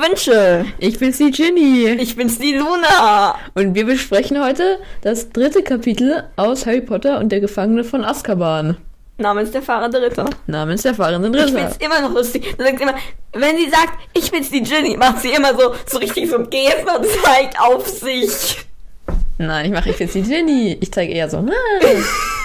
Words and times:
der 0.00 0.08
Wünsche. 0.10 0.64
Ich 0.78 0.98
bin's 0.98 1.18
die 1.18 1.30
Ginny. 1.30 1.88
Ich 2.00 2.16
bin's 2.16 2.38
die 2.38 2.54
Luna. 2.54 3.34
Und 3.54 3.74
wir 3.74 3.86
besprechen 3.86 4.42
heute 4.42 4.78
das 5.02 5.30
dritte 5.30 5.62
Kapitel 5.62 6.24
aus 6.36 6.66
Harry 6.66 6.80
Potter 6.80 7.18
und 7.18 7.30
der 7.30 7.40
Gefangene 7.40 7.84
von 7.84 8.04
Azkaban. 8.04 8.76
Namens 9.18 9.50
der 9.50 9.62
fahrende 9.62 10.02
Ritter. 10.02 10.28
Namens 10.46 10.82
der 10.82 10.94
fahrenden 10.94 11.32
Ich 11.34 11.42
Ritter. 11.44 11.58
find's 11.58 11.76
immer 11.78 12.00
noch 12.00 12.12
lustig. 12.14 12.54
Du 12.58 12.64
sagst 12.64 12.82
immer, 12.82 12.94
wenn 13.32 13.56
sie 13.56 13.70
sagt, 13.70 13.98
ich 14.12 14.30
bin's 14.30 14.50
die 14.50 14.62
Ginny, 14.62 14.96
macht 14.96 15.20
sie 15.20 15.30
immer 15.30 15.54
so, 15.58 15.74
so 15.86 15.98
richtig 15.98 16.28
so 16.30 16.38
Gesten 16.40 16.88
und 16.88 17.06
zeigt 17.24 17.58
auf 17.58 17.88
sich. 17.88 18.58
Nein, 19.38 19.66
ich 19.66 19.72
mache 19.72 19.90
ich 19.90 19.96
bin's 19.96 20.12
die 20.12 20.22
Ginny. 20.22 20.76
Ich 20.80 20.92
zeige 20.92 21.12
eher 21.14 21.30
so. 21.30 21.38
"Ah." 21.38 21.46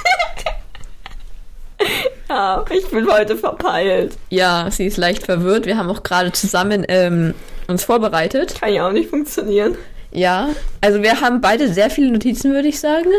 Ja, 2.34 2.64
ich 2.70 2.88
bin 2.88 3.12
heute 3.12 3.36
verpeilt. 3.36 4.14
Ja, 4.30 4.70
sie 4.72 4.86
ist 4.86 4.96
leicht 4.96 5.26
verwirrt. 5.26 5.66
Wir 5.66 5.76
haben 5.78 5.90
auch 5.90 6.02
gerade 6.02 6.32
zusammen 6.32 6.86
ähm, 6.88 7.34
uns 7.68 7.84
vorbereitet. 7.84 8.56
Kann 8.62 8.74
ja 8.74 8.88
auch 8.88 8.94
nicht 8.94 9.10
funktionieren. 9.10 9.76
Ja, 10.14 10.48
also 10.80 11.02
wir 11.04 11.20
haben 11.20 11.42
beide 11.42 11.68
sehr 11.74 11.90
viele 11.90 12.10
Notizen, 12.10 12.54
würde 12.54 12.70
ich 12.70 12.80
sagen. 12.80 13.10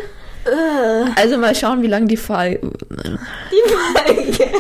Äh, 0.47 1.11
Also 1.21 1.37
mal 1.37 1.55
schauen, 1.55 1.83
wie 1.83 1.89
lange 1.89 2.07
die, 2.07 2.17
Fol 2.17 2.59
die 3.53 3.71
Folge. 3.71 4.51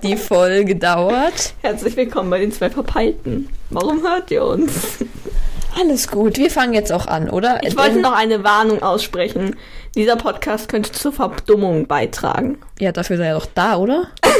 die 0.02 0.16
Folge 0.16 0.76
dauert. 0.76 1.52
Herzlich 1.60 1.96
willkommen 1.98 2.30
bei 2.30 2.38
den 2.38 2.52
zwei 2.52 2.70
Verpeilten. 2.70 3.50
Warum 3.68 4.02
hört 4.02 4.30
ihr 4.30 4.42
uns? 4.42 4.72
Alles 5.78 6.08
gut, 6.08 6.38
wir 6.38 6.50
fangen 6.50 6.72
jetzt 6.72 6.90
auch 6.90 7.06
an, 7.06 7.28
oder? 7.28 7.60
Ich 7.62 7.76
wollte 7.76 7.92
Denn- 7.92 8.00
noch 8.02 8.16
eine 8.16 8.42
Warnung 8.42 8.80
aussprechen. 8.82 9.54
Dieser 9.96 10.16
Podcast 10.16 10.68
könnte 10.68 10.92
zur 10.92 11.12
Verdummung 11.12 11.86
beitragen. 11.86 12.58
Ja, 12.78 12.92
dafür 12.92 13.16
sei 13.16 13.28
er 13.28 13.34
doch 13.34 13.46
da, 13.54 13.76
oder? 13.76 14.08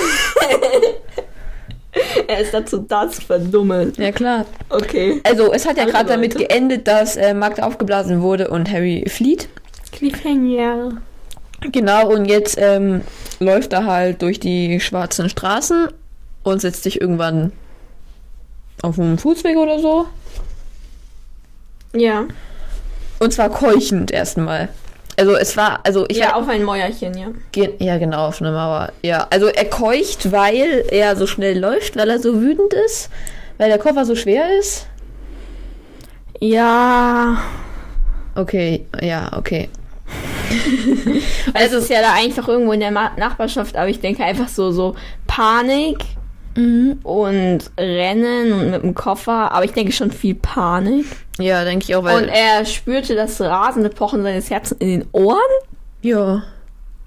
Er 2.29 2.41
ist 2.41 2.53
dazu 2.53 2.79
da 2.79 3.09
zu 3.09 3.23
verdummen. 3.23 3.95
Ja, 3.97 4.13
klar. 4.13 4.45
Okay. 4.69 5.23
Also, 5.25 5.53
es 5.55 5.67
hat 5.67 5.79
ja 5.79 5.87
gerade 5.87 6.11
damit 6.11 6.37
geendet, 6.37 6.87
dass 6.87 7.17
äh, 7.17 7.33
Magda 7.33 7.63
aufgeblasen 7.63 8.21
wurde 8.21 8.49
und 8.49 8.71
Harry 8.71 9.05
flieht. 9.09 9.49
Cliffhanger. 9.93 11.01
Genau, 11.73 12.11
und 12.11 12.27
jetzt 12.27 12.59
ähm, 12.61 13.01
läuft 13.41 13.73
er 13.73 13.87
halt 13.87 14.21
durch 14.21 14.39
die 14.39 14.79
schwarzen 14.81 15.31
Straßen 15.31 15.89
und 16.43 16.61
setzt 16.61 16.83
sich 16.83 17.01
irgendwann 17.01 17.53
auf 18.83 18.99
einen 18.99 19.17
Fußweg 19.17 19.57
oder 19.57 19.79
so. 19.79 20.07
Ja. 21.95 22.27
Und 23.21 23.33
zwar 23.33 23.49
keuchend 23.49 24.11
erstmal. 24.11 24.69
Also 25.19 25.35
es 25.37 25.57
war, 25.57 25.81
also 25.85 26.05
ich 26.09 26.19
ja, 26.19 26.35
auf 26.35 26.49
ein 26.49 26.63
Mäuerchen, 26.63 27.17
ja. 27.17 27.29
Ge 27.53 27.71
ja, 27.79 27.97
genau, 27.97 28.29
auf 28.29 28.41
einer 28.41 28.53
Mauer. 28.53 28.93
Ja, 29.03 29.27
also 29.31 29.47
er 29.47 29.65
keucht, 29.65 30.31
weil 30.31 30.85
er 30.91 31.17
so 31.17 31.27
schnell 31.27 31.59
läuft, 31.59 31.97
weil 31.97 32.11
er 32.11 32.19
so 32.19 32.41
wütend 32.41 32.75
ist, 32.75 33.09
weil 33.57 33.69
der 33.69 33.79
Koffer 33.79 34.05
so 34.05 34.15
schwer 34.15 34.45
ist. 34.59 34.87
Ja. 36.41 37.39
Okay, 38.35 38.87
ja, 39.01 39.31
okay. 39.37 39.69
Also 41.55 41.79
es 41.79 41.85
ist 41.85 41.91
ja 41.91 42.03
da 42.03 42.13
einfach 42.13 42.47
irgendwo 42.49 42.73
in 42.73 42.81
der 42.81 42.91
Ma 42.91 43.13
Nachbarschaft, 43.17 43.77
aber 43.77 43.89
ich 43.89 44.01
denke 44.01 44.23
einfach 44.23 44.49
so, 44.49 44.71
so 44.71 44.95
Panik 45.27 45.99
Mhm. 46.57 47.01
und 47.03 47.59
Rennen 47.79 48.53
und 48.53 48.71
mit 48.71 48.83
dem 48.83 48.95
Koffer, 48.95 49.53
aber 49.53 49.65
ich 49.65 49.73
denke 49.73 49.93
schon 49.93 50.11
viel 50.11 50.35
Panik. 50.35 51.07
Ja, 51.39 51.65
denke 51.65 51.85
ich 51.85 51.95
auch, 51.95 52.03
weil. 52.03 52.23
Und 52.25 52.29
er 52.29 52.65
spürte 52.65 53.15
das 53.15 53.41
rasende 53.41 53.91
Pochen 53.91 54.23
seines 54.23 54.51
Herzens 54.51 54.81
in 54.81 54.89
den 54.89 55.09
Ohren. 55.13 55.39
ja. 56.03 56.43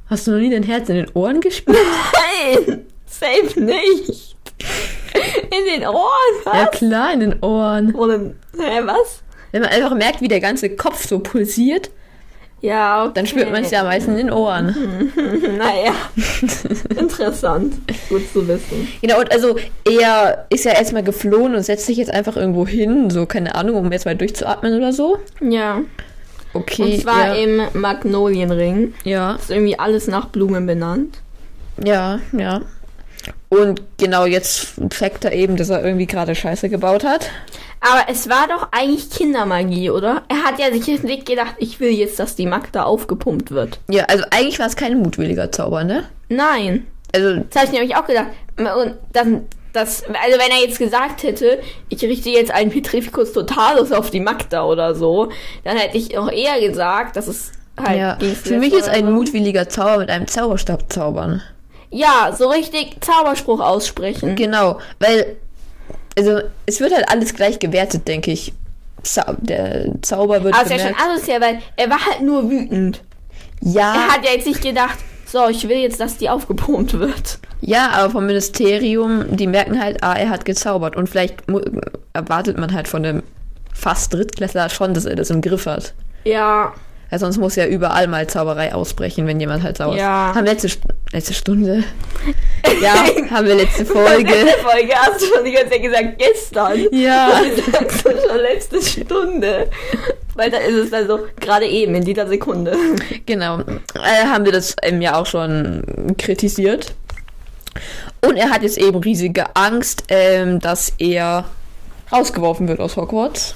Hast 0.10 0.26
du 0.26 0.32
noch 0.32 0.40
nie 0.40 0.50
dein 0.50 0.64
Herz 0.64 0.90
in 0.90 0.96
den 0.96 1.12
Ohren 1.14 1.40
gespürt? 1.40 1.78
Nein, 2.66 2.86
safe 3.06 3.60
nicht. 3.60 4.36
In 5.52 5.80
den 5.82 5.88
Ohren, 5.88 6.36
was? 6.46 6.54
Ja, 6.56 6.66
klar, 6.66 7.14
in 7.14 7.20
den 7.20 7.44
Ohren. 7.44 7.94
Oder, 7.94 8.20
hä, 8.58 8.82
was? 8.86 9.22
Wenn 9.52 9.62
man 9.62 9.70
einfach 9.70 9.94
merkt, 9.96 10.22
wie 10.22 10.28
der 10.28 10.40
ganze 10.40 10.76
Kopf 10.76 11.08
so 11.08 11.20
pulsiert, 11.20 11.92
Ja, 12.62 13.04
okay. 13.04 13.12
dann 13.16 13.28
spürt 13.28 13.52
man 13.52 13.64
es 13.64 13.72
ja 13.72 13.84
meistens 13.84 14.20
in 14.20 14.28
den 14.28 14.32
Ohren. 14.34 14.76
Naja, 15.58 15.94
interessant. 16.98 17.76
Gut 18.10 18.22
zu 18.32 18.48
wissen. 18.48 18.88
Genau, 19.02 19.20
und 19.20 19.32
also 19.32 19.56
er 19.86 20.46
ist 20.50 20.66
ja 20.66 20.72
erstmal 20.74 21.04
geflohen 21.04 21.56
und 21.56 21.64
setzt 21.64 21.86
sich 21.86 21.98
jetzt 21.98 22.12
einfach 22.12 22.36
irgendwo 22.38 22.66
hin, 22.68 23.10
so, 23.10 23.26
keine 23.26 23.56
Ahnung, 23.56 23.76
um 23.78 23.92
jetzt 23.92 24.06
mal 24.06 24.16
durchzuatmen 24.16 24.76
oder 24.78 24.94
so. 24.94 25.18
Ja, 25.42 25.82
Okay. 26.54 26.96
und 26.96 27.02
zwar 27.04 27.36
ja, 27.36 27.44
im 27.44 27.62
Magnolienring. 27.74 28.94
ja, 29.04 29.36
Ist 29.36 29.52
irgendwie 29.52 29.78
alles 29.78 30.08
nach 30.08 30.28
Blumen 30.30 30.66
benannt. 30.66 31.20
ja, 31.84 32.20
ja. 32.32 32.62
Und 33.50 33.82
genau 33.98 34.26
jetzt 34.26 34.76
checkt 34.90 35.26
er 35.26 35.34
eben, 35.34 35.58
dass 35.58 35.70
er 35.70 35.84
irgendwie 35.84 36.06
gerade 36.06 36.36
Scheiße 36.36 36.70
gebaut 36.70 37.04
hat. 37.04 37.30
Aber 37.82 38.04
es 38.10 38.30
war 38.30 38.48
doch 38.48 38.68
eigentlich 38.72 39.10
Kindermagie, 39.10 39.90
oder? 39.90 40.24
Er 40.28 40.44
hat 40.44 40.60
ja 40.60 40.72
sich 40.72 41.02
nicht 41.02 41.26
gedacht, 41.26 41.56
ich 41.58 41.80
will 41.80 41.92
jetzt, 41.92 42.20
dass 42.20 42.36
die 42.36 42.46
Magda 42.46 42.84
aufgepumpt 42.84 43.52
wird. 43.52 43.80
Ja, 43.90 44.04
also 44.06 44.24
eigentlich 44.30 44.60
war 44.60 44.68
es 44.68 44.76
kein 44.76 45.00
mutwilliger 45.00 45.52
Zauber, 45.52 45.84
ne? 45.84 46.04
Nein. 46.28 46.86
Also, 47.16 47.42
Das 47.50 47.64
habe 47.64 47.66
ich 47.66 47.72
nämlich 47.72 47.96
auch 47.96 48.06
gedacht. 48.06 48.28
Und 48.58 48.96
dann, 49.14 49.48
das, 49.74 50.04
also 50.04 50.38
wenn 50.38 50.52
er 50.52 50.64
jetzt 50.64 50.78
gesagt 50.78 51.24
hätte, 51.24 51.60
ich 51.88 52.04
richte 52.04 52.30
jetzt 52.30 52.52
einen 52.52 52.70
Petrificus 52.70 53.34
Totalus 53.34 53.92
auf 53.92 54.12
die 54.12 54.20
Magda 54.20 54.66
oder 54.66 54.94
so, 54.94 55.30
dann 55.64 55.78
hätte 55.78 55.98
ich 55.98 56.18
auch 56.18 56.32
eher 56.32 56.60
gesagt, 56.60 57.16
dass 57.16 57.28
es 57.28 57.52
halt 57.80 57.98
ja. 57.98 58.18
Für 58.20 58.58
mich 58.58 58.74
ist 58.74 58.90
ein 58.90 59.12
mutwilliger 59.12 59.70
Zauber 59.70 60.00
mit 60.00 60.10
einem 60.10 60.28
Zauberstab 60.28 60.92
zaubern. 60.92 61.42
Ja, 61.92 62.36
so 62.38 62.50
richtig 62.50 62.98
Zauberspruch 63.02 63.60
aussprechen. 63.60 64.36
Genau, 64.36 64.80
weil, 65.00 65.38
also, 66.18 66.40
es 66.66 66.80
wird 66.80 66.94
halt 66.94 67.10
alles 67.10 67.34
gleich 67.34 67.60
gewertet, 67.60 68.08
denke 68.08 68.32
ich. 68.32 68.54
Zau 69.04 69.24
der 69.38 69.94
Zauber 70.02 70.44
wird 70.44 70.54
Aber 70.54 70.66
es 70.66 70.72
ist 70.72 70.78
ja 70.78 70.88
schon 70.90 70.96
bemerkt. 70.98 71.14
asozial, 71.16 71.42
weil 71.42 71.60
er 71.78 71.90
war 71.90 72.06
halt 72.06 72.22
nur 72.22 72.50
wütend. 72.50 73.02
Ja, 73.62 73.94
Er 73.96 74.08
hat 74.16 74.26
ja 74.26 74.32
jetzt 74.34 74.46
nicht 74.46 74.62
gedacht, 74.62 74.98
so, 75.26 75.48
ich 75.48 75.68
will 75.70 75.78
jetzt, 75.78 76.00
dass 76.00 76.18
die 76.18 76.30
aufgepumpt 76.30 77.00
wird. 77.00 77.40
ja, 77.62 77.90
aber 77.92 78.10
vom 78.12 78.26
Ministerium, 78.26 79.36
die 79.38 79.48
merken 79.48 79.82
halt, 79.82 80.04
ah, 80.04 80.14
er 80.16 80.30
hat 80.30 80.44
gezaubert. 80.46 80.96
Und 80.96 81.08
vielleicht 81.10 81.44
erwartet 82.14 82.58
man 82.58 82.74
halt 82.74 82.88
von 82.88 83.04
dem 83.04 83.24
fast 83.74 84.14
Drittklässler 84.14 84.70
schon, 84.70 84.94
dass 84.94 85.06
er 85.06 85.16
das 85.16 85.30
im 85.30 85.42
Griff 85.42 85.66
hat. 85.66 85.94
Ja, 86.26 86.74
Weil 87.10 87.20
sonst 87.20 87.38
muss 87.38 87.56
ja 87.56 87.66
überall 87.66 88.08
mal 88.08 88.28
Zauberei 88.28 88.74
ausbrechen, 88.74 89.26
wenn 89.26 89.40
jemand 89.40 89.64
halt 89.64 89.78
zaubert. 89.78 90.00
Ja. 90.00 90.34
Haben 90.36 90.46
wir 90.46 90.54
letzte, 90.54 90.70
letzte 91.12 91.34
Stunde. 91.34 91.84
ja, 92.82 92.94
haben 93.32 93.48
wir 93.48 93.56
letzte 93.56 93.86
Folge. 93.86 94.32
Letzte 94.32 94.60
Folge 94.60 94.94
hast 94.96 95.22
du 95.22 95.26
schon 95.26 95.44
die 95.44 95.52
ganze 95.52 95.72
Zeit 95.72 95.82
gesagt, 95.82 96.20
gestern. 96.20 96.88
Ja. 96.92 97.30
Und 97.42 97.74
sagst 97.74 98.06
du 98.06 98.12
schon 98.12 98.38
letzte 98.38 98.82
Stunde. 98.82 99.70
Weil 100.36 100.52
da 100.52 100.58
ist 100.60 100.76
es 100.76 100.92
dann 100.92 101.08
so, 101.08 101.20
gerade 101.40 101.66
eben, 101.66 101.96
in 101.96 102.06
dieser 102.06 102.28
Sekunde. 102.28 102.78
Genau. 103.26 103.60
Äh, 103.60 104.26
haben 104.26 104.46
wir 104.46 104.52
das 104.52 104.76
ähm, 104.84 105.02
ja 105.02 105.20
auch 105.20 105.26
schon 105.26 106.16
kritisiert. 106.18 106.94
Und 108.26 108.38
er 108.38 108.50
hat 108.50 108.64
jetzt 108.64 108.78
eben 108.78 109.00
riesige 109.00 109.56
Angst, 109.56 110.04
ähm, 110.10 110.60
dass 110.60 110.94
er 110.98 111.46
rausgeworfen 112.12 112.68
wird 112.68 112.80
aus 112.80 112.96
Hogwarts. 112.96 113.56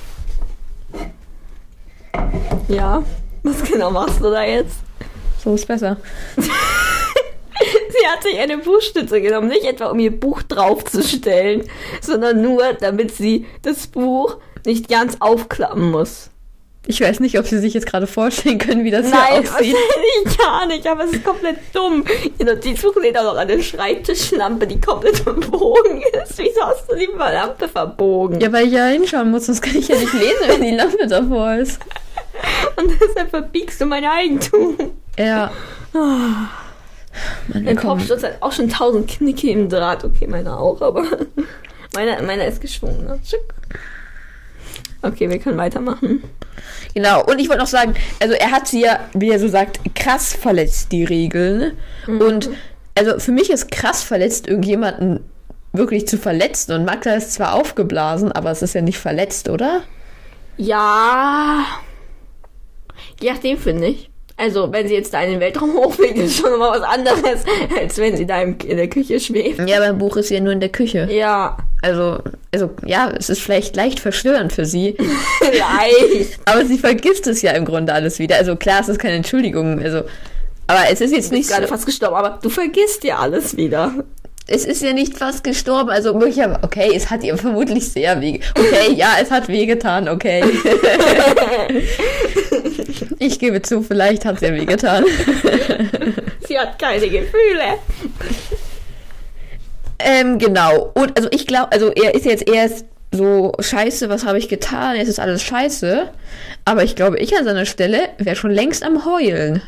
Ja. 2.67 3.03
Was 3.43 3.63
genau 3.63 3.91
machst 3.91 4.19
du 4.21 4.31
da 4.31 4.43
jetzt? 4.43 4.77
So 5.43 5.55
ist 5.55 5.67
besser. 5.67 5.97
Sie 6.35 8.07
hat 8.07 8.23
sich 8.23 8.39
eine 8.39 8.57
Buchstütze 8.57 9.21
genommen, 9.21 9.47
nicht 9.47 9.65
etwa 9.65 9.87
um 9.87 9.99
ihr 9.99 10.17
Buch 10.17 10.41
draufzustellen, 10.43 11.69
sondern 12.01 12.41
nur, 12.41 12.73
damit 12.73 13.13
sie 13.15 13.45
das 13.61 13.87
Buch 13.87 14.37
nicht 14.65 14.89
ganz 14.89 15.17
aufklappen 15.19 15.91
muss. 15.91 16.29
Ich 16.85 16.99
weiß 16.99 17.21
nicht, 17.21 17.39
ob 17.39 17.47
Sie 17.47 17.59
sich 17.59 17.73
jetzt 17.73 17.85
gerade 17.85 18.07
vorstellen 18.07 18.57
können, 18.57 18.83
wie 18.83 18.91
das 18.91 19.09
Nein, 19.09 19.21
hier 19.29 19.39
aussieht. 19.39 19.73
wahrscheinlich 19.73 20.37
gar 20.37 20.65
nicht, 20.65 20.85
aber 20.87 21.05
es 21.05 21.13
ist 21.13 21.23
komplett 21.23 21.57
dumm. 21.73 22.03
Ihr 22.37 22.45
Notizbuch 22.45 22.95
lädt 22.97 23.17
auch 23.17 23.23
noch 23.23 23.37
an 23.37 23.47
der 23.47 23.61
Schreibtischlampe, 23.61 24.67
die 24.67 24.81
komplett 24.81 25.17
verbogen 25.19 26.03
ist. 26.21 26.37
Wieso 26.37 26.61
hast 26.61 26.91
du 26.91 26.95
die 26.95 27.07
Lampe 27.15 27.69
verbogen? 27.69 28.41
Ja, 28.41 28.51
weil 28.51 28.67
ich 28.67 28.73
ja 28.73 28.87
hinschauen 28.87 29.31
muss, 29.31 29.45
sonst 29.45 29.61
kann 29.61 29.77
ich 29.77 29.87
ja 29.87 29.95
nicht 29.95 30.11
lesen, 30.11 30.43
wenn 30.47 30.61
die 30.61 30.75
Lampe 30.75 31.07
davor 31.07 31.55
ist. 31.55 31.79
Und 32.75 32.91
deshalb 32.99 33.29
verbiegst 33.29 33.79
du 33.79 33.85
mein 33.85 34.03
Eigentum. 34.03 34.75
Ja. 35.17 35.51
Mann, 35.93 36.49
wir 37.53 37.61
Mein. 37.61 37.75
Kopfsturz 37.75 38.23
hat 38.23 38.37
auch 38.41 38.51
schon 38.51 38.69
tausend 38.69 39.09
Knicke 39.09 39.49
im 39.51 39.69
Draht. 39.69 40.03
Okay, 40.03 40.27
meiner 40.27 40.59
auch, 40.59 40.81
aber 40.81 41.05
meiner, 41.95 42.21
meiner 42.23 42.45
ist 42.45 42.59
geschwungen. 42.59 43.05
Ne? 43.05 43.19
Okay, 45.01 45.29
wir 45.29 45.37
können 45.39 45.57
weitermachen. 45.57 46.23
Genau, 46.93 47.23
und 47.23 47.39
ich 47.39 47.49
wollte 47.49 47.61
noch 47.61 47.67
sagen, 47.67 47.95
also 48.19 48.35
er 48.35 48.51
hat 48.51 48.67
sie 48.67 48.81
ja, 48.81 48.99
wie 49.13 49.29
er 49.29 49.39
so 49.39 49.47
sagt, 49.47 49.79
krass 49.95 50.33
verletzt, 50.33 50.91
die 50.91 51.03
Regeln. 51.03 51.77
Und 52.07 52.49
also 52.95 53.19
für 53.19 53.31
mich 53.31 53.49
ist 53.49 53.71
krass 53.71 54.03
verletzt, 54.03 54.47
irgendjemanden 54.47 55.21
wirklich 55.71 56.07
zu 56.07 56.17
verletzen. 56.17 56.73
Und 56.73 56.85
Magda 56.85 57.15
ist 57.15 57.33
zwar 57.33 57.55
aufgeblasen, 57.55 58.31
aber 58.31 58.51
es 58.51 58.61
ist 58.61 58.75
ja 58.75 58.81
nicht 58.81 58.99
verletzt, 58.99 59.49
oder? 59.49 59.81
Ja. 60.57 61.65
Je 63.19 63.31
nachdem, 63.31 63.57
finde 63.57 63.87
ich. 63.87 64.12
Also, 64.35 64.71
wenn 64.71 64.87
sie 64.87 64.95
jetzt 64.95 65.13
da 65.13 65.21
in 65.21 65.31
den 65.31 65.39
Weltraum 65.39 65.73
hochfliegt, 65.77 66.17
ist 66.17 66.37
schon 66.37 66.57
mal 66.59 66.71
was 66.79 66.81
anderes, 66.81 67.43
als 67.79 67.97
wenn 67.97 68.17
sie 68.17 68.25
da 68.25 68.41
in 68.41 68.57
der 68.57 68.87
Küche 68.87 69.19
schwebt. 69.19 69.67
Ja, 69.69 69.79
beim 69.79 69.97
Buch 69.99 70.17
ist 70.17 70.29
sie 70.29 70.33
ja 70.35 70.39
nur 70.39 70.53
in 70.53 70.59
der 70.59 70.69
Küche. 70.69 71.07
Ja, 71.11 71.55
Also, 71.83 72.17
also, 72.51 72.71
ja, 72.85 73.11
es 73.17 73.29
ist 73.29 73.41
vielleicht 73.41 73.75
leicht 73.75 73.99
verstörend 73.99 74.51
für 74.51 74.65
sie. 74.65 74.95
leicht. 75.41 76.39
Aber 76.45 76.65
sie 76.65 76.77
vergisst 76.79 77.27
es 77.27 77.41
ja 77.43 77.51
im 77.51 77.65
Grunde 77.65 77.93
alles 77.93 78.17
wieder. 78.19 78.37
Also 78.37 78.55
klar, 78.55 78.81
es 78.81 78.89
ist 78.89 78.99
keine 78.99 79.15
Entschuldigung. 79.15 79.79
Also, 79.81 80.01
aber 80.67 80.79
es 80.91 80.99
ist 81.01 81.11
jetzt 81.13 81.29
Du 81.31 81.35
nicht 81.35 81.43
bist 81.47 81.51
gerade 81.51 81.67
so, 81.67 81.73
fast 81.73 81.85
gestorben, 81.85 82.15
aber 82.15 82.39
du 82.41 82.49
vergisst 82.49 83.03
ja 83.03 83.17
alles 83.19 83.55
wieder. 83.57 83.93
es 84.47 84.65
ist 84.65 84.81
ja 84.81 84.93
nicht 84.93 85.17
fast 85.17 85.43
gestorben. 85.43 85.89
Also 85.89 86.13
möglicherweise, 86.13 86.59
okay, 86.63 86.91
es 86.95 87.09
hat 87.09 87.23
ihr 87.23 87.37
vermutlich 87.37 87.87
sehr 87.91 88.19
weh. 88.21 88.39
Okay, 88.57 88.93
ja, 88.95 89.09
es 89.21 89.29
hat 89.29 89.47
wehgetan, 89.47 90.07
okay. 90.09 90.41
ich 93.23 93.39
gebe 93.39 93.61
zu, 93.61 93.81
vielleicht 93.81 94.25
hat 94.25 94.37
es 94.37 94.41
ihr 94.41 94.53
wehgetan. 94.53 95.05
Sie 96.47 96.59
hat 96.59 96.77
keine 96.77 97.09
Gefühle. 97.09 97.79
Ähm, 99.99 100.37
genau. 100.37 100.91
Und 100.93 101.17
also 101.17 101.29
ich 101.31 101.47
glaube, 101.47 101.71
also 101.71 101.91
er 101.91 102.13
ist 102.13 102.25
jetzt 102.25 102.47
erst 102.47 102.85
so 103.11 103.53
scheiße, 103.59 104.09
was 104.09 104.25
habe 104.25 104.37
ich 104.37 104.49
getan? 104.49 104.95
Es 104.97 105.07
ist 105.07 105.19
alles 105.19 105.41
scheiße. 105.43 106.09
Aber 106.65 106.83
ich 106.83 106.95
glaube, 106.95 107.19
ich 107.19 107.35
an 107.37 107.45
seiner 107.45 107.65
Stelle 107.65 108.09
wäre 108.17 108.35
schon 108.35 108.51
längst 108.51 108.83
am 108.83 109.05
Heulen. 109.05 109.61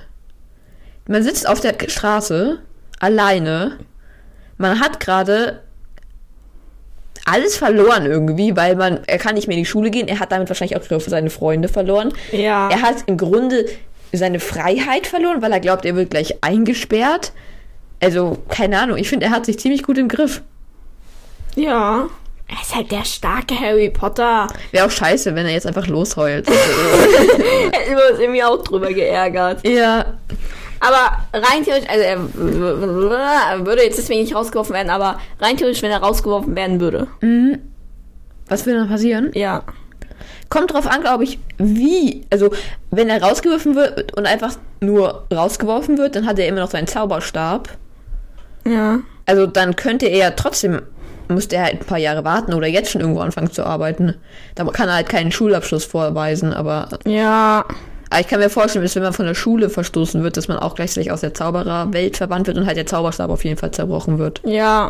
Man 1.07 1.23
sitzt 1.23 1.47
auf 1.47 1.61
der 1.61 1.75
Straße 1.87 2.59
alleine. 2.99 3.77
Man 4.57 4.79
hat 4.79 4.99
gerade 4.99 5.61
alles 7.25 7.57
verloren 7.57 8.05
irgendwie, 8.05 8.55
weil 8.55 8.75
man, 8.75 8.99
er 9.07 9.17
kann 9.17 9.35
nicht 9.35 9.47
mehr 9.47 9.57
in 9.57 9.63
die 9.63 9.69
Schule 9.69 9.89
gehen. 9.89 10.07
Er 10.07 10.19
hat 10.19 10.31
damit 10.31 10.49
wahrscheinlich 10.49 10.77
auch 10.77 11.01
seine 11.01 11.29
Freunde 11.29 11.67
verloren. 11.67 12.13
Ja. 12.31 12.69
Er 12.69 12.81
hat 12.81 12.97
im 13.07 13.17
Grunde 13.17 13.65
seine 14.11 14.39
Freiheit 14.39 15.07
verloren, 15.07 15.41
weil 15.41 15.51
er 15.51 15.59
glaubt, 15.59 15.85
er 15.85 15.95
wird 15.95 16.11
gleich 16.11 16.43
eingesperrt. 16.43 17.33
Also, 18.01 18.37
keine 18.49 18.79
Ahnung. 18.79 18.97
Ich 18.97 19.09
finde, 19.09 19.27
er 19.27 19.31
hat 19.31 19.45
sich 19.45 19.59
ziemlich 19.59 19.83
gut 19.83 19.97
im 19.97 20.07
Griff. 20.07 20.41
Ja. 21.55 22.07
Er 22.47 22.61
ist 22.61 22.75
halt 22.75 22.91
der 22.91 23.03
starke 23.03 23.59
Harry 23.59 23.89
Potter. 23.89 24.47
Wäre 24.71 24.85
auch 24.85 24.91
scheiße, 24.91 25.33
wenn 25.33 25.47
er 25.47 25.53
jetzt 25.53 25.65
einfach 25.65 25.87
losheult. 25.87 26.47
Hätten 26.49 27.95
wir 27.95 28.11
uns 28.11 28.19
irgendwie 28.19 28.43
auch 28.43 28.61
drüber 28.63 28.93
geärgert. 28.93 29.67
ja. 29.67 30.17
Aber 30.85 31.17
rein 31.33 31.63
theoretisch, 31.63 31.89
also 31.89 32.03
er 32.03 33.65
würde 33.65 33.83
jetzt 33.83 33.97
deswegen 33.97 34.21
nicht 34.21 34.35
rausgeworfen 34.35 34.73
werden, 34.75 34.89
aber 34.89 35.19
rein 35.39 35.57
theoretisch, 35.57 35.81
wenn 35.81 35.91
er 35.91 35.99
rausgeworfen 35.99 36.55
werden 36.55 36.79
würde. 36.79 37.07
Was 38.47 38.65
würde 38.65 38.79
dann 38.79 38.89
passieren? 38.89 39.31
Ja. 39.33 39.63
Kommt 40.49 40.71
drauf 40.73 40.85
an, 40.85 41.01
glaube 41.01 41.23
ich, 41.23 41.39
wie. 41.57 42.25
Also, 42.31 42.51
wenn 42.91 43.09
er 43.09 43.21
rausgeworfen 43.21 43.75
wird 43.75 44.15
und 44.15 44.27
einfach 44.27 44.55
nur 44.79 45.25
rausgeworfen 45.33 45.97
wird, 45.97 46.15
dann 46.15 46.27
hat 46.27 46.37
er 46.37 46.47
immer 46.47 46.59
noch 46.59 46.69
seinen 46.69 46.87
Zauberstab. 46.87 47.69
Ja. 48.67 48.99
Also, 49.25 49.47
dann 49.47 49.75
könnte 49.75 50.05
er 50.05 50.17
ja 50.17 50.29
trotzdem, 50.31 50.83
müsste 51.27 51.55
er 51.55 51.63
halt 51.63 51.81
ein 51.81 51.85
paar 51.85 51.97
Jahre 51.97 52.23
warten 52.23 52.53
oder 52.53 52.67
jetzt 52.67 52.91
schon 52.91 53.01
irgendwo 53.01 53.21
anfangen 53.21 53.51
zu 53.51 53.65
arbeiten. 53.65 54.15
Da 54.53 54.63
kann 54.65 54.87
er 54.87 54.95
halt 54.95 55.09
keinen 55.09 55.31
Schulabschluss 55.31 55.85
vorweisen, 55.85 56.53
aber, 56.53 56.89
Ja. 57.05 57.65
Aber 58.15 58.21
ich 58.21 58.29
kann 58.29 58.39
mir 58.39 58.49
vorstellen, 58.49 58.81
dass 58.81 58.95
wenn 58.95 59.03
man 59.03 59.11
von 59.11 59.25
der 59.25 59.33
Schule 59.33 59.69
verstoßen 59.69 60.23
wird, 60.23 60.37
dass 60.37 60.47
man 60.47 60.57
auch 60.57 60.75
gleichzeitig 60.75 61.11
aus 61.11 61.19
der 61.19 61.33
Zaubererwelt 61.33 62.15
verbannt 62.15 62.47
wird 62.47 62.57
und 62.57 62.65
halt 62.65 62.77
der 62.77 62.85
Zauberstab 62.85 63.29
auf 63.29 63.43
jeden 63.43 63.57
Fall 63.57 63.71
zerbrochen 63.71 64.19
wird. 64.19 64.39
Ja. 64.45 64.89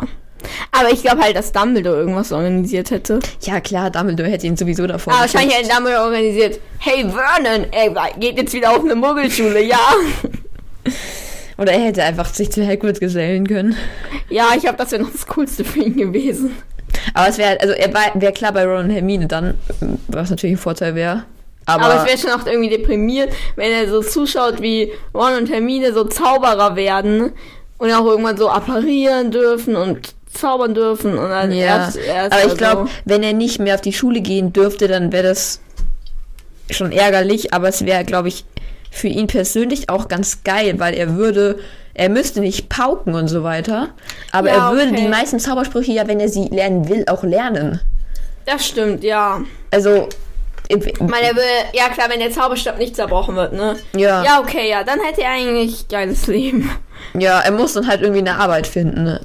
Aber 0.70 0.92
ich 0.92 1.02
glaube 1.02 1.22
halt, 1.22 1.34
dass 1.34 1.50
Dumbledore 1.50 1.96
irgendwas 1.96 2.30
organisiert 2.30 2.92
hätte. 2.92 3.18
Ja, 3.40 3.58
klar, 3.58 3.90
Dumbledore 3.90 4.28
hätte 4.28 4.46
ihn 4.46 4.56
sowieso 4.56 4.86
davor. 4.86 5.12
Aber 5.12 5.22
wahrscheinlich 5.22 5.58
hätte 5.58 5.70
Dumbledore 5.70 6.04
organisiert. 6.04 6.60
Hey 6.78 7.04
Vernon, 7.04 7.66
ey, 7.72 7.92
geht 8.20 8.38
jetzt 8.38 8.52
wieder 8.52 8.70
auf 8.70 8.84
eine 8.84 8.94
Muggelschule, 8.94 9.60
ja? 9.60 9.80
Oder 11.58 11.72
er 11.72 11.80
hätte 11.80 12.04
einfach 12.04 12.32
sich 12.32 12.52
zu 12.52 12.64
Hagrid 12.64 13.00
gesellen 13.00 13.48
können. 13.48 13.74
Ja, 14.28 14.50
ich 14.54 14.62
glaube, 14.62 14.78
das 14.78 14.92
wäre 14.92 15.02
noch 15.02 15.10
das 15.10 15.26
Coolste 15.26 15.64
für 15.64 15.80
ihn 15.80 15.96
gewesen. 15.96 16.54
Aber 17.12 17.26
es 17.26 17.38
wäre, 17.38 17.60
also 17.60 17.74
er 17.74 17.92
wäre 17.92 18.32
klar 18.32 18.52
bei 18.52 18.64
Ron 18.64 18.84
und 18.84 18.90
Hermine 18.90 19.26
dann, 19.26 19.54
was 20.06 20.30
natürlich 20.30 20.54
ein 20.54 20.60
Vorteil 20.60 20.94
wäre. 20.94 21.24
Aber, 21.66 21.84
Aber, 21.84 21.96
es 21.96 22.06
wäre 22.06 22.18
schon 22.18 22.40
auch 22.40 22.46
irgendwie 22.46 22.70
deprimiert, 22.70 23.32
wenn 23.56 23.72
er 23.72 23.88
so 23.88 24.00
zuschaut, 24.00 24.62
wie 24.62 24.92
Ron 25.14 25.34
und 25.34 25.50
Hermine 25.50 25.92
so 25.92 26.04
Zauberer 26.04 26.76
werden 26.76 27.32
und 27.78 27.92
auch 27.92 28.04
irgendwann 28.04 28.36
so 28.36 28.48
apparieren 28.48 29.30
dürfen 29.32 29.76
und 29.76 30.14
zaubern 30.32 30.74
dürfen 30.74 31.18
und 31.18 31.28
dann 31.30 31.50
ja. 31.52 31.64
erst, 31.66 31.96
erst 31.96 32.32
aber 32.32 32.40
ich 32.42 32.44
also- 32.44 32.56
glaube, 32.56 32.90
wenn 33.04 33.22
er 33.22 33.32
nicht 33.32 33.58
mehr 33.58 33.74
auf 33.74 33.80
die 33.80 33.92
Schule 33.92 34.20
gehen 34.20 34.52
dürfte, 34.52 34.86
dann 34.88 35.12
wäre 35.12 35.24
das 35.28 35.60
schon 36.70 36.92
ärgerlich. 36.92 37.52
Aber 37.52 37.68
es 37.68 37.84
wäre, 37.84 38.04
glaube 38.04 38.28
ich, 38.28 38.44
für 38.90 39.08
ihn 39.08 39.26
persönlich 39.26 39.88
auch 39.88 40.08
ganz 40.08 40.42
geil, 40.44 40.78
weil 40.78 40.94
er 40.94 41.16
würde, 41.16 41.58
er 41.94 42.08
müsste 42.08 42.40
nicht 42.40 42.68
pauken 42.68 43.14
und 43.14 43.28
so 43.28 43.42
weiter. 43.42 43.88
Aber 44.32 44.48
Ja, 44.48 44.70
er 44.70 44.76
würde 44.76 44.90
okay. 44.92 45.02
die 45.02 45.08
meisten 45.08 45.38
Zaubersprüche 45.38 45.92
ja, 45.92 46.06
wenn 46.06 46.20
er 46.20 46.28
sie 46.28 46.48
lernen 46.48 46.88
will, 46.88 47.04
auch 47.08 47.22
lernen. 47.22 47.80
Das 48.46 48.66
stimmt, 48.66 49.02
ja. 49.02 49.40
Also, 49.70 50.08
Ich 50.68 51.00
meine, 51.00 51.28
er 51.28 51.36
will, 51.36 51.42
ja 51.72 51.88
klar, 51.88 52.08
wenn 52.10 52.18
der 52.18 52.30
Zauberstab 52.30 52.78
nicht 52.78 52.96
zerbrochen 52.96 53.36
wird, 53.36 53.52
ne? 53.52 53.76
ja, 53.94 54.00
ja, 54.00 54.24
Ja, 54.24 54.40
okay, 54.40 54.68
ja, 54.68 54.82
dann 54.84 55.00
hätte 55.00 55.22
er 55.22 55.30
eigentlich 55.30 55.86
geiles 55.88 56.26
Leben. 56.26 56.70
er 57.14 57.50
muss 57.52 57.74
dann 57.74 57.86
halt 57.86 58.00
irgendwie 58.02 58.20
eine 58.20 58.36
Arbeit 58.38 58.66
finden. 58.66 59.04
Ne? 59.04 59.20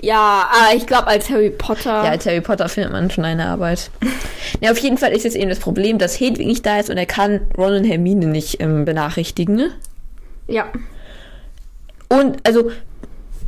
Ja, 0.00 0.48
aber 0.52 0.76
ich 0.76 0.86
glaube, 0.86 1.06
als 1.06 1.30
Harry 1.30 1.50
Potter. 1.50 2.04
Ja, 2.04 2.10
als 2.10 2.26
Harry 2.26 2.40
Potter 2.40 2.68
findet 2.68 2.92
man 2.92 3.10
schon 3.10 3.24
eine 3.24 3.46
Arbeit. 3.46 3.90
Ja, 4.60 4.70
auf 4.72 4.78
jeden 4.78 4.98
Fall 4.98 5.12
ist 5.12 5.24
jetzt 5.24 5.36
eben 5.36 5.48
das 5.48 5.60
Problem, 5.60 5.98
dass 5.98 6.20
Hedwig 6.20 6.46
nicht 6.46 6.66
da 6.66 6.78
ist 6.78 6.90
und 6.90 6.98
er 6.98 7.06
kann 7.06 7.40
Ron 7.56 7.74
und 7.74 7.84
Hermine 7.84 8.26
nicht 8.26 8.60
ähm, 8.60 8.84
benachrichtigen. 8.84 9.72
ja. 10.46 10.66
Und 12.08 12.46
also, 12.46 12.70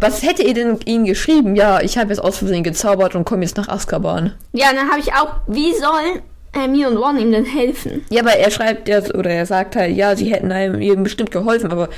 was 0.01 0.23
hätte 0.23 0.43
ihr 0.43 0.55
denn 0.55 0.79
ihnen 0.87 1.05
geschrieben? 1.05 1.55
Ja, 1.55 1.81
ich 1.83 1.99
habe 1.99 2.09
jetzt 2.09 2.21
aus 2.21 2.39
Versehen 2.39 2.63
gezaubert 2.65 3.15
und 3.15 3.25
komme 3.27 3.43
jetzt 3.43 3.59
nach 3.59 3.69
Azkaban. 3.69 4.33
Ja, 4.53 4.73
dann 4.73 4.89
habe 4.91 5.01
ich 5.01 5.13
auch, 5.13 5.35
wie 5.47 5.75
sollen 5.75 6.23
Hermine 6.55 6.89
und 6.91 6.97
Ron 6.97 7.19
ihm 7.19 7.33
denn 7.33 7.45
helfen? 7.45 8.05
Ja, 8.11 8.23
aber 8.23 8.33
er 8.37 8.51
schreibt 8.51 8.89
ja, 8.89 9.01
oder 9.15 9.31
er 9.31 9.47
sagt 9.47 9.77
halt, 9.77 9.97
ja, 9.97 10.17
sie 10.17 10.33
hätten 10.33 10.51
einem 10.53 10.81
ihm 10.81 11.03
bestimmt 11.03 11.31
geholfen, 11.31 11.71
aber 11.71 11.89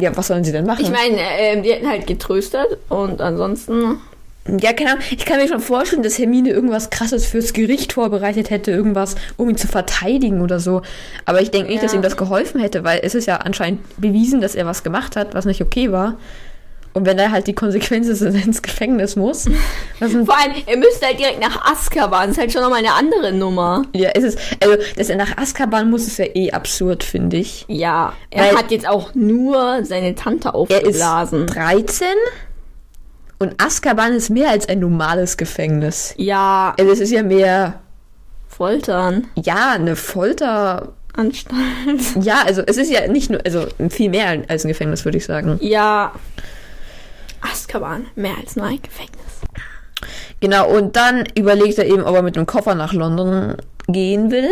ja, 0.00 0.14
was 0.16 0.26
sollen 0.28 0.44
sie 0.44 0.52
denn 0.52 0.66
machen? 0.66 0.84
Ich 0.84 0.90
meine, 0.90 1.16
äh, 1.18 1.60
die 1.62 1.72
hätten 1.72 1.88
halt 1.88 2.06
getröstet 2.06 2.66
und 2.88 3.20
ansonsten. 3.20 3.98
Ja, 4.60 4.72
keine 4.72 4.90
Ahnung. 4.92 5.02
Ich 5.10 5.24
kann 5.24 5.38
mir 5.40 5.48
schon 5.48 5.58
vorstellen, 5.60 6.04
dass 6.04 6.18
Hermine 6.18 6.50
irgendwas 6.50 6.90
krasses 6.90 7.26
fürs 7.26 7.52
Gericht 7.52 7.94
vorbereitet 7.94 8.50
hätte, 8.50 8.70
irgendwas, 8.70 9.16
um 9.36 9.48
ihn 9.50 9.56
zu 9.56 9.66
verteidigen 9.66 10.40
oder 10.40 10.60
so. 10.60 10.82
Aber 11.24 11.40
ich 11.40 11.50
denke 11.50 11.68
nicht, 11.70 11.82
dass 11.82 11.92
Ja. 11.92 11.98
ihm 11.98 12.02
das 12.02 12.16
geholfen 12.16 12.60
hätte, 12.60 12.84
weil 12.84 13.00
es 13.02 13.16
ist 13.16 13.26
ja 13.26 13.38
anscheinend 13.38 13.80
bewiesen, 14.00 14.40
dass 14.40 14.54
er 14.54 14.64
was 14.66 14.84
gemacht 14.84 15.16
hat, 15.16 15.34
was 15.34 15.46
nicht 15.46 15.62
okay 15.62 15.90
war. 15.90 16.16
Und 16.96 17.04
wenn 17.04 17.18
er 17.18 17.30
halt 17.30 17.46
die 17.46 17.54
Konsequenz 17.54 18.06
ist, 18.06 18.22
dass 18.22 18.34
er 18.34 18.42
ins 18.42 18.62
Gefängnis 18.62 19.16
muss. 19.16 19.44
Vor 19.98 20.08
allem, 20.38 20.54
er 20.66 20.78
müsste 20.78 21.04
halt 21.06 21.18
direkt 21.18 21.40
nach 21.42 21.70
Azkaban. 21.70 22.28
Das 22.28 22.30
ist 22.30 22.38
halt 22.38 22.52
schon 22.52 22.62
nochmal 22.62 22.78
eine 22.78 22.94
andere 22.94 23.32
Nummer. 23.34 23.82
ja, 23.92 24.08
ist 24.12 24.24
es, 24.24 24.36
also, 24.62 24.76
dass 24.96 25.10
er 25.10 25.16
nach 25.16 25.36
Azkaban 25.36 25.90
muss, 25.90 26.06
ist 26.06 26.16
ja 26.18 26.24
eh 26.34 26.52
absurd, 26.52 27.04
finde 27.04 27.36
ich. 27.36 27.66
Ja, 27.68 28.14
er 28.30 28.44
Weil- 28.46 28.56
hat 28.56 28.70
jetzt 28.70 28.88
auch 28.88 29.14
nur 29.14 29.84
seine 29.84 30.14
Tante 30.14 30.48
Er 30.48 30.54
ist 30.54 30.56
aufgeblasen. 31.02 31.46
13 31.46 32.06
und 33.38 33.62
Azkaban 33.62 34.14
ist 34.14 34.30
mehr 34.30 34.48
als 34.48 34.66
ein 34.66 34.78
normales 34.80 35.36
Gefängnis. 35.36 36.14
Ja, 36.16 36.74
Also 36.78 36.92
es 36.92 37.00
ist 37.00 37.10
ja 37.10 37.22
mehr, 37.22 37.74
Foltern. 38.48 39.26
ja, 39.34 39.72
eine 39.74 39.96
Folter, 39.96 40.92
Anstalt. 41.12 41.56
Ja, 42.22 42.42
also 42.46 42.62
es 42.66 42.78
ist 42.78 42.90
ja 42.90 43.06
nicht 43.06 43.28
nur, 43.30 43.40
also 43.44 43.66
viel 43.90 44.08
mehr 44.08 44.42
als 44.48 44.64
ein 44.64 44.68
Gefängnis, 44.68 45.04
würde 45.04 45.18
ich 45.18 45.26
sagen. 45.26 45.58
Ja. 45.60 46.12
Azkaban, 47.40 48.06
mehr 48.14 48.36
als 48.38 48.56
nur 48.56 48.66
ein 48.66 48.80
Gefängnis. 48.82 49.40
Genau, 50.40 50.68
und 50.68 50.96
dann 50.96 51.24
überlegt 51.34 51.78
er 51.78 51.86
eben, 51.86 52.02
ob 52.02 52.14
er 52.14 52.22
mit 52.22 52.36
dem 52.36 52.46
Koffer 52.46 52.74
nach 52.74 52.92
London 52.92 53.56
gehen 53.88 54.30
will. 54.30 54.50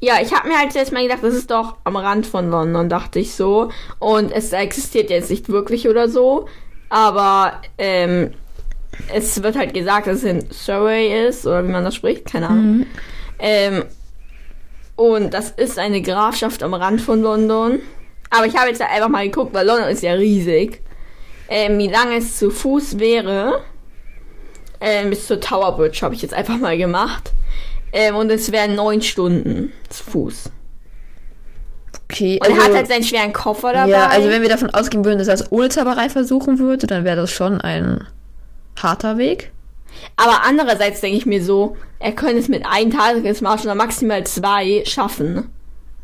Ja, 0.00 0.14
ich 0.20 0.32
habe 0.32 0.48
mir 0.48 0.58
halt 0.58 0.74
jetzt 0.74 0.92
mal 0.92 1.02
gedacht, 1.02 1.22
das 1.22 1.34
ist 1.34 1.50
doch 1.50 1.76
am 1.84 1.94
Rand 1.94 2.26
von 2.26 2.50
London, 2.50 2.88
dachte 2.88 3.20
ich 3.20 3.34
so. 3.34 3.70
Und 4.00 4.32
es 4.32 4.52
existiert 4.52 5.10
jetzt 5.10 5.30
nicht 5.30 5.48
wirklich 5.48 5.88
oder 5.88 6.08
so. 6.08 6.48
Aber 6.88 7.60
ähm, 7.78 8.32
es 9.14 9.42
wird 9.42 9.56
halt 9.56 9.72
gesagt, 9.74 10.08
dass 10.08 10.18
es 10.18 10.24
in 10.24 10.50
Surrey 10.50 11.28
ist, 11.28 11.46
oder 11.46 11.64
wie 11.64 11.70
man 11.70 11.84
das 11.84 11.94
spricht, 11.94 12.24
keine 12.24 12.48
Ahnung. 12.48 12.86
Ähm, 13.38 13.84
und 14.96 15.32
das 15.32 15.50
ist 15.50 15.78
eine 15.78 16.02
Grafschaft 16.02 16.62
am 16.62 16.74
Rand 16.74 17.00
von 17.00 17.22
London. 17.22 17.80
Aber 18.30 18.46
ich 18.46 18.56
habe 18.56 18.68
jetzt 18.68 18.82
einfach 18.82 19.08
mal 19.08 19.24
geguckt, 19.24 19.54
weil 19.54 19.66
London 19.66 19.88
ist 19.88 20.02
ja 20.02 20.12
riesig. 20.12 20.82
Ähm, 21.54 21.76
wie 21.76 21.88
lange 21.88 22.16
es 22.16 22.38
zu 22.38 22.50
Fuß 22.50 22.98
wäre. 22.98 23.60
Ähm, 24.80 25.10
bis 25.10 25.26
zur 25.26 25.38
Tower 25.38 25.76
Bridge 25.76 25.98
habe 26.00 26.14
ich 26.14 26.22
jetzt 26.22 26.32
einfach 26.32 26.56
mal 26.56 26.78
gemacht. 26.78 27.30
Ähm, 27.92 28.16
und 28.16 28.30
es 28.30 28.50
wären 28.52 28.74
neun 28.74 29.02
Stunden 29.02 29.70
zu 29.90 30.02
Fuß. 30.02 30.50
Okay, 32.04 32.40
Und 32.42 32.56
er 32.56 32.64
hat 32.64 32.74
halt 32.74 32.88
seinen 32.88 33.04
schweren 33.04 33.34
Koffer 33.34 33.74
dabei. 33.74 33.90
ja, 33.90 34.06
also 34.06 34.30
wenn 34.30 34.40
wir 34.40 34.48
davon 34.48 34.70
ausgehen 34.70 35.04
würden, 35.04 35.18
dass 35.18 35.28
er 35.28 35.34
es 35.34 35.52
ohne 35.52 35.68
Zauberei 35.68 36.08
versuchen 36.08 36.58
würde, 36.58 36.86
dann 36.86 37.04
wäre 37.04 37.16
das 37.16 37.30
schon 37.30 37.60
ein 37.60 38.06
harter 38.82 39.18
Weg. 39.18 39.52
Aber 40.16 40.44
andererseits 40.44 41.02
denke 41.02 41.18
ich 41.18 41.26
mir 41.26 41.44
so, 41.44 41.76
er 41.98 42.12
könnte 42.12 42.38
es 42.38 42.48
mit 42.48 42.64
einem 42.64 42.90
Tagesmarsch 42.90 43.64
oder 43.64 43.74
maximal 43.74 44.24
zwei 44.24 44.82
schaffen. 44.86 45.50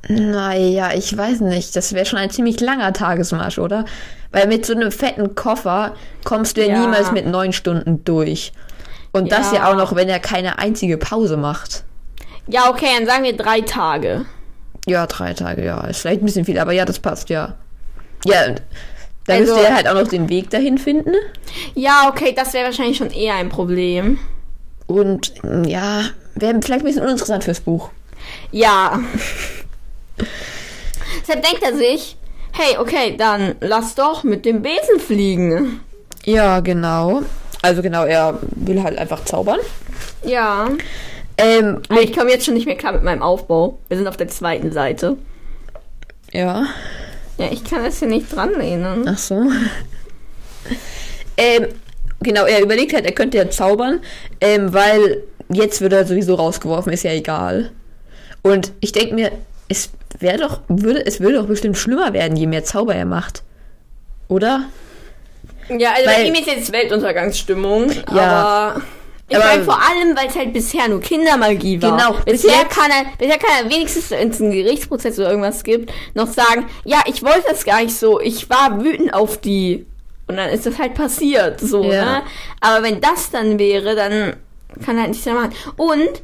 Naja, 0.07 0.90
ich 0.95 1.17
weiß 1.17 1.40
nicht. 1.40 1.75
Das 1.75 1.93
wäre 1.93 2.07
schon 2.07 2.19
ein 2.19 2.31
ziemlich 2.31 2.61
langer 2.61 2.93
Tagesmarsch, 2.93 3.59
oder? 3.59 3.85
Weil 4.31 4.47
mit 4.47 4.64
so 4.64 4.75
einem 4.75 4.93
fetten 4.93 5.35
Koffer 5.35 5.95
kommst 6.25 6.57
du 6.57 6.61
ja, 6.62 6.69
Ja. 6.75 6.81
niemals 6.81 7.11
mit 7.12 7.26
neun 7.26 7.52
Stunden 7.52 8.05
durch. 8.05 8.52
Und 9.12 9.33
das 9.33 9.52
Ja. 9.52 9.59
ja 9.59 9.71
auch 9.71 9.76
noch, 9.76 9.95
wenn 9.95 10.09
er 10.09 10.21
keine 10.21 10.59
einzige 10.59 10.99
Pause 10.99 11.37
macht. 11.37 11.85
Ja, 12.47 12.71
okay, 12.71 12.87
dann 12.97 13.07
sagen 13.07 13.25
wir 13.25 13.37
drei 13.37 13.61
Tage. 13.62 14.25
Ja, 14.87 15.07
drei 15.07 15.35
Tage, 15.35 15.64
ja. 15.64 15.81
Ist 15.87 16.00
vielleicht 16.00 16.23
ein 16.23 16.26
bisschen 16.26 16.45
viel, 16.45 16.59
aber 16.59 16.73
ja, 16.73 16.85
das 16.85 16.99
passt, 16.99 17.28
ja. 17.28 17.57
Ja, 18.25 18.55
da 19.26 19.35
Also- 19.35 19.52
müsste 19.55 19.67
er 19.69 19.75
halt 19.75 19.88
auch 19.88 19.95
noch 19.95 20.09
den 20.09 20.28
Weg 20.28 20.49
dahin 20.50 20.78
finden. 20.78 21.12
Ja, 21.75 22.09
okay, 22.09 22.33
das 22.37 22.52
wäre 22.55 22.67
wahrscheinlich 22.67 22.97
schon 22.97 23.11
eher 23.11 23.35
ein 23.35 23.49
Problem. 23.49 24.19
Und 24.87 25.35
ja, 25.67 26.02
wäre 26.35 26.55
vielleicht 26.62 26.83
ein 26.83 26.87
bisschen 26.87 27.02
uninteressant 27.02 27.45
fürs 27.45 27.61
Buch. 27.61 27.90
Ja. 28.52 28.99
Deshalb 31.21 31.43
denkt 31.43 31.63
er 31.63 31.77
sich, 31.77 32.17
hey, 32.53 32.77
okay, 32.79 33.17
dann 33.17 33.55
lass 33.61 33.95
doch 33.95 34.25
mit 34.25 34.45
dem 34.45 34.63
Besen 34.63 35.01
fliegen. 35.01 35.81
Ja, 36.25 36.61
genau. 36.61 37.23
Also 37.63 37.83
genau, 37.83 38.05
er 38.05 38.39
will 38.55 38.83
halt 38.83 38.99
einfach 38.99 39.25
zaubern. 39.25 39.59
Ja. 40.25 40.69
Ähm, 41.37 41.83
Aber 41.89 42.03
ich 42.03 42.13
komme 42.17 42.31
jetzt 42.31 42.45
schon 42.45 42.55
nicht 42.55 42.67
mehr 42.67 42.77
klar 42.77 42.93
mit 42.93 43.03
meinem 43.05 43.23
Aufbau. 43.23 43.79
Wir 43.89 43.97
sind 43.97 44.07
auf 44.09 44.17
der 44.17 44.29
zweiten 44.29 44.73
Seite. 44.73 45.17
ja. 46.33 46.67
Ja, 47.39 47.47
ich 47.53 47.63
kann 47.63 47.85
das 47.85 48.01
hier 48.01 48.09
nicht 48.09 48.35
dranlehnen. 48.35 49.07
Ach 49.09 49.17
so. 49.17 49.45
ähm, 51.37 51.67
genau, 52.21 52.45
er 52.47 52.63
überlegt 52.63 52.93
halt, 52.93 53.07
er 53.07 53.13
könnte 53.13 53.39
ja 53.39 53.49
zaubern, 53.49 54.01
ähm, 54.41 54.73
weil 54.73 55.23
jetzt 55.49 55.81
wird 55.81 55.93
er 55.93 56.05
sowieso 56.05 56.35
rausgeworfen, 56.35 56.93
ist 56.93 57.05
ja 57.05 57.13
egal. 57.13 57.71
Und 58.43 58.73
ich 58.81 58.91
denke 58.91 59.15
mir, 59.15 59.31
es 59.69 59.91
wäre 60.21 60.38
doch, 60.38 60.61
würde, 60.69 61.05
es 61.07 61.21
würde 61.21 61.37
doch 61.38 61.47
bestimmt 61.47 61.77
schlimmer 61.77 62.12
werden, 62.12 62.37
je 62.37 62.47
mehr 62.47 62.65
Zauber 62.65 62.95
er 62.95 63.05
macht. 63.05 63.43
Oder? 64.29 64.65
Ja, 65.69 65.91
also 65.93 66.05
bei 66.07 66.17
Weil- 66.17 66.27
ihm 66.27 66.35
ist 66.35 66.47
jetzt 66.47 66.73
Weltuntergangsstimmung, 66.73 67.91
Ja. 68.15 68.23
aber 68.73 68.83
ich 69.29 69.37
Aber- 69.37 69.45
meine 69.47 69.65
vor 69.65 69.79
allem, 69.79 70.17
weil 70.17 70.29
es 70.29 70.37
halt 70.37 70.53
bisher 70.55 70.88
nur 70.88 71.00
Kindermagie 71.00 71.81
war. 71.83 71.91
Genau, 71.97 72.12
bis 72.25 72.43
Bisher 72.43 72.65
kann 72.65 72.91
er, 72.91 73.05
bisher 73.19 73.38
kann 73.38 73.50
er 73.65 73.71
wenigstens, 73.71 74.11
wenn 74.11 74.31
es 74.31 74.41
einen 74.41 74.53
Gerichtsprozess 74.53 75.19
oder 75.19 75.29
irgendwas 75.31 75.62
gibt, 75.65 75.93
noch 76.15 76.27
sagen, 76.27 76.67
ja, 76.85 77.03
ich 77.07 77.23
wollte 77.23 77.45
das 77.49 77.65
gar 77.65 77.83
nicht 77.83 77.95
so, 77.95 78.19
ich 78.21 78.49
war 78.49 78.83
wütend 78.83 79.12
auf 79.12 79.38
die. 79.41 79.87
Und 80.27 80.37
dann 80.37 80.50
ist 80.50 80.67
das 80.67 80.79
halt 80.79 80.95
passiert, 80.95 81.61
so, 81.61 81.83
Ja. 81.85 82.05
ne? 82.05 82.23
Aber 82.61 82.83
wenn 82.83 83.00
das 83.00 83.31
dann 83.31 83.59
wäre, 83.59 83.95
dann 83.95 84.37
kann 84.85 84.97
er 84.97 85.03
halt 85.03 85.11
nichts 85.11 85.25
mehr 85.27 85.35
machen. 85.35 85.53
Und 85.77 86.23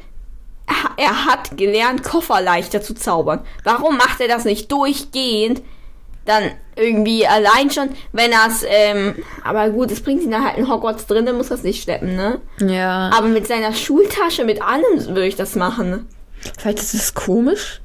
er- 0.96 1.24
hat 1.26 1.56
gelernt, 1.56 2.02
Koffer 2.02 2.40
leichter 2.40 2.80
zu 2.82 2.94
zaubern. 2.94 3.40
Warum 3.64 3.96
macht 3.96 4.20
er 4.20 4.28
das 4.28 4.44
nicht 4.44 4.70
durchgehend? 4.72 5.62
Dann 6.26 6.44
irgendwie 6.76 7.26
allein 7.26 7.70
schon, 7.70 7.90
wenn 8.12 8.32
er 8.32 8.46
es, 8.48 8.64
ähm, 8.66 9.14
aber 9.44 9.68
gut, 9.70 9.90
es 9.90 10.02
bringt 10.02 10.22
ihn 10.22 10.30
dann 10.30 10.44
halt 10.44 10.56
in 10.56 10.68
Hogwarts 10.70 11.06
drin, 11.06 11.26
dann 11.26 11.36
muss 11.36 11.50
er 11.50 11.56
es 11.56 11.62
nicht 11.62 11.82
schleppen, 11.82 12.16
ne? 12.16 12.40
Ja. 12.60 13.10
Aber 13.14 13.28
mit 13.28 13.46
seiner 13.46 13.74
Schultasche, 13.74 14.44
mit 14.44 14.62
allem 14.62 15.06
würde 15.08 15.26
ich 15.26 15.36
das 15.36 15.54
machen. 15.54 16.06
Vielleicht 16.58 16.78
ist 16.78 16.94
es 16.94 17.12
komisch. 17.14 17.80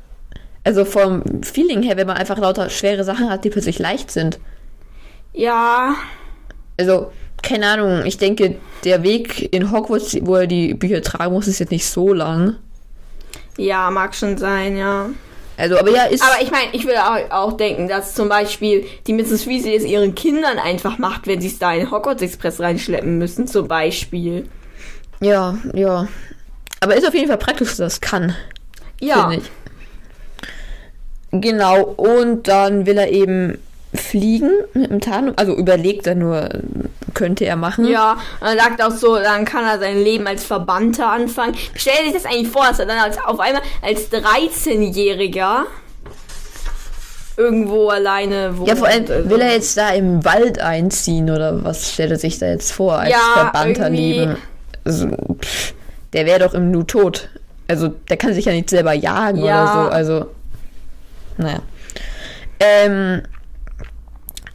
Also 0.64 0.86
vom 0.86 1.24
Feeling 1.44 1.84
her, 1.84 1.98
wenn 1.98 2.08
man 2.08 2.18
einfach 2.18 2.38
lauter 2.38 2.70
schwere 2.70 3.04
Sachen 3.04 3.30
hat, 3.30 3.44
die 3.44 3.50
plötzlich 3.50 3.80
leicht 3.80 4.10
sind. 4.12 4.40
Ja, 5.34 5.96
Also, 6.78 7.12
keine 7.44 7.68
Ahnung, 7.68 8.06
ich 8.06 8.18
denke, 8.18 8.56
der 8.86 9.04
Weg 9.04 9.54
in 9.54 9.72
Hogwarts, 9.72 10.18
wo 10.22 10.36
er 10.36 10.48
die 10.48 10.74
Bücher 10.74 11.02
tragen 11.02 11.34
muss, 11.34 11.48
ist 11.48 11.60
jetzt 11.60 11.72
nicht 11.72 11.86
so 11.86 12.14
lang. 12.14 12.56
Ja, 13.60 13.92
mag 13.92 14.16
schon 14.16 14.38
sein, 14.38 14.78
ja. 14.78 15.10
Also, 15.58 15.78
aber 15.78 15.92
ja, 15.92 16.04
ist. 16.06 16.24
Aber 16.24 16.42
ich 16.42 16.52
meine, 16.52 16.68
ich 16.72 16.86
würde 16.86 17.04
auch, 17.04 17.32
auch 17.32 17.54
denken, 17.54 17.90
dass 17.90 18.16
zum 18.16 18.30
Beispiel 18.30 18.86
die 19.08 19.14
Mrs. 19.14 19.46
Weasley 19.46 19.76
es 19.76 19.84
ihren 19.84 20.16
Kindern 20.16 20.58
einfach 20.58 20.98
macht, 20.98 21.28
wenn 21.28 21.42
sie 21.42 21.48
es 21.48 21.60
da 21.60 21.74
in 21.74 21.92
Hogwarts 21.92 22.22
Express 22.22 22.62
reinschleppen 22.62 23.18
müssen, 23.18 23.46
zum 23.46 23.68
Beispiel. 23.68 24.48
ja, 25.20 25.58
ja. 25.74 26.08
Aber 26.80 26.96
ist 26.96 27.06
auf 27.06 27.14
jeden 27.14 27.28
Fall 27.28 27.38
praktisch, 27.38 27.68
dass 27.68 27.78
das 27.78 28.00
kann. 28.00 28.34
Ja. 29.02 29.30
Genau, 31.32 31.82
und 31.84 32.48
dann 32.48 32.86
will 32.86 32.98
er 32.98 33.12
eben 33.12 33.58
fliegen 33.94 34.52
mit 34.74 34.92
dem 34.92 35.02
Tarnum. 35.02 35.34
Also 35.36 35.56
überlegt 35.56 36.06
er 36.08 36.16
nur, 36.16 36.48
könnte 37.14 37.46
er 37.46 37.56
machen. 37.56 37.86
ja. 37.88 38.14
Und 38.40 38.48
dann 38.48 38.58
sagt 38.58 38.84
auch 38.84 38.92
so, 38.92 39.16
dann 39.18 39.46
kann 39.46 39.64
er 39.66 39.80
sein 39.80 39.98
Leben 40.04 40.28
als 40.28 40.44
Verbannter 40.44 41.10
anfangen. 41.12 41.56
Stell 41.76 42.06
dir 42.08 42.14
das 42.14 42.26
eigentlich 42.26 42.50
vor, 42.50 42.66
dass 42.68 42.80
er 42.80 42.86
dann 42.86 43.00
als, 43.00 43.18
auf 43.18 43.40
einmal 43.40 43.62
als 43.82 44.12
13-Jähriger 44.12 45.64
irgendwo 47.38 47.88
alleine 47.90 48.58
wohnt. 48.58 48.68
Ja, 48.68 48.76
vor 48.76 48.88
allem 48.88 49.08
will 49.08 49.40
er 49.42 49.54
jetzt 49.54 49.78
da 49.78 49.90
im 49.92 50.24
Wald 50.26 50.60
einziehen 50.60 51.30
oder 51.30 51.64
was 51.64 51.94
stellt 51.94 52.12
er 52.12 52.18
sich 52.20 52.38
da 52.38 52.48
jetzt 52.48 52.72
vor 52.72 53.00
als 53.00 53.12
Ja, 53.12 53.18
Verbannter 53.34 53.84
irgendwie- 53.86 54.20
leben? 54.20 54.38
Also, 54.86 55.08
pff, 55.42 55.74
der 56.14 56.26
wäre 56.26 56.40
doch 56.40 56.54
im 56.54 56.72
Nu 56.72 56.84
tot. 56.84 57.30
Also 57.68 57.88
der 58.10 58.18
kann 58.18 58.34
sich 58.34 58.46
ja 58.46 58.52
nicht 58.52 58.70
selber 58.70 58.94
jagen 58.94 59.44
Ja. 59.44 59.64
oder 59.64 59.74
so. 59.74 59.90
Also, 59.92 60.26
naja. 61.38 61.60
Ähm, 62.60 63.22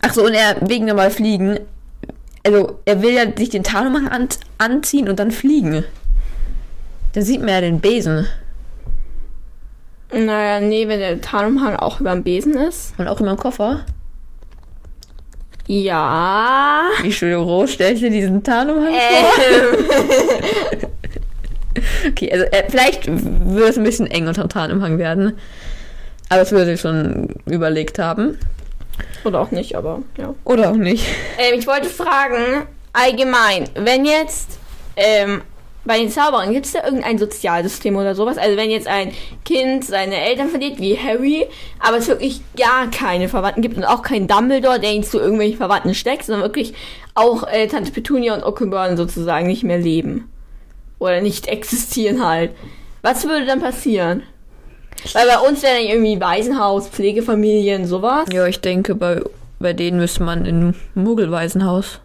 ach 0.05 0.15
so, 0.15 0.25
und 0.25 0.35
er 0.35 0.57
wegen 0.69 0.87
nochmal 0.87 1.11
fliegen. 1.11 1.61
Also 2.47 2.81
er 2.85 3.03
will 3.03 3.15
ja 3.15 3.25
sich 3.37 3.49
den 3.49 3.65
Tarnumhang 3.65 4.09
an, 4.09 4.29
anziehen 4.59 5.09
und 5.09 5.19
dann 5.19 5.31
fliegen. 5.31 5.85
Da 7.13 7.23
sieht 7.23 7.41
man 7.41 7.49
ja 7.49 7.61
den 7.61 7.81
Besen. 7.81 8.27
Naja, 10.13 10.61
nee, 10.61 10.87
wenn 10.87 11.01
der 11.01 11.21
Tarnumhang 11.21 11.77
auch 11.77 12.01
über 12.01 12.13
dem 12.13 12.23
Besen 12.23 12.55
ist. 12.55 12.95
Und 12.99 13.09
auch 13.09 13.21
immer 13.21 13.33
im 13.33 13.37
Koffer. 13.37 13.85
Ja. 15.67 16.83
Wie 17.03 17.13
schön 17.13 17.35
roh 17.35 17.67
stellst 17.67 18.03
du 18.03 18.11
diesen 18.11 18.43
Tarnumhang 18.43 18.93
vor? 18.93 19.33
Ähm, 19.51 20.89
Okay, 22.07 22.31
also 22.33 22.45
äh, 22.45 22.65
vielleicht 22.69 23.07
würde 23.07 23.69
es 23.69 23.79
ein 23.79 23.85
bisschen 23.85 24.07
eng 24.07 24.29
unter 24.29 24.43
dem 24.43 24.49
Tarnumhang 24.49 24.99
werden. 24.99 25.39
Aber 26.29 26.41
das 26.41 26.53
würde 26.53 26.73
ich 26.73 26.81
schon 26.81 27.29
überlegt 27.47 27.99
haben. 27.99 28.39
Oder 29.25 29.41
auch 29.41 29.51
nicht, 29.51 29.77
aber 29.77 30.03
ja. 30.17 30.35
Oder 30.45 30.71
auch 30.71 30.77
nicht. 30.77 31.07
Ähm, 31.39 31.59
ich 31.59 31.67
wollte 31.67 31.89
fragen, 31.89 32.67
allgemein, 32.93 33.69
wenn 33.75 34.05
jetzt 34.05 34.59
ähm, 34.97 35.43
bei 35.85 35.99
den 35.99 36.11
Zauberern 36.11 36.53
gibt 36.53 36.67
es 36.67 36.73
da 36.73 36.85
irgendein 36.85 37.19
Sozialsystem 37.19 37.97
oder 37.97 38.15
sowas? 38.15 38.39
Also 38.39 38.57
wenn 38.57 38.71
jetzt 38.71 38.87
ein 38.87 39.13
Kind 39.45 39.85
seine 39.85 40.17
Eltern 40.17 40.49
verliert, 40.49 40.81
wie 40.81 40.99
Harry, 40.99 41.47
aber 41.79 41.99
es 41.99 42.09
wirklich 42.09 42.41
gar 42.57 42.91
keine 42.91 43.29
Verwandten 43.29 43.61
gibt 43.61 43.77
und 43.77 43.85
auch 43.85 44.03
kein 44.03 44.27
Dumbledore, 44.27 44.81
der 44.81 44.93
ihn 44.93 45.05
zu 45.05 45.19
irgendwelchen 45.19 45.59
Verwandten 45.59 45.95
steckt, 45.95 46.25
sondern 46.25 46.43
wirklich 46.43 46.73
auch 47.15 47.47
äh, 47.47 47.67
Tante 47.67 47.93
Petunia 47.93 48.35
und 48.35 48.43
Occupurn 48.43 48.97
sozusagen 48.97 49.47
nicht 49.47 49.63
mehr 49.63 49.79
leben. 49.79 50.31
Oder 50.99 51.21
nicht 51.21 51.49
existieren 51.49 52.27
halt. 52.27 52.53
Was 53.03 53.29
würde 53.29 53.45
dann 53.45 53.61
passieren? 53.61 54.23
Weil 55.13 55.27
bei 55.29 55.39
uns 55.39 55.63
wäre 55.63 55.75
dann 55.77 55.85
irgendwie 55.85 56.21
Waisenhaus, 56.21 56.89
Pflegefamilien, 56.89 57.87
sowas. 57.87 58.27
Ja, 58.33 58.47
ich 58.47 58.61
denke, 58.61 58.95
bei, 58.95 59.21
bei 59.59 59.73
denen 59.73 59.99
müsste 59.99 60.23
man 60.23 60.45
in 60.47 60.69
ein 60.69 60.75
Muggelwaisenhaus. 60.95 62.01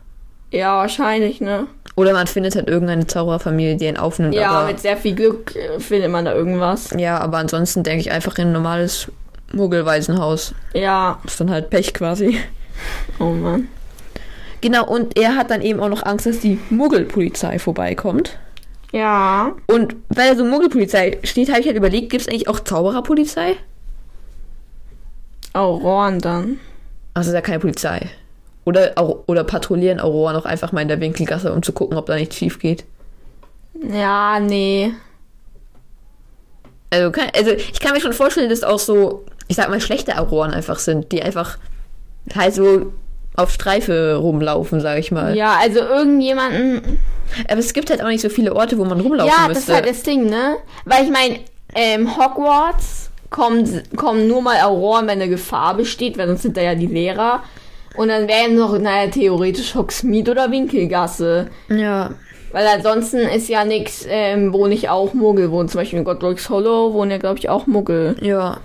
Ja, 0.51 0.77
wahrscheinlich, 0.77 1.41
ne? 1.41 1.67
Oder 1.95 2.13
man 2.13 2.27
findet 2.27 2.55
halt 2.55 2.67
irgendeine 2.67 3.05
Zaubererfamilie, 3.07 3.75
die 3.75 3.85
ihn 3.85 3.97
aufnimmt. 3.97 4.33
Ja, 4.33 4.63
mit 4.65 4.79
sehr 4.79 4.97
viel 4.97 5.15
Glück 5.15 5.55
äh, 5.55 5.79
findet 5.79 6.11
man 6.11 6.25
da 6.25 6.33
irgendwas. 6.33 6.89
ja, 6.97 7.19
aber 7.19 7.37
ansonsten 7.37 7.83
denke 7.83 8.01
ich 8.01 8.11
einfach 8.11 8.37
in 8.37 8.47
ein 8.47 8.53
normales 8.53 9.07
Muggelwaisenhaus. 9.53 10.53
Ja, 10.73 11.19
Das 11.23 11.33
ist 11.33 11.39
dann 11.41 11.51
halt 11.51 11.69
Pech 11.69 11.93
quasi. 11.93 12.39
oh 13.19 13.25
Mann. 13.31 13.67
Genau, 14.61 14.85
und 14.85 15.17
er 15.17 15.35
hat 15.35 15.51
dann 15.51 15.61
eben 15.61 15.79
auch 15.79 15.89
noch 15.89 16.03
Angst, 16.03 16.25
dass 16.25 16.39
die 16.39 16.59
Muggelpolizei 16.69 17.59
vorbeikommt. 17.59 18.37
Ja. 18.91 19.55
Und 19.67 19.95
weil 20.09 20.31
da 20.31 20.35
so 20.35 20.45
Muggelpolizei 20.45 21.19
steht, 21.23 21.49
habe 21.49 21.59
ich 21.59 21.67
halt 21.67 21.77
überlegt, 21.77 22.09
gibt 22.09 22.21
es 22.21 22.27
eigentlich 22.27 22.47
auch 22.47 22.59
Zaubererpolizei? 22.59 23.55
Auroren 25.53 26.19
dann. 26.19 26.59
Also 27.13 27.29
ist 27.29 27.35
ja 27.35 27.41
keine 27.41 27.59
Polizei. 27.59 28.09
Oder, 28.65 28.93
oder 29.27 29.43
patrouillieren 29.43 29.99
Aurora 29.99 30.33
noch 30.33 30.45
einfach 30.45 30.71
mal 30.71 30.81
in 30.81 30.87
der 30.87 30.99
Winkelgasse, 30.99 31.51
um 31.53 31.63
zu 31.63 31.73
gucken, 31.73 31.97
ob 31.97 32.05
da 32.05 32.15
nichts 32.15 32.35
schief 32.35 32.59
geht. 32.59 32.85
Ja, 33.73 34.39
nee. 34.39 34.93
Also, 36.91 37.11
kann, 37.11 37.29
also 37.35 37.51
ich 37.51 37.79
kann 37.79 37.93
mir 37.93 38.01
schon 38.01 38.13
vorstellen, 38.13 38.49
dass 38.49 38.63
auch 38.63 38.79
so, 38.79 39.25
ich 39.47 39.55
sag 39.55 39.69
mal, 39.69 39.81
schlechte 39.81 40.17
Auroren 40.17 40.51
einfach 40.51 40.79
sind, 40.79 41.11
die 41.11 41.21
einfach 41.21 41.57
halt 42.35 42.53
so 42.53 42.93
auf 43.35 43.51
Streife 43.51 44.15
rumlaufen, 44.15 44.81
sag 44.81 44.99
ich 44.99 45.11
mal. 45.11 45.35
Ja, 45.35 45.57
also 45.61 45.79
irgendjemanden. 45.79 46.99
Aber 47.47 47.59
es 47.59 47.73
gibt 47.73 47.89
halt 47.89 48.01
auch 48.01 48.07
nicht 48.07 48.21
so 48.21 48.29
viele 48.29 48.55
Orte, 48.55 48.77
wo 48.77 48.85
man 48.85 48.99
rumlaufen 48.99 49.31
Ja, 49.31 49.47
das 49.47 49.57
müsste. 49.57 49.71
ist 49.71 49.75
halt 49.75 49.89
das 49.89 50.03
Ding, 50.03 50.25
ne? 50.29 50.55
Weil 50.85 51.03
ich 51.05 51.11
meine, 51.11 51.39
ähm, 51.75 52.17
Hogwarts 52.17 53.11
kommen, 53.29 53.83
kommen 53.95 54.27
nur 54.27 54.41
mal 54.41 54.59
Auroren, 54.61 55.05
wenn 55.07 55.21
eine 55.21 55.29
Gefahr 55.29 55.75
besteht, 55.75 56.17
weil 56.17 56.27
sonst 56.27 56.41
sind 56.41 56.57
da 56.57 56.61
ja 56.61 56.75
die 56.75 56.87
Lehrer. 56.87 57.43
Und 57.95 58.09
dann 58.09 58.27
wären 58.27 58.55
noch, 58.55 58.77
naja, 58.79 59.09
theoretisch 59.11 59.75
Hogsmeade 59.75 60.31
oder 60.31 60.51
Winkelgasse. 60.51 61.47
ja. 61.69 62.11
Weil 62.51 62.65
ansonsten 62.65 63.19
ist 63.19 63.47
ja 63.47 63.63
nix, 63.63 64.07
ähm, 64.09 64.51
wo 64.53 64.65
nicht 64.65 64.89
auch 64.89 65.13
Muggel 65.13 65.51
wohnen. 65.51 65.69
Zum 65.69 65.81
Beispiel 65.81 65.99
in 65.99 66.05
Godric's 66.05 66.49
Hollow 66.49 66.93
wohnen 66.93 67.11
ja, 67.11 67.19
glaube 67.19 67.37
ich, 67.37 67.47
auch 67.47 67.67
Muggel. 67.67 68.15
Ja. 68.21 68.57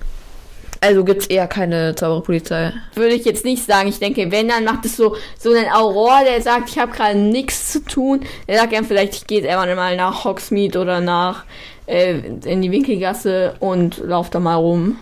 Also 0.85 1.03
gibt 1.03 1.23
es 1.23 1.27
eher 1.29 1.47
keine 1.47 1.95
Zaubererpolizei. 1.95 2.75
Würde 2.95 3.15
ich 3.15 3.25
jetzt 3.25 3.45
nicht 3.47 3.65
sagen. 3.65 3.89
Ich 3.89 4.01
denke, 4.01 4.31
wenn, 4.31 4.49
dann 4.49 4.65
macht 4.65 4.85
es 4.85 4.99
so, 4.99 5.17
so 5.39 5.51
einen 5.51 5.73
Aurora, 5.73 6.25
der 6.25 6.43
sagt, 6.43 6.69
ich 6.69 6.79
habe 6.79 6.93
gerade 6.93 7.19
nichts 7.19 7.73
zu 7.73 7.83
tun. 7.83 8.21
Der 8.47 8.59
sagt 8.59 8.75
dann 8.75 8.85
vielleicht, 8.85 9.15
ich 9.15 9.27
gehe 9.27 9.41
jetzt 9.41 9.51
einfach 9.51 9.75
mal 9.75 9.97
nach 9.97 10.25
Hogsmeade 10.25 10.79
oder 10.79 11.01
nach 11.01 11.45
äh, 11.87 12.19
in 12.45 12.61
die 12.61 12.71
Winkelgasse 12.71 13.55
und 13.61 13.97
lauf 13.99 14.29
da 14.29 14.41
mal 14.41 14.57
rum. 14.57 14.99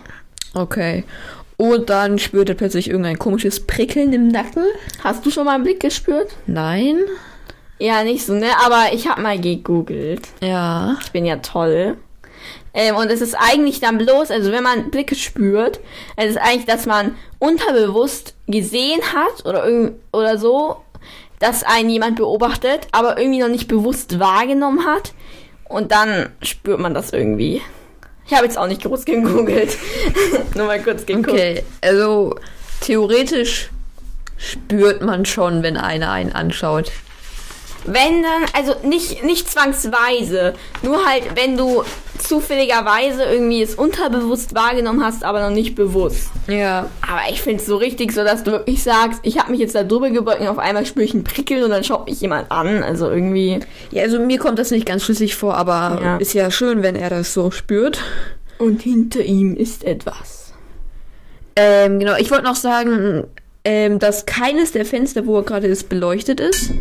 Okay. 0.53 1.03
Und 1.57 1.89
dann 1.89 2.17
spürt 2.17 2.47
er 2.47 2.55
plötzlich 2.55 2.89
irgendein 2.89 3.19
komisches 3.19 3.67
Prickeln 3.67 4.13
im 4.13 4.29
Nacken. 4.29 4.63
Hast 5.03 5.25
du 5.25 5.31
schon 5.31 5.43
mal 5.43 5.55
einen 5.55 5.65
Blick 5.65 5.81
gespürt? 5.81 6.29
Nein. 6.47 6.99
Ja, 7.77 8.03
nicht 8.03 8.25
so, 8.25 8.33
ne? 8.33 8.47
Aber 8.65 8.93
ich 8.93 9.09
habe 9.09 9.21
mal 9.21 9.37
gegoogelt. 9.37 10.29
Ja. 10.41 10.95
Ich 11.03 11.11
bin 11.11 11.25
ja 11.25 11.37
toll. 11.37 11.97
Ähm, 12.73 12.95
und 12.95 13.11
es 13.11 13.21
ist 13.21 13.35
eigentlich 13.35 13.79
dann 13.79 13.97
bloß, 13.97 14.31
also 14.31 14.51
wenn 14.51 14.63
man 14.63 14.89
Blicke 14.89 15.15
spürt, 15.15 15.79
es 16.15 16.31
ist 16.31 16.37
eigentlich, 16.37 16.65
dass 16.65 16.85
man 16.85 17.15
unterbewusst 17.39 18.35
gesehen 18.47 19.01
hat 19.13 19.45
oder, 19.45 19.91
oder 20.11 20.37
so, 20.37 20.77
dass 21.39 21.63
einen 21.63 21.89
jemand 21.89 22.15
beobachtet, 22.15 22.87
aber 22.91 23.17
irgendwie 23.17 23.39
noch 23.39 23.49
nicht 23.49 23.67
bewusst 23.67 24.19
wahrgenommen 24.19 24.85
hat. 24.85 25.13
Und 25.65 25.91
dann 25.91 26.29
spürt 26.41 26.79
man 26.79 26.93
das 26.93 27.11
irgendwie. 27.11 27.61
Ich 28.25 28.33
habe 28.33 28.45
jetzt 28.45 28.57
auch 28.57 28.67
nicht 28.67 28.83
groß 28.83 29.05
gegoogelt. 29.05 29.77
Nur 30.55 30.67
mal 30.67 30.81
kurz 30.81 31.05
geguckt. 31.05 31.29
Okay. 31.29 31.63
Also 31.81 32.35
theoretisch 32.79 33.69
spürt 34.37 35.01
man 35.01 35.25
schon, 35.25 35.63
wenn 35.63 35.77
einer 35.77 36.11
einen 36.11 36.31
anschaut. 36.31 36.91
Wenn 37.85 38.23
dann, 38.23 38.45
also 38.53 38.73
nicht, 38.87 39.23
nicht 39.23 39.49
zwangsweise, 39.49 40.53
nur 40.83 41.05
halt, 41.05 41.23
wenn 41.35 41.57
du 41.57 41.83
zufälligerweise 42.17 43.23
irgendwie 43.23 43.61
es 43.61 43.75
unterbewusst 43.75 44.55
wahrgenommen 44.55 45.03
hast, 45.03 45.23
aber 45.23 45.41
noch 45.41 45.53
nicht 45.53 45.75
bewusst. 45.75 46.29
Ja. 46.47 46.89
Aber 47.01 47.21
ich 47.29 47.41
finde 47.41 47.59
es 47.61 47.65
so 47.65 47.75
richtig, 47.75 48.13
so 48.13 48.23
dass 48.23 48.43
du 48.43 48.51
wirklich 48.51 48.81
sagst, 48.83 49.19
ich 49.23 49.39
habe 49.39 49.51
mich 49.51 49.59
jetzt 49.59 49.75
da 49.75 49.83
drüber 49.83 50.09
gebeugt 50.09 50.39
und 50.39 50.47
auf 50.47 50.59
einmal 50.59 50.85
spüre 50.85 51.05
ich 51.05 51.13
ein 51.13 51.23
Prickeln 51.23 51.63
und 51.63 51.69
dann 51.71 51.83
schaut 51.83 52.07
mich 52.07 52.21
jemand 52.21 52.51
an. 52.51 52.83
Also 52.83 53.09
irgendwie. 53.09 53.59
Ja, 53.91 54.03
also 54.03 54.19
mir 54.19 54.39
kommt 54.39 54.59
das 54.59 54.71
nicht 54.71 54.85
ganz 54.85 55.03
schlüssig 55.03 55.35
vor, 55.35 55.55
aber 55.55 55.99
Ja. 56.01 56.17
ist 56.17 56.33
ja 56.33 56.49
schön, 56.51 56.83
wenn 56.83 56.95
er 56.95 57.09
das 57.09 57.33
so 57.33 57.51
spürt. 57.51 57.99
Und 58.59 58.81
hinter 58.81 59.21
ihm 59.21 59.55
ist 59.55 59.83
etwas. 59.83 60.53
Ähm, 61.55 61.99
genau, 61.99 62.15
ich 62.17 62.31
wollte 62.31 62.45
noch 62.45 62.55
sagen, 62.55 63.25
ähm, 63.65 63.99
dass 63.99 64.25
keines 64.25 64.71
der 64.71 64.85
Fenster, 64.85 65.25
wo 65.25 65.37
er 65.37 65.43
gerade 65.43 65.67
ist, 65.67 65.89
beleuchtet 65.89 66.39
ist. 66.39 66.71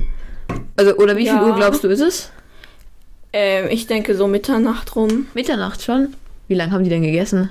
Also, 0.76 0.94
oder 0.96 1.16
wie 1.16 1.24
viel 1.26 1.34
Ja. 1.36 1.44
Uhr 1.46 1.54
glaubst 1.54 1.84
du, 1.84 1.88
ist 1.88 2.00
es? 2.00 2.30
Ähm, 3.32 3.68
ich 3.70 3.86
denke 3.86 4.14
so 4.14 4.26
Mitternacht 4.26 4.94
rum. 4.96 5.26
Mitternacht 5.34 5.82
schon? 5.82 6.14
Wie 6.48 6.54
lange 6.54 6.72
haben 6.72 6.84
die 6.84 6.90
denn 6.90 7.02
gegessen? 7.02 7.50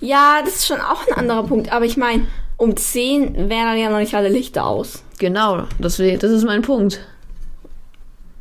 Ja, 0.00 0.40
das 0.44 0.56
ist 0.56 0.66
schon 0.66 0.80
auch 0.80 1.06
ein 1.08 1.14
anderer 1.14 1.42
Punkt. 1.44 1.72
Aber 1.72 1.84
ich 1.84 1.96
meine, 1.96 2.26
um 2.56 2.76
10 2.76 3.34
wären 3.50 3.66
dann 3.66 3.78
ja 3.78 3.90
noch 3.90 3.98
nicht 3.98 4.14
alle 4.14 4.28
Lichter 4.28 4.64
aus. 4.66 5.02
Genau, 5.18 5.64
das, 5.78 5.96
das 5.96 6.30
ist 6.30 6.44
mein 6.44 6.62
Punkt. 6.62 7.00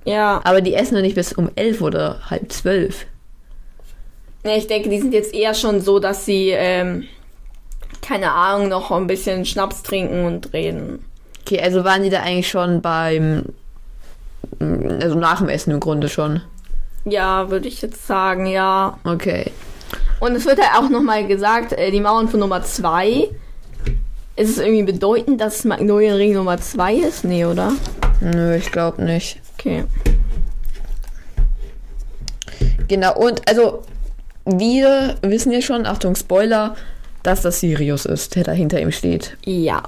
Ja. 0.05 0.41
Aber 0.43 0.61
die 0.61 0.75
essen 0.75 0.95
ja 0.95 1.01
nicht 1.01 1.15
bis 1.15 1.33
um 1.33 1.49
elf 1.55 1.81
oder 1.81 2.19
halb 2.29 2.51
zwölf. 2.51 3.05
Ja, 4.43 4.55
ich 4.55 4.67
denke, 4.67 4.89
die 4.89 4.99
sind 4.99 5.13
jetzt 5.13 5.33
eher 5.33 5.55
schon 5.55 5.81
so, 5.81 5.97
dass 5.99 6.25
sie, 6.25 6.49
ähm, 6.49 7.05
keine 8.03 8.31
Ahnung, 8.31 8.67
noch 8.69 8.91
ein 8.91 9.07
bisschen 9.07 9.45
Schnaps 9.45 9.81
trinken 9.81 10.25
und 10.25 10.53
reden. 10.53 11.03
Okay, 11.45 11.61
also 11.61 11.83
waren 11.83 12.01
die 12.01 12.09
da 12.09 12.21
eigentlich 12.21 12.49
schon 12.49 12.81
beim. 12.81 13.43
Also 14.59 15.15
nach 15.15 15.39
dem 15.39 15.49
Essen 15.49 15.71
im 15.71 15.79
Grunde 15.79 16.09
schon. 16.09 16.41
Ja, 17.03 17.51
würde 17.51 17.67
ich 17.67 17.83
jetzt 17.83 18.07
sagen, 18.07 18.47
ja. 18.47 18.97
Okay. 19.03 19.51
Und 20.19 20.35
es 20.35 20.45
wird 20.45 20.57
ja 20.57 20.79
auch 20.79 20.89
nochmal 20.89 21.27
gesagt, 21.27 21.73
äh, 21.73 21.91
die 21.91 21.99
Mauern 21.99 22.29
von 22.29 22.39
Nummer 22.39 22.63
2. 22.63 23.29
Ist 24.37 24.49
es 24.49 24.57
irgendwie 24.57 24.91
bedeutend, 24.91 25.39
dass 25.39 25.65
Magnolienring 25.65 26.33
Nummer 26.33 26.57
2 26.57 26.95
ist? 26.95 27.25
Nee, 27.25 27.45
oder? 27.45 27.73
Nö, 28.21 28.55
ich 28.55 28.71
glaube 28.71 29.03
nicht. 29.03 29.39
Okay. 29.57 29.83
Genau, 32.87 33.15
und 33.17 33.47
also 33.47 33.83
wir 34.45 35.15
wissen 35.21 35.51
ja 35.51 35.61
schon, 35.61 35.85
Achtung, 35.85 36.15
Spoiler, 36.15 36.75
dass 37.25 37.41
das 37.41 37.59
Sirius 37.59 38.05
ist, 38.05 38.35
der 38.35 38.43
da 38.43 38.51
hinter 38.51 38.79
ihm 38.79 38.91
steht. 38.91 39.37
Ja. 39.45 39.83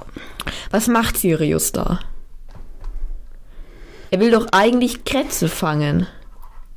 Was 0.70 0.88
macht 0.88 1.16
Sirius 1.16 1.72
da? 1.72 2.00
Er 4.10 4.20
will 4.20 4.30
doch 4.30 4.46
eigentlich 4.52 5.04
Krätze 5.04 5.48
fangen. 5.48 6.06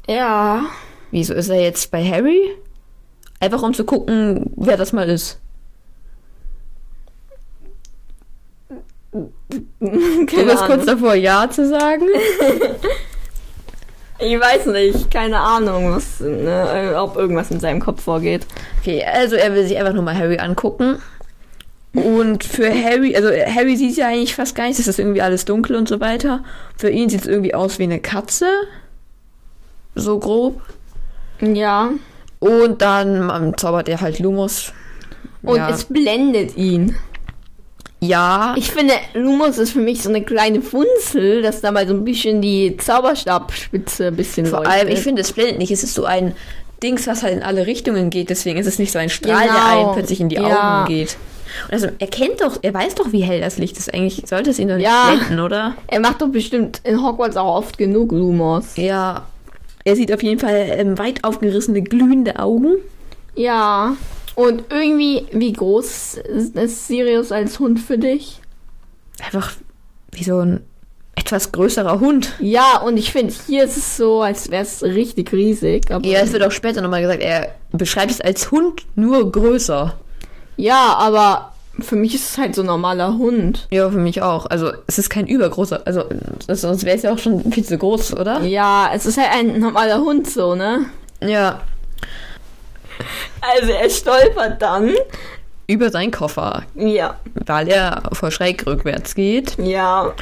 Ja. 0.08 0.66
Wieso 1.12 1.34
ist 1.34 1.50
er 1.50 1.62
jetzt 1.62 1.92
bei 1.92 2.04
Harry? 2.04 2.42
Einfach 3.40 3.62
um 3.64 3.74
zu 3.74 3.86
gucken, 3.86 4.52
wer 4.56 4.78
das 4.78 4.94
mal 4.94 5.10
ist. 5.10 5.40
Du 9.12 9.32
Keine 9.80 10.46
bist 10.46 10.58
kurz 10.66 10.70
Ahnung. 10.70 10.86
davor, 10.86 11.16
Ja 11.16 11.50
zu 11.50 11.68
sagen. 11.68 12.06
Ich 14.22 14.40
weiß 14.40 14.68
nicht. 14.68 15.10
Keine 15.10 15.40
Ahnung, 15.40 15.92
was, 15.96 16.20
ne, 16.20 16.94
ob 16.98 17.18
irgendwas 17.18 17.50
in 17.52 17.60
seinem 17.60 17.80
Kopf 17.80 18.04
vorgeht. 18.04 18.46
Okay, 18.80 19.04
also 19.04 19.36
er 19.36 19.54
will 19.54 19.66
sich 19.66 19.78
einfach 19.78 19.94
nur 19.94 20.04
mal 20.04 20.16
Harry 20.16 20.38
angucken. 20.38 21.00
Und 21.94 22.44
für 22.44 22.70
Harry, 22.72 23.16
also 23.16 23.30
Harry 23.30 23.76
sieht 23.76 23.98
ja 23.98 24.08
eigentlich 24.08 24.36
fast 24.36 24.56
gar 24.56 24.64
nichts, 24.66 24.80
es 24.80 24.88
ist 24.88 25.00
irgendwie 25.00 25.22
alles 25.22 25.44
dunkel 25.44 25.76
und 25.76 25.90
so 25.90 26.00
weiter. 26.00 26.44
Für 26.78 26.90
ihn 26.90 27.10
sieht 27.10 27.22
es 27.22 27.28
irgendwie 27.28 27.54
aus 27.54 27.80
wie 27.80 27.84
eine 27.84 28.00
Katze. 28.00 28.48
So 29.96 30.20
grob. 30.20 30.62
Ja. 31.42 31.90
Und 32.40 32.82
dann 32.82 33.30
ähm, 33.30 33.58
zaubert 33.58 33.90
er 33.90 34.00
halt 34.00 34.20
Lumos. 34.20 34.72
Und 35.42 35.58
ja. 35.58 35.70
es 35.70 35.86
blendet 35.86 36.56
ihn. 36.56 36.96
Ja. 38.02 38.54
Ich 38.58 38.72
finde, 38.72 38.94
Lumos 39.14 39.58
ist 39.58 39.72
für 39.72 39.80
mich 39.80 40.02
so 40.04 40.10
eine 40.10 40.24
kleine 40.24 40.62
Funzel, 40.62 41.42
dass 41.42 41.62
da 41.62 41.72
mal 41.72 41.88
so 41.88 41.94
ein 41.94 42.04
bisschen 42.04 42.42
die 42.42 42.76
Zauberstabspitze 42.78 44.08
ein 44.08 44.16
bisschen 44.16 44.46
vor 44.46 44.60
leuchtet. 44.64 44.74
allem, 44.74 44.88
ich 44.90 45.00
finde, 45.00 45.22
es 45.22 45.32
blendet 45.32 45.58
nicht. 45.60 45.72
Es 45.72 45.84
ist 45.84 45.94
so 45.94 46.06
ein 46.06 46.34
Dings, 46.84 47.06
was 47.08 47.22
halt 47.24 47.34
in 47.36 47.44
alle 47.44 47.68
Richtungen 47.68 48.10
geht. 48.10 48.30
Deswegen 48.30 48.58
ist 48.60 48.66
es 48.68 48.80
nicht 48.80 48.92
so 48.92 48.98
ein 49.00 49.10
Strahl, 49.10 49.44
der 49.44 49.52
Genau. 49.54 49.84
einen 49.86 49.94
plötzlich 49.94 50.20
in 50.20 50.30
die 50.30 50.36
Ja. 50.38 50.82
Augen 50.82 50.88
geht. 50.88 51.16
Und 51.68 51.74
also, 51.74 51.88
er 52.00 52.08
kennt 52.08 52.42
doch, 52.42 52.58
er 52.62 52.74
weiß 52.74 52.96
doch, 52.96 53.12
wie 53.12 53.22
hell 53.24 53.42
das 53.42 53.58
Licht 53.58 53.78
ist. 53.78 53.94
Eigentlich 53.94 54.24
sollte 54.26 54.50
es 54.50 54.58
ihn 54.58 54.68
doch 54.70 54.78
nicht 54.78 54.86
Ja. 54.86 55.12
blenden, 55.14 55.40
oder? 55.42 55.76
Er 55.88 56.00
macht 56.00 56.22
doch 56.22 56.30
bestimmt 56.30 56.80
in 56.84 57.04
Hogwarts 57.04 57.38
auch 57.38 57.56
oft 57.58 57.78
genug 57.78 58.12
Lumos. 58.14 58.78
Ja. 58.78 59.28
Er 59.84 59.96
sieht 59.96 60.14
auf 60.14 60.24
jeden 60.24 60.40
Fall 60.40 60.66
ähm, 60.78 60.98
weit 60.98 61.24
aufgerissene, 61.24 61.82
glühende 61.82 62.40
Augen. 62.40 62.76
Ja. 63.36 63.96
Und 64.36 64.64
irgendwie, 64.70 65.28
wie 65.32 65.54
groß 65.54 66.16
ist, 66.16 66.88
Sirius 66.88 67.32
als 67.32 67.60
Hund 67.60 67.80
für 67.80 67.98
dich? 67.98 68.42
Einfach 69.24 69.54
wie 70.12 70.24
so 70.24 70.40
ein 70.40 70.62
etwas 71.16 71.52
größerer 71.52 72.00
Hund. 72.00 72.34
Ja, 72.40 72.80
und 72.86 72.98
ich 72.98 73.12
finde, 73.12 73.34
hier 73.48 73.66
ist 73.66 73.78
es 73.78 73.98
so, 73.98 74.22
als 74.22 74.50
wäre 74.50 74.64
es 74.64 74.82
richtig 74.82 75.32
riesig. 75.34 75.92
Aber, 75.92 76.06
Ja, 76.06 76.20
es 76.22 76.32
wird 76.32 76.44
auch 76.44 76.52
später 76.52 76.82
nochmal 76.82 77.02
gesagt, 77.02 77.22
er 77.22 77.50
beschreibt 77.72 78.12
es 78.12 78.22
als 78.22 78.50
Hund, 78.52 78.84
nur 78.96 79.30
größer. 79.32 79.94
ja, 80.58 80.96
aber 80.98 81.54
für 81.80 81.96
mich 81.96 82.16
ist 82.16 82.32
es 82.32 82.38
halt 82.38 82.56
so 82.56 82.62
ein 82.62 82.68
normaler 82.68 83.18
Hund. 83.18 83.68
Ja, 83.72 83.90
für 83.90 83.98
mich 83.98 84.22
auch. 84.22 84.46
Also, 84.46 84.72
es 84.88 84.98
ist 85.00 85.10
kein 85.10 85.28
übergroßer. 85.28 85.82
Also, 85.86 86.04
sonst 86.50 86.84
wäre 86.86 86.96
es 86.98 87.04
ja 87.04 87.14
auch 87.14 87.18
schon 87.18 87.52
viel 87.52 87.64
zu 87.66 87.78
groß, 87.78 88.14
oder? 88.14 88.42
Ja, 88.44 88.92
es 88.94 89.06
ist 89.06 89.18
halt 89.18 89.30
ein 89.32 89.60
normaler 89.60 90.00
Hund 90.00 90.30
so, 90.30 90.56
ne? 90.56 90.86
Ja. 91.24 91.62
Also 93.42 93.72
er 93.72 93.90
stolpert 93.90 94.62
dann. 94.62 94.94
Über 95.68 95.90
seinen 95.90 96.12
Koffer, 96.12 96.64
Ja. 96.76 97.18
weil 97.46 97.68
er 97.70 98.04
vor 98.14 98.30
schräg 98.32 98.66
rückwärts 98.68 99.16
geht. 99.16 99.58
Ja. 99.58 100.14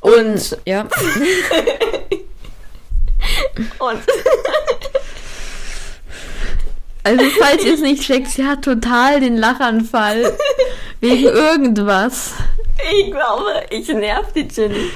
Und, 0.00 0.56
Ja. 0.64 0.80
und 3.78 4.00
Also, 7.02 7.24
falls 7.40 7.64
ihr 7.64 7.74
es 7.74 7.80
nicht 7.80 8.02
checkt, 8.02 8.28
sie 8.28 8.44
hat 8.44 8.62
total 8.64 9.20
den 9.20 9.36
Lachanfall. 9.36 10.36
wegen 11.00 11.24
irgendwas. 11.24 12.32
ich 12.92 13.10
glaube, 13.12 13.62
ich 13.70 13.86
nerv 13.88 14.32
die 14.32 14.48
Ginny. 14.48 14.90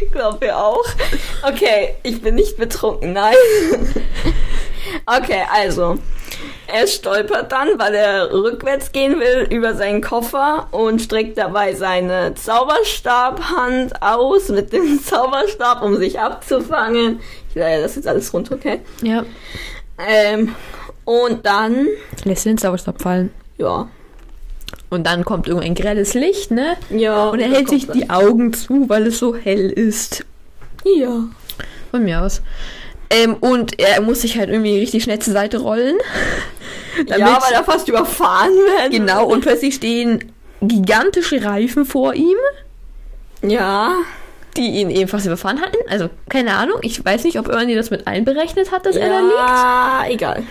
Glaubt 0.12 0.42
ihr 0.44 0.56
auch? 0.56 0.84
Okay, 1.42 1.94
ich 2.02 2.20
bin 2.22 2.34
nicht 2.36 2.56
betrunken, 2.56 3.12
nein. 3.12 3.34
Okay, 5.06 5.42
also. 5.52 5.98
Er 6.66 6.86
stolpert 6.86 7.50
dann, 7.52 7.78
weil 7.78 7.94
er 7.94 8.32
rückwärts 8.32 8.92
gehen 8.92 9.18
will, 9.20 9.46
über 9.50 9.74
seinen 9.74 10.00
Koffer 10.00 10.68
und 10.70 11.02
streckt 11.02 11.36
dabei 11.36 11.74
seine 11.74 12.34
Zauberstabhand 12.34 14.00
aus 14.02 14.48
mit 14.48 14.72
dem 14.72 15.00
Zauberstab, 15.04 15.82
um 15.82 15.96
sich 15.96 16.18
abzufangen. 16.18 17.20
Ich 17.50 17.56
leite 17.56 17.82
das 17.82 17.96
jetzt 17.96 18.06
alles 18.08 18.32
runter, 18.32 18.54
okay? 18.54 18.80
Ja. 19.02 19.24
Ähm, 19.98 20.54
und 21.04 21.44
dann, 21.44 21.86
Lässt 22.24 22.46
den 22.46 22.58
Zauberstab 22.58 23.02
fallen. 23.02 23.32
ja. 23.58 23.88
Und 24.90 25.06
dann 25.06 25.24
kommt 25.24 25.46
irgendein 25.46 25.74
grelles 25.74 26.14
Licht, 26.14 26.50
ne? 26.50 26.76
Ja. 26.90 27.28
Und 27.28 27.40
er 27.40 27.48
hält 27.48 27.68
sich 27.68 27.86
die 27.86 28.10
Augen 28.10 28.52
zu, 28.52 28.88
weil 28.88 29.06
es 29.06 29.18
so 29.18 29.34
hell 29.36 29.70
ist. 29.70 30.24
Ja. 30.84 31.24
Von 31.92 32.04
mir 32.04 32.22
aus. 32.22 32.42
Ähm, 33.08 33.34
und 33.40 33.78
er 33.80 34.00
muss 34.02 34.20
sich 34.22 34.38
halt 34.38 34.50
irgendwie 34.50 34.78
richtig 34.78 35.04
schnell 35.04 35.18
zur 35.20 35.32
Seite 35.32 35.58
rollen. 35.58 35.96
ja, 37.06 37.40
weil 37.42 37.52
er 37.52 37.64
fast 37.64 37.88
überfahren 37.88 38.52
wird. 38.52 38.90
Genau, 38.92 39.26
und 39.26 39.40
plötzlich 39.42 39.74
stehen 39.76 40.32
gigantische 40.60 41.42
Reifen 41.44 41.84
vor 41.84 42.14
ihm, 42.14 42.36
Ja. 43.42 43.94
die 44.56 44.66
ihn 44.80 44.90
eben 44.90 45.08
fast 45.08 45.26
überfahren 45.26 45.60
hatten. 45.60 45.76
Also, 45.88 46.08
keine 46.28 46.54
Ahnung, 46.54 46.78
ich 46.82 47.04
weiß 47.04 47.24
nicht, 47.24 47.38
ob 47.38 47.48
Ernie 47.48 47.74
das 47.74 47.90
mit 47.90 48.06
einberechnet 48.06 48.70
hat, 48.72 48.86
dass 48.86 48.96
er 48.96 49.08
da 49.08 49.20
liegt. 49.20 49.34
Ja, 49.34 50.04
egal. 50.08 50.42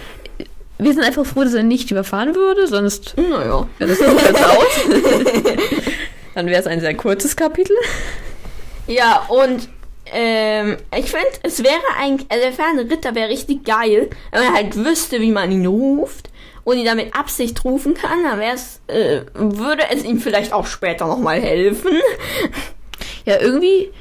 Wir 0.80 0.94
sind 0.94 1.04
einfach 1.04 1.26
froh, 1.26 1.44
dass 1.44 1.54
er 1.54 1.64
nicht 1.64 1.92
überfahren 1.92 2.34
würde, 2.36 2.66
sonst 2.68 3.16
Naja. 3.18 3.68
wäre 3.78 3.90
das 3.90 4.00
ganz 4.00 4.42
aus. 4.42 4.66
Dann 6.36 6.46
wäre 6.48 6.62
es 6.62 6.68
ein 6.68 6.80
sehr 6.80 6.96
kurzes 6.96 7.36
Kapitel. 7.36 7.76
Ja, 8.88 9.26
und 9.28 9.68
ähm, 10.12 10.78
ich 10.98 11.12
finde, 11.12 11.28
es 11.44 11.62
wäre 11.64 11.76
eigentlich, 12.00 12.32
also 12.32 12.44
der 12.44 12.54
ferne 12.54 12.90
Ritter 12.90 13.14
wäre 13.14 13.30
richtig 13.30 13.66
geil, 13.66 14.10
wenn 14.32 14.44
man 14.46 14.54
halt 14.54 14.76
wüsste, 14.76 15.20
wie 15.20 15.32
man 15.32 15.52
ihn 15.52 15.66
ruft 15.68 16.30
und 16.64 16.78
ihn 16.78 16.86
damit 16.86 17.14
Absicht 17.16 17.64
rufen 17.66 17.94
kann, 17.94 18.24
dann 18.24 18.40
wäre 18.40 18.56
es, 18.56 18.80
äh, 18.88 19.22
würde 19.34 19.84
es 19.92 20.04
ihm 20.04 20.20
vielleicht 20.20 20.54
auch 20.54 20.66
später 20.66 21.08
nochmal 21.08 21.42
helfen. 21.42 21.92
Ja, 23.26 23.40
irgendwie. 23.42 23.92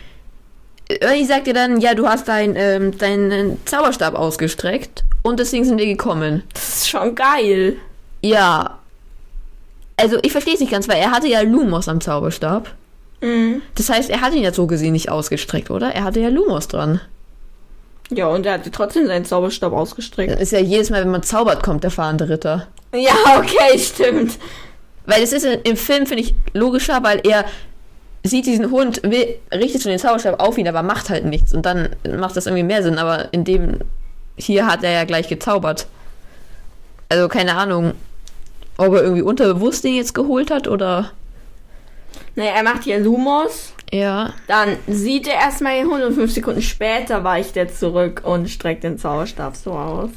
Ernie 0.88 1.24
sagt 1.24 1.46
ja 1.46 1.52
dann, 1.52 1.80
ja, 1.80 1.94
du 1.94 2.08
hast 2.08 2.28
dein, 2.28 2.56
ähm, 2.56 2.96
deinen 2.96 3.58
Zauberstab 3.66 4.14
ausgestreckt 4.14 5.04
und 5.22 5.38
deswegen 5.38 5.64
sind 5.64 5.78
wir 5.78 5.86
gekommen. 5.86 6.42
Das 6.54 6.68
ist 6.68 6.88
schon 6.88 7.14
geil. 7.14 7.76
Ja. 8.22 8.78
Also, 9.96 10.18
ich 10.22 10.32
verstehe 10.32 10.54
es 10.54 10.60
nicht 10.60 10.72
ganz, 10.72 10.88
weil 10.88 10.98
er 10.98 11.10
hatte 11.10 11.28
ja 11.28 11.40
Lumos 11.40 11.88
am 11.88 12.00
Zauberstab. 12.00 12.74
Mhm. 13.20 13.62
Das 13.74 13.90
heißt, 13.90 14.10
er 14.10 14.20
hat 14.20 14.32
ihn 14.32 14.42
ja 14.42 14.52
so 14.52 14.66
gesehen 14.66 14.92
nicht 14.92 15.10
ausgestreckt, 15.10 15.70
oder? 15.70 15.92
Er 15.92 16.04
hatte 16.04 16.20
ja 16.20 16.28
Lumos 16.28 16.68
dran. 16.68 17.00
Ja, 18.10 18.28
und 18.28 18.46
er 18.46 18.54
hatte 18.54 18.70
trotzdem 18.70 19.06
seinen 19.06 19.24
Zauberstab 19.24 19.72
ausgestreckt. 19.72 20.32
Das 20.32 20.40
ist 20.40 20.52
ja 20.52 20.60
jedes 20.60 20.88
Mal, 20.88 21.02
wenn 21.02 21.10
man 21.10 21.22
zaubert, 21.22 21.62
kommt 21.62 21.84
der 21.84 21.90
fahrende 21.90 22.28
Ritter. 22.28 22.68
Ja, 22.94 23.12
okay, 23.38 23.78
stimmt. 23.78 24.38
Weil 25.04 25.22
es 25.22 25.32
ist 25.32 25.44
im 25.44 25.76
Film, 25.76 26.06
finde 26.06 26.22
ich, 26.22 26.34
logischer, 26.54 27.02
weil 27.02 27.20
er 27.26 27.44
sieht 28.30 28.46
diesen 28.46 28.70
Hund, 28.70 29.02
will, 29.02 29.36
richtet 29.52 29.82
schon 29.82 29.90
den 29.90 29.98
Zauberstab 29.98 30.40
auf 30.40 30.58
ihn, 30.58 30.68
aber 30.68 30.82
macht 30.82 31.10
halt 31.10 31.24
nichts. 31.24 31.52
Und 31.52 31.66
dann 31.66 31.90
macht 32.18 32.36
das 32.36 32.46
irgendwie 32.46 32.62
mehr 32.64 32.82
Sinn. 32.82 32.98
Aber 32.98 33.32
in 33.32 33.44
dem, 33.44 33.78
hier 34.36 34.66
hat 34.66 34.82
er 34.84 34.92
ja 34.92 35.04
gleich 35.04 35.28
gezaubert. 35.28 35.86
Also 37.08 37.28
keine 37.28 37.54
Ahnung, 37.56 37.92
ob 38.76 38.94
er 38.94 39.02
irgendwie 39.02 39.22
unterbewusst 39.22 39.84
den 39.84 39.94
jetzt 39.94 40.14
geholt 40.14 40.50
hat 40.50 40.68
oder... 40.68 41.10
Naja, 42.34 42.52
er 42.52 42.62
macht 42.62 42.84
hier 42.84 43.00
Lumos, 43.00 43.72
Ja. 43.92 44.32
dann 44.46 44.76
sieht 44.86 45.26
er 45.26 45.34
erstmal 45.34 45.76
den 45.76 45.88
Hund 45.90 46.02
und 46.04 46.14
fünf 46.14 46.32
Sekunden 46.32 46.62
später 46.62 47.24
weicht 47.24 47.56
er 47.56 47.68
zurück 47.68 48.22
und 48.24 48.48
streckt 48.48 48.84
den 48.84 48.98
Zauberstab 48.98 49.56
so 49.56 49.72
aus. 49.72 50.10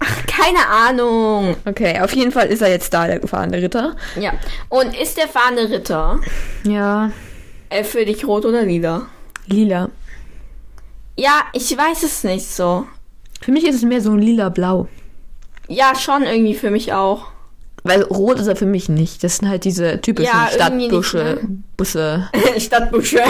Ach, 0.00 0.26
keine 0.26 0.66
Ahnung. 0.68 1.56
Okay, 1.66 2.00
auf 2.00 2.12
jeden 2.14 2.32
Fall 2.32 2.46
ist 2.48 2.62
er 2.62 2.68
jetzt 2.70 2.92
da, 2.94 3.06
der 3.06 3.20
fahrende 3.26 3.60
Ritter. 3.60 3.96
Ja. 4.18 4.32
Und 4.68 4.98
ist 4.98 5.16
der 5.18 5.28
fahrende 5.28 5.68
Ritter 5.70 6.18
Ja. 6.64 7.10
äh, 7.68 7.84
für 7.84 8.04
dich 8.04 8.26
rot 8.26 8.44
oder 8.46 8.62
lila? 8.62 9.06
Lila. 9.46 9.90
Ja, 11.16 11.42
ich 11.52 11.76
weiß 11.76 12.02
es 12.02 12.24
nicht 12.24 12.46
so. 12.46 12.86
Für 13.42 13.52
mich 13.52 13.64
ist 13.66 13.76
es 13.76 13.82
mehr 13.82 14.00
so 14.00 14.12
ein 14.12 14.18
lila-blau. 14.20 14.88
Ja, 15.68 15.94
schon 15.94 16.22
irgendwie 16.22 16.54
für 16.54 16.70
mich 16.70 16.92
auch. 16.92 17.26
Weil 17.82 18.02
rot 18.02 18.38
ist 18.38 18.46
er 18.46 18.56
für 18.56 18.66
mich 18.66 18.88
nicht. 18.88 19.22
Das 19.24 19.36
sind 19.38 19.48
halt 19.48 19.64
diese 19.64 20.00
typischen 20.00 20.30
Ja, 20.32 20.48
irgendwie 20.52 20.88
nicht, 20.88 21.06
Stadtbüsche. 21.06 21.38
ne? 21.46 21.62
Busse. 21.76 22.30
Stadtbüsche. 22.58 23.22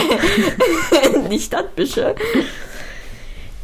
Die 1.30 1.38
Stadtbüsche. 1.38 2.14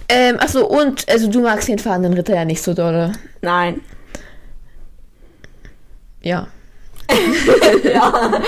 Ähm, 0.08 0.38
achso, 0.38 0.64
und 0.64 1.08
also 1.08 1.28
du 1.28 1.40
magst 1.40 1.68
den 1.68 1.78
fahrenden 1.78 2.14
Ritter 2.14 2.34
ja 2.34 2.44
nicht 2.44 2.62
so 2.62 2.74
dolle. 2.74 3.12
Nein. 3.42 3.80
Ja. 6.22 6.48
ja. 7.84 8.40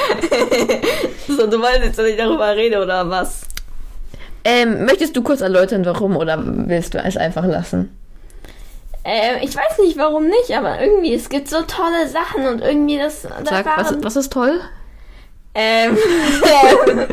so, 1.28 1.46
du 1.46 1.60
wolltest 1.60 1.84
jetzt, 1.84 1.98
dass 1.98 2.06
ich 2.06 2.16
darüber 2.16 2.54
rede 2.56 2.82
oder 2.82 3.08
was? 3.08 3.42
Ähm, 4.44 4.84
möchtest 4.84 5.16
du 5.16 5.22
kurz 5.22 5.40
erläutern, 5.40 5.84
warum 5.84 6.16
oder 6.16 6.38
willst 6.42 6.94
du 6.94 6.98
es 6.98 7.16
einfach 7.16 7.44
lassen? 7.44 7.96
Ähm, 9.04 9.36
ich 9.42 9.54
weiß 9.54 9.78
nicht, 9.78 9.96
warum 9.96 10.26
nicht, 10.26 10.56
aber 10.56 10.80
irgendwie, 10.80 11.14
es 11.14 11.28
gibt 11.28 11.48
so 11.48 11.62
tolle 11.62 12.08
Sachen 12.08 12.46
und 12.46 12.60
irgendwie 12.60 12.98
das. 12.98 13.22
da 13.22 13.44
Sag, 13.44 13.66
was, 13.78 13.94
was 14.02 14.16
ist 14.16 14.32
toll? 14.32 14.60
Ähm. 15.54 15.96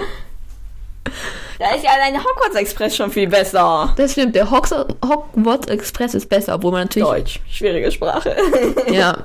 da 1.59 1.73
ist 1.75 1.83
ja 1.83 1.91
allein 1.91 2.13
der 2.13 2.23
Hogwarts 2.23 2.55
Express 2.55 2.95
schon 2.95 3.11
viel 3.11 3.27
besser. 3.27 3.93
Das 3.97 4.11
stimmt, 4.13 4.35
der 4.35 4.49
Hogwarts, 4.49 4.93
Hogwarts 5.05 5.67
Express 5.67 6.13
ist 6.13 6.27
besser, 6.29 6.55
obwohl 6.55 6.71
man 6.71 6.81
natürlich. 6.81 7.07
Deutsch, 7.07 7.39
schwierige 7.49 7.91
Sprache. 7.91 8.35
Ja. 8.91 9.17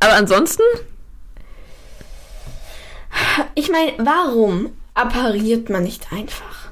Aber 0.00 0.12
ansonsten, 0.14 0.62
Ich 3.54 3.70
meine, 3.70 3.92
warum 3.98 4.76
appariert 4.94 5.68
man 5.70 5.84
nicht 5.84 6.12
einfach? 6.12 6.68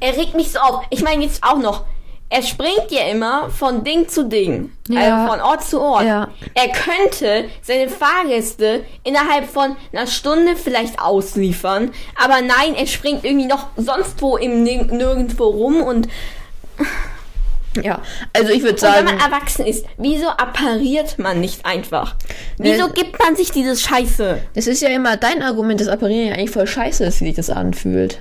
Er 0.00 0.16
regt 0.16 0.34
mich 0.34 0.50
so 0.52 0.58
auf. 0.60 0.84
Ich 0.90 1.02
meine 1.02 1.24
jetzt 1.24 1.42
auch 1.44 1.58
noch. 1.58 1.84
Er 2.34 2.42
springt 2.42 2.90
ja 2.90 3.02
immer 3.12 3.48
von 3.48 3.84
Ding 3.84 4.08
zu 4.08 4.24
Ding. 4.24 4.72
Ja. 4.88 5.26
Also 5.26 5.32
von 5.32 5.40
Ort 5.40 5.64
zu 5.64 5.80
Ort. 5.80 6.04
Ja. 6.04 6.28
Er 6.54 6.68
könnte 6.70 7.44
seine 7.62 7.88
Fahrgäste 7.88 8.82
innerhalb 9.04 9.48
von 9.48 9.76
einer 9.92 10.08
Stunde 10.08 10.56
vielleicht 10.56 10.98
ausliefern. 10.98 11.92
Aber 12.20 12.40
nein, 12.40 12.74
er 12.76 12.88
springt 12.88 13.24
irgendwie 13.24 13.46
noch 13.46 13.68
sonst 13.76 14.20
wo 14.20 14.36
im 14.36 14.64
Nirgendwo 14.64 15.44
rum. 15.44 15.80
Und, 15.80 16.08
ja. 17.80 18.00
Also 18.32 18.50
ich 18.52 18.62
würde 18.64 18.74
und 18.74 18.82
wenn 18.82 18.90
sagen, 18.92 19.04
man 19.04 19.18
erwachsen 19.20 19.64
ist, 19.64 19.86
wieso 19.96 20.26
appariert 20.26 21.20
man 21.20 21.40
nicht 21.40 21.64
einfach? 21.64 22.16
Wieso 22.58 22.88
Ne- 22.88 22.92
gibt 22.94 23.16
man 23.20 23.36
sich 23.36 23.52
dieses 23.52 23.80
Scheiße? 23.80 24.38
das 24.54 24.66
ist 24.66 24.82
ja 24.82 24.88
immer 24.88 25.16
dein 25.16 25.40
Argument, 25.40 25.80
dass 25.80 25.86
Apparieren 25.86 26.30
ja 26.30 26.34
eigentlich 26.34 26.50
voll 26.50 26.66
scheiße 26.66 27.04
ist, 27.04 27.20
wie 27.20 27.26
sich 27.26 27.36
das 27.36 27.50
anfühlt. 27.50 28.18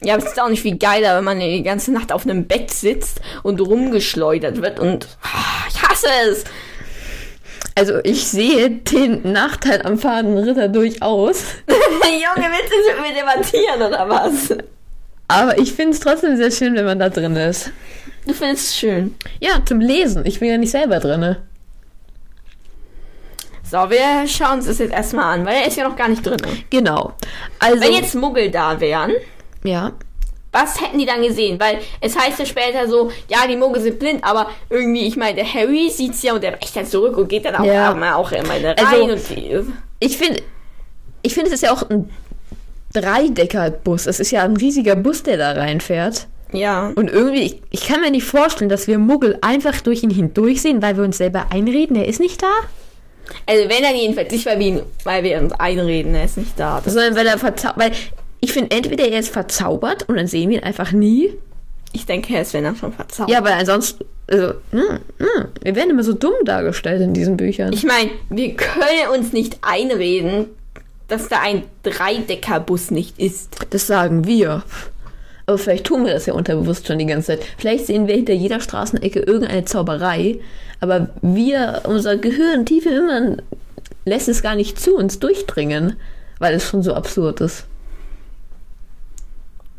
Ja, 0.00 0.14
aber 0.14 0.24
es 0.24 0.30
ist 0.30 0.40
auch 0.40 0.48
nicht 0.48 0.62
viel 0.62 0.78
geiler, 0.78 1.16
wenn 1.16 1.24
man 1.24 1.40
die 1.40 1.62
ganze 1.62 1.92
Nacht 1.92 2.12
auf 2.12 2.24
einem 2.24 2.46
Bett 2.46 2.70
sitzt 2.70 3.20
und 3.42 3.60
rumgeschleudert 3.60 4.62
wird 4.62 4.78
und 4.78 5.08
ah, 5.22 5.66
ich 5.68 5.82
hasse 5.82 6.06
es. 6.30 6.44
Also 7.74 7.98
ich 8.04 8.26
sehe 8.26 8.70
den 8.70 9.32
Nachteil 9.32 9.82
am 9.82 9.98
fahrenden 9.98 10.38
Ritter 10.38 10.68
durchaus. 10.68 11.42
Junge, 11.68 12.48
willst 12.48 12.72
du 12.72 13.02
mit 13.02 13.08
mir 13.08 13.20
debattieren 13.20 13.82
oder 13.82 14.08
was? 14.08 14.56
Aber 15.28 15.58
ich 15.58 15.72
finde 15.72 15.92
es 15.92 16.00
trotzdem 16.00 16.36
sehr 16.36 16.50
schön, 16.50 16.74
wenn 16.74 16.84
man 16.84 16.98
da 16.98 17.08
drin 17.08 17.36
ist. 17.36 17.70
Du 18.26 18.34
findest 18.34 18.68
es 18.68 18.76
schön. 18.76 19.14
Ja, 19.40 19.64
zum 19.64 19.80
Lesen. 19.80 20.24
Ich 20.26 20.40
bin 20.40 20.48
ja 20.48 20.58
nicht 20.58 20.70
selber 20.70 20.98
drin. 20.98 21.36
So, 23.70 23.76
wir 23.90 24.26
schauen 24.26 24.58
uns 24.58 24.66
das 24.66 24.78
jetzt 24.78 24.92
erstmal 24.92 25.38
an, 25.38 25.44
weil 25.44 25.56
er 25.56 25.66
ist 25.66 25.76
ja 25.76 25.86
noch 25.86 25.96
gar 25.96 26.08
nicht 26.08 26.24
drin. 26.24 26.40
Genau. 26.70 27.14
Also. 27.58 27.80
Wenn 27.80 27.92
jetzt 27.92 28.14
Muggel 28.14 28.50
da 28.50 28.80
wären, 28.80 29.12
ja. 29.64 29.92
was 30.52 30.80
hätten 30.80 30.98
die 30.98 31.06
dann 31.06 31.22
gesehen? 31.22 31.60
Weil 31.60 31.78
es 32.00 32.18
heißt 32.18 32.38
ja 32.38 32.46
später 32.46 32.88
so, 32.88 33.10
ja, 33.28 33.46
die 33.48 33.56
Muggel 33.56 33.82
sind 33.82 33.98
blind, 33.98 34.24
aber 34.24 34.48
irgendwie, 34.70 35.06
ich 35.06 35.16
meine, 35.16 35.34
der 35.36 35.52
Harry 35.54 35.90
sieht's 35.90 36.22
ja 36.22 36.34
und 36.34 36.42
der 36.42 36.52
weicht 36.54 36.74
dann 36.74 36.86
zurück 36.86 37.16
und 37.16 37.28
geht 37.28 37.44
dann 37.44 37.54
auch, 37.56 37.64
Ja. 37.64 37.94
mal 37.94 38.14
auch 38.14 38.32
immer 38.32 38.54
rein 38.54 38.74
Also- 38.76 39.34
die, 39.34 39.60
Ich 40.00 40.16
finde, 40.16 40.42
ich 41.22 41.34
finde, 41.34 41.48
es 41.48 41.54
ist 41.54 41.62
ja 41.62 41.72
auch 41.72 41.88
ein 41.90 42.08
Dreidecker-Bus. 42.94 44.06
Es 44.06 44.20
ist 44.20 44.30
ja 44.30 44.42
ein 44.44 44.56
riesiger 44.56 44.96
Bus, 44.96 45.22
der 45.22 45.36
da 45.36 45.52
reinfährt. 45.52 46.26
ja. 46.52 46.90
Und 46.94 47.10
irgendwie, 47.10 47.42
ich, 47.42 47.62
ich 47.70 47.86
kann 47.86 48.00
mir 48.00 48.10
nicht 48.10 48.24
vorstellen, 48.24 48.70
dass 48.70 48.86
wir 48.86 48.98
Muggel 48.98 49.38
einfach 49.42 49.80
durch 49.82 50.02
ihn 50.02 50.10
hindurch 50.10 50.62
sehen, 50.62 50.80
weil 50.80 50.96
wir 50.96 51.04
uns 51.04 51.18
selber 51.18 51.46
einreden, 51.50 51.96
er 51.96 52.06
ist 52.08 52.20
nicht 52.20 52.42
da. 52.42 52.50
Also 53.44 53.68
wenn 53.68 53.82
dann 53.82 53.94
jedenfalls 53.94 54.30
nicht, 54.32 54.46
weil 54.46 54.58
wir, 54.58 54.66
ihn, 54.66 54.82
weil 55.04 55.22
wir 55.22 55.38
uns 55.38 55.52
einreden, 55.52 56.14
er 56.14 56.24
ist 56.24 56.38
nicht 56.38 56.58
da. 56.58 56.80
Sondern 56.86 57.14
weil 57.14 57.26
er 57.26 57.36
verzaubert. 57.38 57.76
Weil 57.78 57.92
ich 58.40 58.52
finde, 58.52 58.76
entweder 58.76 59.08
er 59.08 59.20
ist 59.20 59.30
verzaubert 59.30 60.08
und 60.08 60.16
dann 60.16 60.26
sehen 60.26 60.50
wir 60.50 60.58
ihn 60.58 60.64
einfach 60.64 60.92
nie. 60.92 61.32
ich 61.92 62.06
denke, 62.06 62.34
er 62.34 62.42
ist 62.42 62.54
wenn 62.54 62.64
dann 62.64 62.76
schon 62.76 62.92
verzaubert. 62.92 63.34
Ja, 63.34 63.44
weil 63.44 63.54
ansonsten. 63.54 64.04
Also, 64.30 64.54
hm, 64.72 65.00
hm, 65.18 65.46
wir 65.62 65.74
werden 65.74 65.90
immer 65.90 66.04
so 66.04 66.12
dumm 66.12 66.34
dargestellt 66.44 67.00
in 67.00 67.14
diesen 67.14 67.38
Büchern. 67.38 67.72
Ich 67.72 67.84
meine, 67.84 68.10
wir 68.28 68.54
können 68.54 69.08
uns 69.16 69.32
nicht 69.32 69.56
einreden, 69.62 70.48
dass 71.08 71.28
da 71.28 71.40
ein 71.40 71.62
Dreideckerbus 71.82 72.90
nicht 72.90 73.18
ist. 73.18 73.56
Das 73.70 73.86
sagen 73.86 74.26
wir. 74.26 74.64
Aber 75.46 75.56
vielleicht 75.56 75.86
tun 75.86 76.04
wir 76.04 76.12
das 76.12 76.26
ja 76.26 76.34
unterbewusst 76.34 76.86
schon 76.86 76.98
die 76.98 77.06
ganze 77.06 77.38
Zeit. 77.38 77.40
Vielleicht 77.56 77.86
sehen 77.86 78.06
wir 78.06 78.14
hinter 78.14 78.34
jeder 78.34 78.60
Straßenecke 78.60 79.20
irgendeine 79.20 79.64
Zauberei, 79.64 80.40
aber 80.80 81.08
wir, 81.22 81.82
unser 81.84 82.18
Gehirn 82.18 82.66
tief 82.66 82.84
im 82.84 82.92
Innern, 82.92 83.42
lässt 84.04 84.28
es 84.28 84.42
gar 84.42 84.54
nicht 84.56 84.78
zu 84.78 84.94
uns 84.94 85.18
durchdringen, 85.18 85.96
weil 86.38 86.54
es 86.54 86.68
schon 86.68 86.82
so 86.82 86.92
absurd 86.92 87.40
ist. 87.40 87.64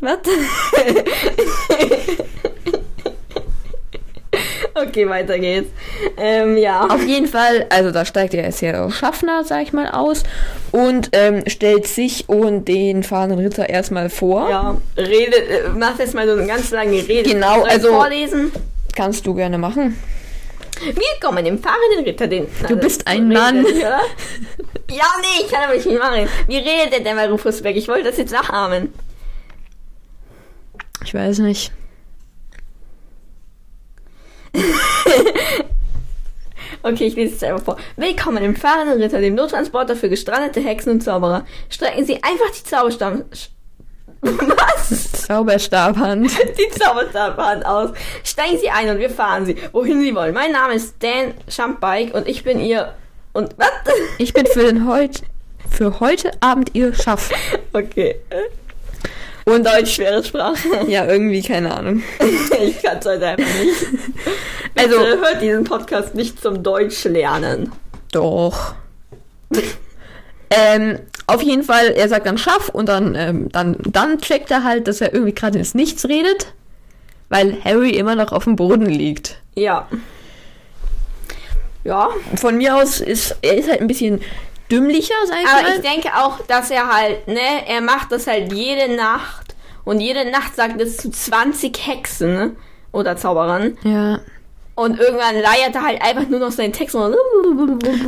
Was? 0.01 0.19
Okay, 4.75 5.09
weiter 5.09 5.38
geht's. 5.39 5.69
Ähm, 6.17 6.55
ja. 6.57 6.85
Auf 6.85 7.05
jeden 7.05 7.27
Fall, 7.27 7.65
also 7.69 7.91
da 7.91 8.05
steigt 8.05 8.33
er 8.33 8.43
jetzt 8.45 8.62
ja 8.62 8.89
Schaffner, 8.89 9.43
sag 9.43 9.63
ich 9.63 9.73
mal, 9.73 9.89
aus 9.89 10.23
und 10.71 11.09
ähm, 11.13 11.43
stellt 11.47 11.88
sich 11.88 12.29
und 12.29 12.65
den 12.65 13.03
fahrenden 13.03 13.39
Ritter 13.39 13.67
erstmal 13.67 14.09
vor. 14.09 14.49
Ja, 14.49 14.77
redet, 14.97 15.49
äh, 15.49 15.69
macht 15.69 15.99
jetzt 15.99 16.13
mal 16.13 16.27
so 16.27 16.33
eine 16.33 16.47
ganz 16.47 16.71
lange 16.71 16.93
Rede. 17.07 17.29
Genau, 17.29 17.63
also- 17.63 17.89
vorlesen. 17.89 18.51
Kannst 18.95 19.25
du 19.27 19.33
gerne 19.33 19.57
machen. 19.57 19.97
Wir 20.81 21.19
kommen 21.21 21.43
dem 21.43 21.59
fahrenden 21.62 22.05
Ritter 22.05 22.27
den. 22.27 22.47
Du 22.67 22.75
bist 22.77 23.05
ein 23.05 23.27
redet, 23.29 23.38
Mann. 23.38 23.65
Oder? 23.65 23.99
Ja, 24.89 25.05
nee, 25.21 25.43
ich 25.45 25.51
kann 25.51 25.63
aber 25.65 25.73
nicht 25.73 25.85
machen. 25.99 26.27
Wie 26.47 26.57
redet 26.57 26.93
denn 26.93 27.03
der 27.03 27.15
bei 27.15 27.29
Rufus 27.29 27.62
Beck? 27.62 27.75
Ich 27.75 27.88
wollte 27.88 28.05
das 28.09 28.17
jetzt 28.17 28.31
nachahmen. 28.31 28.93
Ich 31.03 31.13
weiß 31.13 31.39
nicht. 31.39 31.71
Okay, 36.81 37.07
ich 37.07 37.15
lese 37.15 37.35
es 37.35 37.43
einfach 37.43 37.63
vor. 37.63 37.77
Willkommen 37.97 38.41
im 38.41 38.55
fahrenden 38.55 39.01
Ritter, 39.01 39.19
dem 39.19 39.35
Nottransporter 39.35 39.97
für 39.97 40.07
gestrandete 40.07 40.62
Hexen 40.62 40.93
und 40.93 41.01
Zauberer. 41.01 41.45
Strecken 41.69 42.05
Sie 42.05 42.23
einfach 42.23 42.49
die 42.57 42.63
Zauberstab... 42.63 43.25
Was? 44.21 45.12
Zauberstabhand. 45.12 46.31
Die 46.57 46.79
Zauberstabhand 46.79 47.65
aus. 47.65 47.89
Steigen 48.23 48.57
Sie 48.59 48.69
ein 48.69 48.89
und 48.89 48.99
wir 48.99 49.09
fahren 49.09 49.45
Sie, 49.45 49.57
wohin 49.73 50.01
Sie 50.01 50.15
wollen. 50.15 50.33
Mein 50.33 50.53
Name 50.53 50.75
ist 50.75 50.95
Dan 51.03 51.33
Schampbike 51.49 52.15
und 52.15 52.29
ich 52.29 52.45
bin 52.45 52.62
Ihr... 52.62 52.93
Und 53.33 53.53
was? 53.57 53.69
Ich 54.17 54.33
bin 54.33 54.45
für 54.45 54.63
den 54.63 54.88
heut 54.88 55.21
für 55.69 55.99
heute 55.99 56.31
Abend 56.41 56.71
ihr 56.73 56.93
Schaff. 56.93 57.29
Okay. 57.73 58.15
Und 59.53 59.65
Deutsch, 59.65 59.95
schwere 59.95 60.23
Sprache. 60.23 60.57
Ja, 60.88 61.05
irgendwie, 61.05 61.41
keine 61.41 61.73
Ahnung. 61.75 62.01
Ich 62.62 62.81
kann 62.81 62.97
es 62.99 63.05
heute 63.05 63.25
einfach 63.25 63.45
nicht. 63.62 63.85
Also- 64.75 64.97
Bitte 64.99 65.19
hört 65.19 65.41
diesen 65.41 65.63
Podcast 65.63 66.15
nicht 66.15 66.41
zum 66.41 66.63
Deutsch 66.63 67.03
lernen. 67.05 67.71
Doch. 68.12 68.75
ähm, 70.51 70.99
auf 71.27 71.41
jeden 71.41 71.63
Fall, 71.63 71.88
er 71.91 72.07
sagt 72.09 72.25
dann 72.25 72.38
Schaff 72.38 72.69
und 72.69 72.88
dann, 72.89 73.15
ähm, 73.15 73.49
dann, 73.51 73.77
dann 73.79 74.19
checkt 74.19 74.49
er 74.51 74.63
halt, 74.63 74.88
dass 74.88 75.01
er 75.01 75.13
irgendwie 75.13 75.33
gerade 75.33 75.57
ins 75.59 75.73
Nichts 75.75 76.07
redet, 76.07 76.53
weil 77.29 77.57
Harry 77.63 77.91
immer 77.91 78.15
noch 78.15 78.31
auf 78.31 78.45
dem 78.45 78.55
Boden 78.55 78.85
liegt. 78.85 79.41
Ja. 79.55 79.88
Ja. 81.83 82.09
Von 82.35 82.57
mir 82.57 82.75
aus 82.75 82.99
ist 82.99 83.35
er 83.41 83.57
ist 83.57 83.69
halt 83.69 83.81
ein 83.81 83.88
bisschen 83.88 84.21
dümmlicher, 84.71 85.15
sag 85.27 85.38
ich 85.41 85.47
Aber 85.47 85.62
mal. 85.63 85.75
ich 85.75 85.82
denke 85.82 86.10
auch, 86.15 86.39
dass 86.47 86.71
er 86.71 86.88
halt, 86.93 87.27
ne, 87.27 87.67
er 87.67 87.82
macht 87.82 88.12
das 88.12 88.27
halt 88.27 88.53
jede 88.53 88.95
Nacht. 88.95 89.55
Und 89.86 90.01
jede 90.01 90.29
Nacht 90.29 90.55
sagt 90.55 90.79
es 90.82 90.97
zu 90.97 91.10
20 91.10 91.88
Hexen 91.88 92.34
ne? 92.34 92.55
oder 92.91 93.17
Zauberern. 93.17 93.77
ja. 93.84 94.19
Und 94.75 94.97
irgendwann 94.97 95.36
leiert 95.36 95.75
er 95.75 95.84
halt 95.84 96.01
einfach 96.01 96.29
nur 96.29 96.39
noch 96.39 96.51
seinen 96.51 96.71
Text. 96.71 96.95
Und 96.95 97.13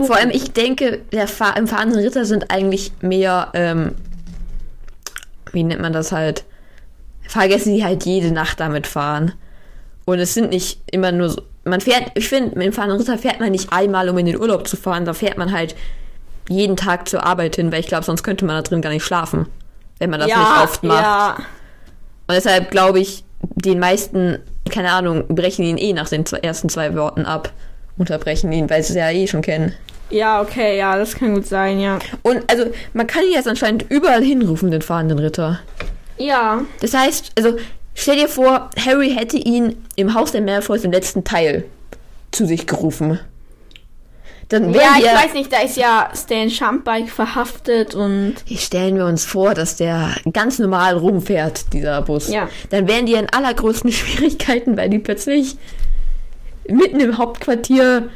Vor 0.07 0.15
allem, 0.15 0.29
ich 0.29 0.53
denke, 0.53 1.01
der 1.11 1.27
Fahr 1.27 1.57
im 1.57 1.67
fahrenden 1.67 1.99
Ritter 1.99 2.23
sind 2.23 2.49
eigentlich 2.49 2.93
mehr, 3.01 3.49
ähm, 3.53 3.95
wie 5.51 5.63
nennt 5.63 5.81
man 5.81 5.91
das 5.91 6.13
halt? 6.13 6.45
Fahrgäste, 7.27 7.71
die 7.71 7.83
halt 7.83 8.05
jede 8.05 8.31
Nacht 8.31 8.61
damit 8.61 8.87
fahren. 8.87 9.33
Und 10.05 10.19
es 10.19 10.33
sind 10.33 10.51
nicht 10.51 10.79
immer 10.89 11.11
nur 11.11 11.31
so. 11.31 11.41
Man 11.65 11.81
fährt, 11.81 12.11
ich 12.15 12.29
finde, 12.29 12.57
mit 12.57 12.67
dem 12.67 12.73
fahrenden 12.73 12.99
Ritter 12.99 13.17
fährt 13.17 13.41
man 13.41 13.51
nicht 13.51 13.73
einmal, 13.73 14.07
um 14.07 14.17
in 14.17 14.27
den 14.27 14.39
Urlaub 14.39 14.65
zu 14.65 14.77
fahren. 14.77 15.03
Da 15.03 15.13
fährt 15.13 15.37
man 15.37 15.51
halt 15.51 15.75
jeden 16.51 16.75
Tag 16.77 17.07
zur 17.09 17.23
Arbeit 17.25 17.55
hin, 17.55 17.71
weil 17.71 17.79
ich 17.79 17.87
glaube, 17.87 18.03
sonst 18.03 18.23
könnte 18.23 18.45
man 18.45 18.55
da 18.55 18.61
drin 18.61 18.81
gar 18.81 18.89
nicht 18.91 19.03
schlafen. 19.03 19.47
Wenn 19.99 20.09
man 20.09 20.19
das 20.19 20.27
nicht 20.27 20.63
oft 20.63 20.83
macht. 20.83 21.03
Ja, 21.03 21.35
Und 22.27 22.35
deshalb 22.35 22.71
glaube 22.71 22.99
ich, 22.99 23.23
den 23.41 23.79
meisten, 23.79 24.39
keine 24.69 24.91
Ahnung, 24.91 25.25
brechen 25.27 25.63
ihn 25.65 25.77
eh 25.77 25.93
nach 25.93 26.09
den 26.09 26.25
zwei, 26.25 26.37
ersten 26.39 26.69
zwei 26.69 26.95
Worten 26.95 27.25
ab. 27.25 27.51
Unterbrechen 27.97 28.51
ihn, 28.51 28.69
weil 28.69 28.83
sie 28.83 28.93
es 28.93 28.97
ja 28.97 29.09
eh 29.11 29.27
schon 29.27 29.41
kennen. 29.41 29.73
ja, 30.09 30.41
okay, 30.41 30.77
ja, 30.77 30.97
das 30.97 31.15
kann 31.15 31.35
gut 31.35 31.45
sein, 31.47 31.79
ja. 31.79 31.99
Und 32.23 32.49
also, 32.49 32.65
man 32.93 33.05
kann 33.07 33.23
ihn 33.23 33.33
jetzt 33.33 33.47
anscheinend 33.47 33.85
überall 33.89 34.23
hinrufen, 34.23 34.71
den 34.71 34.81
fahrenden 34.81 35.19
Ritter. 35.19 35.59
Ja, 36.17 36.61
Das 36.81 36.93
heißt, 36.93 37.31
also, 37.37 37.57
stell 37.93 38.15
dir 38.17 38.27
vor, 38.27 38.69
Harry 38.85 39.11
hätte 39.15 39.37
ihn 39.37 39.75
im 39.95 40.13
Haus 40.13 40.31
der 40.31 40.41
Malfoys 40.41 40.83
im 40.83 40.91
letzten 40.91 41.23
Teil 41.23 41.63
zu 42.31 42.45
sich 42.45 42.65
gerufen. 42.67 43.19
Dann 44.51 44.73
ja, 44.73 44.95
ich 44.99 45.05
weiß 45.05 45.33
nicht, 45.33 45.51
da 45.53 45.61
ist 45.61 45.77
ja 45.77 46.09
Stan 46.13 46.49
Schampbike 46.49 47.09
verhaftet 47.09 47.95
und 47.95 48.35
stellen 48.53 48.97
wir 48.97 49.05
uns 49.05 49.23
vor, 49.23 49.53
dass 49.53 49.77
der 49.77 50.13
ganz 50.33 50.59
normal 50.59 50.97
rumfährt, 50.97 51.71
dieser 51.71 52.01
Bus. 52.01 52.29
Ja. 52.29 52.49
Dann 52.69 52.87
wären 52.87 53.05
die 53.05 53.13
in 53.13 53.29
allergrößten 53.29 53.91
Schwierigkeiten, 53.91 54.75
weil 54.75 54.89
die 54.89 54.99
plötzlich 54.99 55.55
mitten 56.67 56.99
im 56.99 57.17
Hauptquartier 57.17 58.09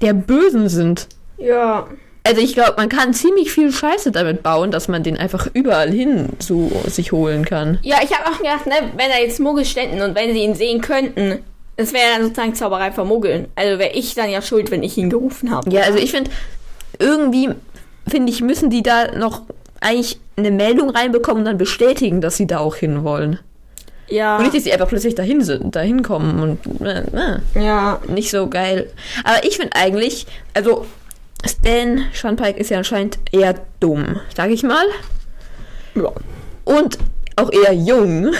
der 0.00 0.14
Bösen 0.14 0.68
sind. 0.68 1.06
ja. 1.38 1.86
Also 2.26 2.40
ich 2.40 2.54
glaube, 2.54 2.72
man 2.78 2.88
kann 2.88 3.12
ziemlich 3.12 3.52
viel 3.52 3.70
Scheiße 3.70 4.10
damit 4.10 4.42
bauen, 4.42 4.70
dass 4.70 4.88
man 4.88 5.02
den 5.02 5.18
einfach 5.18 5.46
überall 5.52 5.90
hin 5.90 6.30
zu 6.38 6.72
sich 6.86 7.12
holen 7.12 7.44
kann. 7.44 7.78
Ja, 7.82 7.96
ich 8.02 8.18
habe 8.18 8.30
auch 8.30 8.38
gedacht, 8.38 8.64
ne, 8.64 8.72
wenn 8.96 9.10
da 9.10 9.18
jetzt 9.18 9.40
Muggel 9.40 9.66
ständen 9.66 10.00
und 10.00 10.14
wenn 10.14 10.32
sie 10.32 10.38
ihn 10.42 10.54
sehen 10.54 10.80
könnten, 10.80 11.44
das 11.76 11.92
wäre 11.92 12.04
dann 12.14 12.22
sozusagen 12.24 12.54
Zauberei 12.54 12.92
vermuggeln. 12.92 13.48
Also 13.56 13.78
wäre 13.78 13.92
ich 13.92 14.14
dann 14.14 14.30
ja 14.30 14.42
schuld, 14.42 14.70
wenn 14.70 14.82
ich 14.82 14.96
ihn 14.96 15.10
gerufen 15.10 15.50
habe. 15.50 15.70
Ja, 15.70 15.82
also 15.82 15.98
ich 15.98 16.10
finde, 16.12 16.30
irgendwie, 16.98 17.50
finde 18.08 18.30
ich, 18.32 18.40
müssen 18.40 18.70
die 18.70 18.82
da 18.82 19.12
noch 19.16 19.42
eigentlich 19.80 20.18
eine 20.36 20.50
Meldung 20.50 20.90
reinbekommen 20.90 21.40
und 21.42 21.44
dann 21.46 21.58
bestätigen, 21.58 22.20
dass 22.20 22.36
sie 22.36 22.46
da 22.46 22.58
auch 22.58 22.76
hinwollen. 22.76 23.38
Ja. 24.08 24.36
Und 24.36 24.42
nicht, 24.44 24.54
dass 24.54 24.64
sie 24.64 24.72
einfach 24.72 24.88
plötzlich 24.88 25.14
dahin 25.14 25.42
sind, 25.42 25.74
dahin 25.74 26.02
kommen 26.02 26.40
und 26.40 26.82
äh, 26.86 27.00
äh, 27.00 27.38
Ja. 27.64 28.00
nicht 28.06 28.30
so 28.30 28.48
geil. 28.48 28.90
Aber 29.24 29.44
ich 29.44 29.56
finde 29.56 29.74
eigentlich, 29.76 30.26
also 30.52 30.86
Stan 31.46 32.04
Schwanpike 32.12 32.58
ist 32.58 32.70
ja 32.70 32.78
anscheinend 32.78 33.18
eher 33.32 33.54
dumm, 33.80 34.20
sag 34.36 34.50
ich 34.50 34.62
mal. 34.62 34.84
ja. 35.94 36.10
Und 36.64 36.98
auch 37.36 37.50
eher 37.52 37.72
jung. 37.72 38.32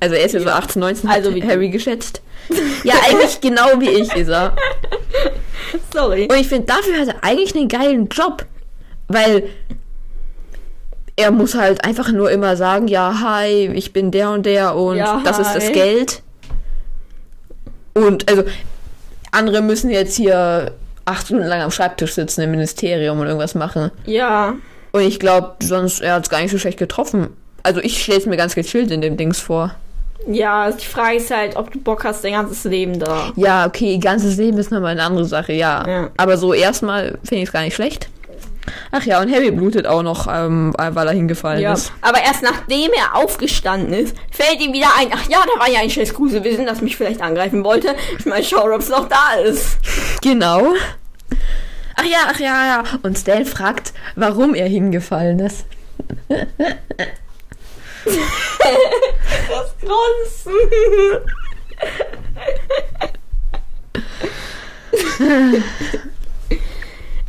Also 0.00 0.14
er 0.16 0.24
ist 0.24 0.32
ja 0.32 0.40
so 0.40 0.48
18, 0.48 0.80
19, 0.80 1.10
Also 1.10 1.30
hat 1.30 1.36
wie. 1.36 1.42
Harry 1.42 1.68
geschätzt. 1.70 2.20
Ja, 2.84 2.94
eigentlich 3.08 3.40
genau 3.40 3.80
wie 3.80 3.88
ich 3.88 4.14
ist 4.14 4.28
er. 4.28 4.54
Sorry. 5.94 6.28
Und 6.30 6.36
ich 6.38 6.48
finde, 6.48 6.66
dafür 6.66 7.00
hat 7.00 7.08
er 7.08 7.24
eigentlich 7.24 7.56
einen 7.56 7.68
geilen 7.68 8.08
Job. 8.08 8.44
Weil 9.08 9.44
er 11.16 11.30
muss 11.30 11.54
halt 11.54 11.84
einfach 11.84 12.10
nur 12.12 12.30
immer 12.30 12.56
sagen, 12.56 12.88
ja, 12.88 13.20
hi, 13.22 13.70
ich 13.72 13.92
bin 13.92 14.10
der 14.10 14.30
und 14.30 14.44
der 14.44 14.74
und 14.76 14.96
Ja, 14.96 15.22
das 15.24 15.38
ist 15.38 15.54
das 15.54 15.66
hi. 15.66 15.72
Geld. 15.72 16.22
Und 17.94 18.28
also 18.28 18.44
andere 19.30 19.62
müssen 19.62 19.90
jetzt 19.90 20.16
hier 20.16 20.72
acht 21.04 21.26
Stunden 21.26 21.44
lang 21.44 21.60
am 21.60 21.70
Schreibtisch 21.70 22.12
sitzen 22.14 22.42
im 22.42 22.50
Ministerium 22.50 23.20
und 23.20 23.26
irgendwas 23.26 23.54
machen. 23.54 23.90
Ja. 24.06 24.54
Und 24.92 25.02
ich 25.02 25.18
glaube, 25.20 25.54
sonst, 25.62 26.00
er 26.00 26.14
hat 26.14 26.24
es 26.24 26.30
gar 26.30 26.40
nicht 26.40 26.50
so 26.50 26.58
schlecht 26.58 26.78
getroffen. 26.78 27.28
Also 27.62 27.80
ich 27.80 28.02
stelle 28.02 28.18
es 28.18 28.26
mir 28.26 28.36
ganz 28.36 28.54
gechillt 28.54 28.90
in 28.90 29.00
dem 29.00 29.16
Dings 29.16 29.40
vor. 29.40 29.74
Ja, 30.26 30.62
also 30.64 30.78
die 30.78 30.86
Frage 30.86 31.16
ist 31.16 31.30
halt, 31.30 31.56
ob 31.56 31.70
du 31.70 31.78
Bock 31.80 32.04
hast, 32.04 32.24
dein 32.24 32.32
ganzes 32.32 32.64
Leben 32.64 32.98
da. 32.98 33.30
Ja, 33.36 33.66
okay, 33.66 33.98
ganzes 33.98 34.36
Leben 34.36 34.56
ist 34.58 34.70
nochmal 34.70 34.92
eine 34.92 35.02
andere 35.02 35.24
Sache, 35.26 35.52
ja. 35.52 35.86
Ja. 35.86 36.10
Aber 36.16 36.36
so 36.38 36.54
erstmal 36.54 37.18
finde 37.24 37.42
ich 37.42 37.48
es 37.48 37.52
gar 37.52 37.62
nicht 37.62 37.74
schlecht. 37.74 38.08
Ach 38.90 39.02
ja, 39.04 39.20
und 39.20 39.30
Harry 39.30 39.50
blutet 39.50 39.86
auch 39.86 40.02
noch, 40.02 40.26
ähm, 40.26 40.72
weil 40.78 41.06
er 41.06 41.12
hingefallen 41.12 41.60
Ja. 41.60 41.74
ist. 41.74 41.92
Aber 42.00 42.18
erst 42.22 42.42
nachdem 42.42 42.90
er 42.96 43.14
aufgestanden 43.22 43.92
ist, 43.92 44.16
fällt 44.30 44.58
ihm 44.62 44.72
wieder 44.72 44.86
ein, 44.98 45.08
ach 45.12 45.28
ja, 45.28 45.38
da 45.54 45.60
war 45.60 45.68
ja 45.70 45.80
ein 45.80 45.90
scheiß 45.90 46.14
Grusewesen, 46.14 46.64
das 46.64 46.80
mich 46.80 46.96
vielleicht 46.96 47.20
angreifen 47.20 47.62
wollte. 47.62 47.94
Ich 48.18 48.24
mal 48.24 48.42
schauen, 48.42 48.72
ob 48.72 48.80
es 48.80 48.88
noch 48.88 49.06
da 49.08 49.34
ist. 49.44 49.76
Genau. 50.22 50.72
Ach 51.96 52.04
ja, 52.04 52.18
ach 52.30 52.40
ja, 52.40 52.66
ja. 52.66 52.82
Und 53.02 53.18
Stan 53.18 53.44
fragt, 53.44 53.92
warum 54.16 54.54
er 54.54 54.66
hingefallen 54.68 55.40
ist. 55.40 55.66
Das 58.04 59.74
Grunzen. 59.80 60.54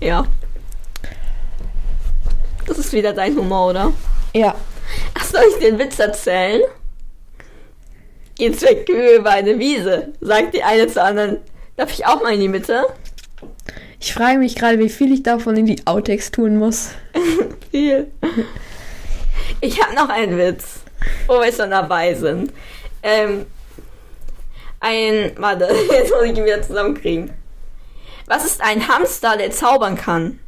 ja. 0.02 0.26
Das 2.68 2.78
ist 2.80 2.94
wieder 2.94 3.14
dein 3.14 3.36
Humor, 3.38 3.70
oder? 3.70 3.94
Ja. 4.34 4.56
Ach, 5.14 5.24
soll 5.24 5.44
ich 5.52 5.60
dir 5.60 5.68
einen 5.70 5.80
Witz 5.80 6.00
erzählen? 6.00 6.62
Geht's 8.38 8.62
weg 8.64 8.90
über 8.90 9.30
eine 9.30 9.58
Wiese, 9.60 10.10
sagt 10.20 10.54
die 10.54 10.64
eine 10.64 10.88
zur 10.88 11.04
anderen. 11.04 11.38
Darf 11.78 11.92
ich 11.92 12.06
auch 12.06 12.22
mal 12.22 12.34
in 12.34 12.42
die 12.42 12.50
Mitte? 12.50 12.86
Ich 14.00 14.14
frage 14.14 14.40
mich 14.40 14.56
gerade, 14.56 14.78
wie 14.80 14.90
viel 14.90 15.14
ich 15.14 15.24
davon 15.24 15.56
in 15.56 15.66
die 15.66 15.86
Outtakes 15.86 16.32
tun 16.32 16.58
muss. 16.58 16.90
Viel. 17.72 18.12
Ich 19.62 19.82
habe 19.82 19.95
noch 19.95 20.10
einen 20.10 20.38
Witz, 20.38 20.82
wo 21.28 21.41
wir 21.41 21.52
schon 21.52 21.71
dabei 21.71 22.13
sind. 22.13 22.52
Ähm, 23.04 23.45
ein, 24.80 25.32
warte, 25.38 25.65
jetzt 25.91 26.12
muss 26.12 26.24
ich 26.24 26.38
ihn 26.38 26.45
wieder 26.45 26.62
zusammenkriegen. 26.62 27.32
Was 28.28 28.45
ist 28.45 28.62
ein 28.62 28.88
Hamster, 28.88 29.38
der 29.38 29.52
zaubern 29.52 29.95
kann? 29.95 30.39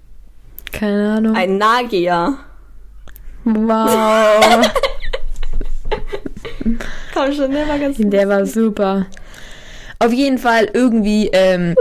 Keine 0.71 1.13
Ahnung. 1.13 1.35
Ein 1.35 1.57
Nagier. 1.57 2.37
wow. 3.43 4.71
Komm 7.13 7.33
schon, 7.33 7.51
der 7.51 7.67
war 7.67 7.79
ganz 7.79 7.97
Der 7.99 8.27
war 8.27 8.45
super. 8.45 9.07
Auf 9.99 10.13
jeden 10.13 10.37
Fall 10.37 10.69
irgendwie 10.73 11.29
ähm, 11.33 11.75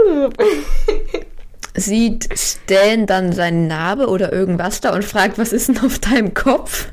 sieht 1.75 2.27
Stan 2.37 3.05
dann 3.05 3.31
seine 3.31 3.67
Narbe 3.67 4.07
oder 4.07 4.33
irgendwas 4.33 4.81
da 4.81 4.93
und 4.93 5.05
fragt, 5.05 5.37
was 5.37 5.53
ist 5.53 5.67
denn 5.67 5.79
auf 5.79 5.99
deinem 5.99 6.33
Kopf? 6.33 6.87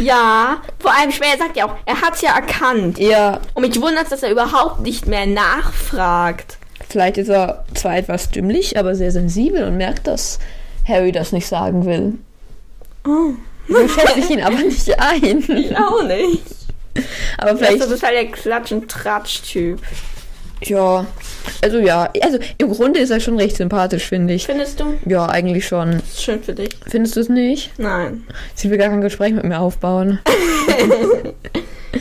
Ja, 0.00 0.60
vor 0.78 0.92
allem 0.94 1.10
später 1.10 1.38
sagt 1.38 1.56
er 1.56 1.66
auch, 1.66 1.76
er 1.86 2.00
hat's 2.02 2.20
ja 2.20 2.34
erkannt. 2.34 2.98
Ja, 2.98 3.40
Und 3.54 3.66
mich 3.66 3.80
wundert, 3.80 4.10
dass 4.12 4.22
er 4.22 4.30
überhaupt 4.30 4.80
nicht 4.80 5.06
mehr 5.06 5.26
nachfragt. 5.26 6.58
vielleicht 6.88 7.16
ist 7.18 7.28
er 7.28 7.64
zwar 7.74 7.96
etwas 7.96 8.30
dümmlich, 8.30 8.78
aber 8.78 8.94
sehr 8.94 9.10
sensibel 9.12 9.64
und 9.64 9.76
merkt, 9.76 10.06
dass 10.06 10.38
Harry 10.86 11.12
das 11.12 11.32
nicht 11.32 11.46
sagen 11.46 11.86
will. 11.86 12.14
Oh. 13.06 13.32
So 13.68 13.88
schätze 13.88 14.18
ich 14.20 14.30
ihn 14.30 14.42
aber 14.42 14.56
nicht 14.58 14.98
ein. 15.00 15.44
Ich 15.48 15.76
auch 15.78 16.02
nicht. 16.02 16.42
Aber 17.38 17.56
Vielleicht 17.56 17.58
vielleicht, 17.74 17.80
ist 17.82 17.90
das 17.92 18.02
halt 18.02 18.14
der 18.16 18.26
Klatsch- 18.32 18.72
und 18.72 18.88
Tratsch-Typ. 18.90 19.80
ja. 20.64 21.06
Also 21.62 21.78
ja, 21.78 22.10
also 22.22 22.38
im 22.58 22.70
Grunde 22.70 23.00
ist 23.00 23.10
er 23.10 23.20
schon 23.20 23.38
recht 23.38 23.56
sympathisch, 23.56 24.06
finde 24.08 24.34
ich. 24.34 24.46
Findest 24.46 24.80
du? 24.80 24.94
Ja, 25.06 25.26
eigentlich 25.26 25.66
schon. 25.66 25.92
Das 25.92 26.08
ist 26.10 26.22
schön 26.22 26.42
für 26.42 26.54
dich. 26.54 26.70
Findest 26.86 27.16
du 27.16 27.20
es 27.20 27.28
nicht? 27.28 27.78
Nein. 27.78 28.24
Sie 28.54 28.70
will 28.70 28.78
gar 28.78 28.88
kein 28.88 29.00
Gespräch 29.00 29.32
mit 29.32 29.44
mir 29.44 29.60
aufbauen. 29.60 30.20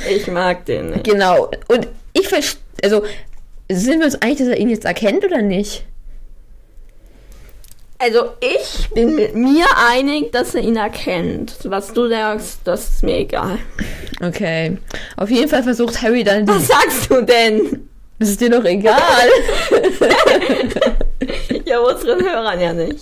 Ich 0.09 0.27
mag 0.27 0.65
den 0.65 0.91
nicht. 0.91 1.03
Genau. 1.03 1.49
Und 1.67 1.87
ich 2.13 2.27
verstehe, 2.27 2.61
also 2.83 3.03
sind 3.71 3.99
wir 3.99 4.05
uns 4.05 4.21
einig, 4.21 4.37
dass 4.37 4.47
er 4.47 4.57
ihn 4.57 4.69
jetzt 4.69 4.85
erkennt 4.85 5.25
oder 5.25 5.41
nicht? 5.41 5.85
Also 7.97 8.29
ich 8.39 8.89
bin 8.91 9.15
mit 9.15 9.35
mir 9.35 9.65
einig, 9.91 10.31
dass 10.31 10.55
er 10.55 10.61
ihn 10.61 10.77
erkennt. 10.77 11.57
Was 11.65 11.91
du 11.91 12.07
sagst, 12.07 12.59
das 12.63 12.87
ist 12.87 13.03
mir 13.03 13.17
egal. 13.17 13.57
Okay. 14.21 14.77
Auf 15.17 15.29
jeden 15.29 15.49
Fall 15.49 15.63
versucht 15.63 16.01
Harry 16.01 16.23
dann. 16.23 16.47
Was 16.47 16.67
sagst 16.67 17.09
du 17.09 17.21
denn? 17.21 17.88
Das 18.19 18.29
ist 18.29 18.41
dir 18.41 18.49
doch 18.49 18.65
egal. 18.65 18.97
Ja, 21.65 21.79
unseren 21.79 22.23
Hörern 22.23 22.59
ja 22.59 22.73
nicht. 22.73 23.01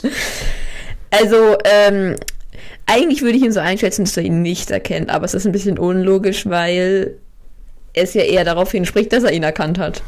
Also, 1.10 1.56
ähm, 1.64 2.18
eigentlich 2.86 3.22
würde 3.22 3.38
ich 3.38 3.44
ihn 3.44 3.54
so 3.54 3.62
einschätzen, 3.62 4.04
dass 4.04 4.18
er 4.18 4.24
ihn 4.24 4.42
nicht 4.42 4.72
erkennt, 4.72 5.10
aber 5.10 5.24
es 5.24 5.34
ist 5.34 5.46
ein 5.46 5.54
bisschen 5.54 5.80
unlogisch, 5.80 6.46
weil 6.48 7.16
es 7.94 8.14
ja 8.14 8.24
eher 8.24 8.44
darauf 8.44 8.72
hinspricht, 8.72 9.14
dass 9.14 9.24
er 9.24 9.32
ihn 9.32 9.44
erkannt 9.44 9.78
hat. 9.78 10.02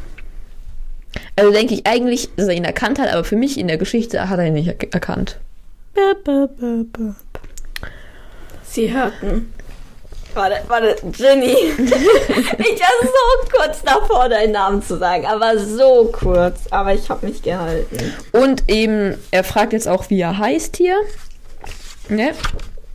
Also 1.36 1.52
denke 1.52 1.74
ich 1.74 1.86
eigentlich, 1.86 2.28
dass 2.36 2.48
er 2.48 2.54
ihn 2.54 2.64
erkannt 2.64 2.98
hat, 2.98 3.12
aber 3.12 3.24
für 3.24 3.36
mich 3.36 3.58
in 3.58 3.68
der 3.68 3.78
Geschichte 3.78 4.28
hat 4.28 4.38
er 4.38 4.46
ihn 4.46 4.54
nicht 4.54 4.68
er 4.68 4.92
erkannt. 4.92 5.38
Sie 8.64 8.92
hörten. 8.92 9.52
Warte, 10.34 10.56
warte, 10.68 10.96
Ginny. 11.10 11.52
ich 11.78 12.80
war 12.80 13.02
so 13.02 13.50
kurz 13.56 13.82
davor, 13.82 14.28
deinen 14.28 14.52
Namen 14.52 14.82
zu 14.82 14.96
sagen, 14.96 15.26
aber 15.26 15.58
so 15.58 16.10
kurz. 16.12 16.60
Aber 16.70 16.94
ich 16.94 17.08
habe 17.10 17.26
mich 17.26 17.42
gehalten. 17.42 18.14
Und 18.32 18.64
eben, 18.68 19.18
er 19.30 19.44
fragt 19.44 19.72
jetzt 19.72 19.88
auch, 19.88 20.08
wie 20.08 20.20
er 20.20 20.38
heißt 20.38 20.76
hier. 20.76 20.96
Ne? 22.08 22.32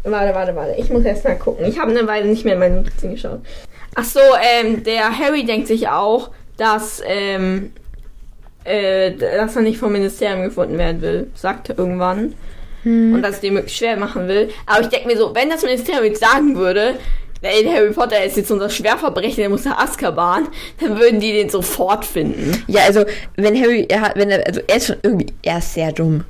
Warte, 0.04 0.36
warte, 0.36 0.56
warte. 0.56 0.76
Ich 0.80 0.90
muss 0.90 1.04
erst 1.04 1.26
mal 1.26 1.38
gucken. 1.38 1.66
Ich 1.66 1.80
habe 1.80 1.92
eine 1.92 2.08
Weile 2.08 2.28
nicht 2.28 2.46
mehr 2.46 2.54
in 2.54 2.60
meine 2.60 2.76
Notizen 2.76 3.12
geschaut. 3.12 3.42
Ach 3.96 4.06
so, 4.06 4.20
ähm, 4.20 4.84
der 4.84 5.18
Harry 5.18 5.46
denkt 5.46 5.68
sich 5.68 5.88
auch, 5.90 6.32
dass, 6.58 7.02
ähm, 7.06 7.74
äh, 8.64 9.12
dass 9.12 9.56
er 9.56 9.62
nicht 9.62 9.78
vom 9.78 9.92
Ministerium 9.92 10.44
gefunden 10.44 10.78
werden 10.78 11.02
will. 11.02 11.32
Sagt 11.34 11.70
er 11.70 11.80
irgendwann. 11.80 12.36
Und 12.86 13.24
dass 13.24 13.38
es 13.38 13.42
dem 13.42 13.56
möglichst 13.56 13.80
schwer 13.80 13.98
machen 13.98 14.28
will. 14.28 14.52
Aber 14.68 14.82
ich 14.82 14.90
denke 14.90 15.08
mir 15.08 15.18
so, 15.18 15.34
wenn 15.34 15.50
das 15.50 15.64
Ministerium 15.64 16.06
jetzt 16.06 16.20
sagen 16.20 16.56
würde, 16.56 17.00
der 17.46 17.74
Harry 17.74 17.92
Potter 17.92 18.24
ist 18.24 18.38
jetzt 18.38 18.52
unser 18.52 18.70
Schwerverbrecher, 18.70 19.38
der 19.38 19.50
muss 19.50 19.66
nach 19.66 19.78
Azkaban, 19.78 20.48
dann 20.80 21.00
würden 21.00 21.20
die 21.20 21.34
den 21.34 21.50
sofort 21.50 22.06
finden. 22.06 22.64
Ja, 22.68 22.82
also, 22.84 23.06
wenn 23.36 23.60
Harry, 23.60 23.86
er 23.90 24.02
hat, 24.02 24.16
wenn 24.16 24.30
er, 24.30 24.46
also 24.46 24.62
er 24.68 24.78
ist 24.78 24.88
schon 24.88 24.98
irgendwie, 25.04 25.28
er 25.42 25.60
ist 25.60 25.74
sehr 25.74 25.92
dumm. 25.92 26.24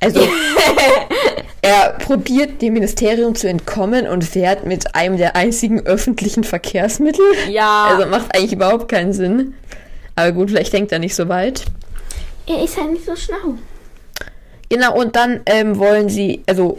Also, 0.00 0.20
er 1.62 1.90
probiert 1.98 2.62
dem 2.62 2.74
Ministerium 2.74 3.34
zu 3.34 3.48
entkommen 3.48 4.06
und 4.06 4.24
fährt 4.24 4.64
mit 4.64 4.94
einem 4.94 5.16
der 5.16 5.36
einzigen 5.36 5.84
öffentlichen 5.86 6.44
Verkehrsmittel. 6.44 7.24
Ja. 7.48 7.96
Also 7.96 8.06
macht 8.06 8.34
eigentlich 8.34 8.52
überhaupt 8.52 8.88
keinen 8.88 9.12
Sinn. 9.12 9.54
Aber 10.14 10.32
gut, 10.32 10.50
vielleicht 10.50 10.72
denkt 10.72 10.92
er 10.92 10.98
nicht 10.98 11.14
so 11.14 11.28
weit. 11.28 11.64
Er 12.46 12.64
ist 12.64 12.76
halt 12.76 12.92
nicht 12.92 13.04
so 13.04 13.14
schlau. 13.14 13.54
Genau, 14.68 14.98
und 14.98 15.16
dann 15.16 15.40
ähm, 15.46 15.78
wollen 15.78 16.08
sie, 16.08 16.42
also 16.46 16.78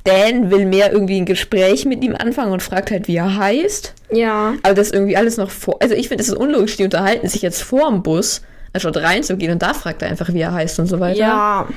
Stan 0.00 0.50
will 0.50 0.64
mehr 0.66 0.92
irgendwie 0.92 1.20
ein 1.20 1.26
Gespräch 1.26 1.84
mit 1.84 2.02
ihm 2.02 2.14
anfangen 2.16 2.52
und 2.52 2.62
fragt 2.62 2.90
halt, 2.90 3.08
wie 3.08 3.16
er 3.16 3.36
heißt. 3.36 3.94
Ja. 4.10 4.54
Aber 4.62 4.74
das 4.74 4.88
ist 4.88 4.94
irgendwie 4.94 5.16
alles 5.16 5.36
noch 5.36 5.50
vor. 5.50 5.76
Also 5.80 5.94
ich 5.94 6.08
finde, 6.08 6.22
es 6.22 6.28
ist 6.28 6.36
unlogisch, 6.36 6.76
die 6.76 6.84
unterhalten 6.84 7.28
sich 7.28 7.42
jetzt 7.42 7.62
vor 7.62 7.90
dem 7.90 8.02
Bus, 8.02 8.40
anstatt 8.72 8.96
reinzugehen 8.98 9.52
und 9.52 9.62
da 9.62 9.74
fragt 9.74 10.02
er 10.02 10.08
einfach, 10.08 10.32
wie 10.32 10.40
er 10.40 10.52
heißt 10.52 10.78
und 10.78 10.86
so 10.86 11.00
weiter. 11.00 11.18
Ja. 11.18 11.68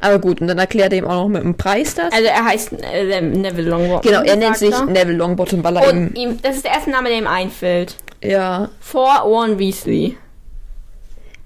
Aber 0.00 0.18
gut, 0.18 0.40
und 0.40 0.48
dann 0.48 0.58
erklärt 0.58 0.92
er 0.92 0.98
ihm 0.98 1.04
auch 1.06 1.22
noch 1.22 1.28
mit 1.28 1.42
dem 1.42 1.56
Preis 1.56 1.94
das. 1.94 2.12
Also 2.12 2.26
er 2.26 2.44
heißt 2.44 2.72
äh, 2.92 3.20
Neville 3.20 3.70
Longbottom. 3.70 4.02
genau, 4.10 4.22
er 4.22 4.36
nennt 4.36 4.56
sich 4.56 4.72
er. 4.72 4.84
Neville 4.86 5.16
Longbottom, 5.18 5.62
weil 5.64 5.76
er 5.76 5.88
Und 5.92 6.14
ihm. 6.16 6.30
ihm, 6.30 6.38
das 6.42 6.56
ist 6.56 6.64
der 6.64 6.72
erste 6.72 6.90
Name, 6.90 7.08
der 7.08 7.18
ihm 7.18 7.26
einfällt. 7.26 7.96
Ja. 8.22 8.68
Vor 8.80 9.12
Ron 9.24 9.58
Weasley. 9.58 10.16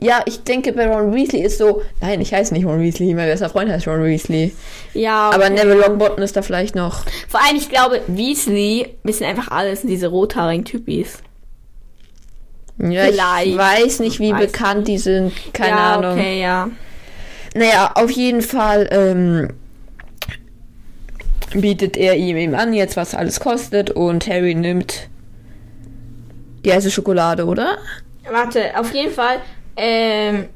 Ja, 0.05 0.23
ich 0.27 0.45
denke, 0.45 0.73
bei 0.75 0.87
Ron 0.87 1.15
Weasley 1.15 1.41
ist 1.43 1.57
so. 1.57 1.81
Nein, 2.03 2.21
ich 2.21 2.35
heiße 2.35 2.53
nicht 2.53 2.67
Ron 2.67 2.83
Weasley, 2.83 3.15
mein 3.15 3.27
bester 3.27 3.49
Freund 3.49 3.71
heißt 3.71 3.89
Ron 3.89 4.05
Weasley. 4.05 4.55
Ja. 4.93 5.31
Aber 5.31 5.45
okay. 5.47 5.55
Neville 5.55 5.81
Longbottom 5.81 6.23
ist 6.23 6.37
da 6.37 6.43
vielleicht 6.43 6.75
noch. 6.75 7.05
Vor 7.27 7.41
allem, 7.43 7.57
ich 7.57 7.71
glaube, 7.71 8.03
Weasley 8.07 8.97
wissen 9.03 9.25
einfach 9.25 9.49
alles 9.51 9.83
in 9.83 9.89
diese 9.89 10.09
rothaarigen 10.09 10.67
Typis. 10.67 11.23
Ja, 12.79 13.05
Vielleicht. 13.05 13.47
ich 13.47 13.57
weiß 13.57 14.01
nicht, 14.01 14.21
wie 14.21 14.33
Weiß 14.33 14.47
bekannt 14.47 14.89
die 14.89 14.99
sind. 14.99 15.33
Keine 15.55 15.71
ja, 15.71 15.95
Ahnung. 15.95 16.19
okay, 16.19 16.41
ja. 16.41 16.69
Naja, 17.55 17.93
auf 17.95 18.11
jeden 18.11 18.43
Fall 18.43 18.89
ähm, 18.91 19.49
bietet 21.55 21.97
er 21.97 22.17
ihm 22.17 22.37
eben 22.37 22.55
an, 22.55 22.75
jetzt 22.75 22.97
was 22.97 23.15
alles 23.15 23.41
kostet 23.41 23.91
und 23.91 24.27
Harry 24.27 24.55
nimmt 24.55 25.09
die 26.65 26.73
heiße 26.73 26.91
Schokolade, 26.91 27.47
oder? 27.47 27.79
Warte, 28.31 28.79
auf 28.79 28.93
jeden 28.93 29.13
Fall, 29.13 29.39
ähm, 29.77 30.47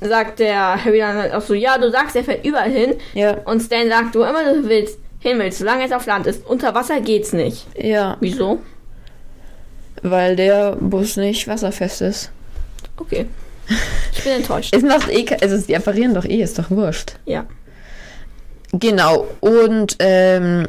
sagt 0.00 0.38
der 0.40 0.84
Harry 0.84 0.98
dann 0.98 1.16
halt 1.16 1.32
auch 1.34 1.42
so, 1.42 1.54
ja, 1.54 1.78
du 1.78 1.90
sagst, 1.90 2.16
er 2.16 2.24
fährt 2.24 2.44
überall 2.44 2.70
hin. 2.70 2.94
Ja. 3.14 3.38
Und 3.44 3.60
Stan 3.60 3.88
sagt, 3.88 4.14
wo 4.14 4.22
immer 4.24 4.44
du 4.44 4.68
willst, 4.68 4.98
hin 5.20 5.38
willst, 5.38 5.58
solange 5.58 5.84
es 5.84 5.92
auf 5.92 6.06
Land 6.06 6.26
ist. 6.26 6.46
Unter 6.46 6.74
Wasser 6.74 7.00
geht's 7.00 7.32
nicht. 7.32 7.66
Ja, 7.76 8.16
Wieso? 8.20 8.60
weil 10.02 10.36
der 10.36 10.76
Bus 10.76 11.16
nicht 11.16 11.46
wasserfest 11.48 12.00
ist. 12.02 12.30
Okay. 12.96 13.26
Ich 14.12 14.24
bin 14.24 14.32
enttäuscht. 14.32 14.74
Es 14.76 14.82
macht 14.82 15.08
eh, 15.10 15.24
also 15.40 15.56
sie 15.56 15.76
apparieren 15.76 16.14
doch 16.14 16.24
eh, 16.24 16.42
ist 16.42 16.58
doch 16.58 16.70
wurscht. 16.70 17.14
Ja. 17.24 17.46
Genau, 18.72 19.26
und 19.40 19.96
ähm, 19.98 20.66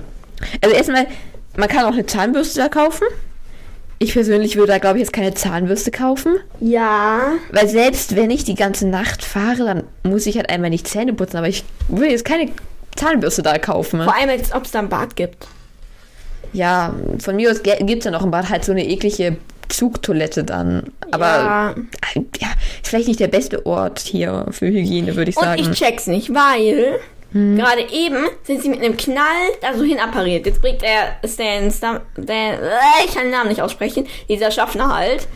also 0.62 0.76
erstmal, 0.76 1.08
man 1.56 1.70
kann 1.70 1.86
auch 1.86 1.94
eine 1.94 2.06
Zahnbürste 2.06 2.60
da 2.60 2.68
kaufen. 2.68 3.08
Ich 4.04 4.14
persönlich 4.14 4.56
würde 4.58 4.74
da, 4.74 4.78
glaube 4.80 4.98
ich, 4.98 5.04
jetzt 5.04 5.14
keine 5.14 5.34
Zahnbürste 5.34 5.90
kaufen. 5.92 6.36
Ja. 6.60 7.34
Weil 7.52 7.68
selbst 7.70 8.16
wenn 8.16 8.32
ich 8.32 8.44
die 8.44 8.56
ganze 8.56 8.88
Nacht 8.88 9.24
fahre, 9.24 9.64
dann 9.66 9.84
muss 10.04 10.26
ich 10.26 10.36
halt 10.38 10.50
einmal 10.50 10.70
nicht 10.70 10.88
Zähne 10.88 11.14
putzen. 11.14 11.38
Aber 11.38 11.48
ich 11.48 11.64
will 11.88 12.10
jetzt 12.12 12.26
keine 12.26 12.50
Zahnbürste 12.96 13.42
da 13.44 13.58
kaufen. 13.58 14.04
Vor 14.04 14.16
allem, 14.16 14.30
ob 14.54 14.66
es 14.66 14.72
da 14.72 14.80
ein 14.80 14.90
Bad 14.90 15.16
gibt. 15.16 15.48
Ja, 16.52 16.94
von 17.20 17.36
mir 17.36 17.50
aus 17.50 17.64
gibt 17.64 17.82
es 18.00 18.04
ja 18.06 18.12
noch 18.12 18.24
im 18.24 18.32
Bad 18.32 18.50
halt 18.50 18.66
so 18.66 18.72
eine 18.74 18.86
eklige 18.86 19.38
Zugtoilette 19.70 20.44
dann. 20.44 20.84
Aber 21.12 21.26
Ja. 21.26 21.72
äh, 22.16 22.22
ja, 22.40 22.48
ist 22.82 22.90
vielleicht 22.90 23.08
nicht 23.08 23.20
der 23.20 23.28
beste 23.30 23.66
Ort 23.66 24.00
hier 24.00 24.46
für 24.52 24.68
Hygiene, 24.68 25.16
würde 25.16 25.32
ich 25.32 25.38
Und 25.38 25.44
sagen. 25.46 25.62
ich 25.62 25.72
check's 25.72 26.08
nicht, 26.08 26.34
weil 26.34 27.00
gerade 27.34 27.82
eben 27.92 28.28
sind 28.44 28.62
sie 28.62 28.70
mit 28.70 28.80
einem 28.82 28.96
Knall 28.96 29.24
da 29.62 29.74
so 29.74 29.84
hin 29.84 30.00
appariert. 30.00 30.46
Jetzt 30.46 30.62
bringt 30.62 30.84
er 30.84 31.18
Stan, 31.28 31.72
Stan, 31.72 32.02
der, 32.16 32.62
äh, 32.62 33.06
ich 33.06 33.14
kann 33.14 33.24
den 33.24 33.32
Namen 33.32 33.50
nicht 33.50 33.62
aussprechen, 33.62 34.08
dieser 34.30 34.52
Schaffner 34.52 34.96
halt, 34.96 35.28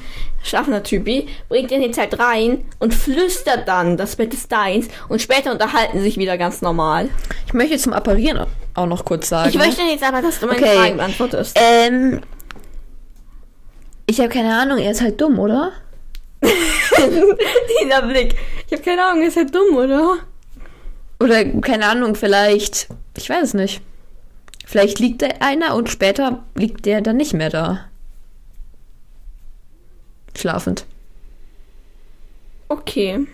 Schaffner-Typi, 0.43 1.27
bringt 1.49 1.71
ihn 1.71 1.81
jetzt 1.81 1.97
halt 1.97 2.19
rein 2.19 2.65
und 2.79 2.93
flüstert 2.93 3.67
dann, 3.67 3.97
das 3.97 4.15
Bett 4.15 4.33
ist 4.33 4.51
deins 4.51 4.87
und 5.09 5.21
später 5.21 5.51
unterhalten 5.51 5.97
sie 5.97 6.03
sich 6.05 6.17
wieder 6.17 6.37
ganz 6.37 6.61
normal. 6.61 7.09
Ich 7.47 7.53
möchte 7.53 7.77
zum 7.77 7.93
Apparieren 7.93 8.45
auch 8.75 8.85
noch 8.85 9.03
kurz 9.03 9.29
sagen. 9.29 9.49
Ich 9.49 9.57
möchte 9.57 9.81
jetzt 9.81 10.03
aber, 10.03 10.21
dass 10.21 10.39
du 10.39 10.45
meine 10.45 10.59
Okay. 10.59 10.75
Fragen 10.77 10.97
beantwortest. 10.97 11.57
Ähm, 11.59 12.21
ich 14.05 14.19
habe 14.19 14.29
keine 14.29 14.53
Ahnung, 14.53 14.77
er 14.77 14.91
ist 14.91 15.01
halt 15.01 15.19
dumm, 15.19 15.37
oder? 15.39 15.71
Dieser 16.41 18.01
Blick. 18.03 18.35
Ich 18.67 18.73
habe 18.73 18.83
keine 18.83 19.03
Ahnung, 19.03 19.23
ist 19.23 19.35
ja 19.35 19.43
dumm, 19.43 19.75
oder? 19.75 20.17
Oder 21.19 21.45
keine 21.61 21.87
Ahnung, 21.87 22.15
vielleicht, 22.15 22.87
ich 23.17 23.29
weiß 23.29 23.43
es 23.43 23.53
nicht. 23.53 23.81
Vielleicht 24.65 24.99
liegt 24.99 25.21
da 25.21 25.27
einer 25.39 25.75
und 25.75 25.89
später 25.89 26.43
liegt 26.55 26.85
der 26.85 27.01
dann 27.01 27.17
nicht 27.17 27.33
mehr 27.33 27.49
da. 27.49 27.85
Schlafend. 30.35 30.85
Okay. 32.67 33.25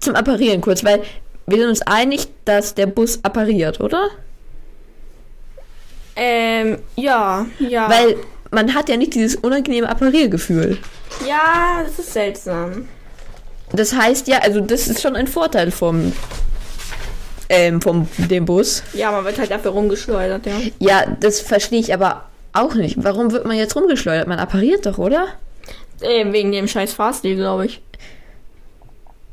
Zum 0.00 0.14
Apparieren 0.14 0.60
kurz, 0.60 0.82
weil 0.82 1.02
wir 1.46 1.58
sind 1.58 1.68
uns 1.68 1.82
einig, 1.82 2.28
dass 2.44 2.74
der 2.74 2.86
Bus 2.86 3.20
appariert, 3.22 3.80
oder? 3.80 4.08
Ähm, 6.16 6.78
ja, 6.96 7.46
ja. 7.58 7.88
Weil 7.88 8.16
man 8.50 8.74
hat 8.74 8.88
ja 8.88 8.96
nicht 8.96 9.14
dieses 9.14 9.36
unangenehme 9.36 9.88
Appariergefühl. 9.88 10.78
Ja, 11.26 11.82
das 11.84 11.98
ist 11.98 12.12
seltsam. 12.12 12.88
Das 13.72 13.94
heißt 13.94 14.28
ja, 14.28 14.38
also 14.38 14.60
das 14.60 14.88
ist 14.88 15.02
schon 15.02 15.16
ein 15.16 15.26
Vorteil 15.26 15.70
vom, 15.70 16.12
ähm, 17.48 17.80
vom 17.80 18.08
dem 18.16 18.44
Bus. 18.44 18.82
Ja, 18.94 19.10
man 19.12 19.24
wird 19.24 19.38
halt 19.38 19.50
dafür 19.50 19.72
rumgeschleudert, 19.72 20.46
ja. 20.46 20.52
Ja, 20.78 21.16
das 21.20 21.40
verstehe 21.40 21.80
ich 21.80 21.92
aber 21.92 22.24
auch 22.52 22.74
nicht. 22.74 22.96
Warum 23.02 23.32
wird 23.32 23.44
man 23.44 23.56
jetzt 23.56 23.76
rumgeschleudert? 23.76 24.26
Man 24.26 24.38
appariert 24.38 24.86
doch, 24.86 24.98
oder? 24.98 25.28
Äh, 26.00 26.32
wegen 26.32 26.52
dem 26.52 26.68
scheiß 26.68 26.92
Fahrstil, 26.92 27.36
glaube 27.36 27.66
ich. 27.66 27.82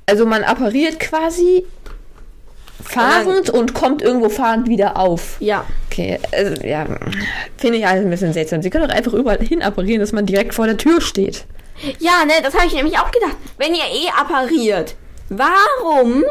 Also 0.08 0.26
man 0.26 0.44
appariert 0.44 1.00
quasi 1.00 1.66
fahrend 2.84 3.50
und 3.50 3.74
kommt 3.74 4.02
irgendwo 4.02 4.30
fahrend 4.30 4.68
wieder 4.68 4.98
auf. 4.98 5.38
Ja. 5.40 5.66
Okay, 5.90 6.20
also 6.32 6.62
ja, 6.64 6.86
finde 7.58 7.78
ich 7.78 7.88
alles 7.88 8.04
ein 8.04 8.10
bisschen 8.10 8.34
seltsam. 8.34 8.62
Sie 8.62 8.70
können 8.70 8.88
doch 8.88 8.96
einfach 8.96 9.14
überall 9.14 9.40
hin 9.40 9.62
apparieren, 9.62 10.02
dass 10.02 10.12
man 10.12 10.26
direkt 10.26 10.54
vor 10.54 10.68
der 10.68 10.78
Tür 10.78 11.02
steht. 11.02 11.46
Ja, 12.00 12.26
ne, 12.26 12.34
das 12.44 12.54
habe 12.56 12.68
ich 12.68 12.74
nämlich 12.74 12.98
auch 12.98 13.12
gedacht. 13.12 13.36
Wenn 13.58 13.74
ihr 13.76 13.84
eh 13.84 14.10
appariert, 14.18 14.96
warum 15.30 16.24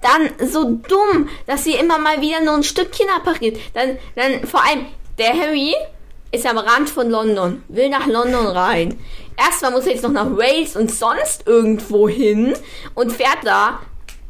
dann 0.00 0.48
so 0.50 0.64
dumm, 0.88 1.28
dass 1.46 1.66
ihr 1.66 1.80
immer 1.80 1.98
mal 1.98 2.20
wieder 2.20 2.40
nur 2.42 2.54
ein 2.54 2.62
Stückchen 2.62 3.06
appariert? 3.16 3.58
Dann, 3.74 3.98
dann 4.16 4.46
vor 4.46 4.62
allem, 4.64 4.86
der 5.18 5.32
Harry 5.32 5.74
ist 6.32 6.46
am 6.46 6.58
Rand 6.58 6.90
von 6.90 7.08
London, 7.10 7.62
will 7.68 7.88
nach 7.88 8.06
London 8.06 8.46
rein. 8.46 8.98
Erstmal 9.36 9.70
muss 9.72 9.86
er 9.86 9.92
jetzt 9.92 10.02
noch 10.02 10.12
nach 10.12 10.30
Wales 10.30 10.76
und 10.76 10.90
sonst 10.92 11.46
irgendwo 11.46 12.08
hin 12.08 12.54
und 12.94 13.12
fährt 13.12 13.38
da 13.44 13.80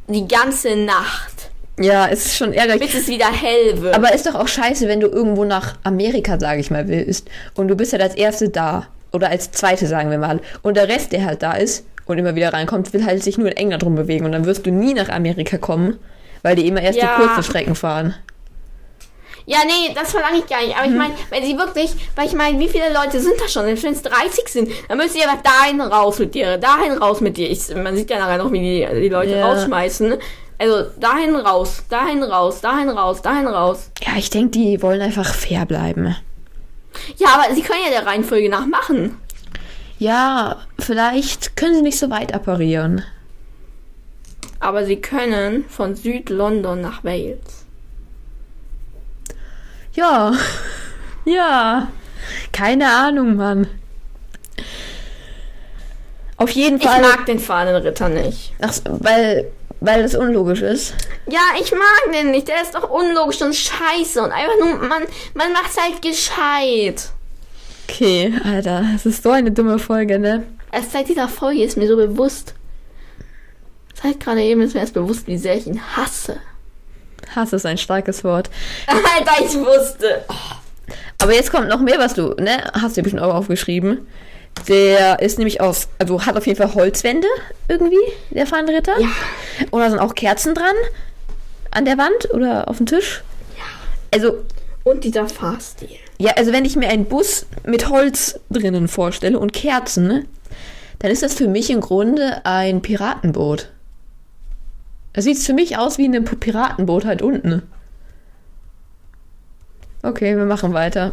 die 0.09 0.27
ganze 0.29 0.77
Nacht, 0.77 1.51
Ja, 1.79 2.07
es 2.09 2.27
ist 2.27 2.37
schon 2.37 2.53
ärgerlich. 2.53 2.93
bis 2.93 3.03
es 3.03 3.09
wieder 3.09 3.27
hell 3.33 3.81
wird. 3.81 3.95
Aber 3.95 4.13
ist 4.15 4.27
doch 4.27 4.35
auch 4.35 4.49
scheiße, 4.49 4.87
wenn 4.87 5.01
du 5.01 5.09
irgendwo 5.09 5.45
nach 5.45 5.77
Amerika, 5.83 6.39
sage 6.39 6.61
ich 6.61 6.71
mal, 6.71 6.89
willst. 6.89 7.29
Und 7.55 7.69
du 7.69 7.75
bist 7.75 7.93
halt 7.93 8.03
als 8.03 8.15
Erste 8.15 8.49
da. 8.51 8.87
Oder 9.15 9.31
als 9.31 9.51
Zweite, 9.53 9.87
sagen 9.87 10.11
wir 10.11 10.19
mal. 10.19 10.41
Und 10.63 10.77
der 10.77 10.89
Rest, 10.89 11.13
der 11.13 11.25
halt 11.25 11.43
da 11.43 11.53
ist 11.53 11.87
und 12.07 12.19
immer 12.19 12.35
wieder 12.35 12.53
reinkommt, 12.53 12.93
will 12.93 13.07
halt 13.07 13.23
sich 13.23 13.39
nur 13.39 13.49
in 13.49 13.57
England 13.57 13.85
rumbewegen. 13.85 14.27
Und 14.27 14.33
dann 14.33 14.45
wirst 14.45 14.67
du 14.67 14.71
nie 14.71 14.93
nach 14.93 15.09
Amerika 15.09 15.57
kommen, 15.57 15.99
weil 16.43 16.57
die 16.57 16.67
immer 16.67 16.83
erst 16.83 16.99
Ja. 16.99 17.17
die 17.17 17.23
kurzen 17.25 17.43
Strecken 17.45 17.75
fahren. 17.75 18.15
Ja, 19.47 19.59
nee, 19.67 19.95
das 19.95 20.11
verlange 20.11 20.39
ich 20.39 20.47
gar 20.47 20.61
nicht. 20.63 20.75
Aber 20.77 20.87
ich 20.87 20.93
meine, 20.95 21.13
wenn 21.31 21.45
sie 21.45 21.57
wirklich, 21.59 21.93
weil 22.17 22.27
ich 22.27 22.33
meine, 22.33 22.59
wie 22.59 22.69
viele 22.69 22.93
Leute 22.95 23.21
sind 23.21 23.35
da 23.39 23.47
schon? 23.47 23.67
Wenn 23.67 23.75
es 23.93 24.03
30 24.03 24.49
sind, 24.49 24.71
dann 24.89 24.97
müsst 24.97 25.15
ihr 25.17 25.29
aber 25.31 25.39
dahin 25.43 25.81
raus 25.83 26.19
mit 26.19 26.35
dir, 26.35 26.57
dahin 26.57 26.93
raus 26.93 27.21
mit 27.21 27.37
dir. 27.37 27.51
Ich, 27.51 27.75
man 27.75 27.95
sieht 27.95 28.09
ja 28.11 28.19
nachher 28.19 28.39
noch, 28.39 28.51
wie 28.53 28.59
die, 28.61 29.01
die 29.03 29.09
Leute 29.11 29.37
Ja. 29.37 29.47
rausschmeißen. 29.47 30.15
Also 30.57 30.89
dahin 30.99 31.37
raus, 31.37 31.83
dahin 31.91 32.23
raus, 32.23 32.61
dahin 32.63 32.89
raus, 32.89 33.21
dahin 33.21 33.47
raus. 33.47 33.91
Ja, 34.03 34.13
ich 34.17 34.31
denke, 34.31 34.51
die 34.53 34.81
wollen 34.83 35.03
einfach 35.03 35.35
fair 35.35 35.67
bleiben. 35.67 36.17
Ja, 37.17 37.29
aber 37.35 37.55
sie 37.55 37.63
können 37.63 37.81
ja 37.85 37.91
der 37.91 38.07
Reihenfolge 38.07 38.49
nach 38.49 38.67
machen. 38.67 39.19
Ja, 39.99 40.59
vielleicht 40.79 41.57
können 41.57 41.75
sie 41.77 41.83
nicht 41.83 41.99
so 41.99 42.11
weit 42.11 42.35
apparieren. 42.35 43.03
Aber 44.61 44.85
sie 44.85 44.97
können 44.97 45.65
von 45.69 45.95
Süd-London 45.95 46.81
nach 46.81 47.05
Wales. 47.05 47.65
Ja, 49.95 50.33
ja. 51.25 51.89
Keine 52.53 52.91
Ahnung, 52.91 53.37
Mann. 53.37 53.67
Auf 56.37 56.51
jeden 56.51 56.79
Ich 56.79 56.85
Fall. 56.85 57.01
mag 57.03 57.27
den 57.27 57.39
Fahnenritter 57.39 58.09
nicht. 58.09 58.55
Ach, 58.61 58.73
weil, 58.85 59.51
weil 59.85 60.03
das 60.03 60.15
unlogisch 60.15 60.63
ist. 60.63 60.95
Ja, 61.27 61.41
ich 61.61 61.71
mag 61.73 62.13
den 62.13 62.31
nicht. 62.31 62.49
Der 62.49 62.63
ist 62.63 62.75
doch 62.75 62.89
unlogisch 62.91 63.43
und 63.43 63.55
scheiße. 63.55 64.23
Und 64.23 64.33
einfach 64.33 64.59
nur, 64.59 64.77
man, 64.77 65.03
man 65.35 65.53
macht's 65.53 65.77
halt 65.77 66.01
gescheit. 66.03 67.11
Okay, 67.89 68.33
Alter, 68.45 68.85
das 68.93 69.07
ist 69.07 69.23
so 69.23 69.31
eine 69.31 69.51
dumme 69.51 69.79
Folge, 69.79 70.19
ne? 70.19 70.45
Erst 70.73 70.93
seit 70.93 71.09
dieser 71.09 71.29
Folge 71.29 71.63
ist 71.63 71.77
mir 71.77 71.87
so 71.87 71.97
bewusst. 71.97 72.55
Seit 74.03 74.21
gerade 74.21 74.43
eben 74.43 74.63
ist 74.63 74.75
mir 74.75 74.81
erst 74.81 74.95
bewusst, 74.95 75.27
wie 75.27 75.39
sehr 75.39 75.57
ich 75.57 75.67
ihn 75.67 75.81
hasse. 75.97 76.39
Hass 77.35 77.53
ist 77.53 77.67
ein 77.67 77.79
starkes 77.79 78.25
Wort. 78.25 78.51
Alter, 78.87 79.45
ich 79.45 79.55
wusste. 79.55 80.25
Aber 81.19 81.35
jetzt 81.35 81.51
kommt 81.51 81.69
noch 81.69 81.81
mehr, 81.81 81.99
was 81.99 82.15
du, 82.15 82.35
ne? 82.35 82.71
Hast 82.73 82.97
du 82.97 83.03
bestimmt 83.03 83.23
auch 83.23 83.35
aufgeschrieben. 83.35 84.07
Der 84.69 85.21
ist 85.21 85.39
nämlich 85.39 85.61
aus, 85.61 85.89
also 85.99 86.25
hat 86.25 86.37
auf 86.37 86.47
jeden 86.47 86.57
Fall 86.57 86.75
Holzwände 86.75 87.27
irgendwie, 87.69 87.99
der 88.31 88.47
Fahnenritter. 88.47 88.99
Ja. 88.99 89.09
Und 89.71 89.81
da 89.81 89.91
sind 89.91 89.99
auch 89.99 90.15
Kerzen 90.15 90.55
dran. 90.55 90.75
An 91.71 91.85
der 91.85 91.99
Wand 91.99 92.33
oder 92.33 92.69
auf 92.69 92.79
dem 92.79 92.87
Tisch. 92.87 93.23
Also, 94.13 94.45
Und 94.85 95.03
dieser 95.03 95.29
Fahrstil. 95.29 95.89
ja, 96.19 96.33
also 96.37 96.53
wenn 96.53 96.65
ich 96.65 96.77
mir 96.77 96.89
einen 96.89 97.07
Bus 97.07 97.47
mit 97.65 97.89
Holz 97.89 98.39
drinnen 98.49 98.87
vorstelle 98.87 99.39
und 99.41 99.53
Kerzen, 99.53 100.07
ne, 100.07 100.25
dann 101.01 101.11
ist 101.11 101.25
das 101.25 101.35
für 101.35 101.49
mich 101.49 101.69
im 101.71 101.81
Grunde 101.81 102.41
ein 102.45 102.81
Piratenboot. 102.81 103.71
Das 105.15 105.25
sieht 105.25 105.39
für 105.39 105.53
mich 105.53 105.77
aus 105.79 105.99
wie 105.99 106.07
ein 106.07 106.25
Piratenboot 106.25 107.05
halt 107.05 107.23
unten. 107.23 107.63
Okay, 110.03 110.37
wir 110.37 110.45
machen 110.45 110.73
weiter. 110.75 111.13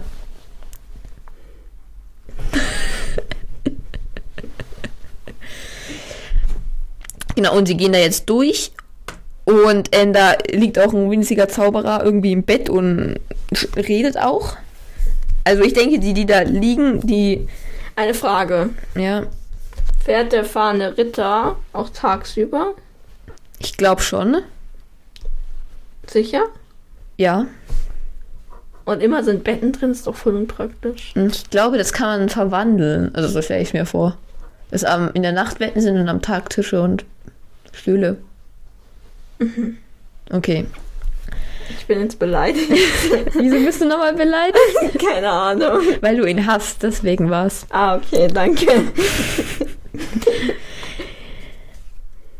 Genau, 7.44 7.58
und 7.58 7.68
sie 7.68 7.78
gehen 7.78 7.94
da 7.94 8.00
jetzt 8.00 8.30
durch. 8.30 8.72
Und 9.46 9.96
äh, 9.96 10.12
da 10.12 10.36
liegt 10.52 10.78
auch 10.80 10.94
ein 10.94 11.10
winziger 11.10 11.48
Zauberer 11.50 12.04
irgendwie 12.04 12.32
im 12.32 12.44
Bett 12.44 12.70
und 12.70 13.20
redet 13.76 14.18
auch. 14.18 14.56
Also 15.44 15.64
ich 15.64 15.74
denke, 15.74 16.00
die, 16.00 16.14
die 16.14 16.26
da 16.26 16.42
liegen, 16.42 17.02
die, 17.06 17.48
Eine 17.96 18.14
Frage. 18.14 18.70
ja, 18.96 19.24
Fährt 20.04 20.32
der 20.32 20.46
fahrende 20.46 20.98
Ritter 20.98 21.58
auch 21.74 21.90
tagsüber? 21.90 22.74
ich 23.60 23.78
glaube 23.78 24.02
schon. 24.02 24.38
Sicher? 26.08 26.44
Ja. 27.18 27.46
Und 28.86 29.02
immer 29.04 29.24
sind 29.24 29.44
Betten 29.44 29.72
drin, 29.72 29.92
ist 29.92 30.08
doch 30.08 30.16
voll 30.16 30.36
unpraktisch. 30.36 31.14
Und 31.16 31.36
ich 31.36 31.50
glaube, 31.52 31.78
das 31.78 31.94
kann 31.94 32.20
man 32.20 32.30
verwandeln. 32.30 33.14
Also 33.14 33.30
so 33.30 33.42
stelle 33.42 33.62
ich 33.62 33.74
mir 33.74 33.86
vor. 33.86 34.18
Dass 34.72 34.84
am, 34.84 35.12
in 35.14 35.22
der 35.22 35.32
Nacht 35.34 35.60
Betten 35.60 35.82
sind 35.82 35.98
und 35.98 36.10
am 36.10 36.22
Tag 36.22 36.50
Tische 36.50 36.82
und 36.82 37.06
Stühle. 37.72 38.18
Okay. 40.30 40.66
Ich 41.70 41.86
bin 41.86 42.02
jetzt 42.02 42.20
beleidigt. 42.20 42.70
Wieso 43.34 43.60
bist 43.60 43.82
du 43.82 43.86
nochmal 43.86 44.14
beleidigt? 44.14 45.00
Keine 45.00 45.30
Ahnung. 45.30 45.82
Weil 46.02 46.18
du 46.18 46.26
ihn 46.26 46.46
hast, 46.46 46.84
deswegen 46.84 47.30
war's. 47.30 47.66
Ah, 47.70 47.96
okay, 47.96 48.28
danke. 48.28 48.66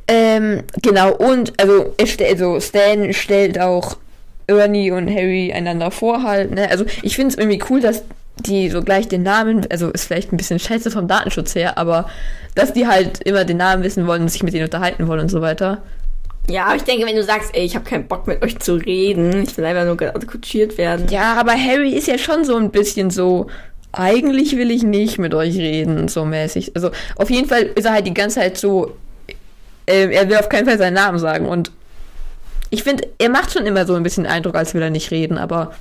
Ähm, 0.08 0.64
genau, 0.82 1.16
und 1.16 1.54
also, 1.58 1.96
also 1.98 2.60
Stan 2.60 3.14
stellt 3.14 3.60
auch 3.60 3.98
Ernie 4.48 4.92
und 4.92 5.10
Harry 5.10 5.54
einander 5.54 5.90
vor 5.90 6.24
halt, 6.24 6.52
ne? 6.52 6.70
Also 6.70 6.86
ich 7.02 7.16
finde 7.16 7.30
es 7.30 7.38
irgendwie 7.38 7.64
cool, 7.70 7.80
dass 7.80 8.04
die 8.40 8.70
so 8.70 8.82
gleich 8.82 9.08
den 9.08 9.24
Namen, 9.24 9.66
also 9.70 9.90
ist 9.90 10.06
vielleicht 10.06 10.32
ein 10.34 10.38
bisschen 10.38 10.60
scheiße 10.60 10.92
vom 10.92 11.08
Datenschutz 11.08 11.56
her, 11.56 11.78
aber 11.78 12.10
dass 12.56 12.74
die 12.74 12.88
halt 12.88 13.22
immer 13.22 13.46
den 13.46 13.58
Namen 13.58 13.84
wissen 13.84 14.08
wollen 14.08 14.24
und 14.24 14.30
sich 14.30 14.44
mit 14.44 14.54
denen 14.54 14.66
unterhalten 14.66 15.08
wollen 15.08 15.22
und 15.22 15.30
so 15.30 15.42
weiter. 15.42 15.82
Ja, 16.50 16.66
aber 16.66 16.76
ich 16.76 16.84
denke, 16.84 17.06
wenn 17.06 17.16
du 17.16 17.24
sagst, 17.24 17.52
ey, 17.54 17.64
ich 17.64 17.76
habe 17.76 17.86
keinen 17.86 18.08
Bock 18.08 18.28
mit 18.28 18.42
euch 18.42 18.60
zu 18.60 18.76
reden, 18.76 19.44
ich 19.44 19.56
will 19.58 19.66
einfach 19.66 19.86
nur 19.86 19.96
gerade 19.96 20.26
kutschiert 20.26 20.78
werden. 20.78 21.08
Ja, 21.10 21.36
aber 21.36 21.52
Harry 21.52 21.94
ist 21.94 22.08
ja 22.08 22.18
schon 22.18 22.44
so 22.44 22.58
ein 22.58 22.72
bisschen 22.72 23.12
so, 23.12 23.48
eigentlich 23.92 24.58
will 24.58 24.72
ich 24.72 24.84
nicht 24.84 25.20
mit 25.20 25.34
euch 25.34 25.56
reden, 25.56 26.08
so 26.08 26.26
mäßig. 26.26 26.76
Also 26.76 26.92
auf 27.16 27.30
jeden 27.30 27.48
Fall 27.48 27.64
ist 27.76 27.86
er 27.86 27.94
halt 27.94 28.08
die 28.08 28.14
ganze 28.14 28.40
Zeit 28.40 28.58
so, 28.58 28.96
äh, 29.86 30.08
er 30.12 30.28
will 30.30 30.38
auf 30.38 30.50
keinen 30.50 30.66
Fall 30.66 30.78
seinen 30.78 30.96
Namen 30.96 31.20
sagen. 31.20 31.48
Und 31.48 31.72
ich 32.70 32.84
finde, 32.84 33.08
er 33.20 33.30
macht 33.30 33.52
schon 33.52 33.66
immer 33.66 33.86
so 33.86 33.94
ein 33.94 34.04
bisschen 34.04 34.26
Eindruck, 34.26 34.56
als 34.56 34.74
will 34.74 34.82
er 34.82 34.90
nicht 34.90 35.12
reden, 35.12 35.38
aber 35.38 35.74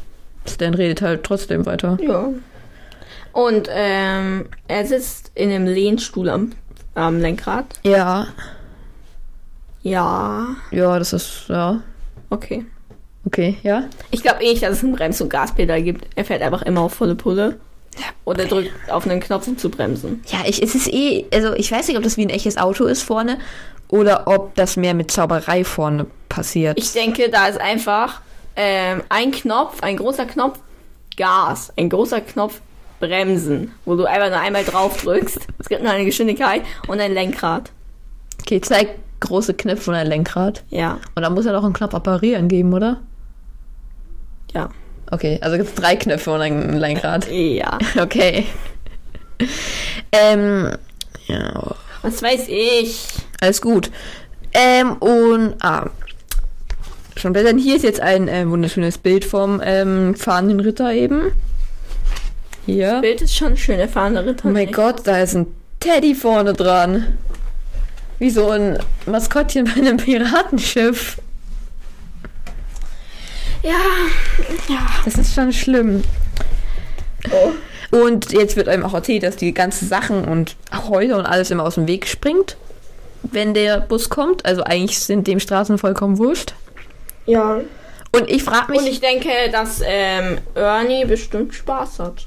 Stan 0.50 0.74
redet 0.74 1.02
halt 1.02 1.22
trotzdem 1.24 1.64
weiter. 1.66 1.98
Ja. 2.00 2.28
Und 3.32 3.68
ähm, 3.72 4.46
er 4.68 4.86
sitzt 4.86 5.30
in 5.34 5.50
einem 5.50 5.66
Lehnstuhl 5.66 6.28
am, 6.28 6.50
am 6.94 7.20
Lenkrad. 7.20 7.66
Ja, 7.84 8.26
Ja. 9.82 10.46
ja, 10.70 10.98
das 10.98 11.12
ist, 11.12 11.44
ja, 11.48 11.80
Okay. 12.28 12.64
okay, 13.26 13.56
ja. 13.62 13.84
Ich 14.10 14.22
glaube 14.22 14.42
eh 14.44 14.50
nicht, 14.50 14.62
dass 14.62 14.72
es 14.78 14.82
ein 14.82 14.92
Brems- 14.94 15.20
und 15.20 15.30
Gaspedal 15.30 15.82
gibt. 15.82 16.06
Er 16.16 16.24
fährt 16.24 16.42
einfach 16.42 16.62
immer 16.62 16.82
auf 16.82 16.94
volle 16.94 17.14
Pulle. 17.14 17.58
Oder 18.24 18.44
drückt 18.44 18.70
auf 18.90 19.06
einen 19.06 19.20
Knopf, 19.20 19.48
um 19.48 19.58
zu 19.58 19.68
bremsen. 19.68 20.22
Ja, 20.28 20.38
ich, 20.46 20.62
es 20.62 20.74
ist 20.74 20.88
eh, 20.92 21.24
also 21.34 21.52
ich 21.54 21.72
weiß 21.72 21.88
nicht, 21.88 21.96
ob 21.96 22.04
das 22.04 22.16
wie 22.16 22.22
ein 22.24 22.30
echtes 22.30 22.56
Auto 22.56 22.84
ist 22.84 23.02
vorne 23.02 23.38
oder 23.88 24.28
ob 24.28 24.54
das 24.54 24.76
mehr 24.76 24.94
mit 24.94 25.10
Zauberei 25.10 25.64
vorne 25.64 26.06
passiert. 26.28 26.78
Ich 26.78 26.92
denke, 26.92 27.28
da 27.30 27.46
ist 27.48 27.60
einfach 27.60 28.20
ähm, 28.56 29.02
ein 29.08 29.30
Knopf, 29.30 29.82
ein 29.82 29.96
großer 29.96 30.26
Knopf, 30.26 30.58
Gas. 31.16 31.72
Ein 31.76 31.88
großer 31.88 32.20
Knopf, 32.20 32.60
Bremsen. 32.98 33.72
Wo 33.84 33.94
du 33.96 34.04
einfach 34.06 34.28
nur 34.30 34.40
einmal 34.40 34.64
drauf 34.64 35.02
drückst. 35.02 35.40
Es 35.58 35.68
gibt 35.68 35.82
nur 35.82 35.92
eine 35.92 36.04
Geschwindigkeit 36.04 36.62
und 36.88 37.00
ein 37.00 37.12
Lenkrad. 37.12 37.70
okay, 38.40 38.60
zeig 38.60 38.88
große 39.20 39.54
Knöpfe 39.54 39.90
und 39.90 39.96
ein 39.96 40.06
Lenkrad. 40.06 40.64
Ja. 40.70 40.98
Und 41.14 41.22
da 41.22 41.30
muss 41.30 41.44
ja 41.44 41.52
noch 41.52 41.64
ein 41.64 41.72
Knopf 41.74 41.94
apparieren 41.94 42.48
geben, 42.48 42.72
oder? 42.72 43.00
Ja. 44.54 44.70
Okay, 45.10 45.38
also 45.42 45.56
gibt 45.56 45.68
es 45.68 45.74
drei 45.74 45.96
Knöpfe 45.96 46.30
und 46.32 46.40
ein 46.40 46.78
Lenkrad. 46.78 47.30
Ja. 47.30 47.78
Okay. 48.00 48.46
Ähm, 50.12 50.70
ja, 51.26 51.74
Was 52.02 52.22
weiß 52.22 52.46
ich? 52.48 53.06
alles 53.40 53.60
gut. 53.62 53.90
Ähm, 54.52 54.92
und, 54.98 55.54
ah, 55.62 55.88
schon 57.20 57.32
besser. 57.32 57.56
Hier 57.56 57.76
ist 57.76 57.82
jetzt 57.82 58.00
ein 58.00 58.28
äh, 58.28 58.48
wunderschönes 58.48 58.98
Bild 58.98 59.24
vom 59.24 59.60
ähm, 59.64 60.14
fahrenden 60.14 60.60
Ritter 60.60 60.92
eben. 60.92 61.32
Hier. 62.66 63.00
Bild 63.00 63.22
ist 63.22 63.36
schon 63.36 63.56
schön, 63.56 63.78
erfahrene 63.78 64.24
Ritter. 64.24 64.48
Oh 64.48 64.52
mein 64.52 64.70
Gott, 64.70 65.02
da 65.04 65.20
ist 65.20 65.34
ein 65.34 65.46
Teddy 65.80 66.14
vorne 66.14 66.52
dran. 66.52 67.18
Wie 68.18 68.30
so 68.30 68.50
ein 68.50 68.78
Maskottchen 69.06 69.64
bei 69.64 69.72
einem 69.80 69.96
Piratenschiff. 69.96 71.18
Ja. 73.62 73.70
Ja. 74.68 74.86
Das 75.04 75.16
ist 75.16 75.34
schon 75.34 75.52
schlimm. 75.52 76.02
Oh. 77.30 77.52
Und 77.90 78.32
jetzt 78.32 78.56
wird 78.56 78.68
einem 78.68 78.84
auch 78.84 78.94
erzählt, 78.94 79.22
dass 79.22 79.36
die 79.36 79.52
ganzen 79.52 79.88
Sachen 79.88 80.24
und 80.24 80.56
Häuser 80.88 81.18
und 81.18 81.26
alles 81.26 81.50
immer 81.50 81.64
aus 81.64 81.74
dem 81.74 81.88
Weg 81.88 82.06
springt, 82.06 82.56
wenn 83.22 83.52
der 83.52 83.80
Bus 83.80 84.08
kommt. 84.10 84.46
Also 84.46 84.62
eigentlich 84.62 85.00
sind 85.00 85.26
dem 85.26 85.40
Straßen 85.40 85.78
vollkommen 85.78 86.18
wurscht. 86.18 86.54
Ja. 87.26 87.60
Und 88.12 88.28
ich 88.28 88.42
frage 88.42 88.72
mich, 88.72 88.80
Und 88.80 88.86
ich 88.88 89.00
denke, 89.00 89.30
dass 89.52 89.80
ähm, 89.84 90.38
Ernie 90.54 91.04
bestimmt 91.04 91.54
Spaß 91.54 92.00
hat. 92.00 92.26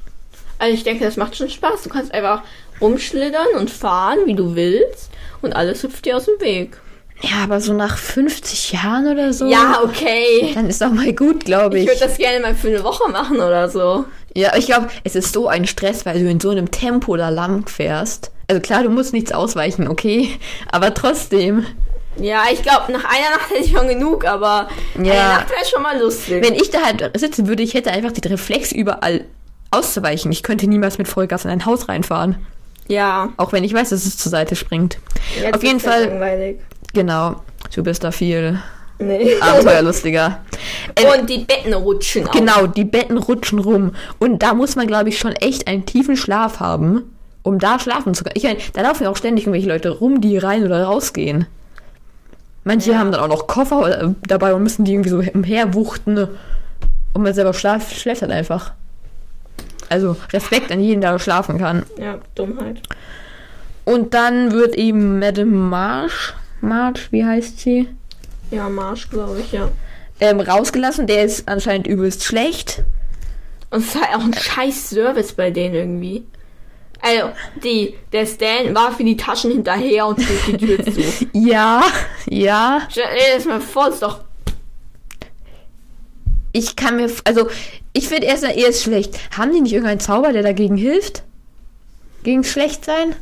Also 0.58 0.72
ich 0.74 0.84
denke, 0.84 1.04
das 1.04 1.16
macht 1.16 1.36
schon 1.36 1.50
Spaß. 1.50 1.82
Du 1.82 1.90
kannst 1.90 2.12
einfach 2.14 2.42
rumschlittern 2.80 3.48
und 3.58 3.70
fahren, 3.70 4.20
wie 4.24 4.34
du 4.34 4.54
willst. 4.54 5.10
Und 5.42 5.54
alles 5.54 5.82
hüpft 5.82 6.06
dir 6.06 6.16
aus 6.16 6.24
dem 6.24 6.40
Weg. 6.40 6.78
ja, 7.20 7.42
aber 7.44 7.60
so 7.60 7.74
nach 7.74 7.98
50 7.98 8.72
Jahren 8.72 9.06
oder 9.06 9.32
so, 9.34 9.46
Ja, 9.46 9.80
okay. 9.84 10.52
dann 10.54 10.68
ist 10.70 10.82
auch 10.82 10.90
mal 10.90 11.12
gut, 11.12 11.44
glaube 11.44 11.76
Ich 11.78 11.82
ich. 11.84 11.88
würde 11.90 12.00
das 12.00 12.16
gerne 12.18 12.40
mal 12.40 12.54
für 12.54 12.68
eine 12.68 12.82
Woche 12.82 13.10
machen 13.10 13.36
oder 13.36 13.68
so. 13.68 14.06
Ja, 14.34 14.56
ich 14.56 14.66
glaube, 14.66 14.88
es 15.04 15.14
ist 15.14 15.32
so 15.34 15.48
ein 15.48 15.66
Stress, 15.66 16.06
weil 16.06 16.18
du 16.22 16.28
in 16.30 16.40
so 16.40 16.50
einem 16.50 16.70
Tempo 16.70 17.16
da 17.16 17.28
lang 17.28 17.68
fährst. 17.68 18.30
Also 18.48 18.60
klar, 18.62 18.82
du 18.82 18.90
musst 18.90 19.12
nichts 19.12 19.32
ausweichen, 19.32 19.86
okay? 19.88 20.30
Aber 20.72 20.92
trotzdem, 20.94 21.66
Ja, 22.16 22.44
ich 22.52 22.62
glaube, 22.62 22.92
nach 22.92 23.04
einer 23.04 23.30
Nacht 23.36 23.50
hätte 23.50 23.62
ich 23.64 23.70
schon 23.76 23.88
genug, 23.88 24.24
aber 24.24 24.68
eine 24.96 25.08
Ja. 25.08 25.28
Nacht 25.34 25.50
wäre 25.50 25.64
schon 25.70 25.82
mal 25.82 25.98
lustig. 26.00 26.44
wenn 26.44 26.54
ich 26.54 26.70
da 26.70 26.80
halt 26.82 27.10
sitzen 27.18 27.46
würde, 27.48 27.62
ich 27.62 27.74
hätte 27.74 27.90
einfach 27.90 28.12
den 28.12 28.30
Reflex 28.30 28.72
überall 28.72 29.24
auszuweichen. 29.70 30.30
Ich 30.30 30.42
könnte 30.42 30.66
niemals 30.68 30.98
mit 30.98 31.08
Vollgas 31.08 31.44
in 31.44 31.50
ein 31.50 31.66
Haus 31.66 31.88
reinfahren. 31.88 32.36
ja. 32.86 33.30
Auch 33.36 33.52
wenn 33.52 33.64
ich 33.64 33.74
weiß, 33.74 33.88
dass 33.90 34.04
es 34.06 34.16
zur 34.16 34.30
Seite 34.30 34.54
springt. 34.56 34.98
Jetzt 35.40 35.54
Auf 35.56 35.62
jeden 35.64 35.80
Fall, 35.80 36.04
Langweilig. 36.06 36.60
genau. 36.92 37.42
Du 37.74 37.82
bist 37.82 38.04
da 38.04 38.12
viel 38.12 38.60
Nee. 39.00 39.34
abenteuerlustiger. 39.40 40.40
Äh, 40.94 41.18
Und 41.18 41.28
die 41.28 41.38
Betten 41.38 41.74
rutschen 41.74 42.28
auch. 42.28 42.32
Genau, 42.32 42.66
die 42.68 42.84
Betten 42.84 43.18
rutschen 43.18 43.58
rum. 43.58 43.92
Und 44.20 44.42
da 44.44 44.54
muss 44.54 44.76
man, 44.76 44.86
glaube 44.86 45.08
ich, 45.08 45.18
schon 45.18 45.32
echt 45.32 45.66
einen 45.66 45.84
tiefen 45.86 46.16
Schlaf 46.16 46.60
haben, 46.60 47.02
um 47.42 47.58
da 47.58 47.80
schlafen 47.80 48.14
zu 48.14 48.22
können. 48.22 48.36
Ich 48.36 48.44
meine, 48.44 48.58
da 48.74 48.82
laufen 48.82 49.02
ja 49.04 49.10
auch 49.10 49.16
ständig 49.16 49.46
irgendwelche 49.46 49.68
Leute 49.68 49.90
rum, 49.90 50.20
die 50.20 50.38
rein 50.38 50.64
oder 50.64 50.84
rausgehen. 50.84 51.46
Manche 52.64 52.92
Ja. 52.92 52.98
haben 52.98 53.12
dann 53.12 53.20
auch 53.20 53.28
noch 53.28 53.46
Koffer 53.46 54.02
äh, 54.02 54.08
dabei 54.26 54.54
und 54.54 54.62
müssen 54.62 54.84
die 54.84 54.92
irgendwie 54.94 55.10
so 55.10 55.18
umherwuchten. 55.34 56.28
Und 57.12 57.22
man 57.22 57.32
selber 57.34 57.54
schlaf, 57.54 57.92
schläft 57.92 58.22
halt 58.22 58.32
einfach. 58.32 58.72
Also 59.88 60.16
Respekt 60.32 60.72
an 60.72 60.80
jeden, 60.80 61.00
der 61.00 61.18
schlafen 61.18 61.58
kann. 61.58 61.84
Ja, 61.98 62.18
Dummheit. 62.34 62.80
Und 63.84 64.14
dann 64.14 64.52
wird 64.52 64.74
eben 64.76 65.18
Madame 65.18 65.50
Marsh, 65.52 66.34
Marsh, 66.62 67.12
wie 67.12 67.24
heißt 67.24 67.60
sie, 67.60 67.88
Ja, 68.50 68.68
Marsch, 68.70 69.10
glaube 69.10 69.40
ich, 69.40 69.52
ja. 69.52 69.68
ähm, 70.20 70.40
rausgelassen. 70.40 71.06
Der 71.06 71.22
ist 71.24 71.46
anscheinend 71.48 71.86
übelst 71.86 72.24
schlecht. 72.24 72.82
Und 73.70 73.80
es 73.80 73.94
ist 73.94 74.00
halt 74.00 74.16
auch 74.16 74.24
ein 74.24 74.32
scheiß 74.34 74.88
Service 74.90 75.32
bei 75.34 75.50
denen 75.50 75.74
irgendwie. 75.74 76.24
Also, 77.04 77.32
die, 77.62 77.94
der 78.12 78.24
Stan 78.24 78.74
war 78.74 78.90
für 78.90 79.04
die 79.04 79.16
Taschen 79.16 79.50
hinterher 79.50 80.06
und 80.06 80.22
schließt 80.22 80.46
die 80.46 80.56
Tür 80.56 80.84
zu. 80.84 81.02
Ja, 81.34 81.82
ja. 82.26 82.80
Stell 82.88 83.04
dir 83.04 83.36
das 83.36 83.44
mal 83.44 83.60
vor, 83.60 83.88
ist 83.88 84.00
doch. 84.00 84.20
Ich 86.52 86.76
kann 86.76 86.96
mir, 86.96 87.10
also 87.24 87.48
ich 87.92 88.08
finde 88.08 88.26
erst 88.26 88.44
er 88.44 88.56
ist 88.56 88.82
schlecht. 88.82 89.18
Haben 89.36 89.52
die 89.52 89.60
nicht 89.60 89.72
irgendeinen 89.72 90.00
Zauber, 90.00 90.32
der 90.32 90.42
dagegen 90.42 90.78
hilft? 90.78 91.24
Gegen 92.22 92.42
schlecht 92.42 92.86
sein? 92.86 93.14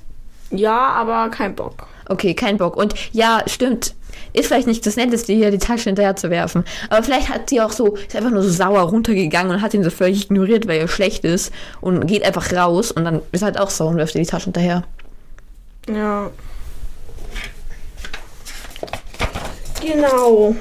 Ja, 0.53 0.91
aber 0.91 1.30
kein 1.30 1.57
Bock. 1.57 1.89
Okay, 2.09 2.35
kein 2.35 2.59
Bock. 2.59 2.76
Und 2.76 2.95
ja, 3.11 3.43
stimmt. 3.47 3.97
Ist 4.33 4.47
vielleicht 4.47 4.67
nicht 4.67 4.87
das 4.87 4.97
Netteste, 4.97 5.33
hier 5.33 5.51
die 5.51 5.59
Tasche 5.59 5.85
hinterher 5.85 6.17
zu 6.17 6.31
werfen. 6.31 6.65
Aber 6.91 7.03
vielleicht 7.03 7.29
hat 7.29 7.51
sie 7.51 7.61
auch 7.61 7.73
so, 7.73 7.97
ist 7.97 8.17
einfach 8.17 8.31
nur 8.31 8.43
so 8.43 8.51
sauer 8.51 8.83
runtergegangen 8.83 9.53
und 9.53 9.63
hat 9.63 9.75
ihn 9.75 9.85
so 9.85 9.91
völlig 9.91 10.25
ignoriert, 10.25 10.67
weil 10.67 10.81
er 10.81 10.89
schlecht 10.89 11.25
ist. 11.25 11.53
Und 11.81 12.07
geht 12.07 12.25
einfach 12.25 12.53
raus 12.53 12.93
und 12.93 13.05
dann 13.05 13.21
ist 13.33 13.43
halt 13.43 13.59
auch 13.59 13.71
sauer 13.71 13.91
und 13.91 13.97
wirft 13.97 14.15
ihr 14.15 14.23
die 14.23 14.27
Tasche 14.27 14.45
hinterher. 14.45 14.85
Ja. 15.89 16.31
Genau. 19.85 20.55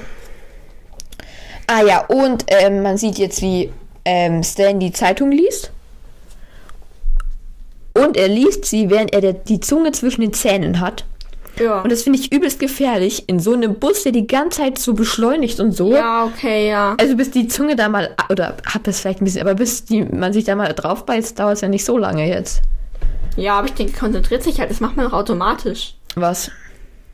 Ah 1.66 1.82
ja, 1.82 2.04
und 2.06 2.44
ähm, 2.48 2.82
man 2.82 2.98
sieht 2.98 3.18
jetzt, 3.18 3.40
wie 3.40 3.72
ähm, 4.04 4.42
Stan 4.42 4.78
die 4.78 4.92
Zeitung 4.92 5.30
liest. 5.30 5.70
Und 7.94 8.16
er 8.16 8.28
liest 8.28 8.64
sie, 8.64 8.90
während 8.90 9.12
er 9.12 9.20
der, 9.20 9.32
die 9.34 9.60
Zunge 9.60 9.92
zwischen 9.92 10.22
den 10.22 10.32
Zähnen 10.32 10.80
hat. 10.80 11.04
Ja. 11.58 11.82
Und 11.82 11.92
das 11.92 12.02
finde 12.02 12.18
ich 12.18 12.32
übelst 12.32 12.58
gefährlich 12.58 13.28
in 13.28 13.38
so 13.38 13.52
einem 13.52 13.74
Bus, 13.74 14.02
der 14.04 14.12
die 14.12 14.26
ganze 14.26 14.60
Zeit 14.60 14.78
so 14.78 14.94
beschleunigt 14.94 15.60
und 15.60 15.72
so. 15.72 15.92
ja, 15.92 16.24
okay, 16.24 16.68
ja. 16.68 16.96
Also 16.98 17.16
bis 17.16 17.30
die 17.30 17.48
Zunge 17.48 17.76
da 17.76 17.88
mal, 17.88 18.14
oder 18.30 18.56
hab 18.66 18.86
es 18.86 19.00
vielleicht 19.00 19.20
ein 19.20 19.24
bisschen, 19.24 19.42
aber 19.42 19.54
bis 19.54 19.84
die, 19.84 20.02
man 20.02 20.32
sich 20.32 20.44
da 20.44 20.54
mal 20.54 20.72
drauf 20.72 21.04
beißt, 21.04 21.38
dauert 21.38 21.54
es 21.54 21.60
ja 21.60 21.68
nicht 21.68 21.84
so 21.84 21.98
lange 21.98 22.26
jetzt. 22.28 22.62
Ja, 23.36 23.58
aber 23.58 23.66
ich 23.66 23.74
denke, 23.74 23.98
konzentriert 23.98 24.42
sich 24.42 24.60
halt. 24.60 24.70
Das 24.70 24.80
macht 24.80 24.96
man 24.96 25.06
auch 25.06 25.12
automatisch. 25.12 25.94
Was? 26.14 26.50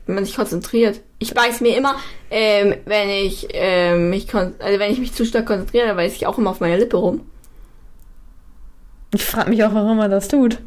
Wenn 0.05 0.15
man 0.15 0.25
sich 0.25 0.35
konzentriert. 0.35 1.01
Ich 1.19 1.33
beiß 1.33 1.61
mir 1.61 1.77
immer, 1.77 1.95
ähm, 2.31 2.75
wenn 2.85 3.09
ich 3.09 3.47
ähm, 3.51 4.09
mich 4.09 4.33
also 4.33 4.79
wenn 4.79 4.91
ich 4.91 4.99
mich 4.99 5.13
zu 5.13 5.25
stark 5.25 5.45
konzentriere, 5.45 5.87
dann 5.87 5.97
beiß 5.97 6.13
ich 6.15 6.27
auch 6.27 6.37
immer 6.37 6.49
auf 6.49 6.59
meine 6.59 6.77
Lippe 6.77 6.97
rum. 6.97 7.21
Ich 9.13 9.25
frage 9.25 9.49
mich 9.49 9.63
auch, 9.63 9.73
warum 9.73 9.99
er 9.99 10.09
das 10.09 10.27
tut. 10.27 10.59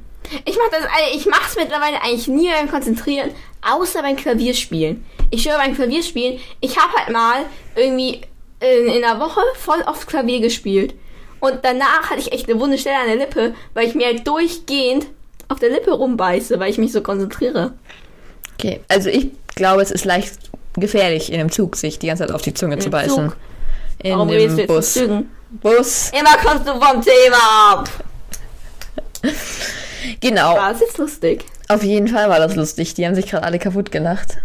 Ich 0.45 0.57
mach 0.57 0.70
das, 0.70 0.83
also 0.83 1.16
ich 1.16 1.27
mach's 1.27 1.57
mittlerweile 1.57 2.01
eigentlich 2.03 2.29
nie 2.29 2.49
beim 2.49 2.70
Konzentrieren, 2.70 3.31
außer 3.62 4.03
beim 4.03 4.16
Klavierspielen. 4.16 5.05
Ich 5.31 5.43
schwöre 5.43 5.59
beim 5.59 5.75
Klavierspielen, 5.75 6.41
ich 6.61 6.79
habe 6.79 6.93
halt 6.95 7.11
mal 7.11 7.45
irgendwie 7.77 8.20
in, 8.61 8.87
in 8.93 9.05
einer 9.05 9.20
Woche 9.20 9.41
voll 9.57 9.83
oft 9.87 10.07
Klavier 10.07 10.41
gespielt. 10.41 10.95
Und 11.41 11.59
danach 11.62 12.09
hatte 12.09 12.20
ich 12.20 12.33
echt 12.33 12.49
eine 12.49 12.61
wunde 12.61 12.79
Stelle 12.79 12.99
an 12.99 13.07
der 13.09 13.16
Lippe, 13.16 13.55
weil 13.75 13.89
ich 13.89 13.95
mir 13.95 14.07
halt 14.07 14.27
durchgehend 14.27 15.07
auf 15.49 15.59
der 15.59 15.70
Lippe 15.70 15.91
rumbeiße, 15.91 16.59
weil 16.61 16.70
ich 16.70 16.79
mich 16.79 16.93
so 16.93 17.03
konzentriere. 17.03 17.73
Okay, 18.55 18.81
also 18.89 19.09
ich 19.09 19.29
glaube, 19.55 19.83
es 19.83 19.91
ist 19.91 20.05
leicht 20.05 20.35
gefährlich, 20.75 21.33
in 21.33 21.41
einem 21.41 21.51
Zug 21.51 21.77
sich 21.77 21.99
die 21.99 22.07
ganze 22.07 22.27
Zeit 22.27 22.35
auf 22.35 22.43
die 22.43 22.55
Zunge 22.55 22.79
zu 22.79 22.87
Im 22.87 22.93
beißen. 22.93 23.29
Zug. 23.31 23.37
In 23.99 24.12
Warum 24.12 24.29
dem 24.29 24.57
du 24.57 24.66
Bus. 24.66 24.95
Zügen? 24.95 25.31
Bus. 25.51 26.11
Immer 26.18 26.37
kommst 26.45 26.66
du 26.66 26.73
vom 26.73 27.03
Thema 27.03 27.73
ab. 27.73 27.89
Genau. 30.20 30.57
War 30.57 30.72
das 30.72 30.80
jetzt 30.80 30.98
lustig? 30.98 31.44
Auf 31.68 31.82
jeden 31.82 32.09
Fall 32.09 32.28
war 32.28 32.38
das 32.38 32.55
lustig. 32.57 32.94
Die 32.94 33.07
haben 33.07 33.14
sich 33.14 33.26
gerade 33.30 33.44
alle 33.44 33.59
kaputt 33.59 33.90
gelacht. 33.92 34.38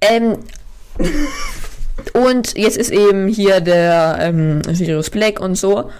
ähm, 0.00 0.38
und 2.12 2.56
jetzt 2.56 2.76
ist 2.76 2.90
eben 2.90 3.28
hier 3.28 3.60
der 3.60 4.18
ähm, 4.20 4.62
Sirius 4.72 5.10
Black 5.10 5.40
und 5.40 5.54
so. 5.54 5.90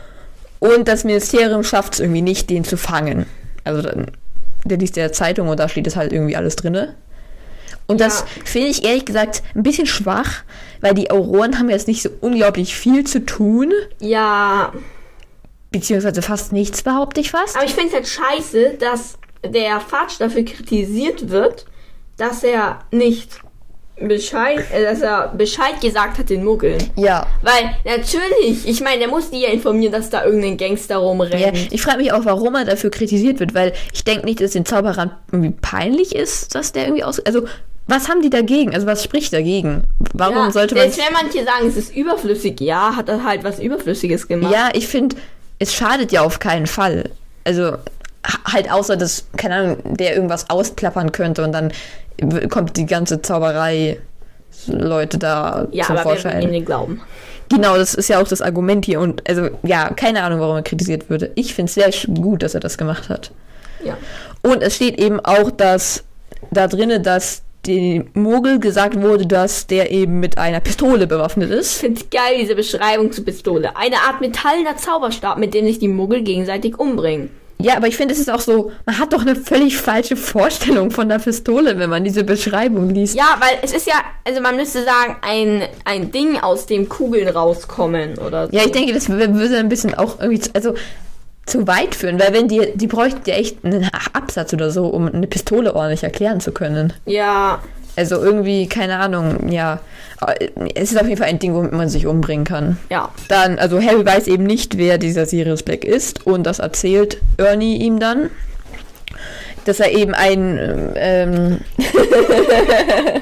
Und 0.59 0.89
das 0.89 1.05
Ministerium 1.05 1.63
schafft 1.65 1.95
es 1.95 2.01
irgendwie 2.01 2.23
nicht, 2.23 2.51
den 2.51 2.65
zu 2.65 2.77
fangen. 2.77 3.27
Also 3.65 3.83
dann, 3.83 4.07
der 4.65 4.79
liest 4.79 4.97
der 4.97 5.13
Zeitung 5.13 5.49
und 5.49 5.59
da 5.61 5.69
steht 5.69 5.87
es 5.87 5.97
halt 5.97 6.13
irgendwie 6.13 6.37
alles 6.37 6.57
drinne. 6.57 6.95
Und 7.87 8.01
das 8.01 8.21
Ja. 8.21 8.27
finde 8.45 8.69
ich 8.69 8.85
ehrlich 8.85 9.05
gesagt 9.05 9.43
ein 9.55 9.63
bisschen 9.63 9.87
schwach, 9.87 10.43
weil 10.81 10.95
die 10.95 11.11
Auroren 11.11 11.59
haben 11.59 11.71
jetzt 11.71 11.89
nicht 11.89 12.03
so 12.03 12.11
unglaublich 12.21 12.75
viel 12.77 13.05
zu 13.05 13.25
tun. 13.25 13.73
Ja, 14.01 14.73
Beziehungsweise 15.71 16.23
fast 16.23 16.53
nichts, 16.53 16.83
behaupte 16.83 17.21
ich 17.21 17.31
fast. 17.31 17.57
aber 17.57 17.65
ich 17.65 17.75
finde 17.75 17.89
es 17.89 17.95
halt 17.95 18.09
scheiße, 18.09 18.75
dass 18.79 19.19
der 19.45 19.81
Fatsch 19.81 20.19
dafür 20.19 20.45
kritisiert 20.45 21.31
wird, 21.31 21.67
dass 22.17 22.43
er 22.43 22.81
nicht 22.91 23.41
Bescheid, 24.01 24.65
äh, 24.73 24.83
dass 24.83 25.01
er 25.01 25.29
Bescheid 25.29 25.81
gesagt 25.81 26.19
hat 26.19 26.31
den 26.31 26.45
Muggeln. 26.45 26.79
Ja. 26.97 27.27
Weil 27.43 27.77
natürlich, 27.85 28.67
ich 28.67 28.81
meine, 28.81 29.01
der 29.01 29.09
muss 29.09 29.31
die 29.31 29.41
ja 29.41 29.51
informieren, 29.51 29.93
dass 29.93 30.11
da 30.11 30.25
irgendein 30.25 30.57
Gangster 30.57 30.95
Ja, 30.95 31.01
rumrennt. 31.01 31.73
ich 31.73 31.83
frage 31.83 31.99
mich 31.99 32.13
auch, 32.13 32.25
warum 32.25 32.55
er 32.55 32.65
dafür 32.65 32.91
kritisiert 32.91 33.41
wird, 33.41 33.55
weil 33.55 33.73
ich 33.93 34.05
denke 34.05 34.25
nicht, 34.25 34.41
dass 34.41 34.53
den 34.53 34.65
Zauberern 34.65 35.13
irgendwie 35.31 35.51
peinlich 35.51 36.15
ist, 36.15 36.55
dass 36.55 36.73
der 36.73 36.85
irgendwie 36.85 37.05
aus. 37.05 37.21
Also, 37.21 37.45
was 37.87 38.09
haben 38.09 38.23
die 38.23 38.31
dagegen? 38.31 38.75
Also, 38.75 38.87
was 38.87 39.05
spricht 39.05 39.33
dagegen? 39.33 39.85
Warum 40.15 40.37
ja, 40.37 40.51
sollte 40.51 40.75
man. 40.75 40.91
Selbst 40.91 41.07
wenn 41.07 41.13
manche 41.13 41.45
sagen, 41.45 41.69
es 41.69 41.77
ist 41.77 41.95
überflüssig, 41.95 42.61
ja, 42.61 42.97
hat 42.97 43.09
er 43.09 43.25
halt 43.25 43.45
was 43.45 43.59
Überflüssiges 43.59 44.29
gemacht. 44.29 44.53
Ja, 44.53 44.71
ich 44.73 44.89
finde, 44.89 45.17
es 45.61 45.73
schadet 45.73 46.11
ja 46.11 46.23
auf 46.23 46.41
keinen 46.41 46.67
Fall. 46.67 47.11
Also, 47.45 47.73
ha- 48.27 48.53
halt 48.53 48.71
außer, 48.73 48.97
dass, 48.97 49.27
keine 49.37 49.55
Ahnung, 49.55 49.77
der 49.97 50.15
irgendwas 50.17 50.51
ausklappern 50.51 51.13
könnte 51.13 51.45
und 51.45 51.53
dann 51.53 51.73
kommt 52.51 52.77
die 52.77 52.87
ganze 52.87 53.23
Zauberei 53.23 53.99
Leute 54.67 55.17
da 55.19 55.69
Ja, 55.71 55.85
zum 55.85 55.97
aber 55.97 56.03
Vorschein. 56.11 56.43
ihm 56.43 56.51
nicht 56.51 56.67
glauben? 56.67 57.01
Genau, 57.49 57.77
das 57.77 57.95
ist 57.95 58.09
ja 58.09 58.21
auch 58.21 58.29
das 58.29 58.43
Argument 58.43 58.85
hier. 58.85 59.01
Und 59.01 59.27
also, 59.29 59.49
ja, 59.63 59.91
keine 59.95 60.23
Ahnung, 60.23 60.41
warum 60.41 60.57
er 60.57 60.63
kritisiert 60.63 61.09
würde. 61.09 61.31
Ich 61.35 61.55
finde 61.55 61.71
es 61.71 61.75
sehr 61.75 61.91
gut, 62.15 62.43
dass 62.43 62.55
er 62.55 62.61
das 62.61 62.77
gemacht 62.79 63.09
hat. 63.09 63.31
Ja. 63.85 63.97
Und 64.43 64.63
es 64.63 64.77
steht 64.77 64.99
eben 65.01 65.19
auch, 65.21 65.51
dass 65.51 66.05
da 66.51 66.67
drinnen, 66.69 67.03
dass 67.03 67.43
dem 67.67 68.07
Mogel 68.15 68.59
gesagt 68.59 69.01
wurde, 69.01 69.27
dass 69.27 69.67
der 69.67 69.91
eben 69.91 70.19
mit 70.21 70.39
einer 70.39 70.61
Pistole 70.61 71.07
bewaffnet 71.07 71.51
Ich 71.51 71.57
ist. 71.59 71.73
finde 71.79 72.01
geil, 72.11 72.39
diese 72.41 72.55
Beschreibung 72.55 73.13
zur 73.13 73.25
Pistole. 73.25 73.77
Eine 73.77 73.97
Art 73.97 74.21
metallener 74.21 74.77
Zauberstab, 74.77 75.39
mit 75.39 75.53
dem 75.55 75.67
sich 75.67 75.79
die 75.79 75.89
Muggel 75.89 76.23
gegenseitig 76.23 76.79
umbringen. 76.79 77.31
Ja, 77.63 77.77
aber 77.77 77.89
ich 77.89 77.97
finde, 77.99 78.15
es 78.15 78.21
ist 78.21 78.31
auch 78.31 78.41
so, 78.41 78.73
man 78.87 78.99
hat 78.99 79.13
doch 79.13 79.21
eine 79.21 79.37
völlig 79.37 79.77
falsche 79.77 80.17
Vorstellung 80.17 80.91
von 80.91 81.11
der 81.11 81.19
Pistole, 81.19 81.79
wenn 81.79 81.91
man 81.91 82.03
diese 82.05 82.25
Beschreibung 82.25 82.89
liest. 82.89 83.15
Ja, 83.15 83.37
weil 83.39 83.59
es 83.61 83.75
ist 83.75 83.87
ja, 83.87 83.97
also 84.25 84.41
man 84.41 84.57
müsste 84.57 84.83
sagen, 84.83 85.17
ein, 85.21 85.65
ein 85.85 86.11
Ding, 86.11 86.39
aus 86.39 86.65
dem 86.65 86.89
Kugeln 86.89 87.29
rauskommen 87.29 88.17
oder 88.17 88.47
so. 88.47 88.57
Ja, 88.57 88.63
ich 88.65 88.73
denke, 88.73 88.95
das 88.95 89.11
wür- 89.11 89.35
würde 89.35 89.59
ein 89.59 89.69
bisschen 89.69 89.93
auch 89.95 90.19
irgendwie, 90.21 90.41
zu, 90.41 90.51
also 90.55 90.73
zu 91.51 91.67
weit 91.67 91.95
führen, 91.95 92.19
weil 92.21 92.33
wenn 92.33 92.49
die, 92.49 92.73
die 92.75 92.87
bräuchten 92.87 93.23
ja 93.27 93.35
echt 93.35 93.65
einen 93.65 93.91
Absatz 94.13 94.53
oder 94.53 94.71
so, 94.71 94.87
um 94.87 95.13
eine 95.13 95.27
Pistole 95.27 95.75
ordentlich 95.75 96.05
erklären 96.05 96.41
zu 96.41 96.53
können. 96.53 96.93
Ja, 97.07 97.61
Also 97.97 98.23
irgendwie, 98.23 98.69
keine 98.69 98.99
Ahnung, 98.99 99.51
ja. 99.51 99.81
Es 100.75 100.93
ist 100.93 100.99
auf 101.01 101.07
jeden 101.07 101.17
Fall 101.19 101.29
ein 101.29 101.39
Ding, 101.39 101.55
womit 101.55 101.73
man 101.73 101.89
sich 101.89 102.07
umbringen 102.07 102.45
kann. 102.45 102.77
ja. 102.91 103.09
Dann, 103.29 103.59
also 103.59 103.81
Harry 103.81 104.05
weiß 104.05 104.27
eben 104.29 104.45
nicht, 104.45 104.77
wer 104.79 104.99
dieser 104.99 105.27
Sirius 105.27 105.63
Black 105.63 105.85
ist 105.85 106.27
und 106.27 106.45
das 106.45 106.59
erzählt 106.59 107.19
Ernie 107.39 107.79
ihm 107.79 107.99
dann, 107.99 108.31
dass 109.65 109.81
er 109.81 109.93
eben 109.93 110.15
ein, 110.15 110.93
ähm, 110.95 111.61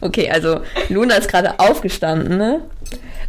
okay, 0.00 0.30
also 0.30 0.60
Luna 0.88 1.14
ist 1.16 1.28
gerade 1.28 1.58
aufgestanden, 1.58 2.38
ne? 2.38 2.60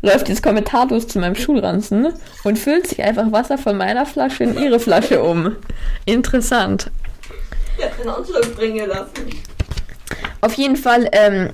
Läuft 0.02 0.30
jetzt 0.30 0.44
kommentarlos 0.44 1.08
zu 1.08 1.20
meinem 1.20 1.36
Schulranzen 1.36 2.14
und 2.44 2.60
füllt 2.60 2.88
sich 2.88 3.04
einfach 3.04 3.32
Wasser 3.32 3.58
von 3.58 3.78
meiner 3.78 4.06
Flasche 4.06 4.44
in 4.44 4.58
ihre 4.58 4.80
Flasche 4.80 5.22
um. 5.22 5.56
Interessant. 6.06 6.90
Ich 7.78 7.86
hab 7.86 7.98
den 7.98 8.10
Ausschlag 8.10 8.56
bringen 8.56 8.88
lassen. 8.88 9.30
Auf 10.42 10.54
jeden 10.54 10.76
Fall 10.76 11.08
ähm, 11.12 11.52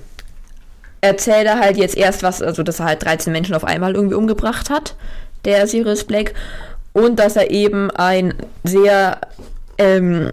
erzählt 1.01 1.45
er 1.45 1.59
halt 1.59 1.77
jetzt 1.77 1.95
erst 1.95 2.23
was, 2.23 2.41
also 2.41 2.63
dass 2.63 2.79
er 2.79 2.85
halt 2.85 3.03
13 3.03 3.31
Menschen 3.31 3.55
auf 3.55 3.63
einmal 3.63 3.95
irgendwie 3.95 4.15
umgebracht 4.15 4.69
hat, 4.69 4.95
der 5.45 5.67
Sirius 5.67 6.05
Black. 6.05 6.33
Und 6.93 7.19
dass 7.19 7.35
er 7.35 7.51
eben 7.51 7.91
ein 7.91 8.33
sehr 8.63 9.19
ähm, 9.77 10.31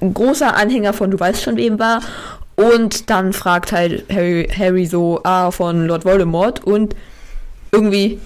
großer 0.00 0.54
Anhänger 0.54 0.92
von 0.92 1.10
Du 1.10 1.18
weißt 1.18 1.42
schon 1.42 1.56
wem 1.56 1.78
war. 1.78 2.00
Und 2.56 3.10
dann 3.10 3.32
fragt 3.32 3.72
halt 3.72 4.04
Harry, 4.10 4.48
Harry 4.56 4.86
so, 4.86 5.20
ah, 5.24 5.50
von 5.50 5.86
Lord 5.86 6.04
Voldemort. 6.04 6.64
Und 6.64 6.96
irgendwie 7.70 8.18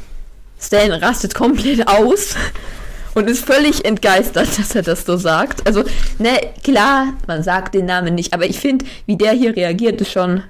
Stan 0.61 0.93
rastet 0.93 1.35
komplett 1.35 1.87
aus 1.89 2.37
und 3.15 3.29
ist 3.29 3.45
völlig 3.45 3.85
entgeistert, 3.85 4.59
dass 4.59 4.75
er 4.75 4.83
das 4.83 5.05
so 5.05 5.17
sagt. 5.17 5.67
Also, 5.67 5.85
ne, 6.19 6.39
klar, 6.63 7.15
man 7.27 7.43
sagt 7.43 7.75
den 7.75 7.87
Namen 7.87 8.15
nicht, 8.15 8.33
aber 8.33 8.45
ich 8.45 8.61
finde, 8.61 8.85
wie 9.07 9.17
der 9.17 9.33
hier 9.33 9.57
reagiert, 9.57 10.01
ist 10.01 10.13
schon 10.13 10.45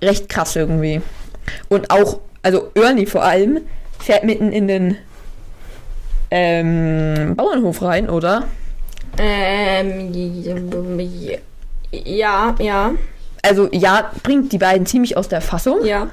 recht 0.00 0.28
krass 0.28 0.54
irgendwie. 0.54 1.00
Und 1.68 1.90
auch, 1.90 2.20
also 2.42 2.70
Ernie 2.74 3.06
vor 3.06 3.24
allem, 3.24 3.60
fährt 3.98 4.24
mitten 4.24 4.52
in 4.52 4.68
den 4.68 4.96
ähm, 6.30 7.34
Bauernhof 7.34 7.82
rein, 7.82 8.10
oder? 8.10 8.44
Ähm, 9.18 10.12
ja, 10.12 11.38
ja, 12.04 12.54
Also 13.42 13.68
ja, 13.72 14.10
bringt 14.22 14.52
die 14.52 14.58
beiden 14.58 14.86
ziemlich 14.86 15.16
aus 15.16 15.28
der 15.28 15.40
Fassung. 15.40 15.84
ja. 15.84 16.08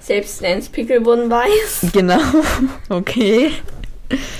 Selbst 0.00 0.40
Lance 0.40 0.70
Pickle 0.70 1.04
wurden 1.04 1.28
weiß. 1.28 1.88
Genau. 1.92 2.20
Okay. 2.88 3.50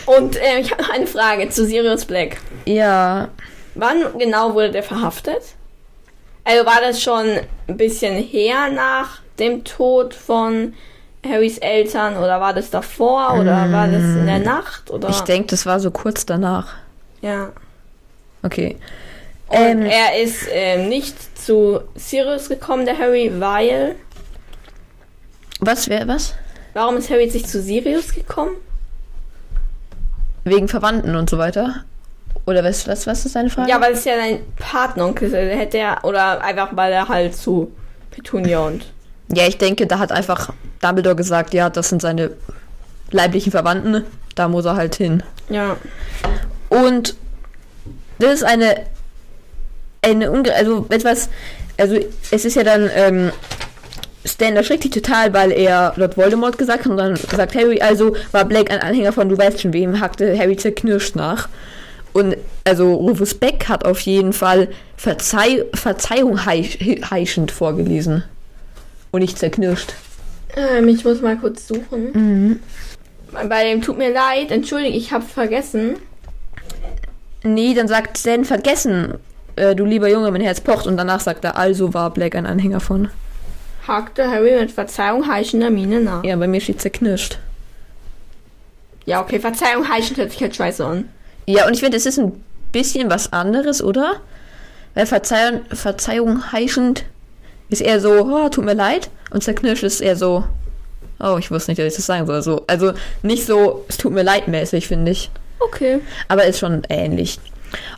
Und 0.07 0.37
äh, 0.37 0.61
ich 0.61 0.71
habe 0.71 0.83
noch 0.83 0.91
eine 0.91 1.07
Frage 1.07 1.49
zu 1.51 1.67
Sirius 1.67 2.05
Black. 2.07 2.39
Ja. 2.65 3.29
Wann 3.75 3.97
genau 4.19 4.55
wurde 4.55 4.71
der 4.71 4.83
verhaftet? 4.85 5.43
Also 6.45 6.65
war 6.65 6.81
das 6.81 7.03
schon 7.03 7.27
ein 7.67 7.77
bisschen 7.77 8.15
her 8.23 8.71
nach 8.73 9.21
dem 9.39 9.65
Tod 9.65 10.15
von 10.15 10.73
Harrys 11.29 11.59
Eltern 11.59 12.17
oder 12.17 12.41
war 12.41 12.55
das 12.55 12.71
davor 12.71 13.35
oder 13.39 13.71
war 13.73 13.89
das 13.89 14.01
in 14.03 14.27
der 14.27 14.39
Nacht 14.39 14.91
oder? 14.91 15.11
Ich 15.11 15.21
denke, 15.23 15.49
das 15.49 15.67
war 15.67 15.81
so 15.81 15.91
kurz 15.91 16.25
danach. 16.25 16.75
ja. 17.21 17.51
Okay. 18.43 18.77
Und 19.49 19.57
Ähm, 19.57 19.83
er 19.83 20.21
ist 20.23 20.47
ähm, 20.51 20.89
nicht 20.89 21.17
zu 21.39 21.81
Sirius 21.95 22.49
gekommen, 22.49 22.85
der 22.85 22.99
Harry, 22.99 23.33
weil 23.39 23.97
was 25.61 25.89
wäre 25.89 26.07
was? 26.07 26.35
warum 26.75 26.97
ist 26.99 27.11
Harry 27.11 27.25
jetzt 27.25 27.35
nicht 27.35 27.49
zu 27.49 27.61
Sirius 27.61 28.15
gekommen? 28.15 28.53
Wegen 30.45 30.69
Verwandten 30.69 31.17
und 31.17 31.29
so 31.29 31.39
weiter? 31.39 31.85
Oder 32.47 32.63
was, 32.65 32.87
was, 32.87 33.07
was 33.07 33.27
ist 33.27 33.35
deine 33.37 33.51
Frage? 33.51 33.69
Ja, 33.69 33.81
weil 33.81 33.93
es 33.93 34.05
ja 34.05 34.17
sein 34.17 34.41
Partneronkel 34.57 35.29
ist. 35.29 35.35
Also 35.35 35.51
hätte 35.59 35.79
er 35.79 36.05
oder 36.05 36.43
einfach 36.43 36.71
weil 36.77 36.93
er 36.93 37.09
halt 37.09 37.37
zu 37.37 37.73
Petunia 38.11 38.61
und 38.61 38.87
Ja, 39.35 39.47
ich 39.47 39.59
denke, 39.59 39.87
da 39.87 39.99
hat 39.99 40.13
einfach 40.13 40.53
Dumbledore 40.81 41.17
gesagt, 41.17 41.53
ja, 41.53 41.69
das 41.69 41.89
sind 41.89 42.01
seine 42.01 42.31
leiblichen 43.11 43.51
Verwandten, 43.51 44.05
da 44.35 44.49
muss 44.49 44.65
er 44.65 44.77
halt 44.77 44.95
hin. 44.95 45.23
ja. 45.49 45.77
Und 46.69 47.17
das 48.19 48.35
ist 48.35 48.45
eine, 48.45 48.85
eine 50.11 50.31
unge 50.31 50.55
also 50.55 50.87
etwas, 50.91 51.29
also 51.77 51.97
es 52.31 52.45
ist 52.45 52.57
ja 52.57 52.65
dann, 52.65 52.91
ähm, 52.95 53.33
Stan 54.25 54.57
erschreckt 54.57 54.83
sich 54.83 54.93
total, 54.93 55.33
weil 55.33 55.53
er 55.53 55.93
Lord 55.97 56.17
Voldemort 56.17 56.59
gesagt 56.59 56.85
hat 56.85 56.91
und 56.91 56.97
dann 56.99 57.17
sagt 57.17 57.55
Harry, 57.55 57.81
also 57.81 58.15
war 58.33 58.45
Black 58.45 58.71
ein 58.71 58.81
Anhänger 58.81 59.13
von 59.13 59.29
du 59.29 59.39
weißt 59.39 59.61
schon 59.61 59.73
wem, 59.73 60.01
hackte 60.01 60.39
Harry 60.39 60.57
zerknirscht 60.57 61.17
nach. 61.17 61.49
Und 62.13 62.37
also 62.65 62.95
Rufus 62.95 63.35
Beck 63.35 63.69
hat 63.69 63.85
auf 63.85 64.01
jeden 64.01 64.33
Fall 64.33 64.69
Verzeih 64.97 65.65
Verzeihung 65.75 66.45
heisch 66.45 66.79
heischend 67.11 67.51
vorgelesen. 67.51 68.25
Und 69.11 69.21
nicht 69.21 69.39
zerknirscht. 69.39 69.95
Ähm, 70.57 70.89
ich 70.89 71.05
muss 71.05 71.23
mal 71.23 71.37
kurz 71.37 71.69
suchen. 71.69 72.61
Bei 73.49 73.65
dem 73.65 73.83
tut 73.83 73.99
mir 73.99 74.13
leid, 74.13 74.51
entschuldige, 74.51 74.97
ich 74.97 75.13
habe 75.13 75.25
vergessen. 75.25 75.97
Nee, 77.43 77.75
dann 77.75 77.89
sagt 77.89 78.19
Stan 78.19 78.45
vergessen, 78.45 79.15
äh, 79.59 79.75
du 79.77 79.85
lieber 79.85 80.09
Junge, 80.09 80.31
mein 80.31 80.41
Herz 80.41 80.61
pocht. 80.61 80.87
Und 80.87 80.97
danach 80.97 81.21
sagt 81.21 81.45
er, 81.45 81.57
also 81.57 81.95
war 81.95 82.11
Black 82.11 82.35
ein 82.35 82.47
Anhänger 82.47 82.81
von. 82.81 83.09
Hakte 83.87 84.31
Harry 84.31 84.59
mit 84.59 84.71
Verzeihung 84.71 85.27
heischender 85.27 85.71
Miene 85.71 86.01
nach. 86.01 86.23
Ja, 86.23 86.31
Ja, 86.31 86.37
bei 86.37 86.47
mir 86.47 86.61
steht 86.61 86.81
zerknirscht. 86.81 87.39
okay, 89.21 89.41
Verzeihung 89.41 89.89
heischend 89.89 90.19
hört 90.19 90.33
sich 90.33 90.43
halt 90.43 90.55
scheiße 90.55 90.85
an. 90.85 91.09
Ja, 91.47 91.67
und 91.67 91.73
ich 91.73 91.81
finde, 91.81 91.97
es 91.97 92.05
ist 92.05 92.19
ein 92.19 92.45
bisschen 92.73 93.09
was 93.11 93.33
anderes, 93.33 93.83
oder? 93.83 94.17
Weil 94.95 95.07
Verzeihung, 95.07 95.63
Verzeihung 95.73 96.53
heischend 96.53 97.05
ist 97.71 97.81
eher 97.81 98.01
so, 98.01 98.11
oh, 98.27 98.49
tut 98.51 98.65
mir 98.65 98.75
leid. 98.75 99.09
Und 99.31 99.43
zerknirscht 99.43 99.83
ist 99.83 100.01
eher 100.01 100.17
so, 100.17 100.45
oh, 101.21 101.37
ich 101.39 101.51
wusste 101.51 101.71
nicht, 101.71 101.79
dass 101.79 101.87
ich 101.87 101.97
das 101.97 102.07
sagen 102.07 102.27
soll. 102.27 102.43
So, 102.43 102.65
also 102.67 102.93
nicht 103.23 103.47
so, 103.47 103.85
es 103.89 103.97
tut 103.97 104.13
mir 104.13 104.23
leid 104.23 104.49
mäßig, 104.49 104.87
finde 104.89 105.13
ich. 105.13 105.31
Okay. 105.61 106.01
Aber 106.29 106.45
ist 106.45 106.59
schon 106.59 106.83
ähnlich. 106.89 107.39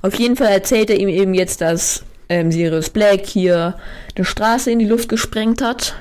Auf 0.03 0.15
jeden 0.15 0.37
Fall 0.37 0.49
erzählt 0.49 0.91
er 0.91 0.97
ihm 0.97 1.09
eben 1.09 1.35
jetzt, 1.35 1.61
dass 1.61 2.05
ähm, 2.29 2.53
Sirius 2.53 2.91
Black 2.91 3.27
hier 3.27 3.75
eine 4.17 4.25
Straße 4.25 4.71
in 4.71 4.79
die 4.79 4.87
Luft 4.87 5.09
gesprengt 5.09 5.63
hat 5.63 5.95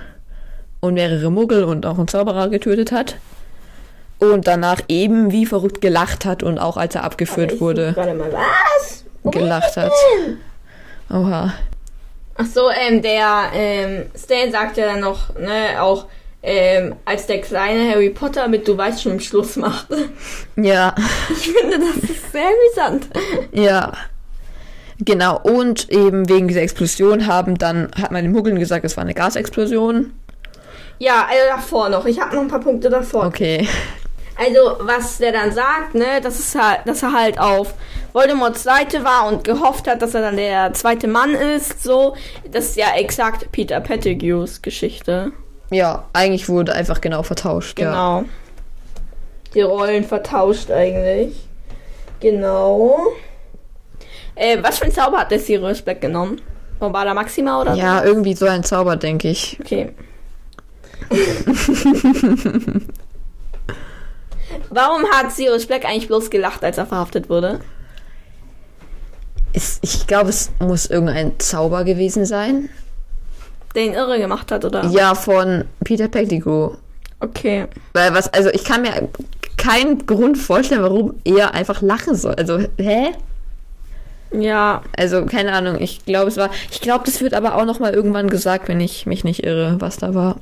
und 0.79 0.93
mehrere 0.93 1.31
Muggel 1.31 1.63
und 1.63 1.85
auch 1.85 1.97
einen 1.97 2.07
Zauberer 2.07 2.49
getötet 2.49 2.91
hat. 2.91 3.17
Und 4.19 4.47
danach 4.47 4.81
eben 4.89 5.31
wie 5.31 5.45
verrückt 5.45 5.81
gelacht 5.81 6.25
hat 6.25 6.43
und 6.43 6.59
auch 6.59 6.77
als 6.77 6.95
er 6.95 7.03
abgeführt 7.03 7.61
wurde, 7.61 7.93
Gerade 7.93 8.13
mal 8.13 8.31
was? 8.31 9.05
Wo 9.23 9.31
gelacht 9.31 9.77
hat. 9.77 9.91
Oha. 11.09 11.53
Ach 12.35 12.45
so, 12.45 12.69
ähm, 12.69 13.01
der 13.01 13.49
ähm, 13.53 14.05
Stan 14.15 14.51
sagt 14.51 14.77
ja 14.77 14.85
dann 14.87 15.01
noch, 15.01 15.35
ne, 15.35 15.81
auch 15.81 16.05
ähm, 16.41 16.95
als 17.05 17.27
der 17.27 17.41
kleine 17.41 17.89
Harry 17.91 18.09
Potter 18.09 18.47
mit 18.47 18.67
Du 18.67 18.77
weißt 18.77 19.01
schon 19.03 19.19
Schluss 19.19 19.55
macht. 19.55 19.87
Ja, 20.55 20.95
Ich 21.29 21.51
finde, 21.51 21.79
das 21.79 22.09
ist 22.09 22.31
sehr 22.31 22.45
amüsant. 22.47 23.07
ja. 23.51 23.91
Genau, 25.01 25.39
und 25.41 25.89
eben 25.91 26.27
wegen 26.27 26.49
dieser 26.49 26.61
Explosion 26.61 27.25
haben 27.25 27.57
dann, 27.57 27.89
hat 28.01 28.11
man 28.11 28.21
den 28.23 28.33
Muggeln 28.33 28.59
gesagt, 28.59 28.83
es 28.83 28.97
war 28.97 29.03
eine 29.03 29.13
Gasexplosion. 29.13 30.11
Ja, 30.97 31.25
also 31.29 31.41
davor 31.55 31.87
noch. 31.87 32.05
Ich 32.05 32.19
habe 32.19 32.35
noch 32.35 32.41
ein 32.41 32.49
paar 32.49 32.59
Punkte 32.59 32.89
davor. 32.89 33.25
Okay. 33.25 33.65
Also, 34.37 34.77
was 34.81 35.17
der 35.17 35.31
dann 35.31 35.53
sagt, 35.53 35.95
ne, 35.95 36.19
das 36.21 36.39
ist 36.39 36.53
halt, 36.55 36.79
dass 36.85 37.01
er 37.03 37.13
halt 37.13 37.39
auf 37.39 37.73
Voldemorts 38.11 38.63
Seite 38.63 39.03
war 39.05 39.27
und 39.27 39.45
gehofft 39.45 39.87
hat, 39.87 40.01
dass 40.01 40.13
er 40.13 40.21
dann 40.21 40.35
der 40.35 40.73
zweite 40.73 41.07
Mann 41.07 41.33
ist, 41.33 41.81
so. 41.81 42.15
Das 42.51 42.65
ist 42.65 42.75
ja 42.75 42.87
exakt 42.97 43.51
Peter 43.53 43.79
Pettigrews 43.79 44.61
Geschichte. 44.61 45.31
Ja, 45.69 46.05
eigentlich 46.13 46.49
wurde 46.49 46.73
einfach 46.73 47.01
genau 47.01 47.23
vertauscht. 47.23 47.79
Ja. 47.79 47.89
Genau. 47.89 48.23
Die 49.53 49.61
Rollen 49.61 50.03
vertauscht 50.03 50.71
eigentlich. 50.71 51.33
Genau. 52.19 52.97
Äh, 54.35 54.57
was 54.61 54.79
für 54.79 54.85
ein 54.85 54.91
Zauber 54.91 55.19
hat 55.19 55.31
der 55.31 55.39
Sirius 55.39 55.81
Black 55.81 56.01
genommen? 56.01 56.41
Bombada 56.79 57.13
Maxima 57.13 57.61
oder 57.61 57.75
Ja, 57.75 58.03
irgendwie 58.03 58.33
so 58.33 58.45
ein 58.45 58.63
Zauber, 58.63 58.95
denke 58.95 59.29
ich. 59.29 59.57
Okay. 59.59 59.91
Warum 64.69 65.03
hat 65.11 65.31
Sirius 65.31 65.65
Black 65.65 65.85
eigentlich 65.85 66.07
bloß 66.07 66.29
gelacht, 66.29 66.63
als 66.63 66.77
er 66.77 66.85
verhaftet 66.85 67.29
wurde? 67.29 67.59
Ich 69.51 70.05
glaube, 70.07 70.29
es 70.29 70.51
muss 70.59 70.85
irgendein 70.85 71.39
Zauber 71.39 71.83
gewesen 71.83 72.25
sein. 72.25 72.69
Der 73.79 73.85
ihn 73.85 73.93
irre 73.93 74.19
gemacht 74.19 74.51
hat, 74.51 74.65
oder? 74.65 74.83
Ja, 74.87 75.15
von 75.15 75.63
Peter 75.85 76.09
Pettigrew. 76.09 76.71
Okay. 77.21 77.65
Weil 77.93 78.13
was, 78.13 78.27
also 78.33 78.49
ich 78.49 78.65
kann 78.65 78.81
mir 78.81 79.07
keinen 79.55 80.05
Grund 80.05 80.37
vorstellen, 80.37 80.81
warum 80.83 81.13
er 81.23 81.53
einfach 81.53 81.81
lachen 81.81 82.13
soll. 82.13 82.35
Also, 82.35 82.59
hä? 82.77 83.11
Ja. 84.31 84.81
Also, 84.97 85.25
keine 85.27 85.53
Ahnung. 85.53 85.77
Ich 85.79 86.03
glaube, 86.03 86.27
es 86.27 86.35
war. 86.35 86.49
Ich 86.69 86.81
glaube, 86.81 87.05
das 87.05 87.21
wird 87.21 87.33
aber 87.33 87.55
auch 87.55 87.63
noch 87.63 87.79
mal 87.79 87.93
irgendwann 87.93 88.29
gesagt, 88.29 88.67
wenn 88.67 88.81
ich 88.81 89.05
mich 89.05 89.23
nicht 89.23 89.45
irre, 89.45 89.77
was 89.79 89.95
da 89.95 90.13
war. 90.13 90.35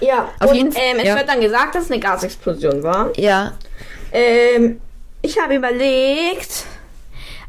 Ja. 0.00 0.28
Auf 0.40 0.50
und 0.50 0.56
jeden 0.56 0.72
Fall- 0.72 0.82
ähm, 0.90 0.96
es 0.98 1.06
ja. 1.06 1.14
wird 1.16 1.28
dann 1.28 1.40
gesagt, 1.40 1.76
dass 1.76 1.84
es 1.84 1.90
eine 1.92 2.00
Gasexplosion 2.00 2.82
war. 2.82 3.10
Ja. 3.16 3.52
Ähm, 4.10 4.80
ich 5.22 5.40
habe 5.40 5.54
überlegt. 5.54 6.64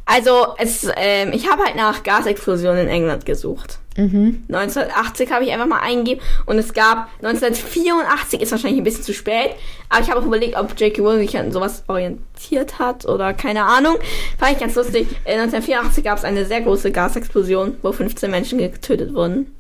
Also, 0.05 0.53
es, 0.59 0.88
ähm, 0.95 1.32
ich 1.34 1.49
habe 1.49 1.63
halt 1.63 1.76
nach 1.76 2.03
Gasexplosionen 2.03 2.84
in 2.84 2.88
England 2.88 3.26
gesucht. 3.26 3.80
Mhm. 4.00 4.43
1980 4.47 5.30
habe 5.32 5.43
ich 5.43 5.52
einfach 5.52 5.68
mal 5.68 5.82
eingegeben 5.82 6.22
und 6.45 6.58
es 6.58 6.74
gab 6.74 7.10
1984 7.22 8.41
ist 8.41 8.52
wahrscheinlich 8.52 8.80
ein 8.80 8.84
bisschen 8.86 9.04
zu 9.04 9.14
spät, 9.14 9.52
aber 9.89 10.02
ich 10.02 10.10
habe 10.10 10.22
auch 10.22 10.26
überlegt, 10.26 10.58
ob 10.58 10.80
J.K. 10.80 11.02
Rowling 11.02 11.28
sich 11.28 11.38
an 11.38 11.52
sowas 11.52 11.84
orientiert 11.88 12.80
hat 12.80 13.06
oder 13.06 13.34
keine 13.34 13.66
Ahnung. 13.66 13.97
Fand 14.38 14.54
ich 14.54 14.60
ganz 14.60 14.76
lustig. 14.76 15.08
Äh, 15.26 15.34
1984 15.34 16.04
gab 16.04 16.18
es 16.18 16.24
eine 16.24 16.45
sehr 16.45 16.62
große 16.62 16.91
Gasexplosion, 16.91 17.78
wo 17.82 17.91
15 17.91 18.32
Menschen 18.32 18.60
getötet 18.60 19.14
wurden. 19.14 19.54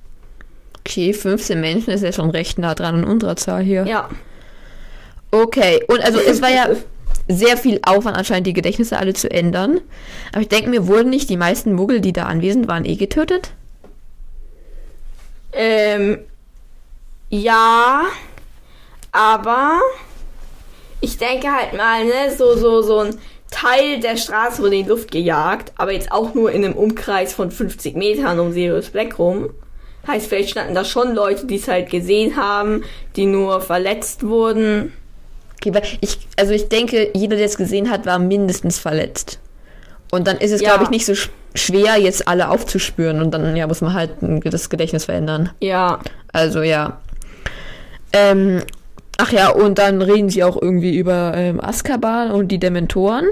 Okay, 0.79 1.11
15 1.11 1.59
Menschen 1.59 1.91
ist 1.91 2.03
ja 2.03 2.13
schon 2.13 2.29
recht 2.29 2.59
nah 2.59 2.75
dran 2.75 2.95
an 2.95 3.03
unserer 3.03 3.35
Zahl 3.35 3.61
hier. 3.61 3.85
Ja. 3.85 4.09
Okay, 5.31 5.83
und 5.87 5.99
also 6.03 6.17
es 6.19 6.41
war 6.41 6.49
ja 6.49 6.69
sehr 7.27 7.57
viel 7.57 7.79
Aufwand 7.83 8.17
anscheinend, 8.17 8.47
die 8.47 8.53
Gedächtnisse 8.53 8.97
alle 8.97 9.13
zu 9.13 9.29
ändern. 9.29 9.81
Aber 10.31 10.41
ich 10.41 10.47
denke 10.47 10.69
mir, 10.69 10.87
wurden 10.87 11.09
nicht 11.09 11.29
die 11.29 11.37
meisten 11.37 11.73
Muggel, 11.73 11.99
die 11.99 12.13
da 12.13 12.23
anwesend 12.23 12.67
waren, 12.67 12.85
eh 12.85 12.95
getötet? 12.95 13.51
Ähm, 15.53 16.19
ja, 17.29 18.03
aber 19.11 19.79
ich 21.01 21.17
denke 21.17 21.51
halt 21.51 21.73
mal, 21.73 22.05
ne, 22.05 22.35
so, 22.35 22.55
so, 22.55 22.81
so 22.81 22.99
ein 22.99 23.19
Teil 23.51 23.99
der 23.99 24.17
Straße 24.17 24.61
wurde 24.61 24.77
in 24.77 24.83
die 24.83 24.89
Luft 24.89 25.11
gejagt, 25.11 25.73
aber 25.77 25.91
jetzt 25.91 26.11
auch 26.11 26.33
nur 26.33 26.51
in 26.51 26.63
einem 26.63 26.75
Umkreis 26.75 27.33
von 27.33 27.51
50 27.51 27.95
Metern 27.95 28.39
um 28.39 28.51
Sirius 28.51 28.89
Black 28.89 29.17
rum. 29.17 29.49
Heißt, 30.07 30.27
vielleicht 30.27 30.51
standen 30.51 30.75
da 30.75 30.85
schon 30.85 31.13
Leute, 31.13 31.45
die 31.45 31.55
es 31.55 31.67
halt 31.67 31.89
gesehen 31.89 32.35
haben, 32.35 32.83
die 33.15 33.25
nur 33.25 33.61
verletzt 33.61 34.25
wurden. 34.25 34.93
Okay, 35.55 35.73
weil 35.73 35.83
ich, 36.01 36.19
also 36.37 36.53
ich 36.53 36.69
denke, 36.69 37.11
jeder, 37.13 37.35
der 37.35 37.45
es 37.45 37.57
gesehen 37.57 37.89
hat, 37.89 38.05
war 38.05 38.17
mindestens 38.17 38.79
verletzt. 38.79 39.39
Und 40.11 40.27
dann 40.27 40.37
ist 40.37 40.51
es, 40.51 40.61
Ja. 40.61 40.69
glaube 40.69 40.85
ich, 40.85 40.89
nicht 40.89 41.05
so 41.05 41.13
sch 41.15 41.29
schwer, 41.55 41.97
jetzt 41.97 42.27
alle 42.27 42.49
aufzuspüren. 42.49 43.21
Und 43.21 43.31
dann, 43.31 43.55
ja, 43.55 43.65
muss 43.67 43.81
man 43.81 43.93
halt 43.93 44.11
das 44.43 44.69
Gedächtnis 44.69 45.05
verändern. 45.05 45.49
Ja, 45.59 45.99
Also, 46.31 46.61
ja. 46.61 46.99
Ähm, 48.13 48.61
ach 49.17 49.31
ja, 49.31 49.49
und 49.49 49.77
dann 49.77 50.01
reden 50.01 50.29
sie 50.29 50.43
auch 50.43 50.59
irgendwie 50.61 50.95
über 50.97 51.33
ähm, 51.35 51.59
Azkaban 51.63 52.31
und 52.31 52.47
die 52.49 52.59
Dementoren 52.59 53.25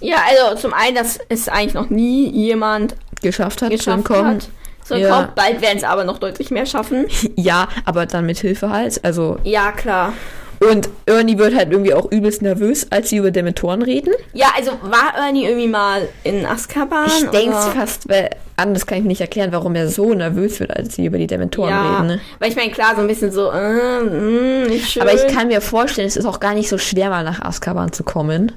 ja, 0.00 0.16
also 0.28 0.60
zum 0.60 0.74
einen, 0.74 0.96
dass 0.96 1.18
es 1.30 1.48
eigentlich 1.48 1.72
noch 1.72 1.88
nie 1.88 2.28
jemand 2.30 2.94
geschafft 3.22 3.62
hat 3.62 3.70
zu 3.70 3.76
geschafft 3.78 3.96
entkommen. 3.98 4.34
hat. 4.34 4.48
So 4.84 4.96
Ja. 4.96 5.06
entkommt. 5.20 5.34
Bald 5.34 5.62
werden 5.62 5.78
es 5.78 5.84
aber 5.84 6.04
noch 6.04 6.18
deutlich 6.18 6.50
mehr 6.50 6.66
schaffen. 6.66 7.06
Ja, 7.36 7.68
aber 7.86 8.04
dann 8.04 8.26
mit 8.26 8.36
Hilfe 8.38 8.68
halt. 8.68 9.02
Also, 9.02 9.38
Ja, 9.44 9.72
klar. 9.72 10.12
Und 10.60 10.88
Ernie 11.06 11.38
wird 11.38 11.54
halt 11.54 11.70
irgendwie 11.70 11.94
auch 11.94 12.10
übelst 12.10 12.42
nervös, 12.42 12.86
als 12.90 13.10
sie 13.10 13.16
über 13.18 13.30
Dementoren 13.30 13.82
reden. 13.82 14.12
Ja, 14.32 14.48
also 14.56 14.72
war 14.82 15.14
Ernie 15.16 15.44
irgendwie 15.46 15.68
mal 15.68 16.08
in 16.22 16.44
Azkaban? 16.46 17.06
Ich 17.06 17.28
denke 17.30 17.50
oder? 17.56 17.72
fast, 17.72 18.08
weil 18.08 18.30
anders 18.56 18.86
kann 18.86 18.98
ich 18.98 19.04
nicht 19.04 19.20
erklären, 19.20 19.50
warum 19.52 19.74
er 19.74 19.88
so 19.88 20.14
nervös 20.14 20.60
wird, 20.60 20.76
als 20.76 20.94
sie 20.94 21.06
über 21.06 21.18
die 21.18 21.26
Dementoren 21.26 21.70
Ja, 21.70 21.96
reden. 21.96 22.06
Ne? 22.06 22.20
weil 22.38 22.50
ich 22.50 22.56
meine, 22.56 22.70
klar, 22.70 22.94
so 22.94 23.00
ein 23.02 23.08
bisschen 23.08 23.32
so, 23.32 23.50
äh, 23.50 24.00
mh, 24.00 24.68
nicht 24.68 24.90
schön. 24.92 25.02
Aber 25.02 25.12
ich 25.12 25.26
kann 25.26 25.48
mir 25.48 25.60
vorstellen, 25.60 26.06
es 26.08 26.16
ist 26.16 26.26
auch 26.26 26.40
gar 26.40 26.54
nicht 26.54 26.68
so 26.68 26.78
schwer, 26.78 27.10
mal 27.10 27.24
nach 27.24 27.40
Azkaban 27.42 27.92
zu 27.92 28.04
kommen. 28.04 28.52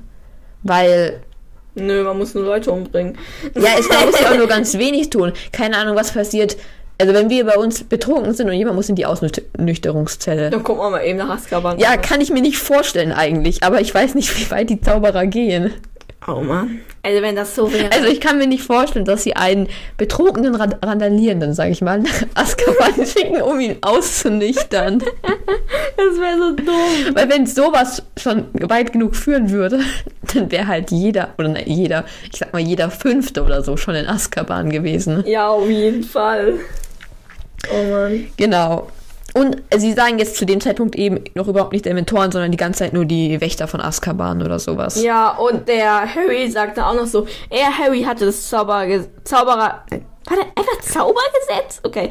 Weil, 0.63 1.21
Nö, 1.75 2.03
man 2.03 2.17
muss 2.17 2.33
nur 2.33 2.43
Leute 2.43 2.71
umbringen. 2.71 3.17
ja, 3.55 3.69
es 3.79 3.87
man 3.87 4.05
muss 4.07 4.19
ja 4.19 4.31
auch 4.31 4.37
nur 4.37 4.47
ganz 4.47 4.77
wenig 4.77 5.09
tun. 5.11 5.31
Keine 5.51 5.77
Ahnung, 5.77 5.95
was 5.95 6.11
passiert. 6.11 6.57
Also, 6.99 7.13
wenn 7.13 7.29
wir 7.29 7.45
bei 7.45 7.55
uns 7.55 7.83
betrunken 7.83 8.33
sind 8.33 8.47
und 8.47 8.53
jemand 8.53 8.75
muss 8.75 8.89
in 8.89 8.95
die 8.95 9.05
Ausnüchterungszelle. 9.05 10.49
Dann 10.49 10.63
gucken 10.63 10.83
wir 10.83 10.89
mal 10.89 11.03
eben 11.03 11.19
nach 11.19 11.29
Azkaban. 11.29 11.77
Ja, 11.79 11.95
kann 11.97 12.21
ich 12.21 12.31
mir 12.31 12.41
nicht 12.41 12.57
vorstellen 12.57 13.11
eigentlich, 13.11 13.63
aber 13.63 13.81
ich 13.81 13.93
weiß 13.93 14.15
nicht, 14.15 14.37
wie 14.39 14.49
weit 14.51 14.69
die 14.69 14.81
Zauberer 14.81 15.25
gehen. 15.27 15.73
Oh 16.27 16.41
Mann. 16.41 16.79
Also 17.03 17.21
wenn 17.21 17.37
das 17.37 17.55
so 17.55 17.71
wäre. 17.71 17.89
Also 17.93 18.07
ich 18.07 18.19
kann 18.19 18.37
mir 18.37 18.47
nicht 18.47 18.63
vorstellen, 18.63 19.05
dass 19.05 19.23
sie 19.23 19.37
einen 19.37 19.69
betrunkenen 19.95 20.55
Rand 20.55 20.75
Randalierenden, 20.83 21.53
sage 21.53 21.71
ich 21.71 21.81
mal, 21.81 21.99
nach 21.99 22.23
Azkaban 22.33 23.05
schicken, 23.05 23.41
um 23.41 23.59
ihn 23.61 23.77
auszunüchtern. 23.81 24.99
das 24.99 26.19
wäre 26.19 26.37
so 26.37 26.55
dumm. 26.55 27.15
Weil 27.15 27.29
wenn 27.29 27.45
sowas 27.45 28.03
schon 28.17 28.45
weit 28.53 28.91
genug 28.91 29.15
führen 29.15 29.51
würde, 29.51 29.79
dann 30.33 30.51
wäre 30.51 30.67
halt 30.67 30.91
jeder, 30.91 31.29
oder 31.37 31.47
ne, 31.49 31.63
jeder, 31.65 32.03
ich 32.29 32.39
sag 32.39 32.51
mal 32.51 32.59
jeder 32.59 32.91
Fünfte 32.91 33.43
oder 33.43 33.63
so 33.63 33.77
schon 33.77 33.95
in 33.95 34.07
Azkaban 34.07 34.69
gewesen. 34.69 35.23
Ja, 35.25 35.47
auf 35.47 35.69
jeden 35.69 36.03
Fall. 36.03 36.55
Oh 37.71 37.91
Mann. 37.91 38.27
Genau. 38.37 38.87
Und 39.33 39.61
sie 39.75 39.93
sagen 39.93 40.17
jetzt 40.17 40.35
zu 40.35 40.45
dem 40.45 40.59
Zeitpunkt 40.61 40.95
eben 40.95 41.23
noch 41.35 41.47
überhaupt 41.47 41.73
nicht 41.73 41.85
Dementoren, 41.85 42.31
sondern 42.31 42.49
die 42.51 42.57
ganze 42.57 42.79
Zeit 42.79 42.93
nur 42.93 43.05
die 43.05 43.39
Wächter 43.39 43.67
von 43.67 43.81
Azkaban 43.81 44.41
oder 44.41 44.57
sowas. 44.57 45.01
Ja, 45.01 45.29
und 45.37 45.67
der 45.67 46.15
Harry 46.15 46.49
sagte 46.49 46.85
auch 46.85 46.95
noch 46.95 47.05
so, 47.05 47.27
er, 47.49 47.77
Harry, 47.77 48.01
hatte 48.01 48.25
das 48.25 48.49
Zauberer... 48.49 49.05
Zauberer... 49.23 49.83
War 49.89 50.35
der 50.35 50.45
einfach 50.55 50.81
Zaubergesetz? 50.81 51.81
Okay. 51.83 52.09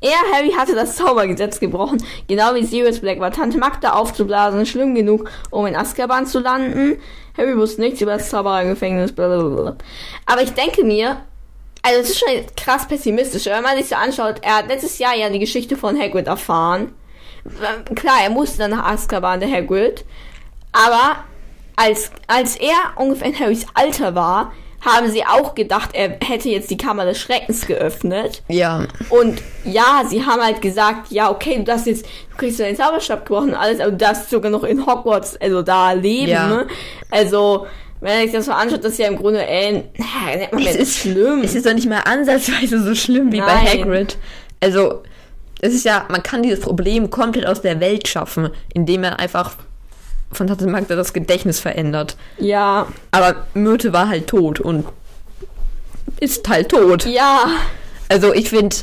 Er, 0.00 0.36
Harry, 0.36 0.50
hatte 0.50 0.74
das 0.74 0.96
Zaubergesetz 0.96 1.60
gebrochen. 1.60 2.02
Genau 2.28 2.54
wie 2.54 2.64
Sirius 2.64 2.98
Black 2.98 3.20
war 3.20 3.30
Tante 3.30 3.56
Magda 3.56 3.92
aufzublasen 3.92 4.66
schlimm 4.66 4.94
genug, 4.94 5.30
um 5.50 5.66
in 5.66 5.76
Azkaban 5.76 6.26
zu 6.26 6.40
landen. 6.40 6.96
Harry 7.38 7.56
wusste 7.56 7.80
nichts 7.80 8.00
über 8.00 8.12
das 8.14 8.28
Zauberergefängnis, 8.28 9.12
blablabla. 9.12 9.76
Aber 10.26 10.42
ich 10.42 10.52
denke 10.52 10.84
mir, 10.84 11.18
also 11.84 12.00
es 12.00 12.10
ist 12.10 12.18
schon 12.18 12.28
krass 12.56 12.88
pessimistisch, 12.88 13.44
wenn 13.46 13.62
man 13.62 13.76
sich 13.76 13.88
so 13.88 13.94
anschaut, 13.94 14.36
er 14.42 14.56
hat 14.58 14.68
letztes 14.68 14.98
Jahr 14.98 15.14
ja 15.14 15.28
die 15.28 15.38
Geschichte 15.38 15.76
von 15.76 15.98
Hagrid 16.00 16.26
erfahren. 16.26 16.92
Ähm, 17.46 17.94
Klar, 17.94 18.16
er 18.22 18.30
musste 18.30 18.58
dann 18.58 18.70
nach 18.70 18.86
Azkaban, 18.86 19.40
der 19.40 19.50
Hagrid. 19.50 20.04
Aber 20.72 21.16
als, 21.76 22.10
als 22.26 22.56
er 22.56 22.74
ungefähr 22.96 23.28
in 23.28 23.38
Harrys 23.38 23.66
Alter 23.74 24.14
war, 24.14 24.52
haben 24.80 25.10
sie 25.10 25.24
auch 25.24 25.54
gedacht, 25.54 25.90
er 25.94 26.18
hätte 26.22 26.48
jetzt 26.50 26.70
die 26.70 26.76
Kammer 26.76 27.04
des 27.06 27.18
Schreckens 27.18 27.66
geöffnet. 27.66 28.42
Ja. 28.48 28.86
Und 29.08 29.42
ja, 29.64 30.02
sie 30.08 30.24
haben 30.24 30.42
halt 30.42 30.60
gesagt, 30.60 31.10
ja, 31.10 31.30
okay, 31.30 31.56
du 31.56 31.64
darfst 31.64 31.86
jetzt, 31.86 32.04
du 32.04 32.36
kriegst 32.36 32.60
deinen 32.60 32.76
Zauberstab 32.76 33.24
gebrochen 33.24 33.50
und 33.50 33.54
alles, 33.56 33.80
aber 33.80 33.92
du 33.92 33.96
darfst 33.96 34.28
sogar 34.30 34.50
noch 34.50 34.64
in 34.64 34.84
Hogwarts, 34.84 35.38
also 35.40 35.62
da 35.62 35.92
leben, 35.92 36.28
Ja. 36.32 36.48
ne? 36.48 36.66
Also, 37.10 37.66
wenn 38.04 38.12
er 38.12 38.22
sich 38.22 38.32
das 38.32 38.44
so 38.46 38.52
anschaut, 38.52 38.84
ist 38.84 38.98
ja 38.98 39.08
im 39.08 39.16
Grunde, 39.16 39.44
äh, 39.44 39.82
man 40.52 40.60
Es 40.60 40.66
das 40.66 40.76
ist 40.76 40.98
schlimm. 40.98 41.40
Es 41.42 41.54
ist 41.54 41.66
doch 41.66 41.72
nicht 41.74 41.88
mal 41.88 42.00
ansatzweise 42.04 42.82
so 42.82 42.94
schlimm 42.94 43.32
wie 43.32 43.40
bei 43.40 43.46
Nein. 43.46 43.66
Hagrid. 43.66 44.16
Also, 44.60 45.02
es 45.60 45.74
ist 45.74 45.84
ja, 45.84 46.04
man 46.10 46.22
kann 46.22 46.42
dieses 46.42 46.60
Problem 46.60 47.10
komplett 47.10 47.46
aus 47.46 47.62
der 47.62 47.80
Welt 47.80 48.06
schaffen, 48.06 48.50
indem 48.72 49.00
man 49.00 49.14
einfach 49.14 49.56
von 50.32 50.46
Tante 50.46 50.66
Magda 50.66 50.96
das 50.96 51.12
Gedächtnis 51.12 51.60
verändert. 51.60 52.16
ja, 52.38 52.86
Aber 53.10 53.46
Myrte 53.54 53.92
war 53.92 54.08
halt 54.08 54.26
tot 54.26 54.60
und 54.60 54.84
ist 56.20 56.48
halt 56.48 56.68
tot. 56.70 57.06
ja, 57.06 57.46
Also 58.08 58.32
ich 58.34 58.50
finde, 58.50 58.76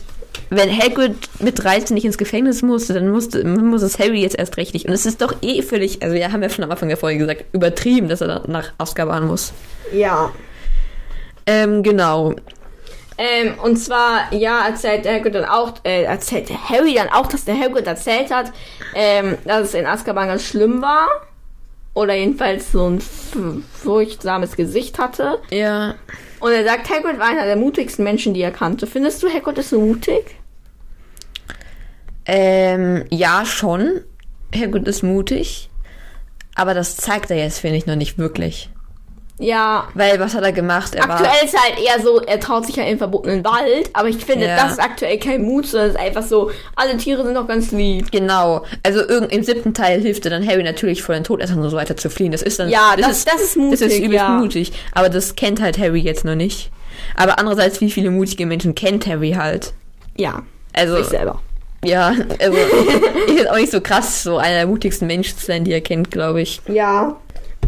wenn 0.50 0.70
Hagrid 0.78 1.16
mit 1.40 1.64
13 1.64 1.94
nicht 1.94 2.06
ins 2.06 2.18
Gefängnis 2.18 2.62
musste, 2.62 2.94
dann 2.94 3.10
musste, 3.10 3.44
muss 3.46 3.82
es 3.82 4.00
Harry 4.00 4.22
jetzt 4.22 4.38
erst 4.38 4.58
recht 4.58 4.74
nicht. 4.74 4.86
Und 4.86 4.94
es 4.94 5.06
ist 5.06 5.22
doch 5.22 5.36
eh 5.42 5.62
völlig, 5.62 6.02
also 6.04 6.14
wir 6.16 6.32
haben 6.32 6.44
ja 6.44 6.50
schon 6.50 6.64
am 6.64 6.72
Anfang 6.72 6.90
der 6.90 6.98
Folge 6.98 7.20
gesagt, 7.20 7.46
übertrieben, 7.54 8.10
dass 8.10 8.22
er 8.22 8.28
dann 8.28 8.52
nach 8.52 8.74
Azkaban 8.78 9.28
muss. 9.28 9.54
ja. 9.94 10.32
Ähm, 11.48 11.82
genau. 11.82 12.36
Ähm, 13.18 13.56
und 13.64 13.78
zwar, 13.78 14.34
ja, 14.34 14.68
erzählt 14.68 15.08
Hagrid 15.08 15.36
dann 15.36 15.46
auch, 15.46 15.74
äh, 15.84 16.04
erzählt 16.04 16.50
Harry 16.70 16.96
dann 16.96 17.10
auch, 17.10 17.28
dass 17.28 17.46
der 17.46 17.60
Hagrid 17.60 17.88
erzählt 17.88 18.32
hat, 18.32 18.52
ähm, 18.96 19.38
dass 19.46 19.70
es 19.70 19.74
in 19.74 19.86
Azkaban 19.86 20.28
ganz 20.28 20.44
schlimm 20.44 20.82
war. 20.82 21.08
Oder 21.94 22.16
jedenfalls 22.16 22.72
so 22.72 22.90
ein 22.90 23.02
furchtsames 23.74 24.56
Gesicht 24.56 24.98
hatte. 24.98 25.40
Ja. 25.50 25.96
Und 26.42 26.52
er 26.52 26.64
sagt, 26.64 26.90
Hagrid 26.90 27.20
war 27.20 27.28
einer 27.28 27.46
der 27.46 27.56
mutigsten 27.56 28.04
Menschen, 28.04 28.34
die 28.34 28.42
er 28.42 28.52
kannte. 28.52 28.88
Findest 28.88 29.22
du, 29.22 29.30
Hagrid 29.30 29.60
ist 29.60 29.72
mutig? 29.72 30.36
Ähm, 32.26 33.06
ja, 33.10 33.46
schon. 33.46 34.02
Hagrid 34.54 34.88
ist 34.88 35.04
mutig. 35.04 35.70
Aber 36.56 36.74
das 36.74 36.98
zeigt 36.98 37.32
er 37.32 37.38
jetzt, 37.38 37.60
finde 37.60 37.78
ich, 37.78 37.86
noch 37.86 37.96
nicht 37.96 38.18
wirklich. 38.18 38.70
Ja. 39.42 39.88
Weil, 39.96 40.20
was 40.20 40.36
hat 40.36 40.44
er 40.44 40.52
gemacht? 40.52 40.94
Er 40.96 41.10
aktuell 41.10 41.44
ist 41.46 41.58
halt 41.58 41.74
eher 41.84 42.00
so, 42.02 42.22
er 42.22 42.40
traut 42.40 42.66
sich 42.66 42.76
ja 42.76 42.84
in 42.84 42.90
den 42.90 42.98
verbotenen 43.00 43.44
Wald, 43.44 43.90
aber 43.94 44.08
ich 44.08 44.18
finde, 44.24 44.46
Ja. 44.46 44.56
das 44.56 44.74
ist 44.74 44.80
aktuell 44.80 45.18
kein 45.18 45.42
Mut, 45.42 45.66
sondern 45.66 45.90
es 45.90 45.96
ist 45.96 46.02
einfach 46.02 46.24
so, 46.24 46.52
alle 46.76 46.96
Tiere 46.98 47.24
sind 47.26 47.34
doch 47.36 47.48
ganz 47.48 47.72
lieb. 47.72 48.12
Genau. 48.12 48.64
Also 48.84 49.00
irgend, 49.00 49.32
im 49.34 49.44
siebten 49.44 49.74
Teil 49.74 50.00
hilft 50.02 50.26
er 50.26 50.32
dann 50.32 50.48
Harry 50.48 50.64
natürlich 50.64 51.02
vor 51.04 51.16
den 51.16 51.24
Todessern 51.24 51.60
und 51.60 51.70
so 51.70 51.76
weiter 51.76 51.98
zu 51.98 52.10
fliehen. 52.10 52.32
Das 52.32 52.42
ist 52.44 52.60
dann. 52.60 52.70
Ja, 52.70 52.96
das, 52.98 53.26
das 53.26 53.42
ist 53.42 53.58
mutig. 53.58 53.80
Das 53.80 53.92
ist 53.92 53.98
übelst 53.98 54.14
ja. 54.16 54.30
mutig. 54.30 54.72
Aber 54.94 55.10
das 55.10 55.36
kennt 55.36 55.60
halt 55.62 55.78
Harry 55.80 56.00
jetzt 56.02 56.24
noch 56.24 56.36
nicht. 56.36 56.70
Aber 57.16 57.40
andererseits, 57.40 57.82
wie 57.82 57.90
viele 57.90 58.12
mutige 58.12 58.46
Menschen 58.46 58.76
kennt 58.76 59.08
Harry 59.08 59.32
halt? 59.32 59.74
Ja, 60.18 60.44
Also, 60.74 60.98
ich 60.98 61.08
selber. 61.08 61.42
ja, 61.84 62.14
also, 62.40 62.58
ich 63.28 63.36
ist 63.38 63.50
auch 63.50 63.56
nicht 63.56 63.72
so 63.72 63.82
krass, 63.82 64.22
so 64.24 64.38
einer 64.38 64.56
der 64.58 64.68
mutigsten 64.68 65.08
Menschen 65.08 65.38
zu 65.38 65.46
sein, 65.46 65.64
die 65.64 65.72
er 65.72 65.82
kennt, 65.82 66.12
glaube 66.12 66.42
ich. 66.42 66.62
Ja. 66.68 67.16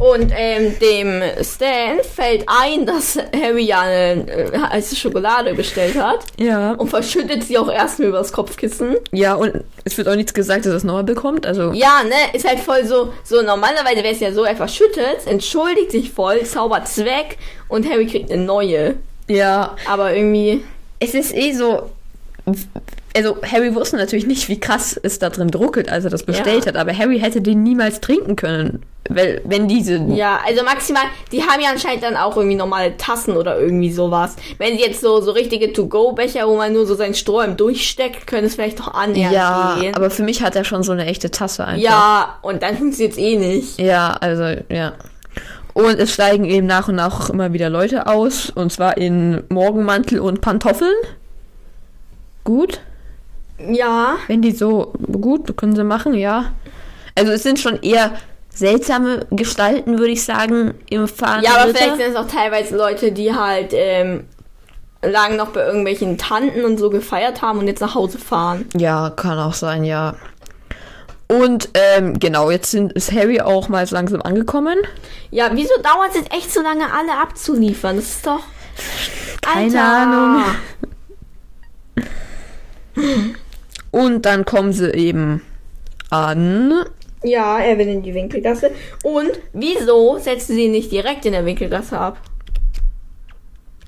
Und 0.03 0.33
ähm, 0.35 0.77
dem 0.79 1.21
Stan 1.41 1.99
fällt 2.03 2.43
ein, 2.47 2.85
dass 2.85 3.17
Harry 3.33 3.63
ja 3.63 3.79
eine 3.81 4.27
äh, 4.29 4.57
heiße 4.57 4.97
Schokolade 4.97 5.53
bestellt 5.53 5.95
hat 5.95 6.19
Ja. 6.37 6.73
und 6.73 6.89
verschüttet 6.89 7.43
sie 7.43 7.57
auch 7.57 7.71
erstmal 7.71 8.09
übers 8.09 8.33
Kopfkissen. 8.33 8.97
Ja, 9.13 9.35
und 9.35 9.63
es 9.85 9.97
wird 9.97 10.09
auch 10.09 10.15
nichts 10.15 10.33
gesagt, 10.33 10.65
dass 10.65 10.73
er 10.73 10.77
es 10.77 10.83
nochmal 10.83 11.05
bekommt. 11.05 11.45
Also, 11.45 11.71
Ja, 11.71 12.01
ne, 12.03 12.15
ist 12.33 12.45
halt 12.45 12.59
voll 12.59 12.85
so, 12.85 13.13
so 13.23 13.41
normalerweise 13.41 13.97
wäre 14.03 14.13
es 14.13 14.19
ja 14.19 14.33
so, 14.33 14.43
er 14.43 14.57
verschüttet, 14.57 15.25
entschuldigt 15.25 15.91
sich 15.91 16.11
voll, 16.11 16.43
zaubert's 16.43 16.97
weg 16.97 17.37
und 17.69 17.89
Harry 17.89 18.05
kriegt 18.05 18.29
eine 18.29 18.43
neue. 18.43 18.95
ja, 19.29 19.75
Aber 19.87 20.13
irgendwie, 20.13 20.65
es 20.99 21.13
ist 21.13 21.33
eh 21.33 21.53
so. 21.53 21.89
Also, 23.15 23.37
Harry 23.43 23.75
wusste 23.75 23.97
natürlich 23.97 24.25
nicht, 24.25 24.49
wie 24.49 24.59
krass 24.59 24.99
es 25.03 25.19
da 25.19 25.29
drin 25.29 25.49
druckelt, 25.51 25.87
als 25.87 26.03
er 26.03 26.09
das 26.09 26.23
bestellt 26.23 26.65
Ja. 26.65 26.69
hat, 26.69 26.77
aber 26.77 26.97
Harry 26.97 27.19
hätte 27.19 27.41
den 27.41 27.61
niemals 27.61 28.01
trinken 28.01 28.35
können. 28.35 28.81
Weil, 29.09 29.41
wenn 29.43 29.67
diese. 29.67 29.97
ja, 29.97 30.39
also 30.47 30.63
maximal, 30.63 31.03
die 31.31 31.43
haben 31.43 31.61
ja 31.61 31.69
anscheinend 31.69 32.03
dann 32.03 32.15
auch 32.15 32.35
irgendwie 32.37 32.55
normale 32.55 32.97
Tassen 32.97 33.35
oder 33.37 33.59
irgendwie 33.59 33.91
sowas. 33.91 34.35
Wenn 34.57 34.77
sie 34.77 34.83
jetzt 34.83 35.01
so, 35.01 35.21
so 35.21 35.31
richtige 35.31 35.73
To-Go-Becher, 35.73 36.47
wo 36.47 36.55
man 36.55 36.73
nur 36.73 36.87
so 36.87 36.95
seinen 36.95 37.13
Strohhalm 37.13 37.55
durchsteckt, 37.57 38.25
können 38.25 38.47
es 38.47 38.55
vielleicht 38.55 38.79
doch 38.79 38.93
annähernd 38.93 39.33
Ja, 39.35 39.77
gehen. 39.79 39.95
aber 39.95 40.09
für 40.09 40.23
mich 40.23 40.41
hat 40.41 40.55
er 40.55 40.63
schon 40.63 40.81
so 40.83 40.91
eine 40.93 41.05
echte 41.05 41.29
Tasse 41.29 41.65
einfach. 41.65 41.83
Ja, 41.83 42.39
und 42.41 42.63
dann 42.63 42.77
funktioniert's 42.77 43.17
eh 43.17 43.35
nicht. 43.37 43.77
Ja, 43.79 44.17
also, 44.21 44.59
ja. 44.69 44.93
Und 45.73 45.99
es 45.99 46.13
steigen 46.13 46.45
eben 46.45 46.65
nach 46.65 46.87
und 46.87 46.95
nach 46.95 47.29
immer 47.29 47.51
wieder 47.53 47.69
Leute 47.69 48.07
aus, 48.07 48.49
und 48.51 48.71
zwar 48.71 48.97
in 48.97 49.43
Morgenmantel 49.49 50.19
und 50.19 50.41
Pantoffeln. 50.41 50.93
Gut. 52.43 52.79
Ja, 53.69 54.15
Wenn 54.27 54.41
die 54.41 54.51
so 54.51 54.93
gut, 55.11 55.55
können 55.57 55.75
sie 55.75 55.83
machen, 55.83 56.13
ja. 56.13 56.51
Also 57.15 57.31
es 57.31 57.43
sind 57.43 57.59
schon 57.59 57.81
eher 57.81 58.13
seltsame 58.49 59.25
Gestalten, 59.31 59.97
würde 59.97 60.11
ich 60.11 60.23
sagen, 60.23 60.73
im 60.89 61.07
Fahren. 61.07 61.43
ja, 61.43 61.55
aber 61.55 61.73
vielleicht 61.73 61.97
sind 61.97 62.11
es 62.11 62.15
auch 62.15 62.27
teilweise 62.27 62.75
Leute, 62.77 63.11
die 63.11 63.33
halt 63.33 63.71
ähm, 63.73 64.25
lang 65.01 65.35
noch 65.35 65.49
bei 65.49 65.65
irgendwelchen 65.65 66.17
Tanten 66.17 66.63
und 66.65 66.77
so 66.77 66.89
gefeiert 66.89 67.41
haben 67.41 67.59
und 67.59 67.67
jetzt 67.67 67.81
nach 67.81 67.95
Hause 67.95 68.17
fahren. 68.17 68.65
Ja, 68.75 69.09
kann 69.09 69.37
auch 69.39 69.53
sein, 69.53 69.83
ja. 69.83 70.15
Und 71.27 71.69
ähm, 71.73 72.19
genau, 72.19 72.51
jetzt 72.51 72.71
sind, 72.71 72.93
ist 72.93 73.11
Harry 73.11 73.41
auch 73.41 73.69
mal 73.69 73.87
langsam 73.89 74.21
angekommen. 74.21 74.77
Ja, 75.31 75.49
wieso 75.53 75.73
dauert 75.81 76.09
es 76.09 76.15
jetzt 76.15 76.33
echt 76.33 76.53
so 76.53 76.61
lange, 76.61 76.85
alle 76.93 77.19
abzuliefern? 77.19 77.95
Das 77.95 78.05
ist 78.05 78.27
doch. 78.27 78.41
Keine 79.41 79.81
Alter. 79.81 79.83
Ahnung. 79.83 80.43
Und 83.93 84.25
dann 84.25 84.43
kommen 84.43 84.73
sie 84.73 84.91
eben 84.91 85.43
an. 86.09 86.73
Ja, 87.23 87.59
er 87.59 87.77
will 87.77 87.87
in 87.87 88.01
die 88.01 88.15
Winkelgasse. 88.15 88.71
Und 89.03 89.29
wieso 89.53 90.17
setzen 90.17 90.55
sie 90.55 90.65
ihn 90.65 90.71
nicht 90.71 90.91
direkt 90.91 91.27
in 91.27 91.33
der 91.33 91.45
Winkelgasse 91.45 91.99
ab? 91.99 92.17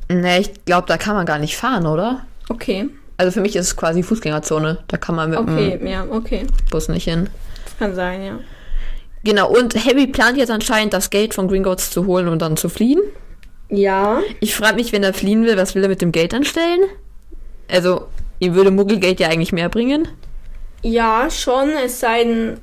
Ne, 0.08 0.40
ich 0.40 0.64
glaube, 0.66 0.88
da 0.88 0.98
kann 0.98 1.16
man 1.16 1.26
gar 1.26 1.40
nicht 1.40 1.58
fahren, 1.58 1.88
oder? 1.88 2.24
Okay. 2.50 2.88
Also 3.18 3.32
für 3.32 3.42
mich 3.42 3.56
ist 3.56 3.66
es 3.66 3.76
quasi 3.76 4.04
Fußgängerzone. 4.04 4.78
Da 4.88 4.98
kann 4.98 5.16
man 5.16 5.32
mit 5.32 5.40
Okay, 5.40 5.80
dem 5.80 5.88
ja, 5.88 6.06
okay. 6.08 6.46
Bus 6.70 6.88
nicht 6.88 7.06
hin. 7.06 7.28
Das 7.64 7.76
kann 7.80 7.96
sein, 7.96 8.24
ja. 8.24 8.40
Genau, 9.24 9.50
und 9.50 9.74
Harry 9.88 10.06
plant 10.06 10.38
jetzt 10.38 10.52
anscheinend, 10.52 10.94
das 10.94 11.10
Geld 11.10 11.34
von 11.34 11.48
Gringotts 11.48 11.90
zu 11.90 12.06
holen 12.06 12.28
und 12.28 12.44
dann 12.44 12.58
zu 12.58 12.70
fliehen. 12.70 13.02
Ja. 13.70 14.22
Ich 14.40 14.54
frage 14.54 14.76
mich, 14.76 14.92
wenn 14.94 15.02
er 15.02 15.16
fliehen 15.16 15.46
will, 15.46 15.58
was 15.58 15.74
will 15.74 15.82
er 15.82 15.90
mit 15.90 16.04
dem 16.04 16.12
Geld 16.12 16.36
anstellen? 16.36 16.82
Also, 17.68 18.06
ihm 18.40 18.54
würde 18.56 18.72
Muggelgeld 18.72 19.20
ja 19.20 19.28
eigentlich 19.30 19.52
mehr 19.54 19.70
bringen. 19.70 20.08
Ja, 20.82 21.30
schon. 21.30 21.70
Es 21.84 22.00
sei 22.00 22.24
denn, 22.24 22.60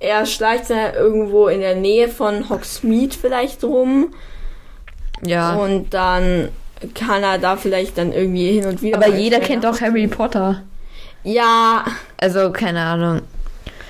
er 0.00 0.26
schleicht 0.26 0.70
da 0.70 0.92
irgendwo 0.94 1.48
in 1.48 1.60
der 1.60 1.74
Nähe 1.74 2.08
von 2.08 2.48
Hogsmeade 2.48 3.16
vielleicht 3.20 3.64
rum. 3.64 4.14
Ja. 5.24 5.54
Und 5.56 5.92
dann 5.94 6.50
kann 6.94 7.22
er 7.24 7.38
da 7.38 7.56
vielleicht 7.56 7.98
dann 7.98 8.12
irgendwie 8.12 8.52
hin 8.52 8.66
und 8.66 8.82
wieder. 8.82 8.96
aber 8.98 9.08
jeder 9.08 9.40
kennt 9.40 9.64
doch 9.64 9.80
Harry 9.80 10.06
Potter. 10.06 10.62
Ja, 11.24 11.84
Also, 12.18 12.52
keine 12.52 12.80
Ahnung. 12.80 13.22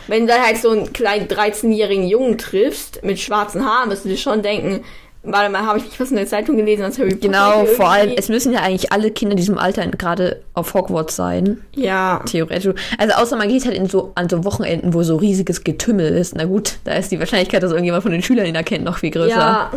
wenn 0.06 0.26
du 0.26 0.32
dann 0.32 0.42
halt 0.42 0.56
so 0.56 0.70
einen 0.70 0.92
kleinen 0.94 1.28
13-jährigen 1.28 2.08
Jungen 2.08 2.38
triffst 2.38 3.04
mit 3.04 3.20
schwarzen 3.20 3.64
Haaren, 3.66 3.90
wirst 3.90 4.06
du 4.06 4.08
dir 4.08 4.16
schon 4.16 4.42
denken, 4.42 4.82
warte 5.22 5.50
mal, 5.50 5.62
habe 5.66 5.78
ich 5.78 5.84
nicht 5.84 6.00
was 6.00 6.10
in 6.10 6.16
der 6.16 6.26
Zeitung 6.26 6.56
gelesen, 6.56 6.82
dass 6.82 6.98
Harry 6.98 7.10
Potter 7.10 7.20
Genau, 7.28 7.60
hier 7.62 7.68
vor 7.74 7.88
allem, 7.90 8.08
irgendwie- 8.08 8.18
es 8.18 8.28
müssen 8.28 8.52
ja 8.52 8.60
eigentlich 8.60 8.92
alle 8.92 9.10
Kinder 9.10 9.32
in 9.32 9.36
diesem 9.36 9.58
Alter 9.58 9.86
gerade 9.88 10.40
auf 10.54 10.74
Hogwarts 10.74 11.16
sein. 11.16 11.58
Ja. 11.74 12.22
Theoretisch. 12.26 12.72
Also 12.98 13.14
außer 13.14 13.36
man 13.36 13.48
geht 13.48 13.64
halt 13.64 13.76
in 13.76 13.86
so, 13.88 14.12
an 14.14 14.28
so 14.28 14.44
Wochenenden, 14.44 14.94
wo 14.94 15.02
so 15.02 15.16
riesiges 15.16 15.64
Getümmel 15.64 16.08
ist. 16.16 16.34
Na 16.36 16.44
gut, 16.44 16.78
da 16.84 16.92
ist 16.94 17.10
die 17.10 17.18
Wahrscheinlichkeit, 17.18 17.62
dass 17.62 17.70
irgendjemand 17.72 18.02
von 18.02 18.12
den 18.12 18.22
Schülern 18.22 18.46
ihn 18.46 18.54
erkennt, 18.54 18.84
noch 18.84 18.98
viel 18.98 19.10
größer. 19.10 19.28
Ja. 19.36 19.70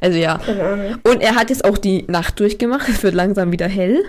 Also 0.00 0.16
ja. 0.18 0.38
Und 1.02 1.22
er 1.22 1.34
hat 1.34 1.50
jetzt 1.50 1.64
auch 1.64 1.76
die 1.76 2.04
Nacht 2.06 2.38
durchgemacht. 2.38 2.88
Es 2.88 3.02
wird 3.02 3.14
langsam 3.14 3.50
wieder 3.50 3.66
hell. 3.66 4.04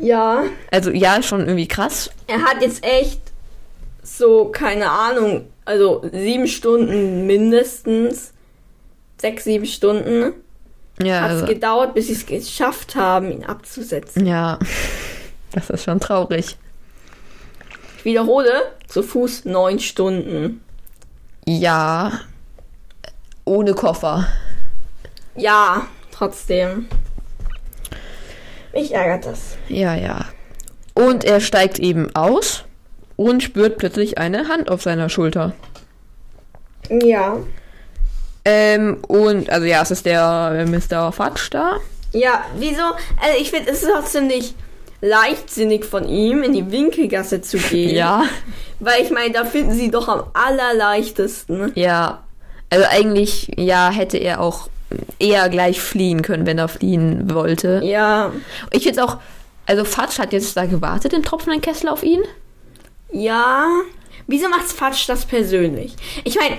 Ja. 0.00 0.44
Also 0.70 0.90
ja, 0.92 1.20
schon 1.22 1.40
irgendwie 1.40 1.66
krass. 1.66 2.10
Er 2.28 2.42
hat 2.42 2.62
jetzt 2.62 2.84
echt 2.84 3.20
so, 4.02 4.46
keine 4.46 4.88
Ahnung, 4.90 5.46
also 5.64 6.02
sieben 6.12 6.46
Stunden 6.46 7.26
mindestens. 7.26 8.32
Sechs, 9.20 9.44
sieben 9.44 9.66
Stunden. 9.66 10.32
Ja, 11.02 11.20
Hat 11.22 11.30
es 11.30 11.42
also, 11.42 11.46
gedauert, 11.52 11.94
bis 11.94 12.06
sie 12.06 12.14
es 12.14 12.26
geschafft 12.26 12.94
haben, 12.94 13.30
ihn 13.30 13.44
abzusetzen. 13.44 14.26
ja. 14.26 14.58
Das 15.52 15.68
ist 15.68 15.82
schon 15.82 15.98
traurig. 15.98 16.56
Ich 17.98 18.04
wiederhole, 18.04 18.52
zu 18.86 19.02
Fuß 19.02 19.46
neun 19.46 19.80
Stunden. 19.80 20.62
Ja. 21.44 22.20
Ohne 23.44 23.74
Koffer. 23.74 24.28
Ja, 25.34 25.88
trotzdem. 26.12 26.86
Mich 28.72 28.94
ärgert 28.94 29.26
das. 29.26 29.56
Ja, 29.68 29.96
ja. 29.96 30.26
Und 30.94 31.24
er 31.24 31.40
steigt 31.40 31.80
eben 31.80 32.14
aus 32.14 32.62
und 33.16 33.42
spürt 33.42 33.76
plötzlich 33.78 34.18
eine 34.18 34.46
Hand 34.46 34.70
auf 34.70 34.82
seiner 34.82 35.08
Schulter. 35.08 35.52
Ja. 37.02 37.38
Ähm, 38.44 38.98
und, 39.06 39.50
also 39.50 39.66
ja, 39.66 39.82
es 39.82 39.90
ist 39.90 40.06
der 40.06 40.52
äh, 40.54 40.64
Mr. 40.64 41.12
Fatsch 41.12 41.48
da. 41.50 41.76
Ja, 42.12 42.44
wieso? 42.56 42.82
Also 42.82 43.38
ich 43.38 43.50
finde, 43.50 43.70
es 43.70 43.82
ist 43.82 43.92
auch 43.92 44.04
ziemlich 44.04 44.54
leichtsinnig 45.00 45.84
von 45.84 46.08
ihm, 46.08 46.42
in 46.42 46.52
die 46.52 46.70
Winkelgasse 46.70 47.40
zu 47.42 47.58
gehen. 47.70 47.94
Ja. 47.94 48.24
Weil 48.78 49.02
ich 49.02 49.10
meine, 49.10 49.32
da 49.32 49.44
finden 49.44 49.72
sie 49.72 49.90
doch 49.90 50.08
am 50.08 50.24
allerleichtesten. 50.32 51.72
Ja. 51.74 52.22
Also 52.70 52.86
eigentlich, 52.88 53.50
ja, 53.56 53.90
hätte 53.90 54.16
er 54.16 54.40
auch 54.40 54.68
eher 55.18 55.48
gleich 55.48 55.80
fliehen 55.80 56.22
können, 56.22 56.46
wenn 56.46 56.58
er 56.58 56.68
fliehen 56.68 57.32
wollte. 57.32 57.80
Ja. 57.84 58.32
Ich 58.70 58.84
finde 58.84 59.04
auch, 59.04 59.18
also 59.66 59.84
Fatsch 59.84 60.18
hat 60.18 60.32
jetzt 60.32 60.56
da 60.56 60.66
gewartet 60.66 61.12
im 61.12 61.22
tropfenden 61.22 61.60
Kessel 61.60 61.88
auf 61.88 62.02
ihn. 62.02 62.22
Ja. 63.12 63.66
Wieso 64.26 64.48
macht's 64.48 64.72
Fatsch 64.72 65.08
das 65.08 65.24
persönlich? 65.24 65.96
Ich 66.24 66.36
meine, 66.36 66.56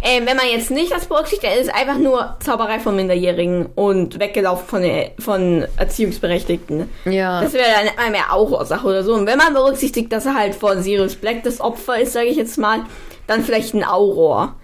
äh, 0.00 0.24
wenn 0.24 0.36
man 0.36 0.46
jetzt 0.50 0.70
nicht 0.70 0.90
das 0.92 1.06
berücksichtigt, 1.06 1.52
dann 1.52 1.60
ist 1.60 1.68
es 1.68 1.74
einfach 1.74 1.98
nur 1.98 2.36
Zauberei 2.40 2.78
von 2.80 2.96
Minderjährigen 2.96 3.66
und 3.74 4.18
weggelaufen 4.18 4.66
von, 4.66 4.82
der- 4.82 5.10
von 5.18 5.66
Erziehungsberechtigten. 5.76 6.88
Ja. 7.04 7.42
Das 7.42 7.52
wäre 7.52 7.66
dann 7.70 7.88
einmal 7.88 8.10
mehr 8.10 8.32
Aurorsache 8.32 8.86
oder 8.86 9.04
so. 9.04 9.14
Und 9.14 9.26
wenn 9.26 9.38
man 9.38 9.54
berücksichtigt, 9.54 10.12
dass 10.12 10.26
er 10.26 10.34
halt 10.34 10.54
von 10.54 10.82
Sirius 10.82 11.16
Black 11.16 11.42
das 11.42 11.60
Opfer 11.60 12.00
ist, 12.00 12.12
sage 12.12 12.26
ich 12.26 12.36
jetzt 12.36 12.58
mal, 12.58 12.80
dann 13.26 13.44
vielleicht 13.44 13.74
ein 13.74 13.84
Auror. 13.84 14.56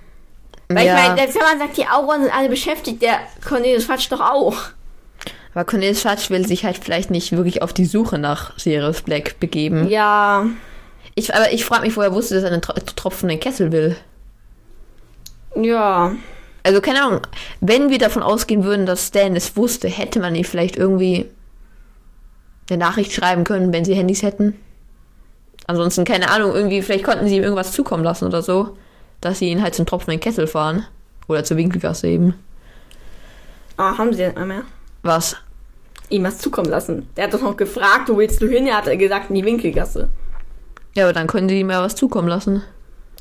Weil 0.69 0.87
ja. 0.87 0.97
ich 0.97 1.03
meine, 1.03 1.17
selbst 1.19 1.35
wenn 1.37 1.43
man 1.47 1.59
sagt, 1.59 1.77
die 1.77 1.87
Auroren 1.87 2.23
sind 2.23 2.35
alle 2.37 2.49
beschäftigt, 2.49 3.01
der 3.03 3.19
Cornelius 3.47 3.85
Fatsch 3.85 4.11
doch 4.11 4.21
auch. 4.21 4.55
Aber 5.55 5.65
Cornelius 5.65 6.03
Fatsch 6.03 6.31
will 6.31 6.47
sich 6.47 6.65
halt 6.65 6.77
vielleicht 6.79 7.11
nicht 7.11 7.33
wirklich 7.33 7.63
auf 7.63 7.73
die 7.73 7.87
Suche 7.87 8.19
nach 8.19 8.59
Sirius 8.59 9.03
Black 9.03 9.41
begeben. 9.41 9.89
Ja. 9.89 10.45
Ich, 11.15 11.35
aber 11.35 11.53
ich 11.53 11.65
frage 11.65 11.87
mich, 11.87 11.97
woher 11.97 12.13
wusste, 12.13 12.35
dass 12.35 12.45
er 12.45 12.53
einen 12.53 12.63
tro 12.63 12.75
tropfenden 12.95 13.41
Kessel 13.41 13.73
will. 13.73 13.97
Ja. 15.57 16.13
Also 16.63 16.81
keine 16.81 17.03
Ahnung, 17.03 17.21
wenn 17.61 17.91
wir 17.91 17.99
davon 17.99 18.23
ausgehen 18.23 18.65
würden, 18.65 18.85
dass 18.85 19.09
Stan 19.09 19.35
es 19.37 19.57
wusste, 19.57 19.89
hätte 19.89 20.21
man 20.21 20.35
ihm 20.35 20.45
vielleicht 20.45 20.77
irgendwie 20.77 21.27
eine 22.69 22.79
Nachricht 22.79 23.13
schreiben 23.13 23.45
können, 23.45 23.73
wenn 23.73 23.85
sie 23.85 23.95
Handys 23.95 24.23
hätten. 24.23 24.59
Ansonsten, 25.67 26.05
keine 26.05 26.31
Ahnung, 26.31 26.55
irgendwie, 26.55 26.83
vielleicht 26.83 27.05
konnten 27.05 27.29
sie 27.29 27.37
ihm 27.37 27.43
irgendwas 27.43 27.73
zukommen 27.73 28.05
lassen 28.05 28.27
oder 28.27 28.43
so, 28.43 28.77
dass 29.21 29.39
sie 29.39 29.51
ihn 29.51 29.63
halt 29.63 29.75
zum 29.75 29.87
tropfenden 29.87 30.21
Kessel 30.21 30.47
fahren. 30.47 30.87
Oder 31.29 31.45
zur 31.45 31.59
Winkelgasse 31.59 32.09
eben. 32.09 32.35
Ah, 33.77 33.97
haben 33.99 34.13
sie 34.15 34.25
nicht 34.27 34.39
mehr. 34.39 34.63
Was? 35.03 35.37
Ihm 36.09 36.25
was 36.25 36.39
zukommen 36.39 36.71
lassen. 36.71 37.09
Der 37.17 37.25
hat 37.25 37.35
doch 37.35 37.43
noch 37.43 37.57
gefragt, 37.57 38.09
wo 38.09 38.17
willst 38.17 38.41
du 38.41 38.49
hin? 38.49 38.67
Er 38.67 38.79
hat 38.79 38.99
gesagt, 38.99 39.29
in 39.29 39.37
die 39.37 39.45
Winkelgasse. 39.45 40.09
Ja, 40.95 41.05
aber 41.05 41.13
dann 41.13 41.27
können 41.27 41.49
die 41.49 41.61
ihm 41.61 41.71
ja 41.71 41.83
was 41.83 41.95
zukommen 41.95 42.29
lassen. 42.29 42.63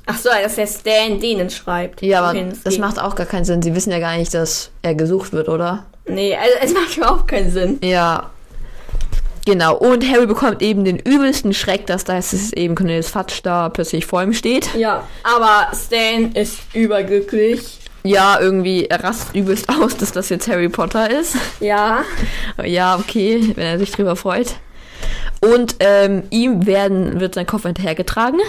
Ach 0.07 0.17
so, 0.17 0.29
dass 0.29 0.55
der 0.55 0.67
Stan 0.67 1.19
denen 1.19 1.49
schreibt. 1.49 2.01
Ja, 2.01 2.23
aber 2.23 2.39
das 2.39 2.63
geht. 2.63 2.79
macht 2.79 2.99
auch 2.99 3.15
gar 3.15 3.25
keinen 3.25 3.43
Sinn. 3.45 3.61
Sie 3.61 3.75
wissen 3.75 3.91
ja 3.91 3.99
gar 3.99 4.17
nicht, 4.17 4.33
dass 4.33 4.71
er 4.81 4.95
gesucht 4.95 5.33
wird, 5.33 5.49
oder? 5.49 5.85
Nee, 6.07 6.35
also 6.35 6.53
es 6.61 6.73
macht 6.73 6.97
überhaupt 6.97 7.27
keinen 7.27 7.51
Sinn. 7.51 7.77
Ja. 7.83 8.29
Genau. 9.45 9.75
Und 9.77 10.09
Harry 10.09 10.25
bekommt 10.25 10.61
eben 10.61 10.83
den 10.85 10.97
übelsten 10.97 11.53
Schreck, 11.53 11.85
dass 11.87 12.03
da 12.03 12.17
ist 12.17 12.33
es 12.33 12.53
eben 12.53 12.75
Cornelius 12.75 13.09
Fatsch 13.09 13.41
da 13.43 13.69
plötzlich 13.69 14.05
vor 14.05 14.23
ihm 14.23 14.33
steht. 14.33 14.73
Ja, 14.75 15.03
aber 15.23 15.67
Stan 15.75 16.31
ist 16.33 16.59
überglücklich. 16.73 17.79
Ja, 18.03 18.39
irgendwie, 18.39 18.85
er 18.85 19.03
rastet 19.03 19.35
übelst 19.35 19.67
aus, 19.81 19.97
dass 19.97 20.13
das 20.13 20.29
jetzt 20.29 20.47
Harry 20.47 20.69
Potter 20.69 21.09
ist. 21.09 21.35
Ja. 21.59 22.03
Ja, 22.63 22.97
okay, 22.97 23.51
wenn 23.55 23.65
er 23.65 23.79
sich 23.79 23.91
drüber 23.91 24.15
freut. 24.15 24.55
Und 25.41 25.75
ähm, 25.79 26.23
ihm 26.29 26.65
werden, 26.65 27.19
wird 27.19 27.35
sein 27.35 27.45
Koffer 27.45 27.69
hinterhergetragen. 27.69 28.39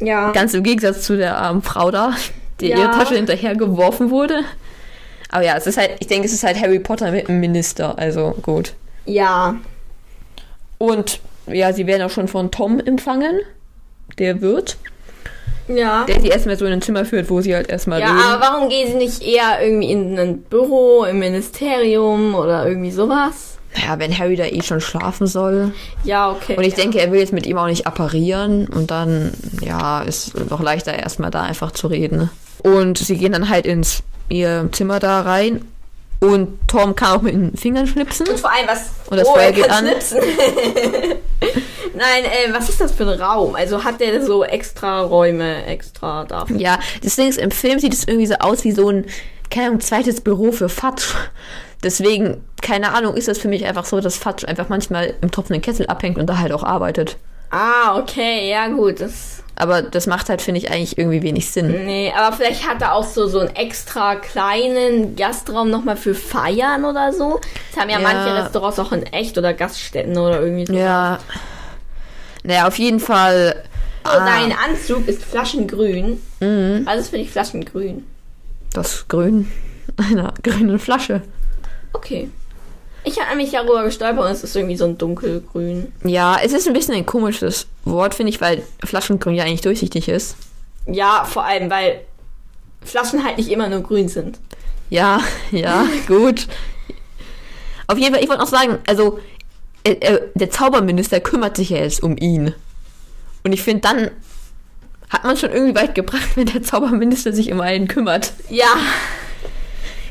Ja. 0.00 0.32
Ganz 0.32 0.52
im 0.54 0.62
Gegensatz 0.62 1.02
zu 1.02 1.16
der 1.16 1.36
armen 1.38 1.62
Frau 1.62 1.90
da, 1.90 2.12
die 2.60 2.68
Ja. 2.68 2.78
ihre 2.78 2.90
Tasche 2.90 3.14
hinterhergeworfen 3.16 4.10
wurde. 4.10 4.40
Aber 5.30 5.42
ja, 5.44 5.56
es 5.56 5.66
ist 5.66 5.78
halt, 5.78 5.92
ich 6.00 6.06
denke, 6.06 6.26
es 6.26 6.32
ist 6.32 6.44
halt 6.44 6.60
Harry 6.60 6.78
Potter 6.78 7.10
mit 7.10 7.28
einem 7.28 7.40
Minister, 7.40 7.98
also 7.98 8.34
gut. 8.42 8.74
Ja. 9.06 9.56
Und 10.78 11.20
ja, 11.46 11.72
sie 11.72 11.86
werden 11.86 12.02
auch 12.02 12.10
schon 12.10 12.28
von 12.28 12.50
Tom 12.50 12.78
empfangen, 12.80 13.40
der 14.18 14.40
Wirt, 14.40 14.76
Ja. 15.68 16.04
der 16.04 16.20
sie 16.20 16.28
erstmal 16.28 16.56
so 16.56 16.64
in 16.66 16.72
ein 16.74 16.82
Zimmer 16.82 17.04
führt, 17.04 17.30
wo 17.30 17.40
sie 17.40 17.54
halt 17.54 17.68
erstmal 17.70 18.00
Ja, 18.00 18.06
reden. 18.08 18.18
aber 18.20 18.40
warum 18.42 18.68
gehen 18.68 18.88
sie 18.88 18.98
nicht 18.98 19.22
eher 19.22 19.60
irgendwie 19.62 19.90
in 19.90 20.18
ein 20.18 20.42
Büro, 20.42 21.04
im 21.04 21.18
Ministerium 21.18 22.34
oder 22.34 22.66
irgendwie 22.66 22.90
sowas? 22.90 23.55
Ja, 23.84 23.98
wenn 23.98 24.16
Harry 24.16 24.36
da 24.36 24.44
eh 24.44 24.62
schon 24.62 24.80
schlafen 24.80 25.26
soll. 25.26 25.72
Ja, 26.04 26.30
okay. 26.30 26.56
Und 26.56 26.64
ich 26.64 26.74
denke, 26.74 27.00
er 27.00 27.10
will 27.12 27.20
jetzt 27.20 27.32
mit 27.32 27.46
ihm 27.46 27.58
auch 27.58 27.66
nicht 27.66 27.86
apparieren. 27.86 28.66
Und 28.68 28.90
dann, 28.90 29.32
ja, 29.60 30.02
ist 30.02 30.32
doch 30.48 30.60
leichter, 30.60 30.94
erstmal 30.94 31.30
da 31.30 31.42
einfach 31.42 31.72
zu 31.72 31.86
reden. 31.86 32.30
Und 32.62 32.98
sie 32.98 33.16
gehen 33.16 33.32
dann 33.32 33.48
halt 33.48 33.66
ins 33.66 34.02
ihr 34.28 34.68
Zimmer 34.72 35.00
da 35.00 35.22
rein. 35.22 35.62
Und 36.18 36.58
Tom 36.66 36.96
kann 36.96 37.18
auch 37.18 37.22
mit 37.22 37.34
den 37.34 37.56
Fingern 37.56 37.86
schnipsen. 37.86 38.26
Und 38.26 38.40
vor 38.40 38.50
allem, 38.50 38.66
was. 38.66 38.90
Und 39.10 39.18
das 39.18 39.28
oh, 39.28 39.34
Feuer 39.34 39.44
er 39.44 39.52
geht 39.52 39.70
an. 39.70 39.86
schnipsen. 39.86 40.18
Nein, 41.94 42.24
äh, 42.24 42.52
was 42.52 42.68
ist 42.68 42.80
das 42.80 42.92
für 42.92 43.04
ein 43.04 43.20
Raum? 43.20 43.54
Also 43.54 43.84
hat 43.84 44.00
der 44.00 44.24
so 44.24 44.44
extra 44.44 45.02
Räume 45.02 45.64
extra 45.66 46.24
dafür? 46.24 46.56
Ja, 46.56 46.78
das 47.02 47.16
Ding 47.16 47.28
ist, 47.28 47.38
im 47.38 47.50
Film 47.50 47.78
sieht 47.78 47.92
es 47.92 48.06
irgendwie 48.06 48.26
so 48.26 48.34
aus 48.36 48.64
wie 48.64 48.72
so 48.72 48.90
ein, 48.90 49.06
keine 49.50 49.68
Ahnung, 49.68 49.80
zweites 49.80 50.20
Büro 50.20 50.52
für 50.52 50.68
Fatsch. 50.68 51.14
Deswegen, 51.82 52.42
keine 52.62 52.92
Ahnung, 52.94 53.14
ist 53.14 53.28
das 53.28 53.38
für 53.38 53.48
mich 53.48 53.64
einfach 53.66 53.84
so, 53.84 54.00
dass 54.00 54.16
Fatsch 54.16 54.44
einfach 54.44 54.68
manchmal 54.68 55.14
im 55.20 55.30
tropfenden 55.30 55.62
Kessel 55.62 55.86
abhängt 55.86 56.18
und 56.18 56.26
da 56.26 56.38
halt 56.38 56.52
auch 56.52 56.62
arbeitet. 56.64 57.16
Ah, 57.50 57.98
okay, 57.98 58.50
ja 58.50 58.66
gut. 58.68 59.00
Das, 59.00 59.42
Aber 59.54 59.82
das 59.82 60.06
macht 60.06 60.28
halt, 60.28 60.42
finde 60.42 60.58
ich, 60.60 60.70
eigentlich 60.70 60.98
irgendwie 60.98 61.22
wenig 61.22 61.50
Sinn. 61.50 61.68
nee, 61.86 62.12
aber 62.16 62.34
vielleicht 62.34 62.66
hat 62.68 62.82
er 62.82 62.94
auch 62.94 63.04
so, 63.04 63.28
so 63.28 63.38
einen 63.40 63.54
extra 63.54 64.16
kleinen 64.16 65.14
Gastraum 65.16 65.70
nochmal 65.70 65.96
für 65.96 66.14
Feiern 66.14 66.84
oder 66.84 67.12
so. 67.12 67.40
Das 67.72 67.80
haben 67.80 67.88
ja, 67.90 68.00
Ja. 68.00 68.02
manche 68.02 68.34
Restaurants 68.34 68.78
auch 68.80 68.90
in 68.92 69.04
echt 69.04 69.38
oder 69.38 69.54
Gaststätten 69.54 70.16
oder 70.18 70.40
irgendwie 70.40 70.66
so. 70.66 70.72
Ja. 70.72 71.18
Naja, 72.42 72.66
auf 72.66 72.78
jeden 72.78 73.00
Fall. 73.00 73.62
So, 74.04 74.10
ah, 74.12 74.24
Dein 74.24 74.52
Anzug 74.52 75.06
ist 75.08 75.22
flaschengrün. 75.24 76.20
Mhm. 76.40 76.82
Was 76.84 76.96
ist 77.00 77.08
für 77.10 77.18
dich 77.18 77.30
flaschengrün? 77.30 78.04
das 78.72 79.06
Grün 79.08 79.50
einer 79.96 80.34
grünen 80.42 80.78
Flasche. 80.78 81.22
Okay. 81.96 82.30
Ich 83.04 83.20
habe 83.20 83.36
mich 83.36 83.52
darüber 83.52 83.84
gestolpert 83.84 84.24
und 84.24 84.30
es 84.30 84.42
ist 84.42 84.54
irgendwie 84.54 84.76
so 84.76 84.84
ein 84.84 84.98
dunkelgrün. 84.98 85.92
Ja, 86.04 86.38
es 86.42 86.52
ist 86.52 86.66
ein 86.66 86.72
bisschen 86.74 86.94
ein 86.94 87.06
komisches 87.06 87.66
Wort, 87.84 88.14
finde 88.14 88.30
ich, 88.30 88.40
weil 88.40 88.62
Flaschengrün 88.84 89.34
ja 89.34 89.44
eigentlich 89.44 89.60
durchsichtig 89.60 90.08
ist. 90.08 90.36
Ja, 90.86 91.24
vor 91.24 91.44
allem, 91.44 91.70
weil 91.70 92.00
Flaschen 92.84 93.24
halt 93.24 93.38
nicht 93.38 93.48
immer 93.48 93.68
nur 93.68 93.80
grün 93.80 94.08
sind. 94.08 94.38
Ja, 94.90 95.20
ja, 95.50 95.86
gut. 96.06 96.46
Auf 97.86 97.96
jeden 97.96 98.12
Fall, 98.12 98.22
ich 98.22 98.28
wollte 98.28 98.42
noch 98.42 98.50
sagen, 98.50 98.78
also 98.86 99.20
äh, 99.84 99.92
äh, 99.92 100.20
der 100.34 100.50
Zauberminister 100.50 101.20
kümmert 101.20 101.56
sich 101.56 101.70
ja 101.70 101.78
jetzt 101.78 102.02
um 102.02 102.16
ihn. 102.16 102.54
Und 103.44 103.52
ich 103.52 103.62
finde, 103.62 103.82
dann 103.82 104.10
hat 105.08 105.24
man 105.24 105.36
schon 105.36 105.52
irgendwie 105.52 105.76
weit 105.76 105.94
gebracht, 105.94 106.30
wenn 106.36 106.46
der 106.46 106.62
Zauberminister 106.62 107.32
sich 107.32 107.52
um 107.52 107.60
einen 107.60 107.88
kümmert. 107.88 108.32
Ja. 108.50 108.76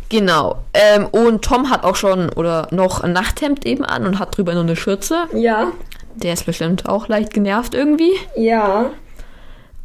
Genau. 0.10 0.64
Ähm, 0.74 1.08
und 1.08 1.44
Tom 1.44 1.70
hat 1.70 1.84
auch 1.84 1.96
schon 1.96 2.30
oder 2.30 2.68
noch 2.72 3.02
ein 3.02 3.14
Nachthemd 3.14 3.66
eben 3.66 3.84
an 3.84 4.06
und 4.06 4.20
hat 4.20 4.38
drüber 4.38 4.54
nur 4.54 4.64
eine 4.64 4.76
Schürze. 4.76 5.26
Ja. 5.34 5.72
Der 6.16 6.34
ist 6.34 6.46
bestimmt 6.46 6.88
auch 6.88 7.08
leicht 7.08 7.34
genervt 7.34 7.74
irgendwie. 7.74 8.14
Ja. 8.36 8.92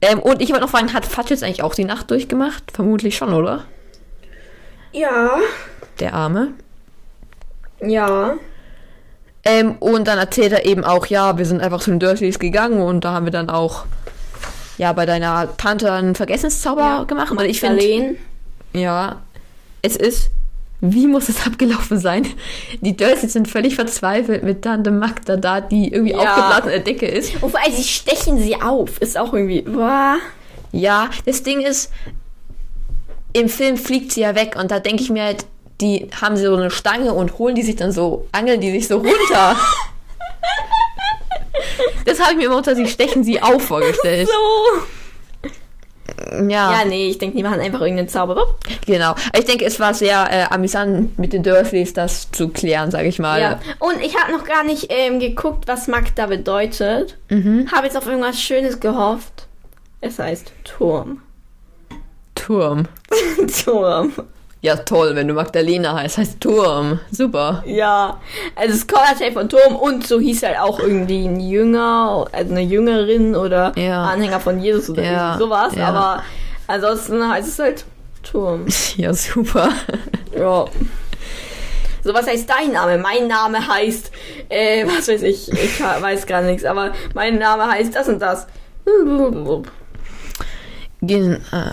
Ähm, 0.02 0.18
und 0.20 0.40
ich 0.40 0.50
wollte 0.50 0.62
noch 0.62 0.70
fragen, 0.70 0.92
hat 0.92 1.06
Fatsch 1.06 1.30
jetzt 1.30 1.42
eigentlich 1.42 1.62
auch 1.62 1.74
die 1.74 1.84
Nacht 1.84 2.10
durchgemacht? 2.10 2.70
Vermutlich 2.72 3.16
schon, 3.16 3.34
oder? 3.34 3.64
Ja. 4.92 5.38
Der 5.98 6.14
Arme. 6.14 6.48
Ja. 7.80 8.36
Ähm, 9.44 9.76
und 9.80 10.06
dann 10.06 10.18
erzählt 10.18 10.52
er 10.52 10.66
eben 10.66 10.84
auch, 10.84 11.06
ja, 11.06 11.38
wir 11.38 11.46
sind 11.46 11.62
einfach 11.62 11.80
zu 11.80 11.90
den 11.90 12.00
Dursleys 12.00 12.38
gegangen 12.38 12.80
und 12.82 13.04
da 13.04 13.12
haben 13.12 13.24
wir 13.24 13.32
dann 13.32 13.48
auch 13.48 13.84
ja 14.76 14.92
bei 14.92 15.06
deiner 15.06 15.56
Tante 15.56 15.90
einen 15.90 16.14
Vergessenszauber 16.14 17.04
gemacht. 17.06 17.30
Und 17.30 17.40
ich 17.44 17.60
finde, 17.60 18.16
ja, 18.72 19.16
es 19.82 19.96
ist, 19.96 20.30
wie 20.80 21.06
muss 21.06 21.28
es 21.28 21.46
abgelaufen 21.46 21.98
sein? 21.98 22.26
Die 22.80 22.96
Dursleys 22.96 23.32
sind 23.34 23.48
völlig 23.48 23.74
verzweifelt 23.74 24.42
mit 24.42 24.62
Tante 24.62 24.90
Magda 24.90 25.36
da, 25.36 25.60
die 25.60 25.92
irgendwie 25.92 26.12
Ja. 26.12 26.18
aufgeblasen 26.20 26.64
in 26.64 26.70
der 26.70 26.80
Decke 26.80 27.06
ist. 27.06 27.42
Und 27.42 27.50
vor 27.50 27.60
allem, 27.62 27.72
sie 27.74 27.84
stechen 27.84 28.38
sie 28.38 28.60
auf. 28.60 28.98
Ist 29.00 29.18
auch 29.18 29.32
irgendwie. 29.34 29.62
Boah. 29.62 30.16
Ja, 30.72 31.10
das 31.26 31.42
Ding 31.42 31.60
ist, 31.60 31.90
im 33.32 33.48
Film 33.48 33.76
fliegt 33.76 34.12
sie 34.12 34.20
ja 34.22 34.34
weg 34.34 34.56
und 34.58 34.70
da 34.70 34.80
denke 34.80 35.02
ich 35.02 35.10
mir 35.10 35.24
halt, 35.24 35.44
die 35.80 36.08
haben 36.20 36.36
so 36.36 36.54
eine 36.54 36.70
Stange 36.70 37.12
und 37.14 37.38
holen 37.38 37.54
die 37.54 37.62
sich 37.62 37.76
dann 37.76 37.90
so, 37.92 38.26
angeln 38.32 38.60
die 38.60 38.70
sich 38.70 38.86
so 38.88 38.96
runter. 38.98 39.56
das 42.04 42.20
habe 42.20 42.32
ich 42.32 42.38
mir 42.38 42.44
immer 42.46 42.56
unter 42.56 42.74
sie 42.76 42.86
stechen 42.86 43.24
sie 43.24 43.40
auf 43.42 43.62
vorgestellt. 43.62 44.28
So. 44.28 44.82
Ja, 46.48 46.72
Ja, 46.72 46.84
nee, 46.86 47.08
ich 47.08 47.18
denke, 47.18 47.36
die 47.36 47.42
machen 47.42 47.60
einfach 47.60 47.80
irgendeinen 47.80 48.08
Zauber. 48.08 48.46
genau. 48.86 49.14
Ich 49.36 49.44
denke, 49.44 49.64
es 49.64 49.80
war 49.80 49.94
sehr 49.94 50.28
äh, 50.30 50.52
amüsant 50.54 51.18
mit 51.18 51.32
den 51.32 51.42
Dursleys 51.42 51.92
das 51.92 52.30
zu 52.30 52.48
klären, 52.48 52.90
sage 52.90 53.08
ich 53.08 53.18
mal. 53.18 53.40
Ja. 53.40 53.60
Und 53.78 54.00
ich 54.02 54.16
habe 54.18 54.32
noch 54.32 54.44
gar 54.44 54.64
nicht 54.64 54.86
ähm, 54.90 55.20
geguckt, 55.20 55.66
was 55.66 55.88
Magda 55.88 56.26
bedeutet. 56.26 57.16
Mhm. 57.28 57.70
Habe 57.72 57.86
jetzt 57.86 57.96
auf 57.96 58.06
irgendwas 58.06 58.40
Schönes 58.40 58.80
gehofft. 58.80 59.46
Es 60.00 60.18
heißt 60.18 60.52
Turm. 60.64 61.22
Turm. 62.34 62.86
Turm. 63.64 64.12
Ja, 64.62 64.76
toll, 64.76 65.16
wenn 65.16 65.26
du 65.26 65.32
Magdalena 65.34 65.94
heißt, 65.94 66.18
heißt 66.18 66.40
Turm. 66.40 67.00
Super. 67.10 67.62
Ja, 67.66 68.20
also 68.54 68.74
es 68.74 68.86
kommt 68.86 69.04
natürlich 69.10 69.32
von 69.32 69.48
Turm 69.48 69.74
und 69.74 70.06
so 70.06 70.20
hieß 70.20 70.42
halt 70.42 70.58
auch 70.58 70.78
irgendwie 70.80 71.26
ein 71.26 71.40
Jünger, 71.40 72.26
also 72.30 72.50
eine 72.50 72.60
Jüngerin 72.60 73.34
oder 73.34 73.72
Ja. 73.76 74.04
Anhänger 74.04 74.38
von 74.38 74.60
Jesus 74.60 74.90
oder 74.90 75.02
Ja, 75.02 75.36
sowas. 75.38 75.74
ja. 75.74 75.88
Aber 75.88 76.22
ansonsten 76.66 77.26
heißt 77.26 77.48
es 77.48 77.58
halt 77.58 77.84
Turm. 78.22 78.66
Ja, 78.96 79.14
super. 79.14 79.70
Ja. 80.38 80.66
So, 82.04 82.12
was 82.14 82.26
heißt 82.26 82.48
dein 82.48 82.72
Name? 82.72 82.98
Mein 82.98 83.28
Name 83.28 83.66
heißt, 83.66 84.10
äh, 84.50 84.86
was 84.86 85.08
weiß 85.08 85.22
ich, 85.22 85.50
ich 85.52 85.80
weiß 85.80 86.26
gar 86.26 86.42
nichts, 86.42 86.64
aber 86.66 86.92
mein 87.14 87.38
Name 87.38 87.66
heißt 87.66 87.94
das 87.96 88.08
und 88.08 88.20
das. 88.20 88.46
Gen 91.02 91.34
äh. 91.52 91.72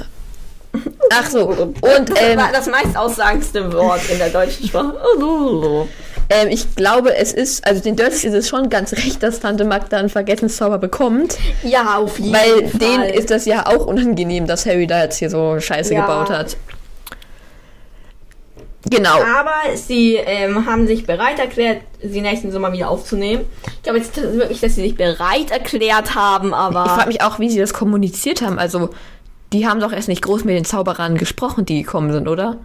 Ach 1.14 1.30
so. 1.30 1.48
Und 1.48 2.12
ähm, 2.16 2.40
das 2.54 2.68
meist 2.68 2.96
aussagendste 2.98 3.72
Wort 3.74 4.02
in 4.10 4.18
der 4.18 4.30
deutschen 4.30 4.68
Sprache. 4.68 4.96
Ähm, 6.30 6.50
ich 6.50 6.76
glaube, 6.76 7.16
es 7.16 7.32
ist, 7.32 7.66
also 7.66 7.82
den 7.82 7.96
Dursleys 7.96 8.26
ist 8.26 8.34
es 8.34 8.50
schon 8.50 8.70
ganz 8.70 8.92
recht, 8.92 9.24
dass 9.24 9.40
Tante 9.40 9.64
Magda 9.64 9.96
einen 9.96 10.10
Vergessenszauber 10.10 10.78
bekommt. 10.78 11.38
Ja, 11.64 11.96
auf 12.00 12.20
jeden 12.20 12.34
Weil 12.36 12.68
Fall. 12.68 12.80
denen 12.82 13.04
ist 13.06 13.32
das 13.32 13.46
ja 13.46 13.66
auch 13.66 13.86
unangenehm, 13.86 14.46
dass 14.46 14.66
Harry 14.66 14.88
da 14.88 15.04
jetzt 15.04 15.20
hier 15.20 15.30
so 15.30 15.58
Scheiße 15.58 15.94
Ja. 15.94 16.02
gebaut 16.02 16.30
hat. 16.30 16.58
Genau. 18.90 19.22
Aber 19.22 19.76
sie 19.76 20.16
ähm, 20.16 20.66
haben 20.66 20.88
sich 20.88 21.06
bereit 21.06 21.40
erklärt, 21.40 21.80
sie 22.02 22.22
nächsten 22.22 22.52
Sommer 22.52 22.72
wieder 22.72 22.90
aufzunehmen. 22.90 23.46
Ich 23.78 23.84
glaube 23.84 24.00
jetzt 24.00 24.16
wirklich, 24.18 24.62
dass 24.62 24.76
sie 24.76 24.82
sich 24.82 24.96
bereit 24.96 25.52
erklärt 25.52 26.16
haben, 26.16 26.50
Ich 26.50 26.54
aber. 26.56 26.86
frage 26.86 27.08
mich 27.08 27.22
auch, 27.22 27.40
wie 27.40 27.50
sie 27.50 27.60
das 27.60 27.74
kommuniziert 27.74 28.42
haben. 28.42 28.60
Also, 28.60 28.90
die 29.54 29.68
haben 29.68 29.80
doch 29.80 29.92
erst 29.92 30.08
nicht 30.08 30.22
groß 30.22 30.44
mit 30.44 30.56
den 30.56 30.66
Zauberern 30.66 31.18
gesprochen, 31.18 31.66
die 31.66 31.84
gekommen 31.84 32.12
sind, 32.12 32.28
oder? 32.28 32.58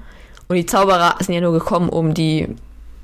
Und 0.49 0.57
die 0.57 0.67
Zauberer 0.67 1.17
sind 1.21 1.35
ja 1.35 1.41
nur 1.41 1.53
gekommen, 1.53 1.89
um 1.89 2.15
die 2.15 2.49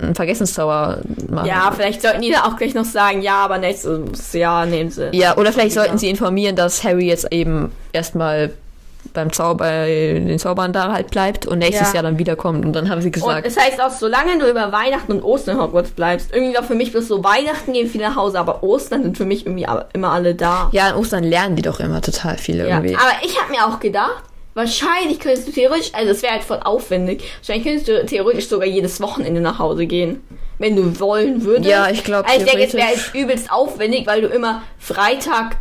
einen 0.01 0.15
Vergessenszauber 0.15 1.01
machen. 1.29 1.47
Ja, 1.47 1.73
vielleicht 1.75 2.03
sollten 2.03 2.23
die 2.23 2.31
da 2.31 2.45
auch 2.45 2.57
gleich 2.57 2.75
noch 2.75 2.85
sagen, 2.85 3.21
ja, 3.21 3.45
aber 3.45 3.59
nächstes 3.59 4.33
Jahr 4.33 4.67
nehmen 4.67 4.91
sie. 4.91 5.11
Ja, 5.13 5.37
oder 5.37 5.53
vielleicht 5.53 5.75
sollten 5.75 5.99
sie 5.99 6.09
informieren, 6.09 6.57
dass 6.57 6.85
Harry 6.85 7.07
jetzt 7.07 7.33
eben 7.33 7.73
erstmal 7.93 8.53
beim 9.13 9.33
Zauber, 9.33 9.87
den 9.87 10.39
Zaubern 10.39 10.73
da 10.73 10.93
halt 10.93 11.11
bleibt 11.11 11.47
und 11.47 11.59
nächstes 11.59 11.89
Ja. 11.89 11.95
Jahr 11.95 12.03
dann 12.03 12.19
wiederkommt. 12.19 12.65
Und 12.65 12.73
dann 12.73 12.89
haben 12.91 13.01
sie 13.01 13.09
Und 13.09 13.13
gesagt, 13.15 13.47
es 13.47 13.57
heißt 13.59 13.81
auch, 13.81 13.91
solange 13.91 14.39
du 14.39 14.49
über 14.49 14.73
Weihnachten 14.73 15.13
und 15.13 15.23
Ostern 15.23 15.57
in 15.57 15.63
Hogwarts 15.63 15.91
bleibst, 15.91 16.33
irgendwie 16.35 16.55
war 16.57 16.63
für 16.63 16.75
mich 16.75 16.93
bloß 16.93 17.09
so 17.09 17.23
Weihnachten 17.25 17.73
gehen 17.73 17.89
viele 17.89 18.05
nach 18.09 18.17
Hause, 18.17 18.39
aber 18.39 18.63
Ostern 18.63 19.03
sind 19.03 19.17
für 19.17 19.25
mich 19.25 19.47
irgendwie 19.47 19.67
immer 19.93 20.13
alle 20.13 20.35
da. 20.35 20.69
ja, 20.73 20.89
an 20.89 20.95
Ostern 20.97 21.25
lernen 21.25 21.57
die 21.57 21.63
doch 21.63 21.81
immer 21.81 22.01
total 22.01 22.39
viele 22.39 22.69
Ja. 22.69 22.77
irgendwie. 22.77 22.95
Aber 22.97 23.13
ich 23.25 23.41
habe 23.41 23.51
mir 23.51 23.67
auch 23.67 23.81
gedacht, 23.81 24.23
wahrscheinlich 24.55 25.21
könntest 25.21 25.49
du 25.49 25.53
theoretisch, 25.53 25.91
also 25.93 26.11
es 26.11 26.23
wäre 26.23 26.33
halt 26.33 26.43
voll 26.45 26.61
aufwendig, 26.65 27.23
wahrscheinlich 27.41 27.65
könntest 27.65 27.89
du 27.89 28.05
theoretisch 28.07 28.49
sogar 28.49 28.67
jedes 28.67 29.01
Wochenende 29.01 29.41
nach 29.41 29.59
Hause 29.59 29.87
gehen. 29.87 30.21
Wenn 30.61 30.75
du 30.75 30.99
wollen 30.99 31.45
würdest. 31.45 31.71
Ja, 31.71 31.89
ich 31.89 32.03
glaub, 32.03 32.27
Also 32.29 32.45
ich 32.45 32.51
denke, 32.51 32.67
es 32.67 32.75
wäre 32.75 32.89
halt 32.89 33.11
übelst 33.15 33.53
aufwendig, 33.53 34.09
weil 34.09 34.23
du 34.23 34.27
immer 34.27 34.63
Freitag 34.81 35.57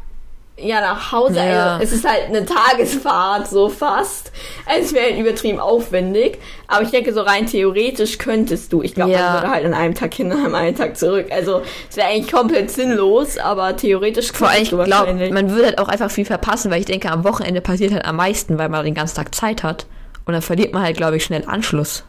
ja 0.59 0.81
nach 0.81 1.11
Hause, 1.11 1.35
Ja. 1.37 1.73
also 1.73 1.83
es 1.83 1.91
ist 1.91 2.07
halt 2.07 2.23
eine 2.29 2.43
Tagesfahrt 2.45 3.47
so 3.47 3.69
fast. 3.69 4.31
Also 4.65 4.85
es 4.87 4.93
wäre 4.93 5.05
halt 5.11 5.19
übertrieben 5.19 5.59
aufwendig. 5.59 6.39
Aber 6.67 6.83
ich 6.83 6.89
denke, 6.89 7.13
so 7.13 7.21
rein 7.21 7.45
theoretisch 7.45 8.17
könntest 8.17 8.73
du. 8.73 8.81
Ich 8.81 8.95
glaube, 8.95 9.11
Ja. 9.11 9.19
man 9.19 9.33
würde 9.41 9.49
halt 9.51 9.65
an 9.65 9.73
einem 9.73 9.93
Tag 9.95 10.13
hin 10.13 10.31
und 10.31 10.43
an 10.45 10.55
einem 10.55 10.75
Tag 10.75 10.97
zurück. 10.97 11.27
Also 11.31 11.61
es 11.89 11.95
wäre 11.97 12.07
eigentlich 12.07 12.31
komplett 12.31 12.71
sinnlos, 12.71 13.37
aber 13.37 13.75
theoretisch 13.77 14.31
Vor 14.31 14.49
allem, 14.49 14.63
ich 14.63 14.69
glaube, 14.69 15.29
man 15.31 15.51
würde 15.51 15.65
halt 15.65 15.79
auch 15.79 15.87
einfach 15.89 16.09
viel 16.11 16.25
verpassen, 16.25 16.71
weil 16.71 16.79
ich 16.79 16.85
denke, 16.85 17.11
am 17.11 17.23
Wochenende 17.23 17.61
passiert 17.61 17.93
halt 17.93 18.05
am 18.05 18.15
meisten, 18.17 18.57
weil 18.57 18.69
man 18.69 18.83
den 18.83 18.95
ganzen 18.95 19.15
Tag 19.15 19.33
Zeit 19.35 19.63
hat. 19.63 19.85
Und 20.25 20.33
dann 20.33 20.41
verliert 20.41 20.73
man 20.73 20.83
halt, 20.83 20.97
glaube 20.97 21.17
ich, 21.17 21.23
schnell 21.23 21.43
Anschluss 21.47 22.03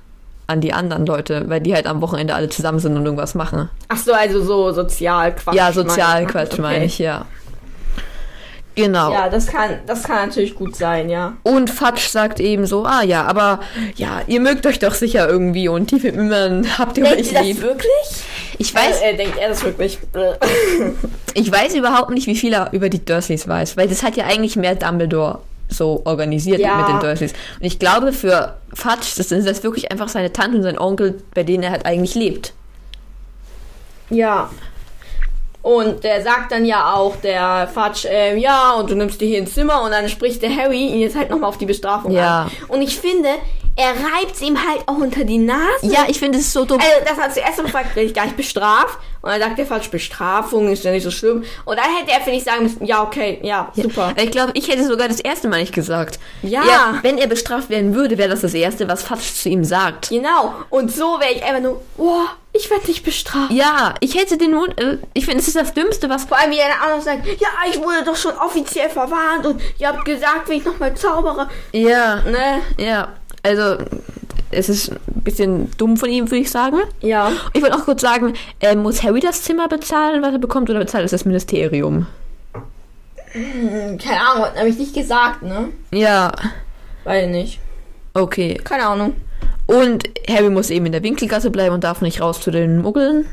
an 0.49 0.61
die 0.63 0.73
anderen 0.73 1.05
Leute, 1.05 1.45
weil 1.49 1.61
die 1.61 1.75
halt 1.75 1.87
am 1.87 2.01
Wochenende 2.01 2.35
alle 2.35 2.49
zusammen 2.49 2.79
sind 2.79 2.97
und 2.97 3.05
irgendwas 3.05 3.35
machen. 3.35 3.69
Ach 3.89 3.99
so, 3.99 4.13
also 4.15 4.43
so 4.43 4.73
Sozialquatsch. 4.73 5.55
ja, 5.55 5.65
meine 5.65 5.75
Sozialquatsch 5.75 6.53
Okay. 6.55 6.63
meine 6.63 6.85
ich, 6.87 6.99
ja. 6.99 7.27
Genau. 8.79 9.13
Ja, 9.13 9.29
das 9.29 9.47
kann, 9.47 9.79
das 9.87 10.03
kann 10.05 10.29
natürlich 10.29 10.55
gut 10.55 10.77
sein, 10.77 11.09
ja. 11.11 11.35
Und 11.43 11.69
Fatsch 11.69 12.09
sagt 12.09 12.39
eben 12.41 12.65
so, 12.67 12.85
ah 12.85 13.03
ja, 13.03 13.25
aber 13.25 13.61
ja, 13.97 14.23
ihr 14.27 14.41
mögt 14.41 14.67
euch 14.67 14.79
doch 14.79 14.95
sicher 14.95 15.29
irgendwie 15.29 15.69
und 15.69 15.89
tief 15.89 16.05
im 16.05 16.19
Inneren 16.19 16.79
habt 16.79 16.97
ihr 16.99 17.05
Denkt 17.05 17.21
euch 17.21 17.27
ihr 17.33 17.33
das 17.39 17.43
lieb. 17.47 17.61
wirklich? 17.61 17.91
Ich 18.59 18.75
weiß, 18.75 19.01
Äh, 19.03 19.11
äh, 19.13 19.17
denkt 19.17 19.37
er 19.39 19.49
das 19.49 19.63
wirklich? 19.65 19.99
ich 21.35 21.51
weiß 21.53 21.75
überhaupt 21.75 22.11
nicht, 22.11 22.27
wie 22.27 22.37
viel 22.37 22.53
er 22.53 22.73
über 22.73 22.89
die 22.89 23.05
Dursleys 23.05 23.47
weiß, 23.49 23.77
weil 23.77 23.89
das 23.89 24.03
hat 24.03 24.17
ja 24.17 24.25
eigentlich 24.27 24.57
mehr 24.57 24.75
Dumbledore 24.75 25.41
so 25.69 26.01
organisiert 26.05 26.61
Ja. 26.61 26.77
mit 26.79 26.89
den 26.89 27.01
Dursleys. 27.01 27.33
Und 27.61 27.67
ich 27.67 27.79
glaube, 27.79 28.13
für 28.13 28.57
Fatsch 28.73 29.19
das 29.19 29.29
sind 29.29 29.47
das 29.47 29.63
wirklich 29.63 29.91
einfach 29.93 30.09
seine 30.09 30.33
Tante 30.33 30.57
und 30.57 30.63
sein 30.63 30.79
Onkel, 30.79 31.23
bei 31.35 31.43
denen 31.43 31.63
er 31.63 31.71
halt 31.73 31.85
eigentlich 31.85 32.15
lebt. 32.15 32.53
ja. 34.11 34.51
Und 35.63 36.05
der 36.05 36.23
sagt 36.23 36.53
dann 36.53 36.65
ja 36.65 36.95
auch, 36.95 37.17
der 37.17 37.69
Fatsch, 37.73 38.07
ähm, 38.09 38.39
ja, 38.39 38.73
und 38.75 38.89
du 38.91 38.95
nimmst 38.95 39.21
dir 39.21 39.27
hier 39.27 39.39
ein 39.39 39.47
Zimmer 39.47 39.83
und 39.83 39.91
dann 39.91 40.09
spricht 40.09 40.41
der 40.43 40.55
Harry 40.55 40.87
ihn 40.87 41.01
jetzt 41.01 41.17
halt 41.17 41.31
nochmal 41.31 41.49
auf 41.49 41.59
die 41.59 41.67
Bestrafung 41.67 42.13
Ja. 42.13 42.43
an. 42.43 42.51
Und 42.69 42.81
ich 42.83 42.99
finde, 42.99 43.29
er 43.79 43.91
reibt 43.93 44.41
ihm 44.43 44.59
halt 44.59 44.83
auch 44.87 44.97
unter 44.99 45.25
die 45.25 45.39
Nase. 45.39 45.63
Ja, 45.83 46.05
ich 46.09 46.19
finde 46.19 46.39
es 46.39 46.53
so 46.53 46.65
dumm. 46.65 46.81
Also, 46.81 46.93
das 47.07 47.17
hat 47.17 47.33
zuerst 47.33 47.59
gefragt, 47.65 47.95
werde 47.97 48.09
ich 48.09 48.15
gar 48.15 48.25
nicht 48.25 48.37
bestraft? 48.37 48.99
Und 49.23 49.31
dann 49.31 49.41
sagt 49.41 49.59
der 49.59 49.67
Falsch, 49.67 49.89
Bestrafung 49.91 50.69
ist 50.71 50.85
ja 50.85 50.91
nicht 50.91 51.03
so 51.05 51.11
schlimm. 51.11 51.45
Und 51.65 51.77
dann 51.79 51.87
hätte 51.97 52.13
er, 52.13 52.21
finde 52.21 52.39
ich, 52.39 52.45
sagen 52.45 52.65
müssen, 52.65 52.85
ja, 52.85 53.03
okay, 53.03 53.39
ja, 53.43 53.71
super. 53.75 54.13
Ich 54.17 54.31
glaube, 54.31 54.53
ich 54.55 54.69
hätte 54.69 54.85
sogar 54.87 55.09
das 55.09 55.21
erste 55.21 55.49
Mal 55.49 55.61
nicht 55.61 55.75
gesagt. 55.75 56.19
Ja. 56.43 56.99
wenn 57.03 57.19
er 57.19 57.27
bestraft 57.29 57.71
werden 57.71 57.95
würde, 57.95 58.19
wäre 58.19 58.29
das 58.29 58.41
das 58.43 58.55
Erste, 58.55 58.89
was 58.89 59.03
Fatsch 59.03 59.33
zu 59.35 59.49
ihm 59.49 59.65
sagt. 59.65 60.09
Genau. 60.11 60.55
Und 60.71 60.93
so 60.95 61.19
wäre 61.21 61.33
ich 61.33 61.43
einfach 61.45 61.63
nur, 61.63 61.81
boah, 61.97 62.27
ich 62.53 62.71
werde 62.71 62.87
nicht 62.87 63.05
bestraft. 63.05 63.51
Ja, 63.53 63.95
ich 64.01 64.17
hätte 64.17 64.39
den 64.39 64.55
Mund. 64.55 64.81
Äh, 64.81 64.99
ich 65.15 65.25
finde, 65.25 65.41
es 65.41 65.49
ist 65.49 65.57
das 65.57 65.75
Dümmste, 65.75 66.09
was. 66.09 66.25
Vor 66.25 66.37
allem, 66.39 66.51
wie 66.51 66.59
er 66.59 66.69
dann 66.69 66.91
auch 66.91 66.97
noch 66.97 67.05
sagt, 67.05 67.27
ja, 67.27 67.49
ich 67.71 67.79
wurde 67.79 68.05
doch 68.05 68.17
schon 68.17 68.37
offiziell 68.37 68.89
verwarnt 68.91 69.47
und 69.47 69.61
ihr 69.79 69.89
habt 69.89 70.05
gesagt, 70.05 70.49
wenn 70.49 70.59
ich 70.59 70.65
nochmal 70.65 70.95
zaubere. 70.95 71.49
Ja, 71.73 72.17
Ne? 72.23 72.61
ja. 72.79 73.09
Also, 73.49 73.85
es 74.51 74.69
ist 74.69 74.91
ein 74.93 75.23
bisschen 75.23 75.71
dumm 75.79 75.97
von 75.97 76.09
ihm, 76.11 76.27
würde 76.31 76.43
ich 76.43 76.51
sagen. 76.51 76.79
Ja. 77.01 77.33
Ich 77.53 77.63
wollte 77.63 77.77
auch 77.77 77.85
kurz 77.85 78.01
sagen, 78.03 78.35
äh, 78.61 78.75
muss 78.77 79.03
Harry 79.03 79.21
das 79.21 79.43
Zimmer 79.43 79.69
bezahlen, 79.69 80.23
was 80.23 80.33
er 80.33 80.39
bekommt, 80.39 80.71
oder 80.71 80.79
bezahlt 80.79 81.05
es 81.05 81.11
das 81.11 81.25
Ministerium? 81.25 82.07
Keine 83.33 84.21
Ahnung, 84.21 84.45
hat 84.47 84.55
nämlich 84.57 84.79
nicht 84.79 84.95
gesagt, 84.95 85.43
ne? 85.43 85.69
Ja, 85.93 86.33
Weiß 87.05 87.29
nicht. 87.29 87.61
okay. 88.15 88.55
Keine 88.65 88.87
Ahnung. 88.87 89.15
Und 89.67 90.05
Harry 90.29 90.49
muss 90.49 90.71
eben 90.71 90.87
in 90.87 90.93
der 90.93 91.03
Winkelgasse 91.03 91.51
bleiben 91.51 91.75
und 91.75 91.85
darf 91.85 92.01
nicht 92.01 92.21
raus 92.23 92.41
zu 92.41 92.51
den 92.51 92.81
Muggeln. 92.81 93.27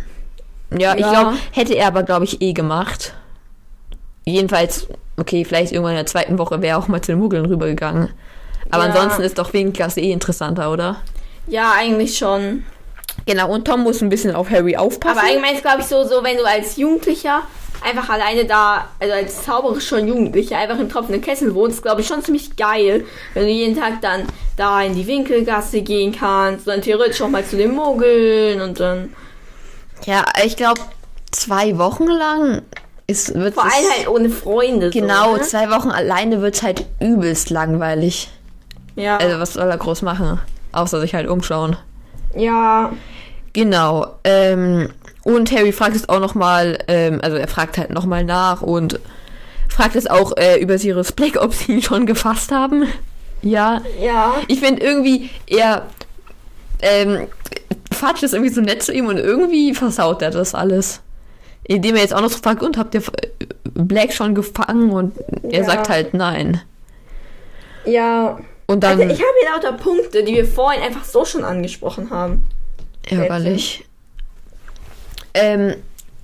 Ja, 0.78 0.94
ich 0.96 1.00
Ja. 1.02 1.12
glaube, 1.12 1.38
hätte 1.52 1.76
er 1.76 1.88
aber, 1.88 2.04
glaube 2.04 2.26
ich, 2.26 2.42
eh 2.42 2.52
gemacht. 2.52 3.14
Jedenfalls, 4.26 4.88
okay, 5.18 5.46
vielleicht 5.46 5.72
irgendwann 5.72 5.94
in 5.94 5.98
der 6.00 6.06
zweiten 6.08 6.38
Woche 6.38 6.62
wäre 6.62 6.74
er 6.74 6.78
auch 6.78 6.88
mal 6.90 7.02
zu 7.02 7.14
den 7.14 7.20
Muggeln 7.20 7.46
rübergegangen. 7.46 8.10
Aber 8.72 8.86
Ja. 8.88 8.92
ansonsten 8.92 9.22
ist 9.24 9.38
doch 9.38 9.54
Winkelgasse 9.54 10.02
eh 10.02 10.12
interessanter, 10.12 10.72
oder? 10.72 10.98
Ja, 11.48 11.74
eigentlich 11.78 12.18
schon. 12.18 12.64
Genau, 13.26 13.52
und 13.52 13.66
Tom 13.66 13.84
muss 13.84 14.02
ein 14.02 14.10
bisschen 14.10 14.36
auf 14.36 14.50
Harry 14.50 14.76
aufpassen. 14.76 15.18
Aber 15.18 15.28
allgemein 15.28 15.56
ist, 15.56 15.62
glaube 15.62 15.82
ich, 15.82 15.88
so, 15.88 16.04
so, 16.04 16.24
wenn 16.24 16.38
du 16.38 16.44
als 16.44 16.76
Jugendlicher 16.76 17.42
einfach 17.84 18.10
alleine 18.10 18.46
da, 18.46 18.88
also 19.00 19.14
als 19.14 19.44
Zauberer 19.44 19.80
schon 19.80 20.08
Jugendlicher, 20.08 20.58
einfach 20.58 20.80
im 20.80 20.90
tropfenden 20.90 21.22
Kessel 21.22 21.54
wohnst, 21.54 21.82
glaube 21.84 22.02
ich 22.02 22.08
schon 22.08 22.24
ziemlich 22.24 22.56
geil, 22.56 23.06
wenn 23.34 23.44
du 23.44 23.50
jeden 23.52 23.78
Tag 23.80 24.02
dann 24.02 24.24
da 24.58 24.82
in 24.82 24.96
die 24.96 25.06
Winkelgasse 25.06 25.82
gehen 25.82 26.16
kannst, 26.18 26.68
dann 26.68 26.82
theoretisch 26.82 27.22
auch 27.22 27.30
mal 27.30 27.46
zu 27.46 27.58
den 27.58 27.76
Mogeln 27.76 28.62
und 28.62 28.80
dann 28.80 29.14
ja, 30.06 30.24
ich 30.44 30.56
glaube, 30.56 30.82
zwei 31.32 31.78
Wochen 31.78 32.08
lang 32.08 32.62
ist, 33.08 33.34
wird 33.34 33.54
vor 33.54 33.64
allem 33.64 33.92
halt 33.98 34.08
ohne 34.08 34.30
Freunde. 34.30 34.90
Genau, 34.90 35.32
so, 35.32 35.38
ne? 35.38 35.42
zwei 35.44 35.70
Wochen 35.70 35.90
alleine 35.90 36.42
wird 36.42 36.62
halt 36.62 36.86
übelst 37.00 37.50
langweilig. 37.50 38.30
Ja. 38.96 39.18
Also, 39.18 39.40
was 39.40 39.54
soll 39.54 39.70
er 39.70 39.78
groß 39.78 40.02
machen? 40.04 40.40
Außer 40.72 41.00
sich 41.02 41.14
halt 41.16 41.28
umschauen. 41.28 41.78
ja. 42.36 42.92
Genau. 43.54 44.08
Ähm, 44.26 44.90
und 45.24 45.50
Harry 45.54 45.72
fragt 45.72 45.96
es 45.96 46.10
auch 46.10 46.20
nochmal, 46.20 46.78
ähm, 46.90 47.22
also 47.24 47.38
er 47.38 47.48
fragt 47.48 47.78
halt 47.78 47.90
nochmal 47.90 48.26
nach 48.26 48.62
und 48.62 49.00
fragt 49.70 49.96
es 49.96 50.08
auch 50.08 50.36
äh, 50.36 50.60
über 50.60 50.78
Sirius 50.78 51.14
Black, 51.14 51.38
ob 51.42 51.54
sie 51.54 51.72
ihn 51.76 51.82
schon 51.82 52.06
gefasst 52.06 52.52
haben. 52.52 52.84
Ja. 53.42 53.82
Ja. 54.02 54.34
Ich 54.50 54.60
finde 54.60 54.84
irgendwie, 54.84 55.30
er 55.48 55.84
ähm, 56.82 57.28
Fatsch 57.94 58.24
ist 58.24 58.34
irgendwie 58.34 58.54
so 58.54 58.60
nett 58.60 58.84
zu 58.84 58.92
ihm 58.92 59.08
und 59.08 59.18
irgendwie 59.18 59.74
versaut 59.74 60.22
er 60.22 60.32
das 60.32 60.54
alles. 60.54 61.00
Indem 61.64 61.96
er 61.96 62.02
jetzt 62.02 62.14
auch 62.14 62.20
noch 62.22 62.30
so 62.30 62.40
fragt, 62.40 62.62
und 62.62 62.78
habt 62.78 62.94
ihr 62.94 63.02
äh, 63.02 63.46
Black 63.74 64.12
schon 64.12 64.36
gefangen? 64.36 64.90
Und 64.90 65.14
er 65.44 65.62
Ja. 65.62 65.64
sagt 65.64 65.88
halt 65.88 66.14
nein. 66.14 66.60
Ja. 67.86 68.38
Und 68.68 68.84
dann 68.84 69.00
Also 69.00 69.14
ich 69.14 69.20
habe 69.20 69.32
hier 69.42 69.52
lauter 69.52 69.74
Punkte, 69.74 70.24
die 70.24 70.34
wir 70.36 70.46
vorhin 70.46 70.82
einfach 70.82 71.04
so 71.04 71.24
schon 71.26 71.44
angesprochen 71.44 72.10
haben. 72.10 72.46
ärgerlich. 73.08 73.86
Ähm, 75.34 75.76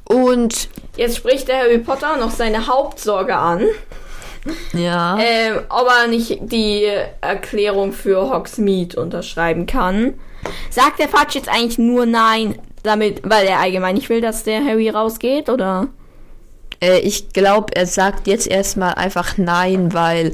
und 0.05 0.69
Jetzt 0.97 1.17
spricht 1.17 1.47
der 1.47 1.59
Harry 1.59 1.77
Potter 1.77 2.17
noch 2.17 2.31
seine 2.31 2.67
Hauptsorge 2.67 3.35
an. 3.35 3.65
ja. 4.73 5.17
Ähm, 5.19 5.61
ob 5.69 5.87
er 5.87 6.07
nicht 6.07 6.39
die 6.41 6.87
Erklärung 7.21 7.93
für 7.93 8.29
Hogsmeade 8.33 8.99
unterschreiben 8.99 9.65
kann. 9.67 10.15
Sagt 10.69 10.99
der 10.99 11.07
Fatsch 11.09 11.35
jetzt 11.35 11.49
eigentlich 11.49 11.77
nur 11.77 12.05
nein, 12.05 12.57
damit, 12.83 13.21
weil 13.23 13.45
er 13.45 13.59
allgemein 13.59 13.95
nicht 13.95 14.09
will, 14.09 14.21
dass 14.21 14.43
der 14.43 14.65
Harry 14.65 14.89
rausgeht, 14.89 15.49
oder? 15.49 15.87
Äh, 16.81 16.99
ich 16.99 17.29
glaube, 17.29 17.75
er 17.75 17.85
sagt 17.85 18.27
jetzt 18.27 18.47
erstmal 18.47 18.95
einfach 18.95 19.37
nein, 19.37 19.93
weil 19.93 20.33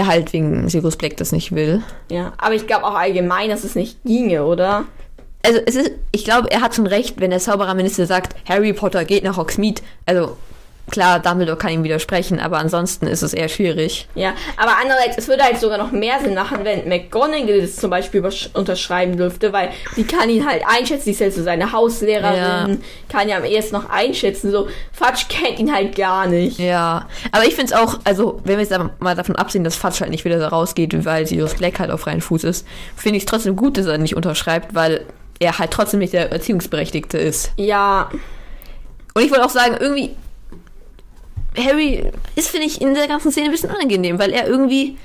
er 0.00 0.06
halt 0.06 0.32
wegen 0.32 0.68
Sirius 0.68 0.96
Black 0.96 1.16
das 1.18 1.32
nicht 1.32 1.52
will. 1.52 1.82
Ja, 2.10 2.32
aber 2.38 2.54
ich 2.54 2.66
glaube 2.66 2.84
auch 2.84 2.94
allgemein, 2.94 3.50
dass 3.50 3.64
es 3.64 3.74
nicht 3.74 4.02
ginge, 4.04 4.44
oder? 4.44 4.84
Also 5.44 5.60
es 5.66 5.76
ist, 5.76 5.92
ich 6.12 6.24
glaube, 6.24 6.50
er 6.50 6.60
hat 6.60 6.74
schon 6.74 6.86
recht, 6.86 7.20
wenn 7.20 7.30
der 7.30 7.38
Zaubererminister 7.38 8.06
sagt, 8.06 8.34
Harry 8.48 8.72
Potter 8.72 9.04
geht 9.04 9.24
nach 9.24 9.36
Hogsmeade. 9.36 9.82
Also 10.06 10.36
klar, 10.90 11.20
Dumbledore 11.20 11.56
kann 11.56 11.70
ihm 11.70 11.84
widersprechen, 11.84 12.40
aber 12.40 12.58
ansonsten 12.58 13.06
ist 13.06 13.22
es 13.22 13.32
eher 13.32 13.48
schwierig. 13.48 14.08
Ja, 14.14 14.34
aber 14.56 14.72
andererseits, 14.80 15.18
es 15.18 15.28
würde 15.28 15.42
halt 15.44 15.58
sogar 15.58 15.78
noch 15.78 15.92
mehr 15.92 16.20
Sinn 16.20 16.34
machen, 16.34 16.58
wenn 16.64 16.88
McGonagall 16.88 17.60
das 17.60 17.76
zum 17.76 17.90
Beispiel 17.90 18.22
unterschreiben 18.54 19.16
dürfte, 19.16 19.52
weil 19.52 19.70
die 19.96 20.04
kann 20.04 20.28
ihn 20.28 20.46
halt 20.46 20.62
einschätzen, 20.66 21.04
die 21.06 21.10
ist 21.12 21.20
halt 21.20 21.34
so 21.34 21.42
seine 21.42 21.72
Hauslehrerin, 21.72 22.82
kann 23.08 23.28
ja 23.28 23.36
am 23.36 23.44
ehesten 23.44 23.76
noch 23.76 23.88
einschätzen, 23.88 24.50
so, 24.50 24.68
Fatsch 24.92 25.28
kennt 25.28 25.58
ihn 25.58 25.72
halt 25.72 25.96
gar 25.96 26.26
nicht. 26.26 26.58
Ja, 26.58 27.08
aber 27.32 27.44
ich 27.46 27.54
finde 27.54 27.72
es 27.72 27.78
auch, 27.80 28.00
also 28.04 28.40
wenn 28.44 28.58
wir 28.58 28.64
jetzt 28.64 28.78
mal 28.98 29.14
davon 29.14 29.36
absehen, 29.36 29.64
dass 29.64 29.76
Fatsch 29.76 30.00
halt 30.00 30.10
nicht 30.10 30.24
wieder 30.24 30.38
da 30.38 30.48
rausgeht, 30.48 31.04
weil 31.04 31.26
Sirius 31.26 31.54
Black 31.54 31.78
halt 31.78 31.90
auf 31.90 32.00
freien 32.00 32.20
Fuß 32.20 32.44
ist, 32.44 32.66
finde 32.96 33.16
ich 33.16 33.22
es 33.22 33.26
trotzdem 33.26 33.56
gut, 33.56 33.78
dass 33.78 33.86
er 33.86 33.98
nicht 33.98 34.16
unterschreibt, 34.16 34.74
weil 34.74 35.04
er 35.38 35.58
halt 35.58 35.70
trotzdem 35.70 36.00
nicht 36.00 36.12
der 36.12 36.30
Erziehungsberechtigte 36.32 37.16
ist. 37.16 37.52
Ja, 37.56 38.10
Und 39.14 39.22
ich 39.24 39.30
wollte 39.30 39.44
auch 39.44 39.50
sagen, 39.50 39.76
irgendwie, 39.80 40.14
Harry 41.64 42.10
ist, 42.36 42.48
finde 42.50 42.66
ich, 42.66 42.80
in 42.80 42.94
der 42.94 43.08
ganzen 43.08 43.30
Szene 43.30 43.46
ein 43.46 43.52
bisschen 43.52 43.70
unangenehm, 43.70 44.18
weil 44.18 44.32
er 44.32 44.46
irgendwie 44.48 44.96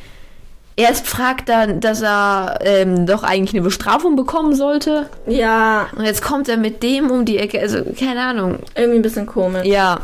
erst 0.75 1.07
fragt 1.07 1.47
dann, 1.49 1.79
dass 1.79 2.01
er 2.01 2.59
ähm, 2.61 3.05
doch 3.05 3.23
eigentlich 3.23 3.53
eine 3.53 3.61
Bestrafung 3.63 4.15
bekommen 4.15 4.55
sollte. 4.55 5.09
ja, 5.27 5.87
Und 5.95 6.05
jetzt 6.05 6.21
kommt 6.21 6.49
er 6.49 6.57
mit 6.57 6.83
dem 6.83 7.09
um 7.11 7.23
die 7.25 7.37
Ecke, 7.37 7.59
also 7.61 7.77
keine 7.97 8.21
Ahnung. 8.21 8.59
irgendwie 8.75 8.99
ein 8.99 9.01
bisschen 9.01 9.25
komisch. 9.25 9.65
Ja, 9.65 9.99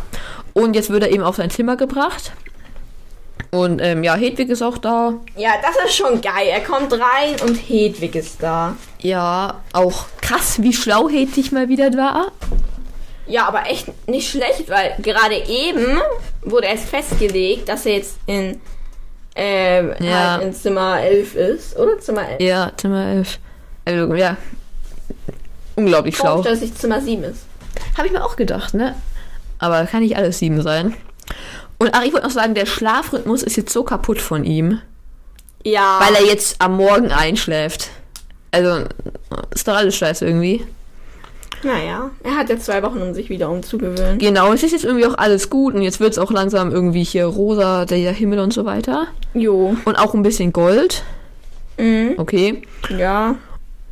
und 0.53 0.75
jetzt 0.75 0.89
wird 0.89 1.03
er 1.03 1.11
eben 1.11 1.23
auf 1.23 1.35
sein 1.35 1.49
Zimmer 1.49 1.75
gebracht. 1.75 2.31
Und 3.53 3.81
ähm, 3.81 4.01
ja, 4.03 4.15
Hedwig 4.15 4.47
ist 4.49 4.61
auch 4.61 4.77
da. 4.77 5.13
Ja, 5.35 5.51
das 5.61 5.75
ist 5.85 5.95
schon 5.95 6.21
geil. 6.21 6.47
Er 6.49 6.61
kommt 6.61 6.93
rein 6.93 7.35
und 7.45 7.55
Hedwig 7.55 8.15
ist 8.15 8.41
da. 8.41 8.75
Ja, 9.01 9.55
auch 9.73 10.05
krass, 10.21 10.61
wie 10.61 10.71
schlau 10.71 11.09
Hedwig 11.09 11.51
mal 11.51 11.67
wieder 11.67 11.91
war. 11.97 12.31
Ja, 13.31 13.47
aber 13.47 13.65
echt 13.67 13.87
nicht 14.09 14.29
schlecht, 14.29 14.69
weil 14.69 14.95
gerade 15.01 15.35
eben 15.47 15.99
wurde 16.41 16.67
erst 16.67 16.89
festgelegt, 16.89 17.69
dass 17.69 17.85
er 17.85 17.93
jetzt 17.93 18.17
in, 18.25 18.59
äh, 19.37 19.85
Ja. 20.05 20.31
halt 20.33 20.43
in 20.43 20.53
Zimmer 20.53 20.99
11 21.01 21.35
ist. 21.35 21.77
Oder 21.77 21.97
Zimmer 21.99 22.27
11? 22.27 22.41
Ja, 22.41 22.71
Zimmer 22.75 23.05
11. 23.05 23.39
Also, 23.85 24.13
ja. 24.15 24.35
Unglaublich 25.75 26.17
schlau. 26.17 26.33
Komisch, 26.41 26.47
dass 26.49 26.61
ich 26.61 26.75
Zimmer 26.75 26.99
7 27.01 27.23
ist. 27.23 27.45
Habe 27.97 28.07
ich 28.07 28.13
mir 28.13 28.23
auch 28.23 28.35
gedacht, 28.35 28.73
ne? 28.73 28.95
Aber 29.59 29.85
kann 29.85 30.01
nicht 30.01 30.17
alles 30.17 30.39
sieben 30.39 30.61
sein. 30.61 30.95
Und 31.77 31.91
ach, 31.93 32.03
ich 32.03 32.11
wollte 32.13 32.27
noch 32.27 32.33
sagen, 32.33 32.53
der 32.53 32.65
Schlafrhythmus 32.65 33.43
ist 33.43 33.55
jetzt 33.55 33.71
so 33.71 33.83
kaputt 33.83 34.19
von 34.19 34.43
ihm, 34.43 34.81
Ja. 35.63 35.99
weil 36.01 36.15
er 36.15 36.25
jetzt 36.25 36.61
am 36.61 36.75
Morgen 36.77 37.11
einschläft. 37.11 37.89
Also, 38.51 38.83
ist 39.55 39.67
doch 39.67 39.75
alles 39.75 39.95
scheiße 39.95 40.25
irgendwie. 40.25 40.65
Naja, 41.63 42.09
er 42.23 42.35
hat 42.37 42.49
jetzt 42.49 42.65
zwei 42.65 42.81
Wochen, 42.83 43.01
um 43.01 43.13
sich 43.13 43.29
wieder 43.29 43.49
umzugewöhnen. 43.49 44.17
Genau, 44.17 44.51
es 44.53 44.63
ist 44.63 44.71
jetzt 44.71 44.85
irgendwie 44.85 45.05
auch 45.05 45.17
alles 45.17 45.49
gut 45.49 45.75
und 45.75 45.81
jetzt 45.81 45.99
wird 45.99 46.11
es 46.13 46.17
auch 46.19 46.31
langsam 46.31 46.71
irgendwie 46.71 47.03
hier 47.03 47.25
rosa, 47.25 47.85
der 47.85 48.11
Himmel 48.11 48.39
und 48.39 48.53
so 48.53 48.65
weiter. 48.65 49.07
Jo. 49.33 49.75
Und 49.85 49.95
auch 49.97 50.13
ein 50.13 50.23
bisschen 50.23 50.51
Gold. 50.53 51.03
Mhm. 51.77 52.15
Okay. 52.17 52.61
Ja. 52.97 53.35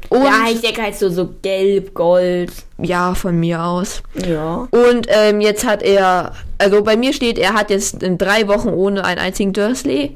Und 0.10 0.24
Ja, 0.24 0.46
ich 0.52 0.62
denke 0.62 0.82
halt 0.82 0.96
so, 0.96 1.10
so 1.10 1.30
gelb, 1.42 1.94
gold. 1.94 2.52
ja, 2.80 3.14
von 3.14 3.40
mir 3.40 3.64
aus. 3.64 4.02
Ja. 4.16 4.68
Und 4.72 5.08
ähm, 5.10 5.40
jetzt 5.42 5.68
hat 5.68 5.84
er, 5.84 6.34
also 6.58 6.84
bei 6.84 6.98
mir 6.98 7.14
steht, 7.14 7.38
er 7.38 7.54
hat 7.54 7.70
jetzt 7.70 8.02
in 8.02 8.18
drei 8.18 8.48
Wochen 8.48 8.70
ohne 8.70 9.06
einen 9.06 9.20
einzigen 9.20 9.54
Dursley. 9.54 10.16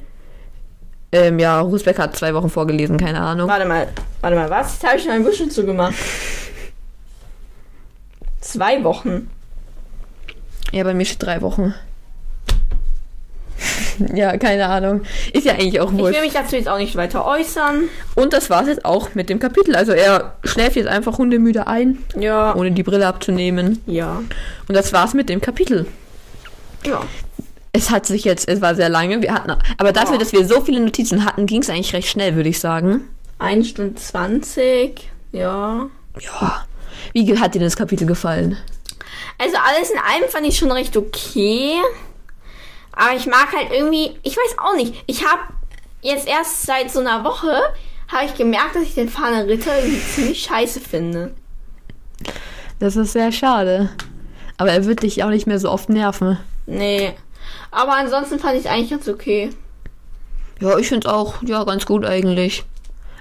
Ähm, 1.12 1.38
ja, 1.38 1.60
Rusbeck 1.62 2.00
hat 2.00 2.16
zwei 2.16 2.34
Wochen 2.34 2.50
vorgelesen, 2.50 2.98
keine 2.98 3.20
Ahnung. 3.22 3.48
Warte 3.48 3.66
mal, 3.66 3.88
warte 4.22 4.36
mal, 4.36 4.50
was? 4.50 4.74
Jetzt 4.74 4.84
habe 4.88 4.98
ich 4.98 5.06
noch 5.06 5.14
ein 5.14 5.24
bisschen 5.24 5.52
zugemacht. 5.52 5.94
Zwei 8.44 8.84
Wochen. 8.84 9.30
Ja, 10.72 10.84
bei 10.84 10.94
mir 10.94 11.06
steht 11.06 11.24
drei 11.24 11.42
Wochen. 11.42 11.74
ja, 14.14 14.38
keine 14.38 14.66
Ahnung. 14.68 15.02
Ist 15.32 15.46
ja 15.46 15.54
eigentlich 15.54 15.80
auch 15.80 15.92
Ich 15.92 15.98
wurscht. 15.98 16.16
will 16.16 16.24
mich 16.24 16.34
dazu 16.34 16.56
jetzt 16.56 16.68
auch 16.68 16.78
nicht 16.78 16.96
weiter 16.96 17.26
äußern. 17.26 17.84
Und 18.16 18.34
das 18.34 18.50
war's 18.50 18.68
jetzt 18.68 18.84
auch 18.84 19.14
mit 19.16 19.30
dem 19.30 19.40
Kapitel. 19.40 19.76
Also 19.76 19.92
er 19.94 20.36
schläft 20.44 20.76
jetzt 20.76 20.88
einfach 20.88 21.18
hundemüde 21.18 21.68
ein, 21.68 22.00
Ja. 22.20 22.56
ohne 22.56 22.72
die 22.72 22.84
Brille 22.84 23.08
abzunehmen. 23.08 23.82
Ja. 23.86 24.22
Und 24.68 24.76
das 24.76 24.92
war's 24.94 25.14
mit 25.14 25.30
dem 25.30 25.40
Kapitel. 25.40 25.86
Ja. 26.86 27.02
Es 27.72 27.90
hat 27.92 28.06
sich 28.06 28.24
jetzt, 28.26 28.48
es 28.50 28.62
war 28.62 28.76
sehr 28.76 28.90
lange. 28.90 29.22
Wir 29.22 29.34
hatten, 29.34 29.52
aber 29.78 29.94
dafür, 29.94 30.16
Oh. 30.16 30.20
dass 30.20 30.34
wir 30.34 30.46
so 30.46 30.62
viele 30.62 30.82
Notizen 30.82 31.24
hatten, 31.26 31.46
ging 31.46 31.62
es 31.62 31.70
eigentlich 31.70 31.94
recht 31.94 32.10
schnell, 32.10 32.36
würde 32.36 32.50
ich 32.50 32.60
sagen. 32.60 33.02
1 33.40 33.70
Stunde 33.70 33.96
20. 33.96 35.10
Ja. 35.32 35.88
Ja. 36.20 36.66
Wie 37.14 37.40
hat 37.40 37.56
dir 37.56 37.60
das 37.60 37.76
Kapitel 37.76 38.06
gefallen? 38.06 38.58
Also 39.38 39.58
alles 39.58 39.90
in 39.90 39.98
allem 39.98 40.30
fand 40.30 40.46
ich 40.46 40.58
schon 40.58 40.72
recht 40.72 40.96
okay. 40.98 41.80
Aber 42.92 43.16
ich 43.16 43.26
mag 43.26 43.52
halt 43.56 43.72
irgendwie, 43.72 44.12
ich 44.24 44.38
weiß 44.38 44.58
auch 44.58 44.76
nicht. 44.76 45.04
Ich 45.08 45.26
habe 45.26 45.42
jetzt 46.02 46.28
erst 46.28 46.64
seit 46.64 46.92
so 46.92 47.00
einer 47.00 47.24
Woche 47.24 47.62
habe 48.08 48.26
ich 48.26 48.36
gemerkt, 48.36 48.76
dass 48.76 48.84
ich 48.84 48.94
den 48.94 49.10
Fahner 49.10 49.48
Ritter 49.48 49.76
irgendwie 49.78 50.02
ziemlich 50.02 50.44
scheiße 50.44 50.80
finde. 50.80 51.34
Das 52.80 52.96
ist 52.96 53.14
sehr 53.14 53.32
schade. 53.32 53.90
Aber 54.58 54.72
er 54.72 54.86
wird 54.86 55.04
dich 55.04 55.24
auch 55.24 55.30
nicht 55.30 55.48
mehr 55.48 55.60
so 55.60 55.72
oft 55.72 55.90
nerven. 55.90 56.38
Nee. 56.66 57.14
Aber 57.72 57.96
ansonsten 57.96 58.40
fand 58.40 58.56
ich 58.56 58.66
es 58.66 58.72
eigentlich 58.72 58.92
ganz 58.92 59.08
okay. 59.08 59.50
Ja, 60.60 60.78
ich 60.78 60.88
finde 60.88 61.12
auch, 61.12 61.42
ja, 61.44 61.64
ganz 61.64 61.86
gut 61.86 62.06
eigentlich. 62.06 62.64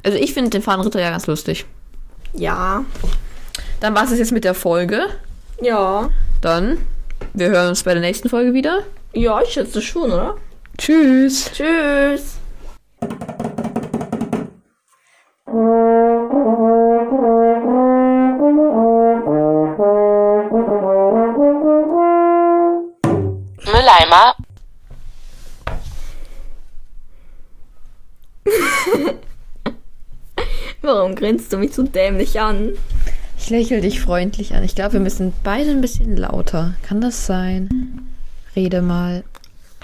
Also 0.02 0.18
ich 0.18 0.34
finde 0.34 0.50
den 0.50 0.62
Fahnenritter 0.62 1.00
ja 1.00 1.10
ganz 1.10 1.26
lustig. 1.26 1.64
Ja. 2.34 2.84
Dann 3.82 3.94
war 3.96 4.04
es 4.04 4.16
jetzt 4.16 4.30
mit 4.30 4.44
der 4.44 4.54
Folge. 4.54 5.09
Ja. 5.60 6.09
Dann, 6.40 6.78
wir 7.34 7.48
hören 7.48 7.70
uns 7.70 7.82
bei 7.82 7.94
der 7.94 8.00
nächsten 8.00 8.28
Folge 8.28 8.54
wieder. 8.54 8.84
Ja, 9.12 9.42
ich 9.42 9.52
schätze 9.54 9.82
schon, 9.82 10.12
oder? 10.12 10.36
Tschüss. 10.78 11.50
Tschüss. 11.52 12.36
Mülleimer. 23.66 24.36
Warum 30.82 31.16
grinst 31.16 31.52
du 31.52 31.59
mich 31.59 31.74
so 31.74 31.82
dämlich 31.82 32.40
an? 32.40 32.76
Ich 33.43 33.51
lächle 33.51 33.81
dich 33.81 34.01
freundlich 34.01 34.55
an. 34.55 34.62
Ich 34.62 34.77
glaube, 34.77 34.93
wir 34.93 35.01
müssen 35.01 35.32
beide 35.43 35.70
ein 35.70 35.81
bisschen 35.81 36.16
lauter. 36.16 36.74
Kann 36.85 37.01
das 37.01 37.27
sein? 37.27 37.69
Rede 38.55 38.82
mal. 38.82 39.24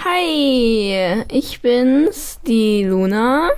Hi, 0.05 1.25
ich 1.29 1.61
bin's, 1.61 2.39
die 2.47 2.85
Luna. 2.85 3.51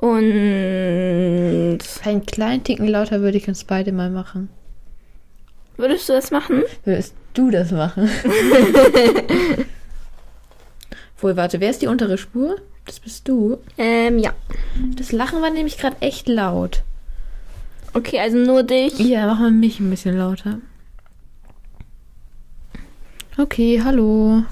Und 0.00 1.78
Einen 2.02 2.26
kleinen 2.26 2.64
Ticken 2.64 2.88
lauter 2.88 3.20
würde 3.20 3.38
ich 3.38 3.46
uns 3.46 3.62
beide 3.62 3.92
mal 3.92 4.10
machen. 4.10 4.48
würdest 5.76 6.08
du 6.08 6.12
das 6.12 6.32
machen? 6.32 6.64
Würdest 6.84 7.14
du 7.34 7.52
das 7.52 7.70
machen? 7.70 8.10
Wohl, 11.20 11.36
warte, 11.36 11.60
wer 11.60 11.70
ist 11.70 11.80
die 11.80 11.86
untere 11.86 12.18
Spur? 12.18 12.56
Das 12.86 12.98
bist 12.98 13.28
du. 13.28 13.58
Ähm, 13.78 14.18
ja. 14.18 14.32
Das 14.96 15.12
Lachen 15.12 15.40
war 15.42 15.50
nämlich 15.50 15.78
gerade 15.78 15.96
echt 16.00 16.26
laut. 16.26 16.82
Okay, 17.96 18.20
also 18.20 18.36
nur 18.36 18.62
dich. 18.62 18.98
Ja, 18.98 19.26
machen 19.26 19.44
wir 19.44 19.50
mich 19.52 19.80
ein 19.80 19.88
bisschen 19.88 20.18
lauter. 20.18 20.58
Okay, 23.38 23.80
hallo. 23.82 24.42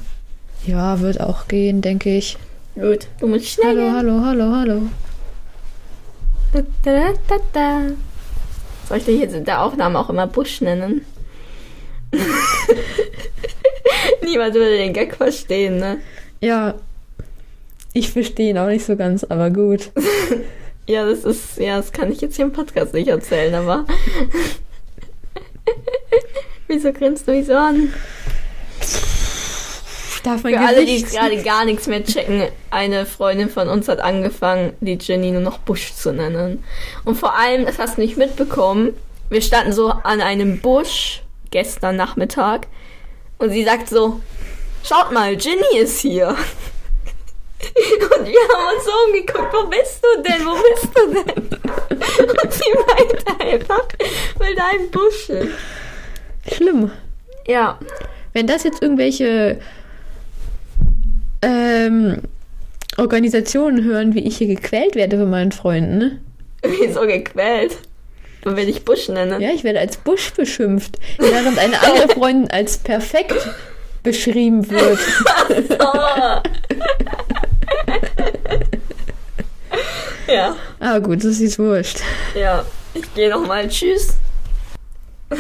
Ja, 0.66 0.98
wird 1.00 1.20
auch 1.20 1.46
gehen, 1.46 1.82
denke 1.82 2.16
ich. 2.16 2.38
Gut, 2.74 3.06
du 3.20 3.26
musst 3.26 3.48
schnell. 3.48 3.92
Hallo, 3.92 3.92
hallo, 3.92 4.24
hallo, 4.24 4.56
hallo. 4.56 4.82
Da, 6.54 6.62
da, 6.84 7.12
da, 7.28 7.36
da. 7.52 7.80
Soll 8.88 8.96
ich 8.96 9.04
dich 9.04 9.20
jetzt 9.20 9.34
in 9.34 9.44
der 9.44 9.60
Aufnahme 9.60 9.98
auch 9.98 10.08
immer 10.08 10.26
Busch 10.26 10.62
nennen? 10.62 11.04
Niemand 14.24 14.54
würde 14.54 14.78
den 14.78 14.94
Gag 14.94 15.16
verstehen, 15.16 15.76
ne? 15.76 15.98
Ja, 16.40 16.76
ich 17.92 18.10
verstehe 18.10 18.48
ihn 18.50 18.58
auch 18.58 18.68
nicht 18.68 18.86
so 18.86 18.96
ganz, 18.96 19.22
aber 19.22 19.50
gut. 19.50 19.90
Ja, 20.86 21.06
das 21.06 21.24
ist, 21.24 21.58
ja, 21.58 21.76
das 21.78 21.92
kann 21.92 22.12
ich 22.12 22.20
jetzt 22.20 22.36
hier 22.36 22.44
im 22.44 22.52
Podcast 22.52 22.92
nicht 22.92 23.08
erzählen, 23.08 23.54
aber. 23.54 23.86
Wieso 26.68 26.92
grinst 26.92 27.26
du 27.26 27.32
mich 27.32 27.46
so 27.46 27.54
an? 27.54 27.92
Darf 30.22 30.42
mein 30.42 30.54
Für 30.54 30.60
alle, 30.60 30.86
die 30.86 31.02
gerade 31.02 31.36
gar 31.42 31.64
nichts 31.66 31.86
mehr 31.86 32.02
checken, 32.02 32.44
eine 32.70 33.04
Freundin 33.04 33.50
von 33.50 33.68
uns 33.68 33.88
hat 33.88 34.00
angefangen, 34.00 34.72
die 34.80 34.98
Jenny 35.00 35.30
nur 35.30 35.42
noch 35.42 35.58
Busch 35.58 35.92
zu 35.92 36.12
nennen. 36.12 36.64
Und 37.04 37.16
vor 37.16 37.38
allem, 37.38 37.66
das 37.66 37.78
hast 37.78 37.98
du 37.98 38.00
nicht 38.00 38.16
mitbekommen, 38.16 38.94
wir 39.28 39.42
standen 39.42 39.72
so 39.72 39.90
an 39.90 40.20
einem 40.20 40.60
Busch 40.60 41.22
gestern 41.50 41.96
Nachmittag 41.96 42.66
und 43.38 43.50
sie 43.50 43.64
sagt 43.64 43.88
so, 43.88 44.20
schaut 44.82 45.12
mal, 45.12 45.32
Jenny 45.38 45.78
ist 45.78 46.00
hier. 46.00 46.36
Und 48.18 48.26
wir 48.26 48.40
haben 48.40 48.76
uns 48.76 48.84
so 48.84 48.92
umgeguckt, 49.06 49.52
wo 49.52 49.66
bist 49.68 50.02
du 50.02 50.22
denn, 50.22 50.44
wo 50.44 50.54
bist 50.54 50.88
du 50.94 51.12
denn? 51.12 51.44
Und 52.42 52.52
sie 52.52 52.72
meinte 52.86 53.40
einfach, 53.40 53.88
weil 54.38 54.54
da 54.54 54.62
ein 54.72 54.90
Busch 54.90 55.28
ist. 55.30 55.52
Schlimm. 56.52 56.90
Ja, 57.46 57.78
Wenn 58.32 58.46
das 58.46 58.64
jetzt 58.64 58.82
irgendwelche 58.82 59.60
ähm, 61.42 62.22
Organisationen 62.96 63.84
hören, 63.84 64.14
wie 64.14 64.26
ich 64.26 64.38
hier 64.38 64.46
gequält 64.46 64.94
werde 64.94 65.18
von 65.18 65.30
meinen 65.30 65.52
Freunden, 65.52 65.98
ne? 65.98 66.20
wieso 66.62 67.02
gequält? 67.02 67.76
Und 68.44 68.56
will 68.56 68.68
ich 68.68 68.84
Busch 68.84 69.08
nennen? 69.08 69.40
Ja, 69.40 69.50
ich 69.50 69.64
werde 69.64 69.80
als 69.80 69.96
Busch 69.96 70.32
beschimpft, 70.34 70.98
während 71.18 71.58
eine 71.58 71.82
andere 71.82 72.08
Freundin 72.08 72.50
als 72.50 72.76
perfekt 72.78 73.34
beschrieben 74.02 74.68
wird. 74.70 74.98
Ja. 80.26 80.56
Ah 80.80 80.98
gut, 80.98 81.24
das 81.24 81.38
ist 81.40 81.58
wurscht. 81.58 81.98
Ja, 82.34 82.64
ich 82.94 83.14
gehe 83.14 83.28
nochmal. 83.30 83.68
Tschüss. 83.68 84.14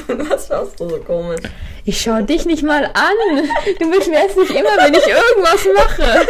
Was 0.08 0.48
schaust 0.48 0.78
du 0.80 0.88
so 0.88 0.98
komisch? 0.98 1.40
Ich 1.84 2.00
schau 2.00 2.22
dich 2.22 2.46
nicht 2.46 2.62
mal 2.62 2.84
an. 2.84 3.48
Du 3.78 3.90
beschwerst 3.90 4.36
dich 4.36 4.50
immer, 4.50 4.76
wenn 4.78 4.94
ich 4.94 5.06
irgendwas 5.06 5.66
mache. 5.74 6.26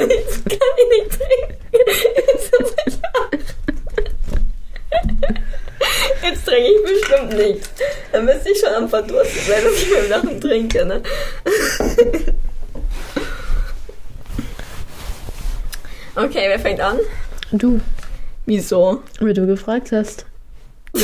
Jetzt 0.00 0.44
kann 0.48 0.74
ich 0.76 0.88
nicht 0.90 1.10
trinken. 1.18 1.54
Jetzt 6.22 6.46
trinke 6.46 6.70
ich 6.70 6.82
bestimmt 6.82 7.32
nichts. 7.36 7.70
Dann 8.12 8.24
müsste 8.24 8.50
ich 8.50 8.60
schon 8.60 8.74
am 8.74 8.88
Verdursten 8.88 9.40
sein, 9.46 9.64
dass 9.64 9.74
ich 9.74 9.92
beim 9.92 10.08
Lachen 10.08 10.40
trinke, 10.40 10.84
ne? 10.84 11.02
Okay, 16.18 16.48
wer 16.48 16.58
fängt 16.58 16.80
an? 16.80 16.98
Du, 17.52 17.80
Wieso? 18.44 19.04
weil 19.20 19.34
du 19.34 19.46
gefragt 19.46 19.92
hast. 19.92 20.26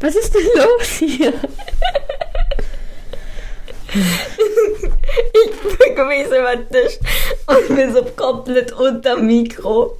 Was 0.00 0.14
ist 0.14 0.32
denn 0.32 0.46
los 0.54 0.86
hier? 0.98 1.32
Ich 3.94 5.50
bücke 5.78 6.04
mich 6.04 6.28
so 6.28 6.36
über 6.36 6.54
den 6.56 6.68
Tisch 6.68 6.98
und 7.46 7.74
bin 7.74 7.92
so 7.92 8.04
komplett 8.04 8.70
unter 8.72 9.16
Mikro. 9.16 9.98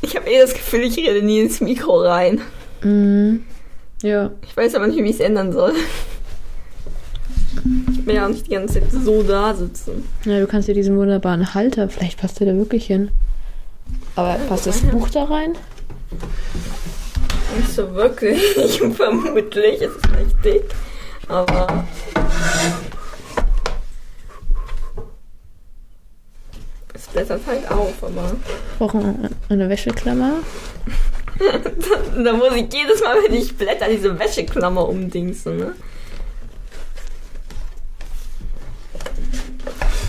Ich 0.00 0.14
habe 0.14 0.30
eh 0.30 0.38
das 0.40 0.54
Gefühl, 0.54 0.82
ich 0.82 0.96
rede 0.96 1.22
nie 1.26 1.40
ins 1.40 1.60
Mikro 1.60 2.02
rein. 2.02 2.40
Mhm. 2.82 3.44
Ja. 4.02 4.30
Ich 4.42 4.56
weiß 4.56 4.76
aber 4.76 4.86
nicht, 4.86 5.02
wie 5.02 5.08
ich 5.08 5.16
es 5.16 5.20
ändern 5.20 5.52
soll. 5.52 5.74
Ich 8.02 8.08
will 8.08 8.16
ja 8.16 8.24
auch 8.24 8.30
nicht 8.30 8.48
die 8.48 8.50
ganze 8.50 8.80
Zeit 8.80 8.90
so 8.90 9.22
da 9.22 9.54
sitzen. 9.54 10.08
Ja, 10.24 10.40
du 10.40 10.48
kannst 10.48 10.66
dir 10.66 10.74
diesen 10.74 10.98
wunderbaren 10.98 11.54
Halter, 11.54 11.88
vielleicht 11.88 12.20
passt 12.20 12.40
der 12.40 12.48
da 12.48 12.56
wirklich 12.56 12.84
hin. 12.84 13.12
Aber 14.16 14.34
passt 14.48 14.66
das 14.66 14.80
Buch 14.80 15.08
da 15.08 15.22
rein? 15.22 15.52
Nicht 17.56 17.72
so 17.72 17.94
wirklich. 17.94 18.42
Vermutlich. 18.96 19.82
Es 19.82 19.92
ist 19.92 20.10
nicht 20.18 20.44
dick. 20.44 20.64
Aber. 21.28 21.84
Es 26.92 27.06
blättert 27.06 27.42
halt 27.46 27.70
auf, 27.70 28.02
aber. 28.02 28.32
Brauchen 28.80 29.28
eine 29.48 29.68
Wäscheklammer? 29.68 30.40
da 32.24 32.32
muss 32.32 32.52
ich 32.56 32.66
jedes 32.74 33.00
Mal, 33.00 33.16
wenn 33.24 33.34
ich 33.34 33.56
blätter, 33.56 33.86
diese 33.88 34.18
Wäscheklammer 34.18 34.88
umdingsen, 34.88 35.56
ne? 35.56 35.74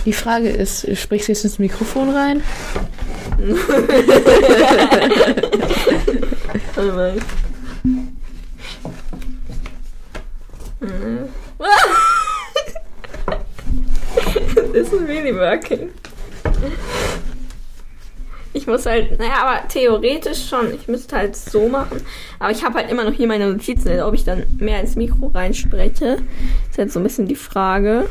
Die 0.06 0.14
Frage 0.14 0.50
ist, 0.50 0.86
sprichst 0.98 1.28
du 1.28 1.32
jetzt 1.32 1.44
ins 1.46 1.60
Mikrofon 1.60 2.10
rein? 2.10 2.44
Mal. 6.76 7.16
Mhm. 10.82 11.30
This 14.74 14.92
is 14.92 15.02
really 15.08 15.34
working. 15.34 15.92
Ich 18.56 18.68
muss 18.68 18.86
halt, 18.86 19.18
naja, 19.18 19.44
aber 19.44 19.68
theoretisch 19.68 20.48
schon. 20.48 20.74
Ich 20.74 20.88
müsste 20.88 21.16
halt 21.16 21.36
so 21.36 21.68
machen. 21.68 22.02
Aber 22.40 22.52
ich 22.52 22.64
habe 22.64 22.76
halt 22.76 22.92
immer 22.92 23.04
noch 23.04 23.14
hier 23.14 23.28
meine 23.28 23.52
Notizen, 23.52 24.00
ob 24.02 24.14
ich 24.14 24.26
dann 24.26 24.44
mehr 24.60 24.80
ins 24.80 24.96
Mikro 24.96 25.28
reinspreche. 25.28 26.18
Ist 26.70 26.78
jetzt 26.78 26.94
so 26.94 27.00
ein 27.00 27.04
bisschen 27.04 27.28
die 27.28 27.36
Frage. 27.36 28.10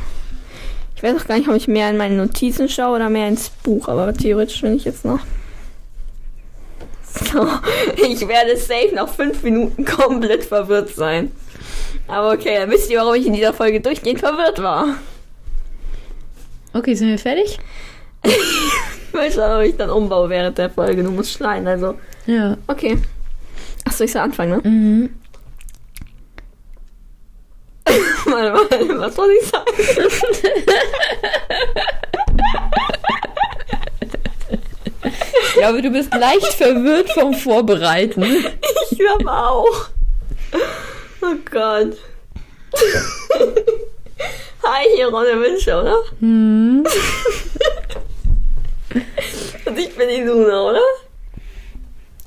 Ich 1.02 1.08
weiß 1.08 1.20
auch 1.20 1.26
gar 1.26 1.36
nicht, 1.36 1.48
ob 1.48 1.56
ich 1.56 1.66
mehr 1.66 1.90
in 1.90 1.96
meine 1.96 2.14
Notizen 2.14 2.68
schaue 2.68 2.94
oder 2.94 3.10
mehr 3.10 3.26
ins 3.26 3.50
Buch, 3.50 3.88
aber 3.88 4.14
theoretisch 4.14 4.60
bin 4.60 4.76
ich 4.76 4.84
jetzt 4.84 5.04
noch. 5.04 5.18
So, 7.30 7.46
ich 7.96 8.26
werde 8.26 8.56
safe 8.56 8.94
nach 8.94 9.08
fünf 9.08 9.42
Minuten 9.42 9.84
komplett 9.84 10.44
verwirrt 10.44 10.88
sein. 10.94 11.30
Aber 12.08 12.32
okay, 12.32 12.56
dann 12.56 12.70
wisst 12.70 12.88
ihr, 12.88 13.00
warum 13.00 13.14
ich 13.14 13.26
in 13.26 13.34
dieser 13.34 13.52
Folge 13.52 13.82
durchgehend 13.82 14.20
verwirrt 14.20 14.62
war. 14.62 14.96
Okay, 16.72 16.94
sind 16.94 17.08
wir 17.08 17.18
fertig? 17.18 17.58
Mal 19.12 19.30
schauen, 19.30 19.60
ob 19.60 19.62
ich 19.68 19.76
dann 19.76 19.90
umbaue 19.90 20.30
während 20.30 20.56
der 20.56 20.70
Folge. 20.70 21.02
Du 21.02 21.10
musst 21.10 21.32
schneiden, 21.32 21.68
also. 21.68 21.96
Ja. 22.24 22.56
Okay. 22.66 22.96
Achso, 23.84 24.04
ich 24.04 24.12
soll 24.12 24.22
anfangen, 24.22 24.62
ne? 24.62 24.70
Mhm. 24.70 25.10
Warte 27.84 28.21
mal, 28.32 28.52
was 28.98 29.14
soll 29.14 29.30
ich 29.40 29.48
sagen? 29.48 29.66
Ich 35.44 35.52
glaube, 35.54 35.82
du 35.82 35.90
bist 35.90 36.12
leicht 36.14 36.54
verwirrt 36.54 37.10
vom 37.10 37.34
Vorbereiten. 37.34 38.22
Ich 38.90 38.98
glaube 38.98 39.30
auch. 39.30 39.88
Oh 41.20 41.36
Gott. 41.50 41.96
Hi, 44.64 44.86
hier 44.96 45.08
Ronne 45.08 45.38
Wünsche, 45.40 45.80
oder? 45.80 45.96
Hm. 46.20 46.84
Und 49.66 49.78
ich 49.78 49.94
bin 49.94 50.08
die 50.08 50.22
Luna, 50.22 50.62
oder? 50.62 50.80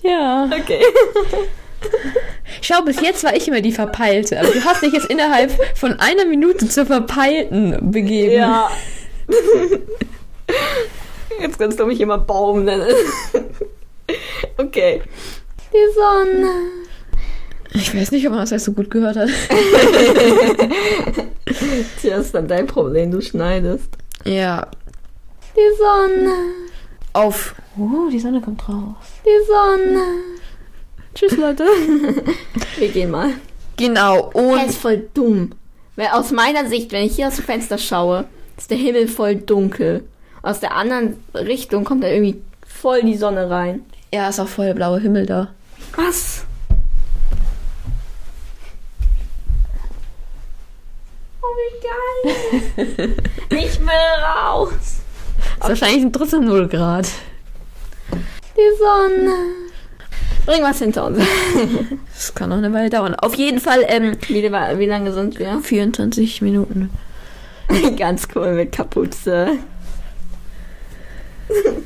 Ja. 0.03 0.49
Okay. 0.51 0.81
Schau, 2.61 2.81
bis 2.83 3.01
jetzt 3.01 3.23
war 3.23 3.35
ich 3.35 3.47
immer 3.47 3.61
die 3.61 3.71
Verpeilte. 3.71 4.39
Aber 4.39 4.49
du 4.49 4.63
hast 4.63 4.81
dich 4.81 4.93
jetzt 4.93 5.09
innerhalb 5.09 5.51
von 5.77 5.99
einer 5.99 6.25
Minute 6.25 6.67
zur 6.67 6.85
Verpeilten 6.85 7.91
begeben. 7.91 8.33
Ja. 8.33 8.69
Jetzt 11.41 11.59
kannst 11.59 11.79
du 11.79 11.85
mich 11.85 11.99
immer 11.99 12.17
Baum 12.17 12.63
nennen. 12.63 12.87
Okay. 14.57 15.01
Die 15.73 15.93
Sonne. 15.93 16.49
Ich 17.73 17.93
weiß 17.93 18.11
nicht, 18.11 18.25
ob 18.25 18.31
man 18.31 18.41
das 18.41 18.51
jetzt 18.51 18.65
so 18.65 18.71
gut 18.71 18.89
gehört 18.89 19.17
hat. 19.17 19.27
Tja, 22.01 22.17
ist 22.17 22.33
dann 22.33 22.47
dein 22.47 22.67
Problem, 22.67 23.11
du 23.11 23.21
schneidest. 23.21 23.89
Ja. 24.23 24.67
Die 25.55 25.75
Sonne. 25.77 26.33
Auf. 27.11 27.53
Oh, 27.77 28.09
die 28.09 28.19
Sonne 28.19 28.39
kommt 28.39 28.67
raus. 28.69 28.95
Die 29.25 29.45
Sonne. 29.45 30.03
Tschüss, 31.15 31.37
Leute. 31.37 31.63
Wir 32.77 32.89
gehen 32.89 33.09
mal. 33.11 33.31
Genau. 33.77 34.31
Er 34.33 34.35
Und 34.35 34.69
ist 34.69 34.77
voll 34.77 35.07
dumm. 35.13 35.51
Weil 35.95 36.07
aus 36.07 36.31
meiner 36.31 36.67
Sicht, 36.67 36.91
wenn 36.91 37.05
ich 37.05 37.15
hier 37.15 37.27
aus 37.27 37.37
dem 37.37 37.45
Fenster 37.45 37.77
schaue, 37.77 38.25
ist 38.57 38.69
der 38.69 38.77
Himmel 38.77 39.07
voll 39.07 39.35
dunkel. 39.35 40.03
Aus 40.41 40.59
der 40.59 40.75
anderen 40.75 41.17
Richtung 41.33 41.85
kommt 41.85 42.03
da 42.03 42.09
irgendwie 42.09 42.41
voll 42.67 43.01
die 43.03 43.15
Sonne 43.15 43.49
rein. 43.49 43.85
ja, 44.13 44.27
ist 44.29 44.39
auch 44.39 44.47
voll 44.47 44.65
der 44.67 44.73
blaue 44.73 44.99
Himmel 44.99 45.25
da. 45.25 45.53
Was? 45.95 46.45
Oh, 51.41 51.45
wie 51.55 52.83
geil. 52.91 53.15
ich 53.51 53.79
will 53.79 53.89
raus. 54.37 54.71
Ist 54.73 55.69
wahrscheinlich 55.69 56.01
sind 56.01 56.13
trotzdem 56.13 56.43
0 56.45 56.67
Grad. 56.67 57.07
Die 58.11 58.77
Sonne. 58.77 59.33
Bring 60.45 60.61
was 60.63 60.79
hinter 60.79 61.05
uns. 61.05 61.19
Das 62.13 62.33
kann 62.33 62.49
noch 62.49 62.57
eine 62.57 62.71
Weile 62.71 62.89
dauern. 62.89 63.13
Auf 63.15 63.35
jeden 63.35 63.59
Fall, 63.59 63.83
ähm, 63.87 64.17
wie, 64.27 64.41
wie 64.43 64.85
lange 64.85 65.11
sind 65.11 65.37
wir? 65.37 65.59
24 65.59 66.41
Minuten. 66.41 66.89
Ganz 67.97 68.27
cool 68.35 68.53
mit 68.53 68.71
Kapuze. 68.71 69.51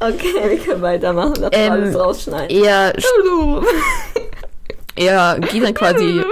Okay, 0.00 0.34
wir 0.50 0.58
können 0.58 0.82
weitermachen. 0.82 1.34
Das 1.40 1.50
Ähm, 1.52 1.72
alles 1.72 1.98
rausschneiden. 1.98 2.50
Er 4.96 5.38
geht 5.40 5.62
dann 5.62 5.72
quasi. 5.72 6.22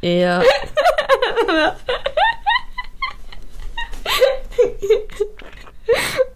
Er. 0.00 0.42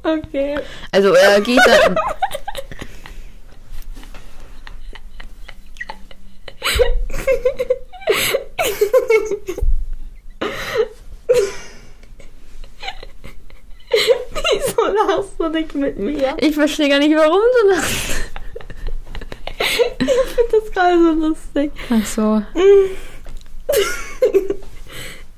Okay. 0.03 0.59
Also 0.91 1.15
er 1.15 1.41
geht 1.41 1.61
dann. 1.65 1.97
Wieso 14.33 14.87
lachst 14.87 15.33
du 15.39 15.49
nicht 15.49 15.75
mit 15.75 15.99
mir? 15.99 16.37
Ich 16.39 16.55
verstehe 16.55 16.89
gar 16.89 16.99
nicht, 16.99 17.15
warum 17.15 17.41
du 17.41 17.69
das. 17.75 17.85
Ich 19.59 20.35
finde 20.35 20.61
das 20.61 20.73
gerade 20.73 20.99
so 20.99 21.13
lustig. 21.13 21.73
Ach 21.91 22.07
so. 22.07 22.43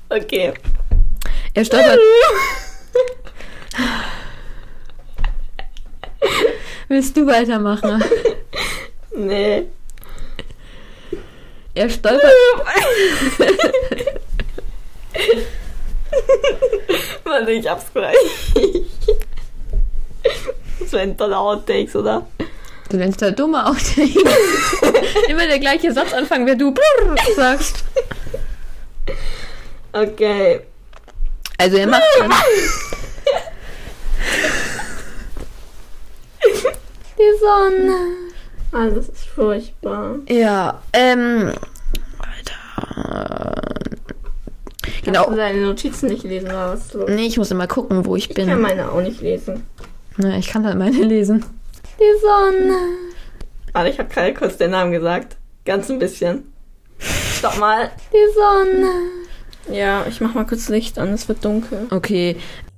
Okay. 0.09 0.53
Er 1.53 1.65
stolpert. 1.65 1.99
Willst 6.87 7.17
du 7.17 7.25
weitermachen? 7.25 8.03
Nee. 9.15 9.63
Er 11.73 11.89
stolpert. 11.89 12.31
Warte, 17.23 17.51
ich 17.51 17.67
hab's 17.67 17.91
gleich. 17.93 18.15
Das 20.79 20.91
wären 20.91 21.17
tolle 21.17 21.37
Outtakes, 21.37 21.95
oder? 21.95 22.27
Du 22.89 22.97
nennst 22.97 23.21
da 23.21 23.31
dumme 23.31 23.65
Outtakes. 23.65 24.23
Immer 25.27 25.47
der 25.47 25.59
gleiche 25.59 25.91
Satz 25.91 26.13
anfangen, 26.13 26.45
wer 26.45 26.55
du 26.55 26.73
sagst. 27.35 27.83
Okay. 29.91 30.61
Also 31.57 31.77
er 31.77 31.87
macht 31.87 32.03
dann. 32.19 32.31
Die 37.25 37.39
Sonne. 37.39 37.95
Ah, 38.71 38.87
das 38.89 39.09
ist 39.09 39.25
furchtbar. 39.27 40.15
Ja, 40.29 40.81
ähm. 40.93 41.51
Alter. 42.19 43.55
Genau. 45.03 45.23
Kannst 45.23 45.31
du 45.31 45.35
deine 45.41 45.61
Notizen 45.61 46.09
nicht 46.09 46.23
lesen 46.23 46.47
oder 46.47 46.73
was? 46.73 46.93
los? 46.93 47.09
Nee, 47.09 47.25
ich 47.27 47.37
muss 47.37 47.51
immer 47.51 47.67
gucken, 47.67 48.05
wo 48.05 48.15
ich 48.15 48.29
Ich 48.29 48.35
bin. 48.35 48.47
kann 48.47 48.61
meine 48.61 48.91
auch 48.91 49.01
nicht 49.01 49.21
lesen. 49.21 49.65
Na, 50.17 50.37
ich 50.37 50.47
kann 50.49 50.65
halt 50.65 50.77
meine 50.77 50.97
lesen. 51.03 51.43
Die 51.99 52.19
Sonne. 52.21 52.75
Warte, 53.71 53.89
ich 53.89 53.99
habe 53.99 54.09
gerade 54.09 54.33
kurz 54.33 54.57
den 54.57 54.71
Namen 54.71 54.91
gesagt. 54.91 55.37
Ganz 55.65 55.89
ein 55.89 55.99
bisschen. 55.99 56.51
Stopp 56.99 57.57
mal. 57.57 57.89
Die 58.11 58.33
Sonne. 58.33 58.89
Ja, 59.75 60.05
ich 60.07 60.21
mach 60.21 60.33
mal 60.35 60.45
kurz 60.45 60.69
Licht 60.69 60.99
an, 60.99 61.09
es 61.13 61.27
wird 61.27 61.43
dunkel. 61.43 61.87
Okay. 61.89 62.37